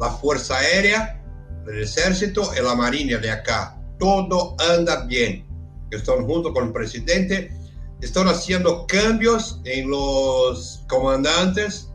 la 0.00 0.10
Fuerza 0.10 0.58
Aérea, 0.58 1.22
el 1.66 1.82
Ejército 1.82 2.50
y 2.58 2.62
la 2.62 2.74
Marina 2.74 3.18
de 3.18 3.30
acá. 3.30 3.78
Todo 3.98 4.56
anda 4.58 5.04
bien. 5.06 5.46
Están 5.90 6.26
junto 6.26 6.52
con 6.52 6.66
el 6.66 6.72
presidente, 6.72 7.56
están 8.00 8.26
haciendo 8.28 8.86
cambios 8.86 9.60
en 9.64 9.88
los 9.90 10.82
comandantes. 10.88 11.88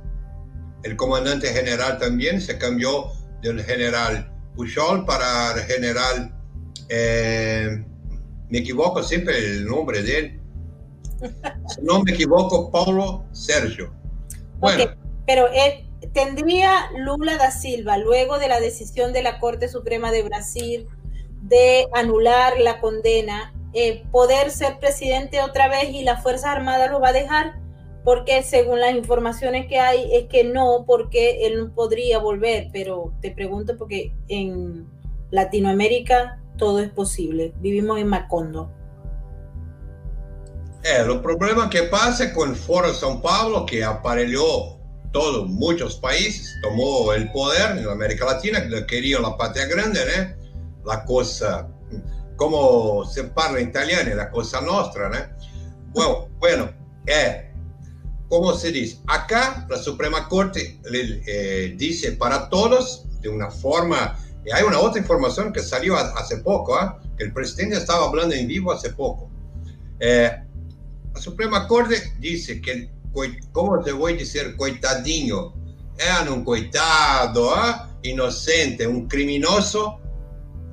El 0.83 0.95
comandante 0.95 1.47
general 1.49 1.97
también 1.97 2.41
se 2.41 2.57
cambió 2.57 3.11
del 3.41 3.63
general 3.63 4.31
Pujol 4.55 5.05
para 5.05 5.53
el 5.53 5.61
general, 5.61 6.33
eh, 6.89 7.83
me 8.49 8.57
equivoco 8.57 9.03
siempre 9.03 9.37
el 9.37 9.65
nombre 9.65 10.01
de 10.01 10.17
él, 10.17 10.39
si 11.67 11.81
no 11.81 12.01
me 12.03 12.11
equivoco, 12.11 12.71
Paulo 12.71 13.25
Sergio. 13.31 13.93
Bueno. 14.59 14.83
Okay, 14.83 14.95
pero 15.25 15.47
él, 15.47 15.85
¿tendría 16.13 16.89
Lula 16.97 17.37
da 17.37 17.51
Silva, 17.51 17.97
luego 17.97 18.39
de 18.39 18.47
la 18.47 18.59
decisión 18.59 19.13
de 19.13 19.21
la 19.21 19.39
Corte 19.39 19.69
Suprema 19.69 20.11
de 20.11 20.23
Brasil 20.23 20.87
de 21.43 21.87
anular 21.93 22.59
la 22.59 22.79
condena, 22.79 23.53
eh, 23.73 24.03
poder 24.11 24.49
ser 24.49 24.79
presidente 24.79 25.41
otra 25.41 25.67
vez 25.67 25.89
y 25.91 26.03
las 26.03 26.23
Fuerzas 26.23 26.47
Armadas 26.47 26.89
lo 26.89 26.99
va 26.99 27.09
a 27.09 27.13
dejar? 27.13 27.58
Porque 28.03 28.43
según 28.43 28.79
las 28.79 28.95
informaciones 28.95 29.67
que 29.67 29.79
hay 29.79 30.13
es 30.15 30.27
que 30.27 30.43
no, 30.43 30.85
porque 30.87 31.45
él 31.45 31.57
no 31.57 31.73
podría 31.73 32.19
volver, 32.19 32.69
pero 32.71 33.13
te 33.21 33.31
pregunto 33.31 33.77
porque 33.77 34.13
en 34.27 34.87
Latinoamérica 35.31 36.41
todo 36.57 36.79
es 36.79 36.89
posible. 36.89 37.53
Vivimos 37.59 37.99
en 37.99 38.07
Macondo. 38.07 38.71
É, 40.83 41.03
o 41.03 41.21
problema 41.21 41.69
que 41.69 41.83
passa 41.83 42.27
com 42.27 42.51
o 42.51 42.55
Foro 42.55 42.93
São 42.93 43.19
Paulo, 43.19 43.65
que 43.65 43.83
aparelhou 43.83 44.79
todos, 45.11 45.49
muitos 45.49 45.95
países, 45.95 46.53
tomou 46.61 47.13
o 47.13 47.31
poder 47.33 47.75
na 47.75 47.91
América 47.91 48.25
Latina, 48.25 48.61
que 48.61 48.81
queriam 48.83 49.25
a 49.25 49.35
pátria 49.35 49.67
grande, 49.67 50.03
né? 50.05 50.37
A 50.87 50.97
coisa, 50.97 51.69
como 52.37 53.03
se 53.05 53.23
fala 53.31 53.59
em 53.59 53.65
italiano, 53.65 54.21
a 54.21 54.27
coisa 54.27 54.61
nossa, 54.61 55.09
né? 55.09 55.29
Bueno, 55.93 56.29
bueno, 56.39 56.73
é, 57.07 57.48
como 58.29 58.53
se 58.53 58.71
diz, 58.71 59.01
acá 59.07 59.67
a 59.69 59.77
Suprema 59.77 60.29
Corte 60.29 60.79
eh, 60.85 61.73
diz 61.75 62.05
para 62.17 62.47
todos, 62.47 63.05
de 63.21 63.27
uma 63.27 63.49
forma, 63.49 64.15
e 64.45 64.51
há 64.53 64.63
uma 64.65 64.79
outra 64.79 64.99
informação 64.99 65.51
que 65.51 65.61
saiu 65.61 65.95
há 65.97 66.13
pouco, 66.43 66.77
¿eh? 66.77 66.95
que 67.17 67.25
o 67.25 67.33
presidente 67.33 67.75
estava 67.75 68.09
falando 68.09 68.33
em 68.33 68.47
vivo 68.47 68.71
há 68.71 68.79
pouco. 68.95 69.29
Eh, 69.99 70.41
La 71.13 71.19
Suprema 71.19 71.67
Corte 71.67 72.13
dice 72.19 72.61
que, 72.61 72.91
¿cómo 73.51 73.81
te 73.81 73.91
voy 73.91 74.13
a 74.13 74.17
decir? 74.17 74.55
Coitadinho. 74.55 75.53
Era 75.97 76.31
un 76.31 76.45
coitado, 76.45 77.53
¿eh? 77.55 77.75
inocente, 78.03 78.87
un 78.87 79.07
criminoso, 79.07 79.99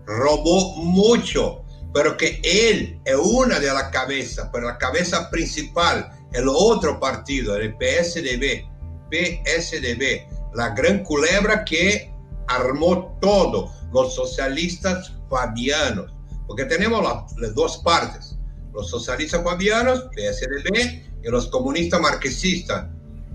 robó 0.07 0.77
mucho, 0.77 1.65
pero 1.93 2.17
que 2.17 2.41
él 2.45 3.01
es 3.05 3.17
una 3.17 3.59
de 3.59 3.73
las 3.73 3.91
cabezas, 3.91 4.49
pero 4.53 4.67
la 4.67 4.79
cabeza 4.79 5.31
principal, 5.31 6.13
el 6.33 6.49
otro 6.49 6.99
partido, 7.01 7.57
el 7.57 7.75
PSDB, 7.75 8.65
PSDB, 9.11 10.27
la 10.55 10.71
gran 10.71 11.03
culebra 11.05 11.65
que 11.65 12.13
armó 12.49 13.19
todo, 13.21 13.73
los 13.93 14.15
socialistas 14.15 15.13
fabianos, 15.29 16.13
porque 16.47 16.65
tenemos 16.65 17.03
las 17.37 17.55
dos 17.55 17.79
partes 17.79 18.37
los 18.77 18.91
socialistas 18.91 19.43
fabianos, 19.43 20.07
PSDB, 20.15 21.03
y 21.25 21.29
los 21.29 21.49
comunistas 21.49 22.01
marxistas, 22.01 22.87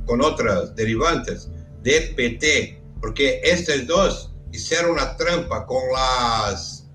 con 0.05 0.21
otras 0.21 0.75
derivantes, 0.75 1.49
DPT, 1.83 2.79
porque 3.01 3.41
estos 3.43 3.87
dos 3.87 4.33
hicieron 4.51 4.91
una 4.91 5.17
trampa 5.17 5.65
con 5.65 5.81
las 5.91 6.87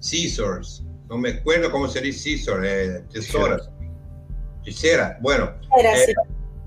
Caesars, 0.00 0.84
no 1.08 1.18
me 1.18 1.30
acuerdo 1.30 1.70
cómo 1.70 1.88
se 1.88 2.00
dice 2.00 2.36
Caesar, 2.36 2.64
eh, 2.64 3.04
tesoras, 3.12 3.68
quisiera, 4.64 5.18
bueno, 5.20 5.52
eh, 5.78 6.14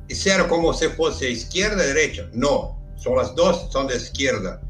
hicieron 0.08 0.48
como 0.48 0.74
si 0.74 0.88
fuese 0.90 1.30
izquierda 1.30 1.84
derecha, 1.84 2.30
no, 2.34 2.80
son 2.96 3.18
las 3.18 3.36
dos, 3.36 3.72
son 3.72 3.88
de 3.88 3.96
izquierda, 3.96 4.62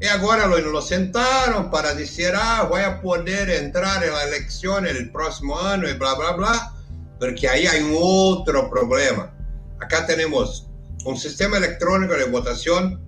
y 0.00 0.06
ahora 0.06 0.46
lo, 0.46 0.58
lo 0.58 0.82
sentaron 0.82 1.70
para 1.70 1.94
decir, 1.94 2.32
ah, 2.34 2.66
voy 2.68 2.82
a 2.82 3.00
poder 3.00 3.48
entrar 3.50 4.02
en 4.02 4.12
la 4.12 4.24
elección 4.24 4.86
el 4.86 5.10
próximo 5.10 5.58
año 5.58 5.88
y 5.88 5.94
bla, 5.94 6.14
bla, 6.14 6.32
bla, 6.32 6.74
porque 7.18 7.48
ahí 7.48 7.66
hay 7.66 7.82
un 7.82 7.96
otro 7.98 8.68
problema. 8.68 9.32
Acá 9.80 10.04
tenemos 10.06 10.68
un 11.04 11.16
sistema 11.16 11.58
electrónico 11.58 12.14
de 12.14 12.24
votación 12.24 13.00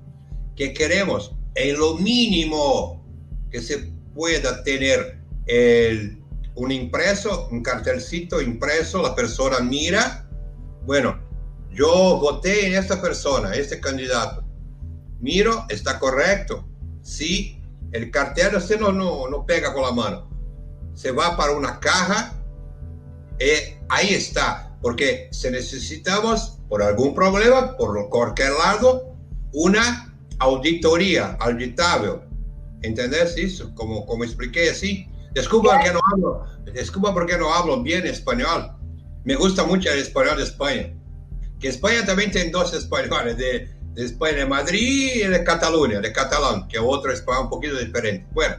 que 0.54 0.72
queremos 0.72 1.34
en 1.54 1.78
lo 1.78 1.94
mínimo 1.96 3.04
que 3.50 3.60
se 3.60 3.90
pueda 4.14 4.62
tener 4.62 5.18
el, 5.46 6.22
un 6.56 6.72
impreso, 6.72 7.48
un 7.50 7.62
cartelcito 7.62 8.40
impreso, 8.40 9.02
la 9.02 9.14
persona 9.14 9.60
mira, 9.60 10.28
bueno, 10.84 11.18
yo 11.72 12.18
voté 12.18 12.66
en 12.66 12.74
esta 12.74 13.00
persona, 13.00 13.54
este 13.54 13.80
candidato, 13.80 14.42
miro, 15.20 15.64
está 15.68 15.98
correcto, 15.98 16.66
si 17.02 17.62
el 17.92 18.10
cartel 18.10 18.56
usted 18.56 18.80
no, 18.80 18.92
no, 18.92 19.28
no 19.28 19.46
pega 19.46 19.72
con 19.72 19.82
la 19.82 19.92
mano, 19.92 20.30
se 20.94 21.12
va 21.12 21.36
para 21.36 21.52
una 21.52 21.78
caja, 21.78 22.34
eh, 23.38 23.78
ahí 23.88 24.14
está, 24.14 24.76
porque 24.80 25.28
si 25.32 25.50
necesitamos, 25.50 26.58
por 26.68 26.82
algún 26.82 27.14
problema, 27.14 27.76
por 27.76 28.08
cualquier 28.08 28.52
lado, 28.52 29.14
una 29.52 30.14
auditoría 30.38 31.36
auditable. 31.40 32.20
¿Entendés 32.82 33.36
eso? 33.36 33.74
Como, 33.74 34.06
como 34.06 34.24
expliqué 34.24 34.70
así. 34.70 35.08
Disculpa 35.36 35.80
que 35.80 35.92
no 35.92 36.00
hablo, 36.10 36.46
disculpa 36.72 37.12
porque 37.12 37.36
no 37.36 37.52
hablo 37.52 37.82
bien 37.82 38.06
español. 38.06 38.72
Me 39.24 39.34
gusta 39.34 39.64
mucho 39.64 39.90
el 39.90 39.98
español 39.98 40.38
de 40.38 40.44
España. 40.44 40.94
Que 41.60 41.68
España 41.68 42.06
también 42.06 42.30
tiene 42.30 42.50
dos 42.50 42.72
españoles, 42.72 43.36
de, 43.36 43.68
después 43.92 44.34
de 44.34 44.46
Madrid 44.46 45.10
y 45.16 45.26
de 45.26 45.44
Cataluña, 45.44 46.00
de 46.00 46.10
Catalán, 46.10 46.66
que 46.68 46.78
otro 46.78 47.12
es 47.12 47.22
un 47.26 47.50
poquito 47.50 47.76
diferente. 47.76 48.26
Bueno. 48.32 48.56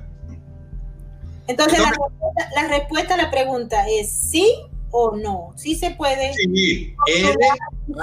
Entonces, 1.48 1.80
la, 1.80 1.90
respuesta, 1.90 2.50
la, 2.56 2.68
respuesta, 2.68 3.14
a 3.16 3.18
la 3.18 3.32
pregunta 3.32 3.86
es 3.90 4.12
sí 4.12 4.56
o 4.92 5.16
no. 5.18 5.54
Sí 5.56 5.76
se 5.76 5.92
puede. 5.92 6.32
Sí, 6.34 6.96
él 7.08 7.36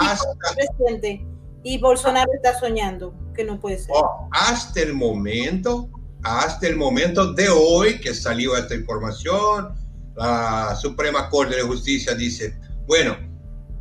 hasta, 0.01 0.27
presidente 0.53 1.25
y 1.63 1.79
Bolsonaro 1.79 2.33
está 2.35 2.59
soñando 2.59 3.15
que 3.35 3.45
no 3.45 3.61
puede 3.61 3.79
ser. 3.79 3.95
Oh, 3.95 4.29
hasta 4.33 4.81
el 4.81 4.95
momento, 4.95 5.89
hasta 6.25 6.67
el 6.67 6.77
momento 6.77 7.33
de 7.33 7.49
hoy 7.49 8.01
que 8.01 8.15
salió 8.15 8.57
esta 8.57 8.75
información, 8.75 9.75
la 10.17 10.75
Suprema 10.75 11.29
Corte 11.29 11.57
de 11.57 11.63
Justicia 11.63 12.15
dice, 12.15 12.57
bueno, 12.87 13.17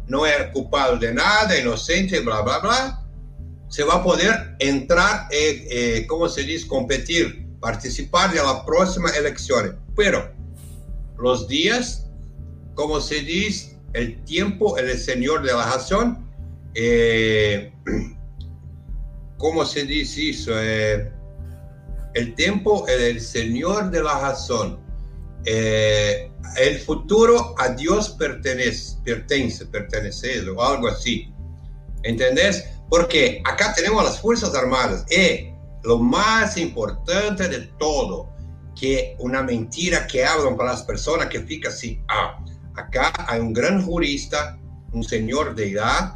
no 0.08 0.26
es 0.26 0.48
culpado 0.52 0.98
de 0.98 1.14
nada, 1.14 1.58
inocente, 1.58 2.20
bla, 2.20 2.42
bla, 2.42 2.60
bla 2.60 3.04
se 3.74 3.84
va 3.84 3.96
a 3.96 4.04
poder 4.04 4.56
entrar, 4.60 5.28
eh, 5.32 5.68
eh, 5.72 6.06
¿cómo 6.06 6.30
se 6.30 6.44
dice?, 6.44 6.68
competir, 6.68 7.48
participar 7.60 8.32
de 8.32 8.36
la 8.36 8.64
próxima 8.64 9.10
elección. 9.10 9.80
Pero 9.96 10.32
los 11.18 11.48
días, 11.48 12.06
como 12.76 13.02
se 13.02 13.22
dice, 13.22 13.80
el 13.94 14.24
tiempo, 14.26 14.78
el 14.78 14.96
señor 15.00 15.42
de 15.42 15.54
la 15.54 15.66
razón, 15.66 16.24
eh, 16.76 17.74
como 19.40 19.66
se 19.66 19.86
dice 19.86 20.30
eso? 20.30 20.52
Eh, 22.14 22.20
el 22.20 22.36
tiempo 22.36 22.88
es 22.88 23.00
el 23.02 23.22
señor 23.22 23.92
de 23.92 24.04
la 24.04 24.20
razón. 24.20 24.80
Eh, 25.46 26.32
el 26.58 26.80
futuro 26.80 27.56
a 27.58 27.70
Dios 27.70 28.12
pertenece, 28.12 28.98
pertenece, 29.04 29.66
pertenece, 29.66 30.50
o 30.50 30.64
algo 30.64 30.88
así. 30.88 31.34
¿Entendés? 32.04 32.66
Porque 32.90 33.42
acá 33.46 33.74
tenemos 33.74 34.04
las 34.04 34.20
Fuerzas 34.20 34.54
Armadas 34.56 35.06
y 35.12 35.50
lo 35.84 35.98
más 35.98 36.58
importante 36.58 37.48
de 37.48 37.60
todo, 37.80 38.30
que 38.80 39.16
una 39.20 39.42
mentira 39.42 40.08
que 40.08 40.26
hablan 40.26 40.58
para 40.58 40.72
las 40.72 40.84
personas 40.84 41.28
que 41.28 41.40
fica 41.42 41.70
así, 41.70 42.02
ah, 42.10 42.44
acá 42.76 43.12
hay 43.28 43.40
un 43.40 43.54
gran 43.54 43.84
jurista, 43.86 44.60
un 44.92 45.04
señor 45.04 45.56
de 45.56 45.72
edad, 45.72 46.16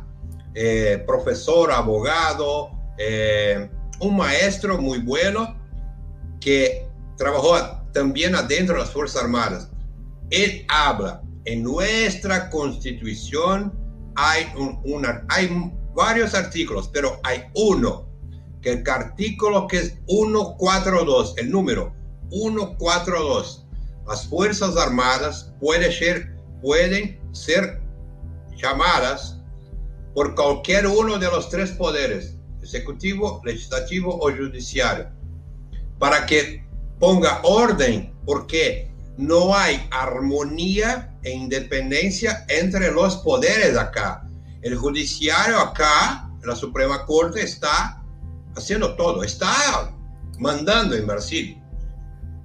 eh, 0.53 1.03
profesor, 1.05 1.71
abogado, 1.71 2.71
eh, 2.97 3.69
un 3.99 4.17
maestro 4.17 4.79
muy 4.79 4.99
bueno 4.99 5.56
que 6.39 6.87
trabajó 7.17 7.55
también 7.93 8.35
adentro 8.35 8.75
de 8.75 8.81
las 8.81 8.91
Fuerzas 8.91 9.23
Armadas. 9.23 9.69
Él 10.29 10.65
habla, 10.69 11.21
en 11.45 11.63
nuestra 11.63 12.49
constitución 12.49 13.73
hay, 14.15 14.45
una, 14.83 15.25
hay 15.29 15.49
varios 15.95 16.33
artículos, 16.33 16.89
pero 16.89 17.19
hay 17.23 17.43
uno, 17.55 18.07
que 18.61 18.73
el 18.73 18.89
artículo 18.89 19.67
que 19.67 19.77
es 19.77 19.93
142, 20.07 21.35
el 21.37 21.51
número 21.51 21.93
142, 22.29 23.65
las 24.07 24.27
Fuerzas 24.27 24.75
Armadas 24.77 25.53
pueden 25.59 25.91
ser, 25.91 26.35
pueden 26.61 27.19
ser 27.33 27.81
llamadas 28.55 29.39
por 30.13 30.33
cualquier 30.35 30.87
uno 30.87 31.17
de 31.17 31.27
los 31.27 31.49
tres 31.49 31.71
poderes, 31.71 32.37
ejecutivo, 32.63 33.41
legislativo 33.45 34.17
o 34.19 34.31
judiciario, 34.31 35.09
para 35.99 36.25
que 36.25 36.63
ponga 36.99 37.41
orden, 37.43 38.13
porque 38.25 38.91
no 39.17 39.55
hay 39.55 39.87
armonía 39.91 41.15
e 41.23 41.31
independencia 41.31 42.45
entre 42.47 42.91
los 42.91 43.17
poderes 43.17 43.77
acá. 43.77 44.27
El 44.61 44.75
judiciario 44.75 45.59
acá, 45.59 46.29
la 46.43 46.55
Suprema 46.55 47.05
Corte, 47.05 47.41
está 47.41 48.03
haciendo 48.55 48.95
todo, 48.95 49.23
está 49.23 49.93
mandando 50.39 50.95
en 50.95 51.07
Brasil, 51.07 51.61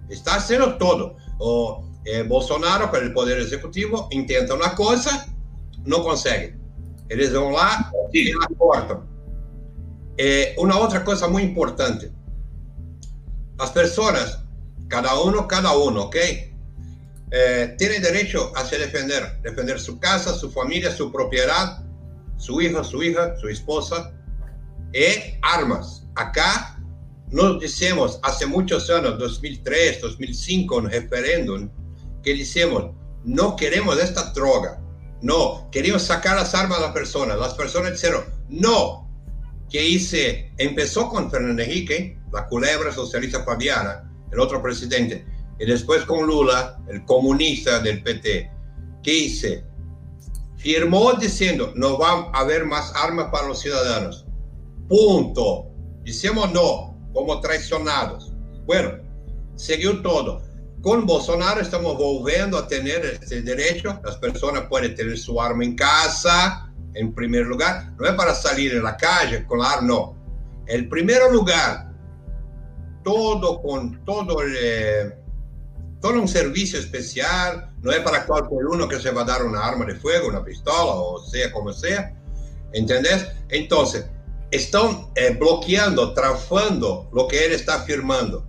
está 0.08 0.36
haciendo 0.36 0.76
todo. 0.76 1.16
O 1.38 1.84
eh, 2.04 2.22
Bolsonaro, 2.22 2.90
con 2.90 3.02
el 3.02 3.12
Poder 3.12 3.40
Ejecutivo, 3.40 4.08
intenta 4.10 4.54
una 4.54 4.74
cosa, 4.74 5.26
no 5.84 6.02
consigue. 6.02 6.56
Ellos 7.08 7.32
van 7.32 7.52
lá 7.52 7.92
y 8.12 8.32
la. 8.32 9.04
Eh, 10.16 10.54
una 10.58 10.78
otra 10.78 11.04
cosa 11.04 11.28
muy 11.28 11.42
importante. 11.42 12.12
Las 13.62 13.70
personas, 13.70 14.40
cada 14.88 15.14
uno, 15.20 15.46
cada 15.46 15.76
uno, 15.76 16.06
¿ok? 16.06 16.16
Eh, 17.30 17.76
tiene 17.78 18.00
derecho 18.00 18.50
a 18.56 18.64
se 18.64 18.76
defender, 18.76 19.40
defender 19.40 19.78
su 19.78 20.00
casa, 20.00 20.34
su 20.34 20.50
familia, 20.50 20.90
su 20.90 21.12
propiedad, 21.12 21.80
su 22.38 22.60
hijo, 22.60 22.82
su 22.82 23.04
hija, 23.04 23.36
su 23.40 23.46
esposa, 23.46 24.12
y 24.92 25.38
armas. 25.42 26.02
Acá 26.16 26.76
nos 27.30 27.60
decimos 27.60 28.18
hace 28.24 28.46
muchos 28.46 28.90
años, 28.90 29.16
2003, 29.20 30.00
2005, 30.00 30.78
en 30.80 30.90
referéndum, 30.90 31.70
que 32.24 32.34
decimos, 32.34 32.90
no 33.22 33.54
queremos 33.54 33.96
esta 34.00 34.32
droga, 34.32 34.82
no, 35.20 35.68
queremos 35.70 36.02
sacar 36.02 36.34
las 36.34 36.52
armas 36.52 36.78
a 36.78 36.82
las 36.82 36.92
personas. 36.92 37.38
Las 37.38 37.54
personas 37.54 37.92
dijeron, 37.92 38.24
no, 38.48 39.08
que 39.70 39.86
hice, 39.86 40.52
empezó 40.58 41.08
con 41.08 41.30
Fernando 41.30 41.62
Henrique, 41.62 42.18
la 42.32 42.46
culebra 42.46 42.92
socialista 42.92 43.44
fabiana, 43.44 44.10
el 44.30 44.40
otro 44.40 44.62
presidente, 44.62 45.26
y 45.58 45.66
después 45.66 46.04
con 46.04 46.26
Lula, 46.26 46.78
el 46.88 47.04
comunista 47.04 47.80
del 47.80 48.02
PT, 48.02 48.50
que 49.02 49.14
hice, 49.14 49.64
firmó 50.56 51.12
diciendo, 51.14 51.72
no 51.74 51.98
va 51.98 52.30
a 52.32 52.40
haber 52.40 52.64
más 52.64 52.92
armas 52.94 53.28
para 53.30 53.48
los 53.48 53.60
ciudadanos. 53.60 54.26
Punto. 54.88 55.68
Dicemos 56.02 56.52
no, 56.52 56.96
como 57.12 57.40
traicionados. 57.40 58.32
Bueno, 58.66 58.98
siguió 59.56 60.00
todo. 60.02 60.42
Con 60.80 61.06
Bolsonaro 61.06 61.60
estamos 61.60 61.96
volviendo 61.96 62.58
a 62.58 62.66
tener 62.66 63.04
este 63.04 63.42
derecho. 63.42 64.00
Las 64.04 64.16
personas 64.16 64.64
pueden 64.68 64.94
tener 64.94 65.16
su 65.16 65.40
arma 65.40 65.64
en 65.64 65.76
casa, 65.76 66.72
en 66.94 67.14
primer 67.14 67.46
lugar. 67.46 67.92
No 67.98 68.06
es 68.06 68.14
para 68.14 68.34
salir 68.34 68.72
en 68.72 68.82
la 68.82 68.96
calle 68.96 69.46
con 69.46 69.60
la 69.60 69.70
arma, 69.70 69.86
no. 69.86 70.16
El 70.66 70.88
primer 70.88 71.20
lugar, 71.30 71.91
todo 73.02 73.62
con 73.62 74.04
todo 74.04 74.36
eh, 74.44 75.16
todo 76.00 76.20
un 76.20 76.28
servicio 76.28 76.78
especial. 76.78 77.70
No 77.80 77.92
es 77.92 78.00
para 78.00 78.26
cualquier 78.26 78.66
uno 78.66 78.88
que 78.88 79.00
se 79.00 79.10
va 79.10 79.22
a 79.22 79.24
dar 79.24 79.44
una 79.44 79.64
arma 79.64 79.84
de 79.86 79.94
fuego, 79.94 80.28
una 80.28 80.44
pistola 80.44 80.94
o 80.94 81.18
sea 81.24 81.50
como 81.52 81.72
sea. 81.72 82.14
¿Entendés? 82.72 83.28
Entonces, 83.48 84.06
están 84.50 85.08
eh, 85.14 85.36
bloqueando, 85.38 86.12
trafando 86.14 87.08
lo 87.12 87.26
que 87.28 87.46
él 87.46 87.52
está 87.52 87.80
firmando. 87.82 88.46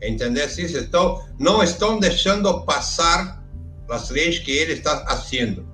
¿Entendés? 0.00 0.54
Sí, 0.54 0.62
están, 0.64 1.08
no 1.38 1.62
están 1.62 2.00
dejando 2.00 2.64
pasar 2.64 3.42
las 3.88 4.10
leyes 4.10 4.40
que 4.40 4.62
él 4.62 4.70
está 4.70 5.04
haciendo. 5.08 5.64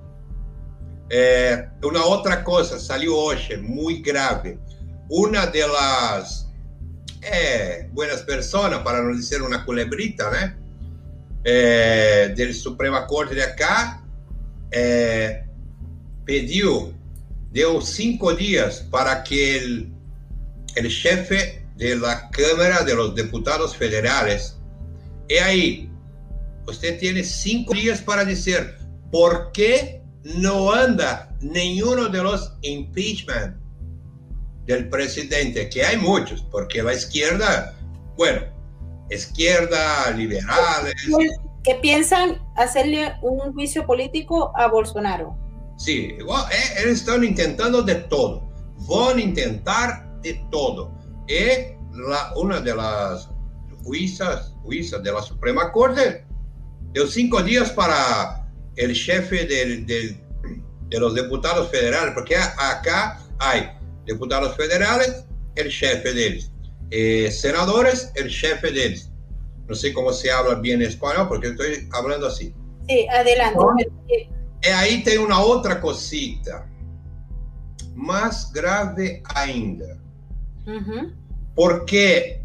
Eh, 1.09 1.69
una 1.83 2.03
otra 2.03 2.43
cosa 2.43 2.79
salió 2.79 3.15
hoy 3.15 3.37
muy 3.61 4.01
grave. 4.01 4.59
Una 5.09 5.45
de 5.45 5.67
las 5.67 6.44
eh, 7.31 7.89
buenas 7.93 8.21
personas, 8.21 8.79
para 8.79 9.01
no 9.01 9.15
decir 9.15 9.41
una 9.41 9.65
culebrita, 9.65 10.29
¿no? 10.31 10.65
Eh, 11.43 12.33
del 12.35 12.53
Suprema 12.53 13.05
Corte 13.05 13.35
de 13.35 13.43
acá, 13.43 14.03
eh, 14.71 15.45
pidió, 16.25 16.93
dio 17.51 17.81
cinco 17.81 18.33
días 18.33 18.87
para 18.89 19.23
que 19.23 19.57
el, 19.57 19.93
el 20.75 20.89
jefe 20.89 21.65
de 21.75 21.95
la 21.95 22.29
Cámara 22.31 22.83
de 22.83 22.95
los 22.95 23.15
Diputados 23.15 23.75
Federales. 23.75 24.57
Y 25.29 25.35
ahí, 25.35 25.89
usted 26.67 26.99
tiene 26.99 27.23
cinco 27.23 27.73
días 27.73 28.01
para 28.01 28.25
decir 28.25 28.75
por 29.11 29.51
qué 29.51 30.01
no 30.23 30.73
anda 30.73 31.35
ninguno 31.41 32.09
de 32.09 32.23
los 32.23 32.53
impeachment 32.61 33.55
del 34.65 34.89
presidente, 34.89 35.69
que 35.69 35.83
hay 35.83 35.97
muchos, 35.97 36.41
porque 36.51 36.81
la 36.81 36.93
izquierda, 36.93 37.75
bueno, 38.17 38.41
izquierda, 39.09 40.11
liberales. 40.11 40.95
Que 41.63 41.75
piensan 41.75 42.41
hacerle 42.55 43.13
un 43.21 43.53
juicio 43.53 43.85
político 43.85 44.51
a 44.55 44.67
Bolsonaro. 44.67 45.37
Sí, 45.77 46.15
ellos 46.19 46.99
están 46.99 47.23
intentando 47.23 47.81
de 47.81 47.95
todo. 47.95 48.47
Van 48.87 49.17
a 49.17 49.21
intentar 49.21 50.21
de 50.21 50.33
todo. 50.51 50.91
Y 51.27 51.75
la, 51.93 52.33
una 52.35 52.61
de 52.61 52.75
las 52.75 53.29
juicias, 53.83 54.53
juicias 54.63 55.01
de 55.03 55.11
la 55.11 55.21
Suprema 55.21 55.71
Corte 55.71 56.25
dio 56.93 57.07
cinco 57.07 57.41
días 57.41 57.71
para 57.71 58.47
el 58.75 58.95
jefe 58.95 59.45
del, 59.45 59.85
del, 59.85 60.21
de 60.89 60.99
los 60.99 61.15
diputados 61.15 61.69
federales, 61.69 62.13
porque 62.13 62.35
acá 62.35 63.19
hay 63.39 63.69
diputados 64.05 64.55
federales, 64.55 65.25
el 65.55 65.71
jefe 65.71 66.13
de 66.13 66.27
ellos, 66.27 66.51
eh, 66.91 67.31
senadores, 67.31 68.11
el 68.15 68.29
jefe 68.29 68.71
de 68.71 68.85
ellos. 68.87 69.11
No 69.67 69.75
sé 69.75 69.93
cómo 69.93 70.13
se 70.13 70.31
habla 70.31 70.55
bien 70.55 70.81
español, 70.81 71.27
porque 71.27 71.47
estoy 71.47 71.89
hablando 71.91 72.27
así. 72.27 72.53
Sí, 72.87 73.07
adelante. 73.09 73.59
Y 74.61 74.67
ahí 74.67 75.03
tem 75.03 75.21
una 75.21 75.39
otra 75.39 75.81
cosita, 75.81 76.67
más 77.95 78.51
grave 78.51 79.23
ainda. 79.33 79.97
Porque, 81.55 82.43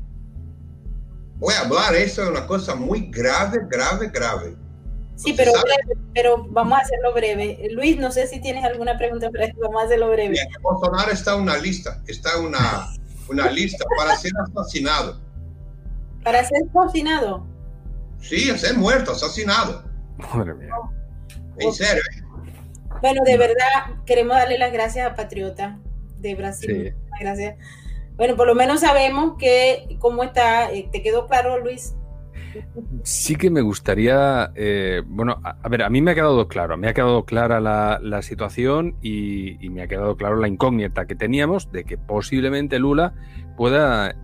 voy 1.37 1.55
a 1.55 1.61
hablar, 1.61 1.95
eso 1.95 2.23
es 2.23 2.29
una 2.29 2.47
cosa 2.47 2.75
muy 2.75 3.11
grave, 3.11 3.59
grave, 3.69 4.09
grave. 4.09 4.57
Sí, 5.21 5.35
pero, 5.35 5.53
pero 6.15 6.47
vamos 6.49 6.79
a 6.79 6.83
hacerlo 6.83 7.13
breve. 7.13 7.69
Luis, 7.73 7.99
no 7.99 8.11
sé 8.11 8.27
si 8.27 8.41
tienes 8.41 8.65
alguna 8.65 8.97
pregunta 8.97 9.31
para 9.31 9.45
esto, 9.45 9.61
vamos 9.61 9.83
a 9.83 9.85
hacerlo 9.85 10.11
breve. 10.11 10.31
Bien, 10.31 10.49
Bolsonaro 10.63 11.13
está 11.13 11.35
en 11.35 11.43
una 11.43 11.59
lista, 11.59 12.03
está 12.07 12.31
en 12.39 12.47
una, 12.47 12.89
una 13.29 13.51
lista 13.51 13.85
para 13.99 14.17
ser 14.17 14.33
asesinado. 14.57 15.21
¿Para 16.25 16.43
ser 16.43 16.63
asesinado? 16.75 17.47
Sí, 18.21 18.57
ser 18.57 18.79
muerto, 18.79 19.13
asesinado. 19.13 19.85
Madre 20.35 20.55
mía. 20.55 20.73
En 21.59 21.73
serio. 21.75 22.03
¿eh? 22.17 22.25
Bueno, 23.03 23.21
de 23.25 23.37
verdad, 23.37 24.03
queremos 24.07 24.37
darle 24.37 24.57
las 24.57 24.73
gracias 24.73 25.07
a 25.07 25.15
Patriota 25.15 25.79
de 26.17 26.35
Brasil. 26.35 26.95
Sí. 26.95 27.15
Gracias. 27.21 27.57
Bueno, 28.17 28.37
por 28.37 28.47
lo 28.47 28.55
menos 28.55 28.81
sabemos 28.81 29.37
que 29.39 29.97
cómo 29.99 30.23
está. 30.25 30.73
Eh, 30.73 30.89
¿Te 30.91 31.03
quedó 31.03 31.27
claro, 31.27 31.59
Luis? 31.59 31.95
Sí 33.03 33.37
que 33.37 33.51
me 33.51 33.61
gustaría, 33.61 34.53
eh, 34.55 35.03
bueno, 35.07 35.41
a, 35.43 35.69
ver, 35.69 35.83
a 35.83 35.91
mí 35.91 36.03
me 36.03 36.13
ha 36.13 36.15
quedado 36.15 36.49
claro, 36.49 36.77
me 36.77 36.89
ha 36.89 36.95
quedado 36.95 37.25
clara 37.25 37.61
la, 37.61 38.23
situación 38.23 38.97
y, 39.03 39.57
me 39.71 39.83
ha 39.83 39.89
quedado 39.89 40.17
claro 40.17 40.37
la 40.37 40.49
incógnita 40.49 41.07
que 41.07 41.15
teníamos 41.15 41.71
de 41.73 41.85
que 41.85 41.97
posiblemente 41.97 42.79
Lula 42.79 43.15
pueda 43.57 44.15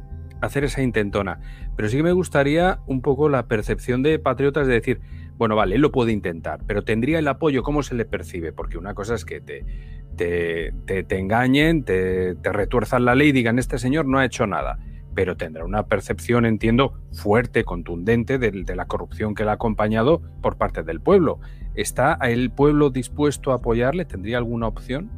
hacer 0.41 0.65
esa 0.65 0.83
intentona. 0.83 1.41
Pero 1.77 1.89
sí 1.89 1.97
que 1.97 2.03
me 2.03 2.13
gustaría 2.13 2.81
un 2.87 3.01
poco 3.01 3.29
la 3.29 3.47
percepción 3.47 4.03
de 4.03 4.19
patriotas 4.19 4.67
de 4.67 4.75
decir, 4.75 5.01
bueno, 5.37 5.57
vale, 5.57 5.77
él 5.77 5.83
lo 5.83 5.93
puede 5.93 6.13
intentar, 6.13 6.61
pero 6.67 6.83
tendría 6.83 7.19
el 7.19 7.29
apoyo, 7.29 7.63
¿cómo 7.63 7.83
se 7.83 7.95
le 7.95 8.05
percibe? 8.05 8.53
Porque 8.53 8.79
una 8.79 8.95
cosa 8.95 9.15
es 9.15 9.25
que 9.25 9.41
te, 9.41 9.65
te, 10.17 10.73
te, 11.05 11.19
engañen, 11.19 11.85
te, 11.85 12.35
te 12.37 12.53
retuerzan 12.53 13.05
la 13.05 13.15
ley 13.15 13.29
y 13.29 13.33
digan, 13.33 13.59
este 13.59 13.79
señor 13.79 14.07
no 14.07 14.19
ha 14.19 14.25
hecho 14.25 14.47
nada 14.47 14.79
pero 15.17 15.37
tendrá 15.37 15.65
una 15.65 15.87
percepción, 15.87 16.45
entiendo, 16.45 16.93
fuerte, 17.11 17.65
contundente 17.65 18.39
de, 18.39 18.51
de, 18.51 18.77
la 18.77 18.87
corrupción 18.87 19.35
que 19.35 19.45
le 19.45 19.51
ha 19.51 19.55
acompañado 19.55 20.21
por 20.43 20.59
parte 20.59 20.83
del 20.83 21.01
pueblo. 21.01 21.41
¿Está 21.75 22.19
el 22.23 22.51
pueblo 22.51 22.91
dispuesto 22.91 23.51
a 23.51 23.57
apoyarle? 23.57 24.05
¿Tendría 24.05 24.37
alguna 24.37 24.69
opción? 24.69 25.11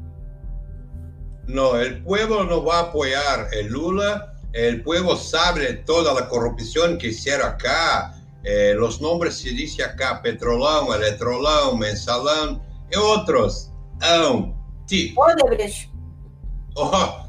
No, 1.49 1.77
el 1.77 2.01
pueblo 2.05 2.45
no 2.45 2.65
va 2.65 2.79
a 2.79 2.83
apoyar 2.85 3.49
el 3.53 3.67
Lula. 3.73 4.35
El 4.53 4.83
pueblo 4.83 5.17
sabe 5.17 5.75
toda 5.75 6.15
la 6.15 6.29
corrupción 6.29 6.97
que 6.97 7.09
hicieron 7.09 7.49
acá. 7.49 8.15
Eh, 8.45 8.75
los 8.77 9.01
nombres 9.01 9.37
se 9.37 9.51
dice 9.51 9.83
acá, 9.83 10.23
Petrolão, 10.23 10.95
Eletrolão, 10.95 11.77
Mensalão 11.77 12.63
y 12.91 12.97
otros. 12.97 13.73
Um, 14.01 14.55
Odebrecht. 15.17 15.91
Oh, 16.77 17.29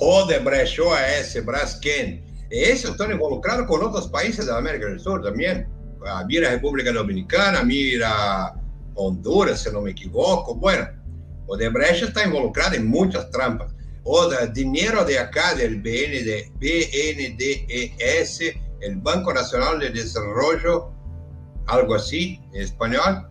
Odebrecht, 0.00 0.80
OAS, 0.80 1.34
Braskem. 1.44 2.24
Esses 2.50 2.90
estão 2.90 3.10
involucrados 3.12 3.66
com 3.66 3.74
outros 3.74 4.06
países 4.06 4.46
da 4.46 4.56
América 4.56 4.90
do 4.90 4.98
Sul 4.98 5.20
também. 5.20 5.66
Mira 6.26 6.48
a 6.48 6.50
República 6.50 6.92
Dominicana, 6.92 7.62
mira 7.62 8.56
Honduras, 8.96 9.60
se 9.60 9.70
não 9.70 9.82
me 9.82 9.90
equivoco. 9.90 10.54
Bueno, 10.54 10.88
Odebrecht 11.46 12.04
está 12.04 12.24
involucrado 12.24 12.74
em 12.76 12.80
muitas 12.80 13.28
trampas. 13.30 13.70
O 14.02 14.28
dinheiro 14.46 15.04
de 15.04 15.18
acá, 15.18 15.52
del 15.54 15.76
BND, 15.76 16.50
BNDES, 16.58 18.40
el 18.80 18.96
Banco 18.96 19.34
Nacional 19.34 19.78
de 19.78 19.90
Desarrollo, 19.90 20.90
algo 21.66 21.94
así 21.94 22.40
en 22.54 22.62
español, 22.62 23.28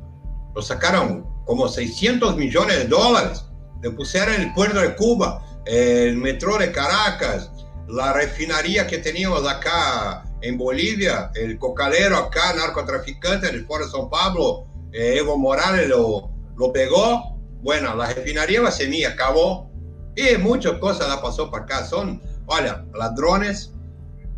lo 0.56 0.62
sacaron 0.62 1.26
como 1.46 1.68
600 1.68 2.38
millones 2.38 2.78
de 2.78 2.86
dólares. 2.86 3.44
Le 3.82 3.90
pusieron 3.92 4.36
en 4.36 4.42
el 4.44 4.54
puerto 4.54 4.80
de 4.80 4.96
Cuba 4.96 5.44
el 5.70 6.18
metro 6.18 6.58
de 6.58 6.72
Caracas, 6.72 7.52
la 7.88 8.12
refinería 8.14 8.88
que 8.88 8.98
teníamos 8.98 9.48
acá 9.48 10.24
en 10.42 10.58
Bolivia, 10.58 11.32
el 11.36 11.60
cocalero 11.60 12.18
acá, 12.18 12.54
narcotraficante 12.56 13.48
del 13.48 13.66
Foro 13.66 13.86
de 13.86 13.92
São 13.92 14.10
Pablo, 14.10 14.66
eh, 14.92 15.18
Evo 15.18 15.38
Morales 15.38 15.88
lo, 15.88 16.32
lo 16.58 16.74
pegó. 16.74 17.38
Bueno, 17.62 17.96
la 17.96 18.08
refinería 18.08 18.62
va 18.62 18.70
a 18.70 18.72
ser 18.72 18.90
mía, 18.90 19.10
acabó. 19.10 19.70
Y 20.16 20.38
muchas 20.38 20.74
cosas 20.80 21.08
la 21.08 21.22
pasó 21.22 21.52
para 21.52 21.66
acá. 21.66 21.86
Son, 21.86 22.20
oye, 22.48 22.72
ladrones. 22.94 23.74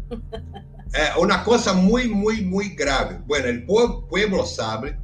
Eh, 0.94 1.08
una 1.18 1.42
cosa 1.46 1.72
muy, 1.72 2.10
muy, 2.10 2.42
muy 2.42 2.76
grave. 2.76 3.22
Bueno, 3.26 3.48
el 3.48 3.66
pueblo, 3.66 4.06
pueblo 4.10 4.46
sabe, 4.46 5.00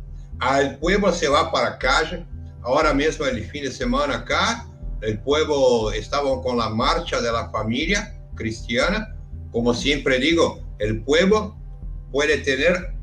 el 0.59 0.77
pueblo 0.79 1.13
se 1.13 1.29
va 1.29 1.49
para 1.49 1.69
la 1.69 1.77
calle. 1.77 2.25
Ahora 2.61 2.93
mismo, 2.93 3.25
el 3.25 3.41
fin 3.45 3.63
de 3.63 3.71
semana 3.71 4.15
acá, 4.15 4.67
el 5.01 5.19
pueblo 5.19 5.91
estaba 5.91 6.41
con 6.41 6.57
la 6.57 6.69
marcha 6.69 7.21
de 7.21 7.31
la 7.31 7.49
familia 7.49 8.15
cristiana. 8.35 9.15
Como 9.51 9.73
siempre 9.73 10.19
digo, 10.19 10.61
el 10.79 11.03
pueblo 11.03 11.55
puede 12.11 12.37
tener 12.39 12.93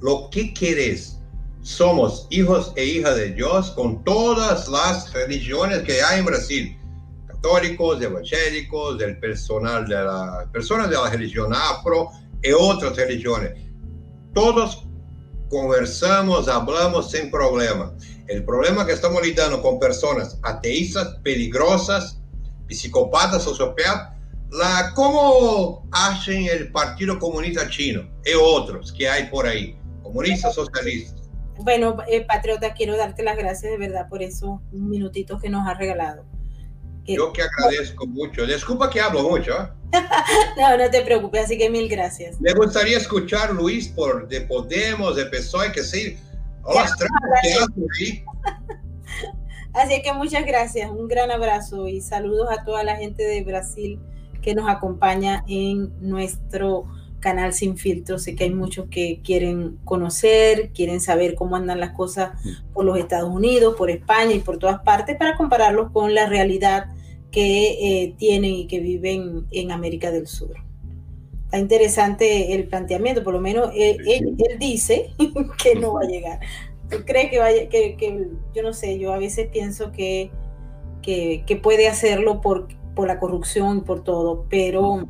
lo 0.00 0.28
que 0.30 0.52
quieres. 0.52 1.18
Somos 1.62 2.26
hijos 2.30 2.72
e 2.76 2.84
hijas 2.84 3.16
de 3.16 3.32
Dios 3.32 3.70
con 3.72 4.02
todas 4.04 4.68
las 4.68 5.12
religiones 5.12 5.82
que 5.82 6.02
hay 6.02 6.20
en 6.20 6.24
Brasil. 6.24 6.78
Católicos, 7.26 8.00
evangélicos, 8.00 8.98
del 8.98 9.18
personal 9.18 9.86
de 9.86 9.94
la 9.94 10.48
personas 10.52 10.88
de 10.88 10.96
la 10.96 11.10
religión 11.10 11.52
afro 11.54 12.10
y 12.42 12.52
otras 12.52 12.96
religiones. 12.96 13.52
Todos 14.34 14.86
conversamos, 15.48 16.48
hablamos 16.48 17.10
sin 17.10 17.30
problema. 17.30 17.92
El 18.28 18.44
problema 18.44 18.86
que 18.86 18.92
estamos 18.92 19.22
lidando 19.22 19.62
con 19.62 19.78
personas 19.78 20.38
ateístas, 20.42 21.16
peligrosas, 21.22 22.20
psicópatas, 22.68 23.42
sociopatas, 23.42 24.12
la, 24.50 24.92
cómo 24.94 25.86
hacen 25.92 26.44
el 26.46 26.70
Partido 26.70 27.18
Comunista 27.18 27.68
Chino 27.68 28.08
y 28.24 28.32
otros 28.34 28.92
que 28.92 29.08
hay 29.08 29.24
por 29.30 29.46
ahí, 29.46 29.78
comunistas, 30.02 30.54
socialistas. 30.54 31.28
Bueno, 31.58 31.96
eh, 32.06 32.24
Patriota, 32.26 32.74
quiero 32.74 32.96
darte 32.96 33.22
las 33.22 33.36
gracias 33.36 33.72
de 33.72 33.78
verdad 33.78 34.08
por 34.08 34.22
esos 34.22 34.60
minutitos 34.72 35.40
que 35.40 35.48
nos 35.48 35.66
has 35.66 35.78
regalado. 35.78 36.24
Yo 37.06 37.32
que 37.32 37.42
agradezco 37.42 38.06
mucho. 38.06 38.44
Disculpa 38.46 38.90
que 38.90 39.00
hablo 39.00 39.22
mucho. 39.22 39.52
¿eh? 39.52 39.68
no, 40.58 40.76
no 40.76 40.90
te 40.90 41.00
preocupes, 41.02 41.46
así 41.46 41.56
que 41.56 41.70
mil 41.70 41.88
gracias. 41.88 42.38
Me 42.40 42.52
gustaría 42.52 42.98
escuchar 42.98 43.52
Luis 43.52 43.88
por 43.88 44.28
de 44.28 44.42
Podemos, 44.42 45.16
de 45.16 45.24
PSOE, 45.26 45.72
que 45.72 45.82
sí. 45.82 46.18
Ostras, 46.68 47.10
¿qué 47.98 48.24
Así 49.72 50.02
que 50.02 50.12
muchas 50.12 50.44
gracias, 50.44 50.90
un 50.90 51.08
gran 51.08 51.30
abrazo 51.30 51.88
y 51.88 52.00
saludos 52.02 52.48
a 52.50 52.64
toda 52.64 52.84
la 52.84 52.96
gente 52.96 53.22
de 53.22 53.42
Brasil 53.42 53.98
que 54.42 54.54
nos 54.54 54.68
acompaña 54.68 55.44
en 55.48 55.92
nuestro 56.00 56.84
canal 57.20 57.54
Sin 57.54 57.76
Filtro. 57.76 58.18
Sé 58.18 58.34
que 58.34 58.44
hay 58.44 58.54
muchos 58.54 58.86
que 58.90 59.20
quieren 59.22 59.78
conocer, 59.84 60.70
quieren 60.72 61.00
saber 61.00 61.34
cómo 61.34 61.56
andan 61.56 61.80
las 61.80 61.92
cosas 61.92 62.32
por 62.74 62.84
los 62.84 62.98
Estados 62.98 63.30
Unidos, 63.30 63.74
por 63.76 63.90
España 63.90 64.32
y 64.34 64.40
por 64.40 64.58
todas 64.58 64.80
partes 64.80 65.16
para 65.16 65.36
compararlos 65.36 65.90
con 65.90 66.14
la 66.14 66.26
realidad 66.26 66.86
que 67.30 68.02
eh, 68.02 68.14
tienen 68.18 68.52
y 68.52 68.66
que 68.66 68.80
viven 68.80 69.46
en 69.50 69.72
América 69.72 70.10
del 70.10 70.26
Sur. 70.26 70.67
Está 71.48 71.58
interesante 71.60 72.54
el 72.54 72.68
planteamiento, 72.68 73.24
por 73.24 73.32
lo 73.32 73.40
menos 73.40 73.70
él, 73.74 74.36
dice 74.58 75.14
que 75.62 75.76
no 75.76 75.94
va 75.94 76.02
a 76.02 76.06
llegar. 76.06 76.40
cree 77.06 77.30
que 77.30 77.38
vaya, 77.38 77.70
que, 77.70 77.96
que, 77.96 78.28
yo 78.54 78.62
no 78.62 78.74
sé, 78.74 78.98
yo 78.98 79.14
a 79.14 79.18
veces 79.18 79.48
pienso 79.48 79.90
que, 79.90 80.30
que, 81.00 81.60
puede 81.62 81.88
hacerlo 81.88 82.42
por, 82.42 82.68
por 82.94 83.08
la 83.08 83.18
corrupción 83.18 83.78
y 83.78 83.80
por 83.80 84.04
todo, 84.04 84.44
pero 84.50 85.06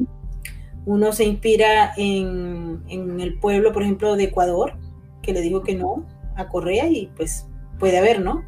uno 0.87 1.13
se 1.13 1.25
inspira 1.25 1.93
en, 1.97 2.85
en 2.89 3.19
el 3.19 3.37
pueblo, 3.41 3.73
por 3.73 3.83
ejemplo, 3.83 4.15
de 4.15 4.25
Ecuador, 4.25 4.75
que 5.23 5.33
le 5.33 5.41
dijo 5.41 5.65
que 5.65 5.75
no 5.75 6.07
a 6.37 6.47
Correa 6.47 6.87
y 6.87 7.11
pues 7.17 7.49
puede 7.81 7.99
haber, 7.99 8.21
¿no? 8.21 8.45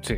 Sí, 0.00 0.14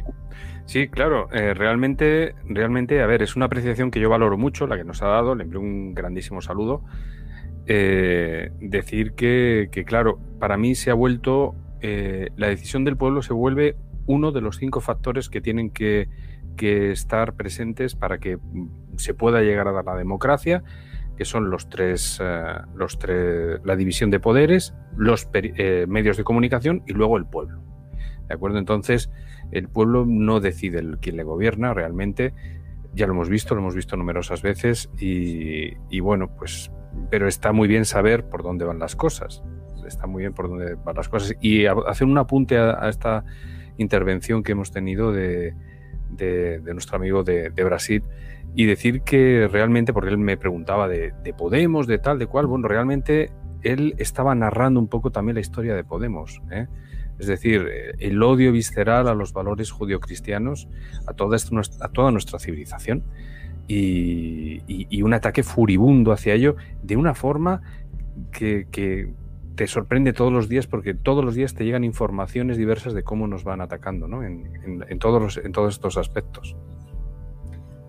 Sí, 0.69 0.86
claro, 0.89 1.31
eh, 1.32 1.55
realmente, 1.55 2.35
realmente, 2.45 3.01
a 3.01 3.07
ver, 3.07 3.23
es 3.23 3.36
una 3.36 3.47
apreciación 3.47 3.90
que 3.90 4.01
yo 4.01 4.11
valoro 4.11 4.36
mucho, 4.36 4.66
la 4.66 4.77
que 4.77 4.85
nos 4.85 5.01
ha 5.01 5.07
dado, 5.07 5.35
le 5.35 5.45
envío 5.45 5.61
un 5.61 5.95
grandísimo 5.95 6.43
saludo. 6.43 6.85
Eh, 7.65 8.51
decir 8.61 9.15
que, 9.15 9.70
claro, 9.86 10.20
para 10.39 10.59
mí 10.59 10.74
se 10.74 10.90
ha 10.90 10.95
vuelto, 10.95 11.55
eh, 11.81 12.28
la 12.36 12.49
decisión 12.49 12.85
del 12.85 12.99
pueblo 12.99 13.23
se 13.23 13.32
vuelve 13.32 13.77
uno 14.05 14.31
de 14.31 14.43
los 14.43 14.59
cinco 14.59 14.82
factores 14.82 15.31
que 15.31 15.40
tienen 15.40 15.70
que, 15.70 16.11
estar 16.59 17.35
presentes 17.35 17.95
para 17.95 18.19
que 18.19 18.36
se 18.97 19.15
pueda 19.15 19.40
llegar 19.40 19.69
a 19.69 19.73
dar 19.73 19.86
la 19.86 19.97
democracia, 19.97 20.65
que 21.16 21.24
son 21.24 21.51
los 21.51 21.70
tres, 21.70 22.20
los 22.74 22.99
tres 22.99 23.61
la 23.65 23.77
división 23.77 24.11
de 24.11 24.19
poderes, 24.19 24.74
los 24.97 25.31
medios 25.86 26.16
de 26.16 26.24
comunicación 26.24 26.82
y 26.86 26.95
luego 26.95 27.16
el 27.16 27.27
pueblo. 27.27 27.68
¿De 28.28 28.34
acuerdo? 28.34 28.59
Entonces, 28.59 29.10
el 29.50 29.68
pueblo 29.68 30.05
no 30.06 30.40
decide 30.40 30.82
quién 31.00 31.16
le 31.16 31.22
gobierna 31.22 31.72
realmente. 31.74 32.34
Ya 32.94 33.06
lo 33.06 33.14
hemos 33.14 33.28
visto, 33.28 33.55
lo 33.55 33.60
hemos 33.60 33.74
visto 33.74 33.96
numerosas 33.96 34.42
veces 34.42 34.90
y, 34.98 36.00
bueno, 36.00 36.30
pues, 36.36 36.70
pero 37.10 37.28
está 37.28 37.52
muy 37.52 37.68
bien 37.68 37.84
saber 37.84 38.28
por 38.28 38.42
dónde 38.42 38.64
van 38.64 38.78
las 38.78 38.96
cosas. 38.96 39.42
Está 39.86 40.06
muy 40.06 40.22
bien 40.22 40.34
por 40.34 40.48
dónde 40.48 40.74
van 40.74 40.96
las 40.96 41.09
cosas. 41.09 41.34
Y 41.40 41.66
hacer 41.66 42.06
un 42.06 42.18
apunte 42.18 42.59
a, 42.59 42.88
esta 42.88 43.24
intervención 43.78 44.42
que 44.42 44.52
hemos 44.52 44.70
tenido 44.70 45.12
de, 45.12 45.55
nuestro 46.64 46.96
amigo 46.96 47.24
de, 47.24 47.50
Brasil 47.50 48.02
y 48.55 48.66
decir 48.66 49.02
que 49.02 49.48
realmente, 49.50 49.92
porque 49.92 50.10
él 50.10 50.18
me 50.18 50.36
preguntaba 50.36 50.88
de, 50.88 51.12
de, 51.22 51.32
Podemos, 51.32 51.86
de 51.86 51.98
tal, 51.98 52.18
de 52.18 52.26
cual, 52.26 52.46
bueno, 52.46 52.68
realmente 52.68 53.30
él 53.62 53.94
estaba 53.98 54.34
narrando 54.34 54.80
un 54.80 54.88
poco 54.88 55.10
también 55.10 55.34
la 55.34 55.40
historia 55.40 55.74
de 55.74 55.84
Podemos. 55.84 56.42
¿eh? 56.50 56.66
Es 57.19 57.27
decir, 57.27 57.66
eh, 57.70 57.95
el 57.99 58.23
odio 58.23 58.53
visceral 58.53 59.09
a 59.09 59.15
los 59.15 59.32
valores 59.32 59.70
judio-cristianos, 59.70 60.69
a, 61.07 61.15
toda, 61.15 61.36
a 61.81 61.89
toda 61.89 62.11
nuestra 62.11 62.39
civilización, 62.39 63.05
y, 63.69 65.03
un 65.03 65.15
ataque 65.15 65.43
furibundo 65.43 66.12
hacia 66.12 66.35
ello 66.35 66.57
de 66.82 66.97
una 66.97 67.15
forma 67.15 67.62
que, 68.32 69.12
te 69.55 69.66
sorprende 69.66 70.12
todos 70.12 70.32
los 70.32 70.49
días 70.49 70.69
porque 70.69 70.95
todos 70.95 71.24
los 71.24 71.35
días 71.35 71.53
te 71.53 71.65
llegan 71.65 71.82
informaciones 71.82 72.57
diversas 72.57 72.95
de 72.95 73.03
cómo 73.03 73.27
nos 73.27 73.43
van 73.43 73.61
atacando 73.61 74.07
¿no? 74.07 74.23
en, 74.23 74.49
todos 75.01 75.36
en 75.36 75.51
todos 75.51 75.74
estos 75.74 75.97
aspectos. 75.97 76.57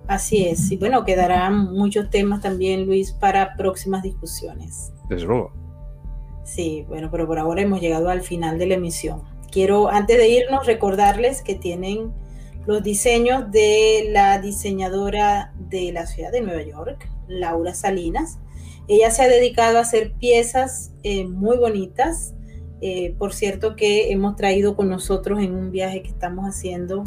Así 0.08 0.48
es, 0.48 0.72
y 0.72 0.78
bueno, 0.78 1.06
quedarán 1.06 1.72
muchos 1.72 2.10
temas 2.10 2.42
también, 2.42 2.88
Luis, 2.88 3.12
para 3.12 3.56
próximas 3.56 4.02
discusiones. 4.02 4.92
Desde 5.08 5.28
luego. 5.28 5.69
Sí, 6.50 6.84
bueno, 6.88 7.10
pero 7.12 7.28
por 7.28 7.38
ahora 7.38 7.62
hemos 7.62 7.80
llegado 7.80 8.10
al 8.10 8.24
final 8.24 8.58
de 8.58 8.66
la 8.66 8.74
emisión. 8.74 9.22
Quiero, 9.52 9.90
antes 9.90 10.18
de 10.18 10.30
irnos, 10.30 10.66
recordarles 10.66 11.44
que 11.44 11.54
tienen 11.54 12.12
los 12.66 12.82
diseños 12.82 13.52
de 13.52 14.08
la 14.10 14.40
diseñadora 14.40 15.54
de 15.60 15.92
la 15.92 16.08
ciudad 16.08 16.32
de 16.32 16.42
Nueva 16.42 16.64
York, 16.64 17.08
Laura 17.28 17.76
Salinas. 17.76 18.40
Ella 18.88 19.12
se 19.12 19.22
ha 19.22 19.28
dedicado 19.28 19.78
a 19.78 19.82
hacer 19.82 20.14
piezas 20.14 20.92
eh, 21.04 21.28
muy 21.28 21.58
bonitas. 21.58 22.34
Eh, 22.82 23.14
por 23.20 23.34
cierto 23.34 23.76
que 23.76 24.12
hemos 24.12 24.36
traído 24.36 24.76
con 24.76 24.90
nosotros 24.90 25.44
en 25.44 25.54
un 25.54 25.70
viaje 25.70 26.02
que 26.02 26.10
estamos 26.10 26.46
haciendo 26.46 27.04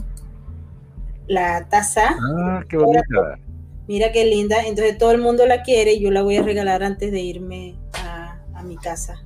la 1.27 1.69
taza. 1.69 2.15
Ah, 2.21 2.63
qué 2.69 2.77
bonita. 2.77 3.41
Mira 3.89 4.13
qué 4.13 4.25
linda. 4.25 4.61
Entonces 4.65 4.97
todo 4.99 5.11
el 5.11 5.21
mundo 5.21 5.47
la 5.47 5.63
quiere 5.63 5.95
y 5.95 6.01
yo 6.01 6.13
la 6.13 6.23
voy 6.23 6.37
a 6.37 6.43
regalar 6.43 6.85
antes 6.85 7.11
de 7.11 7.21
irme 7.21 7.75
a, 7.95 8.41
a 8.55 8.63
mi 8.63 8.77
casa 8.77 9.25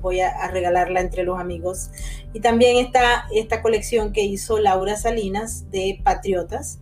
voy 0.00 0.20
a, 0.20 0.48
regalarla 0.48 1.00
entre 1.00 1.24
los 1.24 1.38
amigos. 1.38 1.90
Y 2.32 2.40
también 2.40 2.84
está 2.84 3.26
esta 3.34 3.62
colección 3.62 4.12
que 4.12 4.22
hizo 4.22 4.58
Laura 4.58 4.96
Salinas 4.96 5.70
de 5.70 6.00
Patriotas. 6.02 6.80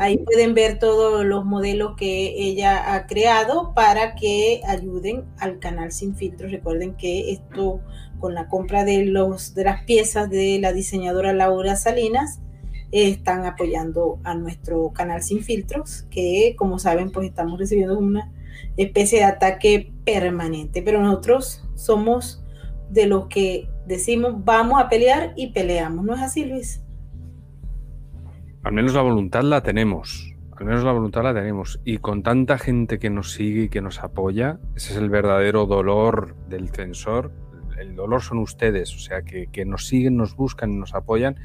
Ahí 0.00 0.18
pueden 0.18 0.52
ver 0.52 0.78
todos 0.78 1.24
los 1.24 1.46
modelos 1.46 1.96
que 1.96 2.34
ella 2.36 2.94
ha 2.94 3.06
creado 3.06 3.72
para 3.74 4.14
que 4.16 4.60
ayuden 4.66 5.24
al 5.38 5.60
canal 5.60 5.92
Sin 5.92 6.14
Filtros. 6.14 6.52
Recuerden 6.52 6.94
que 6.94 7.32
esto 7.32 7.80
con 8.20 8.34
la 8.34 8.48
compra 8.48 8.84
de, 8.84 9.06
los, 9.06 9.54
de 9.54 9.64
las 9.64 9.84
piezas 9.84 10.28
de 10.28 10.58
la 10.60 10.74
diseñadora 10.74 11.32
Laura 11.32 11.74
Salinas 11.74 12.40
están 12.92 13.44
apoyando 13.44 14.18
a 14.24 14.34
nuestro 14.34 14.90
canal 14.92 15.22
Sin 15.22 15.42
Filtros, 15.42 16.04
que 16.10 16.54
como 16.56 16.78
saben 16.78 17.10
pues 17.10 17.28
estamos 17.28 17.58
recibiendo 17.58 17.98
una 17.98 18.30
especie 18.76 19.18
de 19.18 19.24
ataque 19.24 19.92
permanente, 20.04 20.82
pero 20.82 21.02
nosotros 21.02 21.64
somos 21.74 22.44
de 22.90 23.06
los 23.06 23.26
que 23.26 23.68
decimos 23.86 24.44
vamos 24.44 24.80
a 24.80 24.88
pelear 24.88 25.32
y 25.36 25.52
peleamos, 25.52 26.04
¿no 26.04 26.14
es 26.14 26.20
así, 26.22 26.44
Luis? 26.44 26.82
Al 28.62 28.72
menos 28.72 28.94
la 28.94 29.02
voluntad 29.02 29.42
la 29.42 29.62
tenemos, 29.62 30.34
al 30.56 30.66
menos 30.66 30.84
la 30.84 30.92
voluntad 30.92 31.22
la 31.22 31.34
tenemos. 31.34 31.80
Y 31.84 31.98
con 31.98 32.22
tanta 32.22 32.58
gente 32.58 32.98
que 32.98 33.10
nos 33.10 33.32
sigue 33.32 33.64
y 33.64 33.68
que 33.68 33.80
nos 33.80 34.02
apoya, 34.02 34.58
ese 34.74 34.92
es 34.92 34.98
el 34.98 35.10
verdadero 35.10 35.66
dolor 35.66 36.36
del 36.48 36.68
censor. 36.68 37.32
El 37.78 37.94
dolor 37.94 38.22
son 38.22 38.38
ustedes, 38.38 38.94
o 38.94 38.98
sea, 38.98 39.22
que, 39.22 39.46
que 39.52 39.64
nos 39.64 39.86
siguen, 39.86 40.16
nos 40.16 40.34
buscan 40.34 40.72
y 40.72 40.76
nos 40.76 40.94
apoyan, 40.94 41.36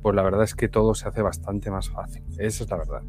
pues 0.00 0.16
la 0.16 0.22
verdad 0.22 0.42
es 0.42 0.54
que 0.54 0.68
todo 0.68 0.94
se 0.94 1.06
hace 1.06 1.20
bastante 1.20 1.70
más 1.70 1.90
fácil. 1.90 2.24
Esa 2.38 2.64
es 2.64 2.70
la 2.70 2.78
verdad. 2.78 3.02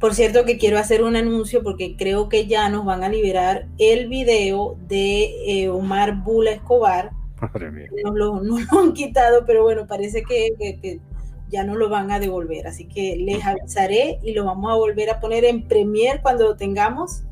Por 0.00 0.14
cierto 0.14 0.44
que 0.44 0.58
quiero 0.58 0.78
hacer 0.78 1.02
un 1.02 1.16
anuncio 1.16 1.62
porque 1.62 1.96
creo 1.96 2.28
que 2.28 2.46
ya 2.46 2.68
nos 2.68 2.84
van 2.84 3.02
a 3.02 3.08
liberar 3.08 3.66
el 3.78 4.08
video 4.08 4.76
de 4.88 5.62
eh, 5.62 5.68
Omar 5.70 6.22
Bula 6.22 6.52
Escobar. 6.52 7.12
Madre 7.40 7.70
mía. 7.70 7.88
Nos 8.04 8.14
lo, 8.14 8.42
han 8.78 8.92
quitado, 8.92 9.46
pero 9.46 9.62
bueno, 9.62 9.86
parece 9.86 10.22
que, 10.22 11.00
ya 11.48 11.64
no 11.64 11.76
lo 11.76 11.88
van 11.88 12.10
a 12.10 12.20
devolver. 12.20 12.66
Así 12.66 12.86
que 12.86 13.16
les 13.16 13.44
avisaré 13.44 14.18
y 14.22 14.32
lo 14.32 14.44
vamos 14.44 14.70
a 14.70 14.74
volver 14.74 15.08
a 15.08 15.18
poner 15.18 15.46
en 15.46 15.66
Premiere 15.66 16.20
cuando 16.20 16.44
lo 16.44 16.56
tengamos. 16.56 17.22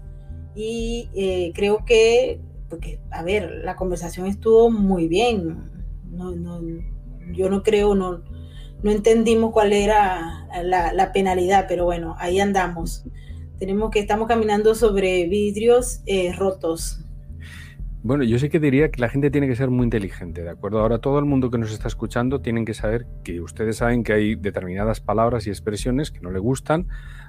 Y 0.54 1.10
eh, 1.14 1.52
creo 1.54 1.84
que, 1.84 2.40
porque, 2.70 2.98
a 3.10 3.22
ver, 3.22 3.60
la 3.62 3.76
conversación 3.76 4.26
estuvo 4.26 4.70
muy 4.70 5.06
bien. 5.06 5.70
yo 7.34 7.50
no 7.50 7.62
creo, 7.62 7.94
no, 7.94 8.22
no 8.84 8.90
entendimos 8.90 9.50
cuál 9.50 9.72
era 9.72 10.46
la, 10.62 11.10
penalidad, 11.14 11.64
pero 11.66 11.86
bueno, 11.86 12.16
ahí 12.18 12.38
andamos. 12.38 13.06
Tenemos 13.58 13.90
que, 13.90 13.98
estamos 13.98 14.28
caminando 14.28 14.74
sobre 14.74 15.26
vidrios 15.26 16.02
eh, 16.04 16.34
rotos. 16.36 17.02
Bueno, 18.02 18.24
yo 18.24 18.38
sé 18.38 18.50
que 18.50 18.60
diría 18.60 18.90
que 18.90 19.00
la 19.00 19.08
gente 19.08 19.30
tiene 19.30 19.48
que 19.48 19.56
ser 19.56 19.70
muy 19.70 19.84
inteligente, 19.84 20.42
¿de 20.42 20.50
acuerdo? 20.50 20.80
Ahora 20.80 20.98
todo 20.98 21.18
el 21.18 21.24
mundo 21.24 21.50
que 21.50 21.56
nos 21.56 21.72
está 21.72 21.88
escuchando 21.88 22.42
tienen 22.42 22.66
que 22.66 22.74
saber 22.74 23.06
que 23.24 23.40
ustedes 23.40 23.78
saben 23.78 24.04
que 24.04 24.12
hay 24.12 24.34
determinadas 24.34 25.00
palabras 25.00 25.46
y 25.46 25.48
expresiones 25.50 26.10
que 26.10 26.20
no 26.20 26.30
le 26.30 26.38
gustan 26.38 26.86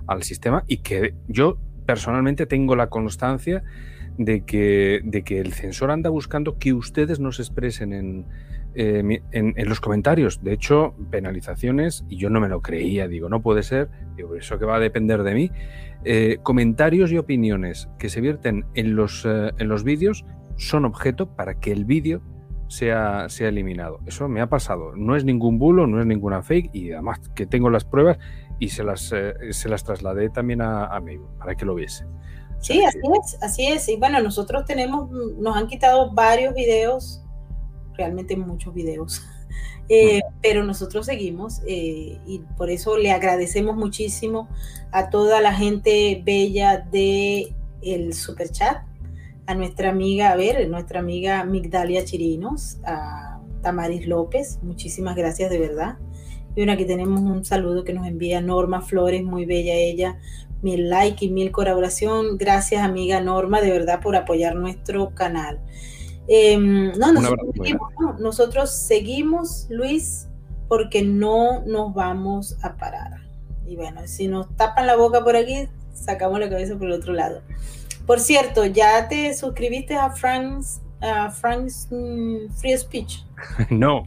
al 0.08 0.24
sistema 0.24 0.66
y 0.68 0.80
que 0.80 1.14
yo 1.30 1.58
personalmente 1.86 2.48
tengo 2.48 2.76
la 2.76 2.88
constancia 2.88 3.64
de 4.18 4.44
que, 4.44 5.00
de 5.06 5.24
que 5.24 5.40
el 5.40 5.54
censor 5.54 5.92
anda 5.92 6.10
buscando 6.10 6.58
que 6.58 6.74
ustedes 6.74 7.22
nos 7.22 7.40
expresen 7.40 7.94
en, 7.94 8.26
eh, 8.76 9.22
en, 9.32 9.70
los 9.70 9.80
comentarios. 9.80 10.44
De 10.44 10.54
hecho, 10.54 10.94
penalizaciones, 11.10 12.04
y 12.10 12.18
yo 12.18 12.30
no 12.30 12.42
me 12.42 12.50
lo 12.50 12.62
creía, 12.62 13.08
digo, 13.08 13.30
no 13.30 13.42
puede 13.42 13.64
ser, 13.64 13.90
digo, 14.18 14.36
eso 14.36 14.60
que 14.60 14.66
va 14.66 14.76
a 14.76 14.80
depender 14.80 15.24
de 15.24 15.34
mí. 15.34 15.52
Eh, 16.04 16.40
comentarios 16.44 17.12
y 17.12 17.18
opiniones 17.18 17.88
que 17.98 18.10
se 18.10 18.20
vierten 18.20 18.66
en 18.74 18.96
los, 18.96 19.26
eh, 19.26 19.52
en 19.58 19.70
los 19.70 19.84
vídeos 19.84 20.26
son 20.58 20.84
objeto 20.84 21.36
para 21.36 21.60
que 21.60 21.72
el 21.72 21.86
vídeo 21.86 22.22
sea, 22.68 23.30
sea 23.30 23.48
eliminado. 23.48 24.00
Eso 24.06 24.28
me 24.28 24.42
ha 24.42 24.50
pasado. 24.50 24.94
No 24.96 25.16
es 25.16 25.24
ningún 25.24 25.58
bulo, 25.58 25.88
no 25.88 26.02
es 26.02 26.06
ninguna 26.06 26.42
fake, 26.42 26.72
y 26.74 26.92
además 26.92 27.22
que 27.34 27.46
tengo 27.46 27.70
las 27.70 27.86
pruebas 27.86 28.18
y 28.60 28.70
se 28.70 28.84
las, 28.84 29.14
se 29.52 29.70
las 29.70 29.84
trasladé 29.84 30.30
también 30.30 30.62
a, 30.62 30.86
a 30.86 31.02
para 31.40 31.56
que 31.56 31.66
lo 31.66 31.76
viese. 31.76 32.06
Sí, 32.60 32.84
así 32.84 33.00
es, 33.00 33.38
así 33.42 33.68
es. 33.68 33.88
Y 33.90 33.98
bueno, 33.98 34.22
nosotros 34.22 34.66
tenemos, 34.66 35.10
nos 35.12 35.56
han 35.56 35.68
quitado 35.68 36.14
varios 36.14 36.54
videos 36.54 37.25
realmente 37.98 38.36
muchos 38.36 38.74
videos. 38.74 39.22
Eh, 39.88 40.22
pero 40.42 40.64
nosotros 40.64 41.06
seguimos 41.06 41.62
eh, 41.68 42.18
y 42.26 42.42
por 42.58 42.72
eso 42.72 42.98
le 42.98 43.12
agradecemos 43.12 43.76
muchísimo 43.76 44.50
a 44.92 45.12
toda 45.12 45.42
la 45.42 45.54
gente 45.54 46.24
bella 46.26 46.80
de 46.80 47.54
el 47.84 48.16
super 48.16 48.50
chat, 48.50 48.80
a 49.46 49.54
nuestra 49.54 49.90
amiga, 49.90 50.32
a 50.32 50.36
ver, 50.36 50.68
nuestra 50.70 51.02
amiga 51.02 51.44
Migdalia 51.44 52.04
Chirinos, 52.04 52.80
a 52.84 53.40
Tamaris 53.62 54.08
López, 54.08 54.58
muchísimas 54.64 55.16
gracias 55.16 55.52
de 55.52 55.60
verdad. 55.60 55.98
Y 56.56 56.64
una 56.64 56.78
que 56.78 56.86
tenemos 56.86 57.20
un 57.22 57.46
saludo 57.46 57.84
que 57.84 57.94
nos 57.94 58.08
envía 58.08 58.42
Norma 58.42 58.82
Flores, 58.82 59.24
muy 59.24 59.46
bella 59.46 59.74
ella, 59.74 60.18
mil 60.62 60.90
like 60.90 61.26
y 61.26 61.30
mil 61.30 61.52
colaboración. 61.52 62.38
Gracias 62.38 62.82
amiga 62.82 63.22
Norma, 63.22 63.62
de 63.62 63.72
verdad 63.72 64.00
por 64.02 64.16
apoyar 64.16 64.56
nuestro 64.56 65.14
canal. 65.14 65.60
Em, 66.28 66.92
no, 66.94 67.14
nosotros 68.20 68.72
seguimos, 68.72 69.68
Luis, 69.70 70.28
porque 70.68 71.04
no 71.04 71.64
nos 71.66 71.94
vamos 71.94 72.58
a 72.64 72.76
parar. 72.76 73.22
Y 73.66 73.76
bueno, 73.76 74.02
si 74.06 74.28
nos 74.28 74.56
tapan 74.56 74.88
la 74.88 74.96
boca 74.96 75.24
por 75.24 75.36
aquí, 75.36 75.68
sacamos 75.94 76.40
la 76.40 76.50
cabeza 76.50 76.78
por 76.78 76.88
el 76.88 76.94
otro 76.94 77.14
lado. 77.14 77.42
Por 78.06 78.20
cierto, 78.20 78.66
¿ya 78.66 79.08
te 79.08 79.34
suscribiste 79.34 79.96
a 79.96 80.12
Frank's, 80.12 80.82
Frank's 81.40 81.88
mm, 81.92 82.50
Free 82.56 82.78
Speech? 82.78 83.26
No. 83.70 84.04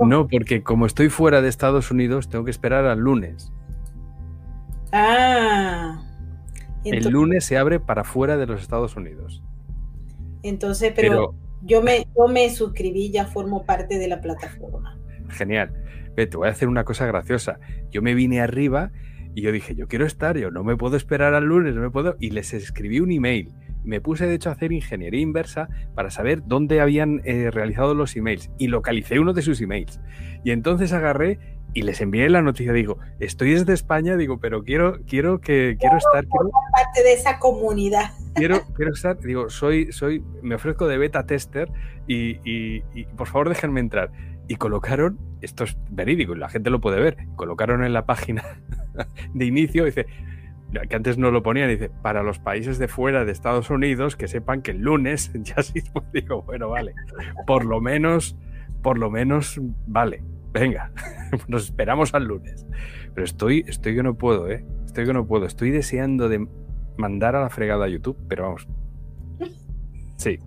No, 0.00 0.26
porque 0.26 0.62
como 0.62 0.86
estoy 0.86 1.08
fuera 1.08 1.40
de 1.40 1.48
Estados 1.48 1.90
Unidos, 1.90 2.28
tengo 2.28 2.44
que 2.44 2.50
esperar 2.50 2.84
al 2.84 2.98
lunes. 2.98 3.52
Ah. 4.92 6.02
el 6.84 7.08
lunes 7.08 7.44
se 7.44 7.58
abre 7.58 7.80
para 7.80 8.04
fuera 8.04 8.36
de 8.36 8.46
los 8.46 8.60
Estados 8.60 8.96
Unidos. 8.96 9.42
Entonces, 10.44 10.92
pero, 10.94 11.34
yo, 11.62 11.82
me, 11.82 12.06
yo 12.16 12.28
me 12.28 12.50
suscribí, 12.50 13.10
ya 13.10 13.26
formo 13.26 13.64
parte 13.64 13.98
de 13.98 14.06
la 14.08 14.20
plataforma. 14.20 15.00
Genial. 15.30 15.72
te 16.14 16.26
voy 16.36 16.48
a 16.48 16.50
hacer 16.50 16.68
una 16.68 16.84
cosa 16.84 17.06
graciosa. 17.06 17.58
Yo 17.90 18.02
me 18.02 18.14
vine 18.14 18.40
arriba 18.40 18.92
y 19.34 19.40
yo 19.40 19.50
dije, 19.50 19.74
yo 19.74 19.88
quiero 19.88 20.04
estar, 20.04 20.36
yo 20.36 20.50
no 20.50 20.62
me 20.62 20.76
puedo 20.76 20.96
esperar 20.96 21.32
al 21.34 21.44
lunes, 21.44 21.74
no 21.74 21.80
me 21.80 21.90
puedo. 21.90 22.16
Y 22.20 22.30
les 22.30 22.52
escribí 22.52 23.00
un 23.00 23.10
email. 23.10 23.52
Me 23.84 24.02
puse 24.02 24.26
de 24.26 24.34
hecho 24.34 24.50
a 24.50 24.52
hacer 24.52 24.72
ingeniería 24.72 25.20
inversa 25.20 25.68
para 25.94 26.10
saber 26.10 26.42
dónde 26.46 26.80
habían 26.80 27.22
eh, 27.24 27.50
realizado 27.50 27.94
los 27.94 28.14
emails 28.16 28.50
y 28.58 28.68
localicé 28.68 29.18
uno 29.18 29.32
de 29.32 29.40
sus 29.40 29.62
emails. 29.62 29.98
Y 30.44 30.50
entonces 30.50 30.92
agarré 30.92 31.38
y 31.74 31.82
les 31.82 32.00
envié 32.00 32.30
la 32.30 32.40
noticia, 32.40 32.72
digo, 32.72 32.98
estoy 33.18 33.50
desde 33.50 33.72
España, 33.72 34.16
digo, 34.16 34.38
pero 34.38 34.62
quiero, 34.62 35.00
quiero 35.06 35.40
que 35.40 35.76
quiero 35.78 35.96
estar. 35.96 36.24
Quiero, 36.24 36.50
parte 36.72 37.02
de 37.02 37.12
esa 37.12 37.38
comunidad. 37.40 38.12
Quiero, 38.36 38.62
quiero 38.76 38.92
estar, 38.92 39.18
digo, 39.18 39.50
soy, 39.50 39.92
soy, 39.92 40.22
me 40.40 40.54
ofrezco 40.54 40.86
de 40.86 40.98
beta 40.98 41.26
tester 41.26 41.68
y, 42.06 42.38
y, 42.44 43.04
por 43.16 43.26
favor 43.26 43.48
déjenme 43.48 43.80
entrar. 43.80 44.12
Y 44.46 44.56
colocaron, 44.56 45.18
esto 45.40 45.64
es 45.64 45.76
verídico, 45.90 46.36
la 46.36 46.48
gente 46.48 46.70
lo 46.70 46.80
puede 46.80 47.00
ver, 47.00 47.16
colocaron 47.34 47.82
en 47.84 47.92
la 47.92 48.06
página 48.06 48.44
de 49.34 49.44
inicio, 49.44 49.84
dice, 49.84 50.06
que 50.88 50.94
antes 50.94 51.18
no 51.18 51.32
lo 51.32 51.42
ponían, 51.42 51.68
dice, 51.68 51.90
para 52.02 52.22
los 52.22 52.38
países 52.38 52.78
de 52.78 52.86
fuera 52.86 53.24
de 53.24 53.32
Estados 53.32 53.70
Unidos, 53.70 54.14
que 54.14 54.28
sepan 54.28 54.62
que 54.62 54.70
el 54.70 54.78
lunes 54.78 55.32
ya 55.42 55.60
sí, 55.60 55.82
pues 55.92 56.04
digo, 56.12 56.42
bueno, 56.42 56.68
vale, 56.68 56.94
por 57.48 57.64
lo 57.64 57.80
menos, 57.80 58.36
por 58.80 58.96
lo 58.96 59.10
menos, 59.10 59.60
vale, 59.86 60.22
venga, 60.54 60.92
nos 61.48 61.64
esperamos 61.64 62.14
al 62.14 62.24
lunes. 62.24 62.64
Pero 63.14 63.24
estoy, 63.24 63.64
estoy 63.68 63.94
que 63.94 64.02
no 64.02 64.16
puedo, 64.16 64.50
¿eh? 64.50 64.64
Estoy 64.86 65.04
que 65.04 65.12
no 65.12 65.26
puedo. 65.26 65.44
Estoy 65.44 65.70
deseando 65.70 66.28
de 66.28 66.46
mandar 66.96 67.36
a 67.36 67.42
la 67.42 67.50
fregada 67.50 67.84
a 67.84 67.88
YouTube, 67.88 68.16
pero 68.28 68.44
vamos. 68.44 68.66
Sí. 70.16 70.38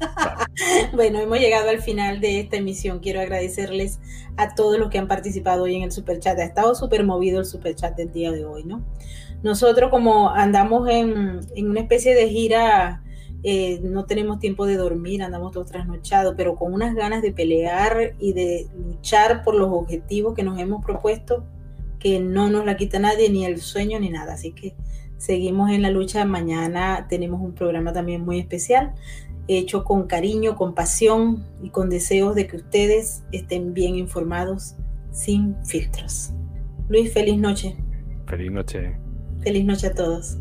bueno, 0.94 1.18
hemos 1.18 1.38
llegado 1.38 1.70
al 1.70 1.80
final 1.80 2.20
de 2.20 2.40
esta 2.40 2.56
emisión. 2.56 3.00
Quiero 3.00 3.20
agradecerles 3.20 4.00
a 4.36 4.54
todos 4.54 4.78
los 4.78 4.90
que 4.90 4.98
han 4.98 5.08
participado 5.08 5.64
hoy 5.64 5.76
en 5.76 5.82
el 5.82 5.92
superchat. 5.92 6.38
Ha 6.38 6.44
estado 6.44 6.74
súper 6.74 7.04
movido 7.04 7.40
el 7.40 7.46
superchat 7.46 7.96
del 7.96 8.12
día 8.12 8.32
de 8.32 8.44
hoy, 8.44 8.64
¿no? 8.64 8.84
Nosotros 9.42 9.90
como 9.90 10.30
andamos 10.30 10.88
en, 10.88 11.40
en 11.54 11.70
una 11.70 11.80
especie 11.80 12.14
de 12.14 12.28
gira 12.28 13.03
eh, 13.46 13.78
no 13.82 14.06
tenemos 14.06 14.38
tiempo 14.38 14.64
de 14.64 14.78
dormir, 14.78 15.22
andamos 15.22 15.52
todos 15.52 15.70
trasnochados, 15.70 16.34
pero 16.34 16.54
con 16.54 16.72
unas 16.72 16.94
ganas 16.94 17.20
de 17.20 17.30
pelear 17.30 18.14
y 18.18 18.32
de 18.32 18.68
luchar 18.74 19.44
por 19.44 19.54
los 19.54 19.68
objetivos 19.70 20.34
que 20.34 20.42
nos 20.42 20.58
hemos 20.58 20.82
propuesto, 20.82 21.44
que 21.98 22.20
no 22.20 22.48
nos 22.48 22.64
la 22.64 22.78
quita 22.78 22.98
nadie, 22.98 23.28
ni 23.28 23.44
el 23.44 23.60
sueño, 23.60 24.00
ni 24.00 24.08
nada. 24.08 24.32
Así 24.32 24.52
que 24.52 24.74
seguimos 25.18 25.70
en 25.70 25.82
la 25.82 25.90
lucha. 25.90 26.24
Mañana 26.24 27.06
tenemos 27.10 27.42
un 27.42 27.52
programa 27.52 27.92
también 27.92 28.24
muy 28.24 28.38
especial, 28.38 28.94
hecho 29.46 29.84
con 29.84 30.06
cariño, 30.06 30.56
con 30.56 30.74
pasión 30.74 31.44
y 31.62 31.68
con 31.68 31.90
deseos 31.90 32.34
de 32.34 32.46
que 32.46 32.56
ustedes 32.56 33.24
estén 33.30 33.74
bien 33.74 33.96
informados, 33.96 34.74
sin 35.12 35.54
filtros. 35.66 36.32
Luis, 36.88 37.12
feliz 37.12 37.38
noche. 37.38 37.76
Feliz 38.26 38.50
noche. 38.50 38.96
Feliz 39.42 39.66
noche 39.66 39.88
a 39.88 39.92
todos. 39.92 40.38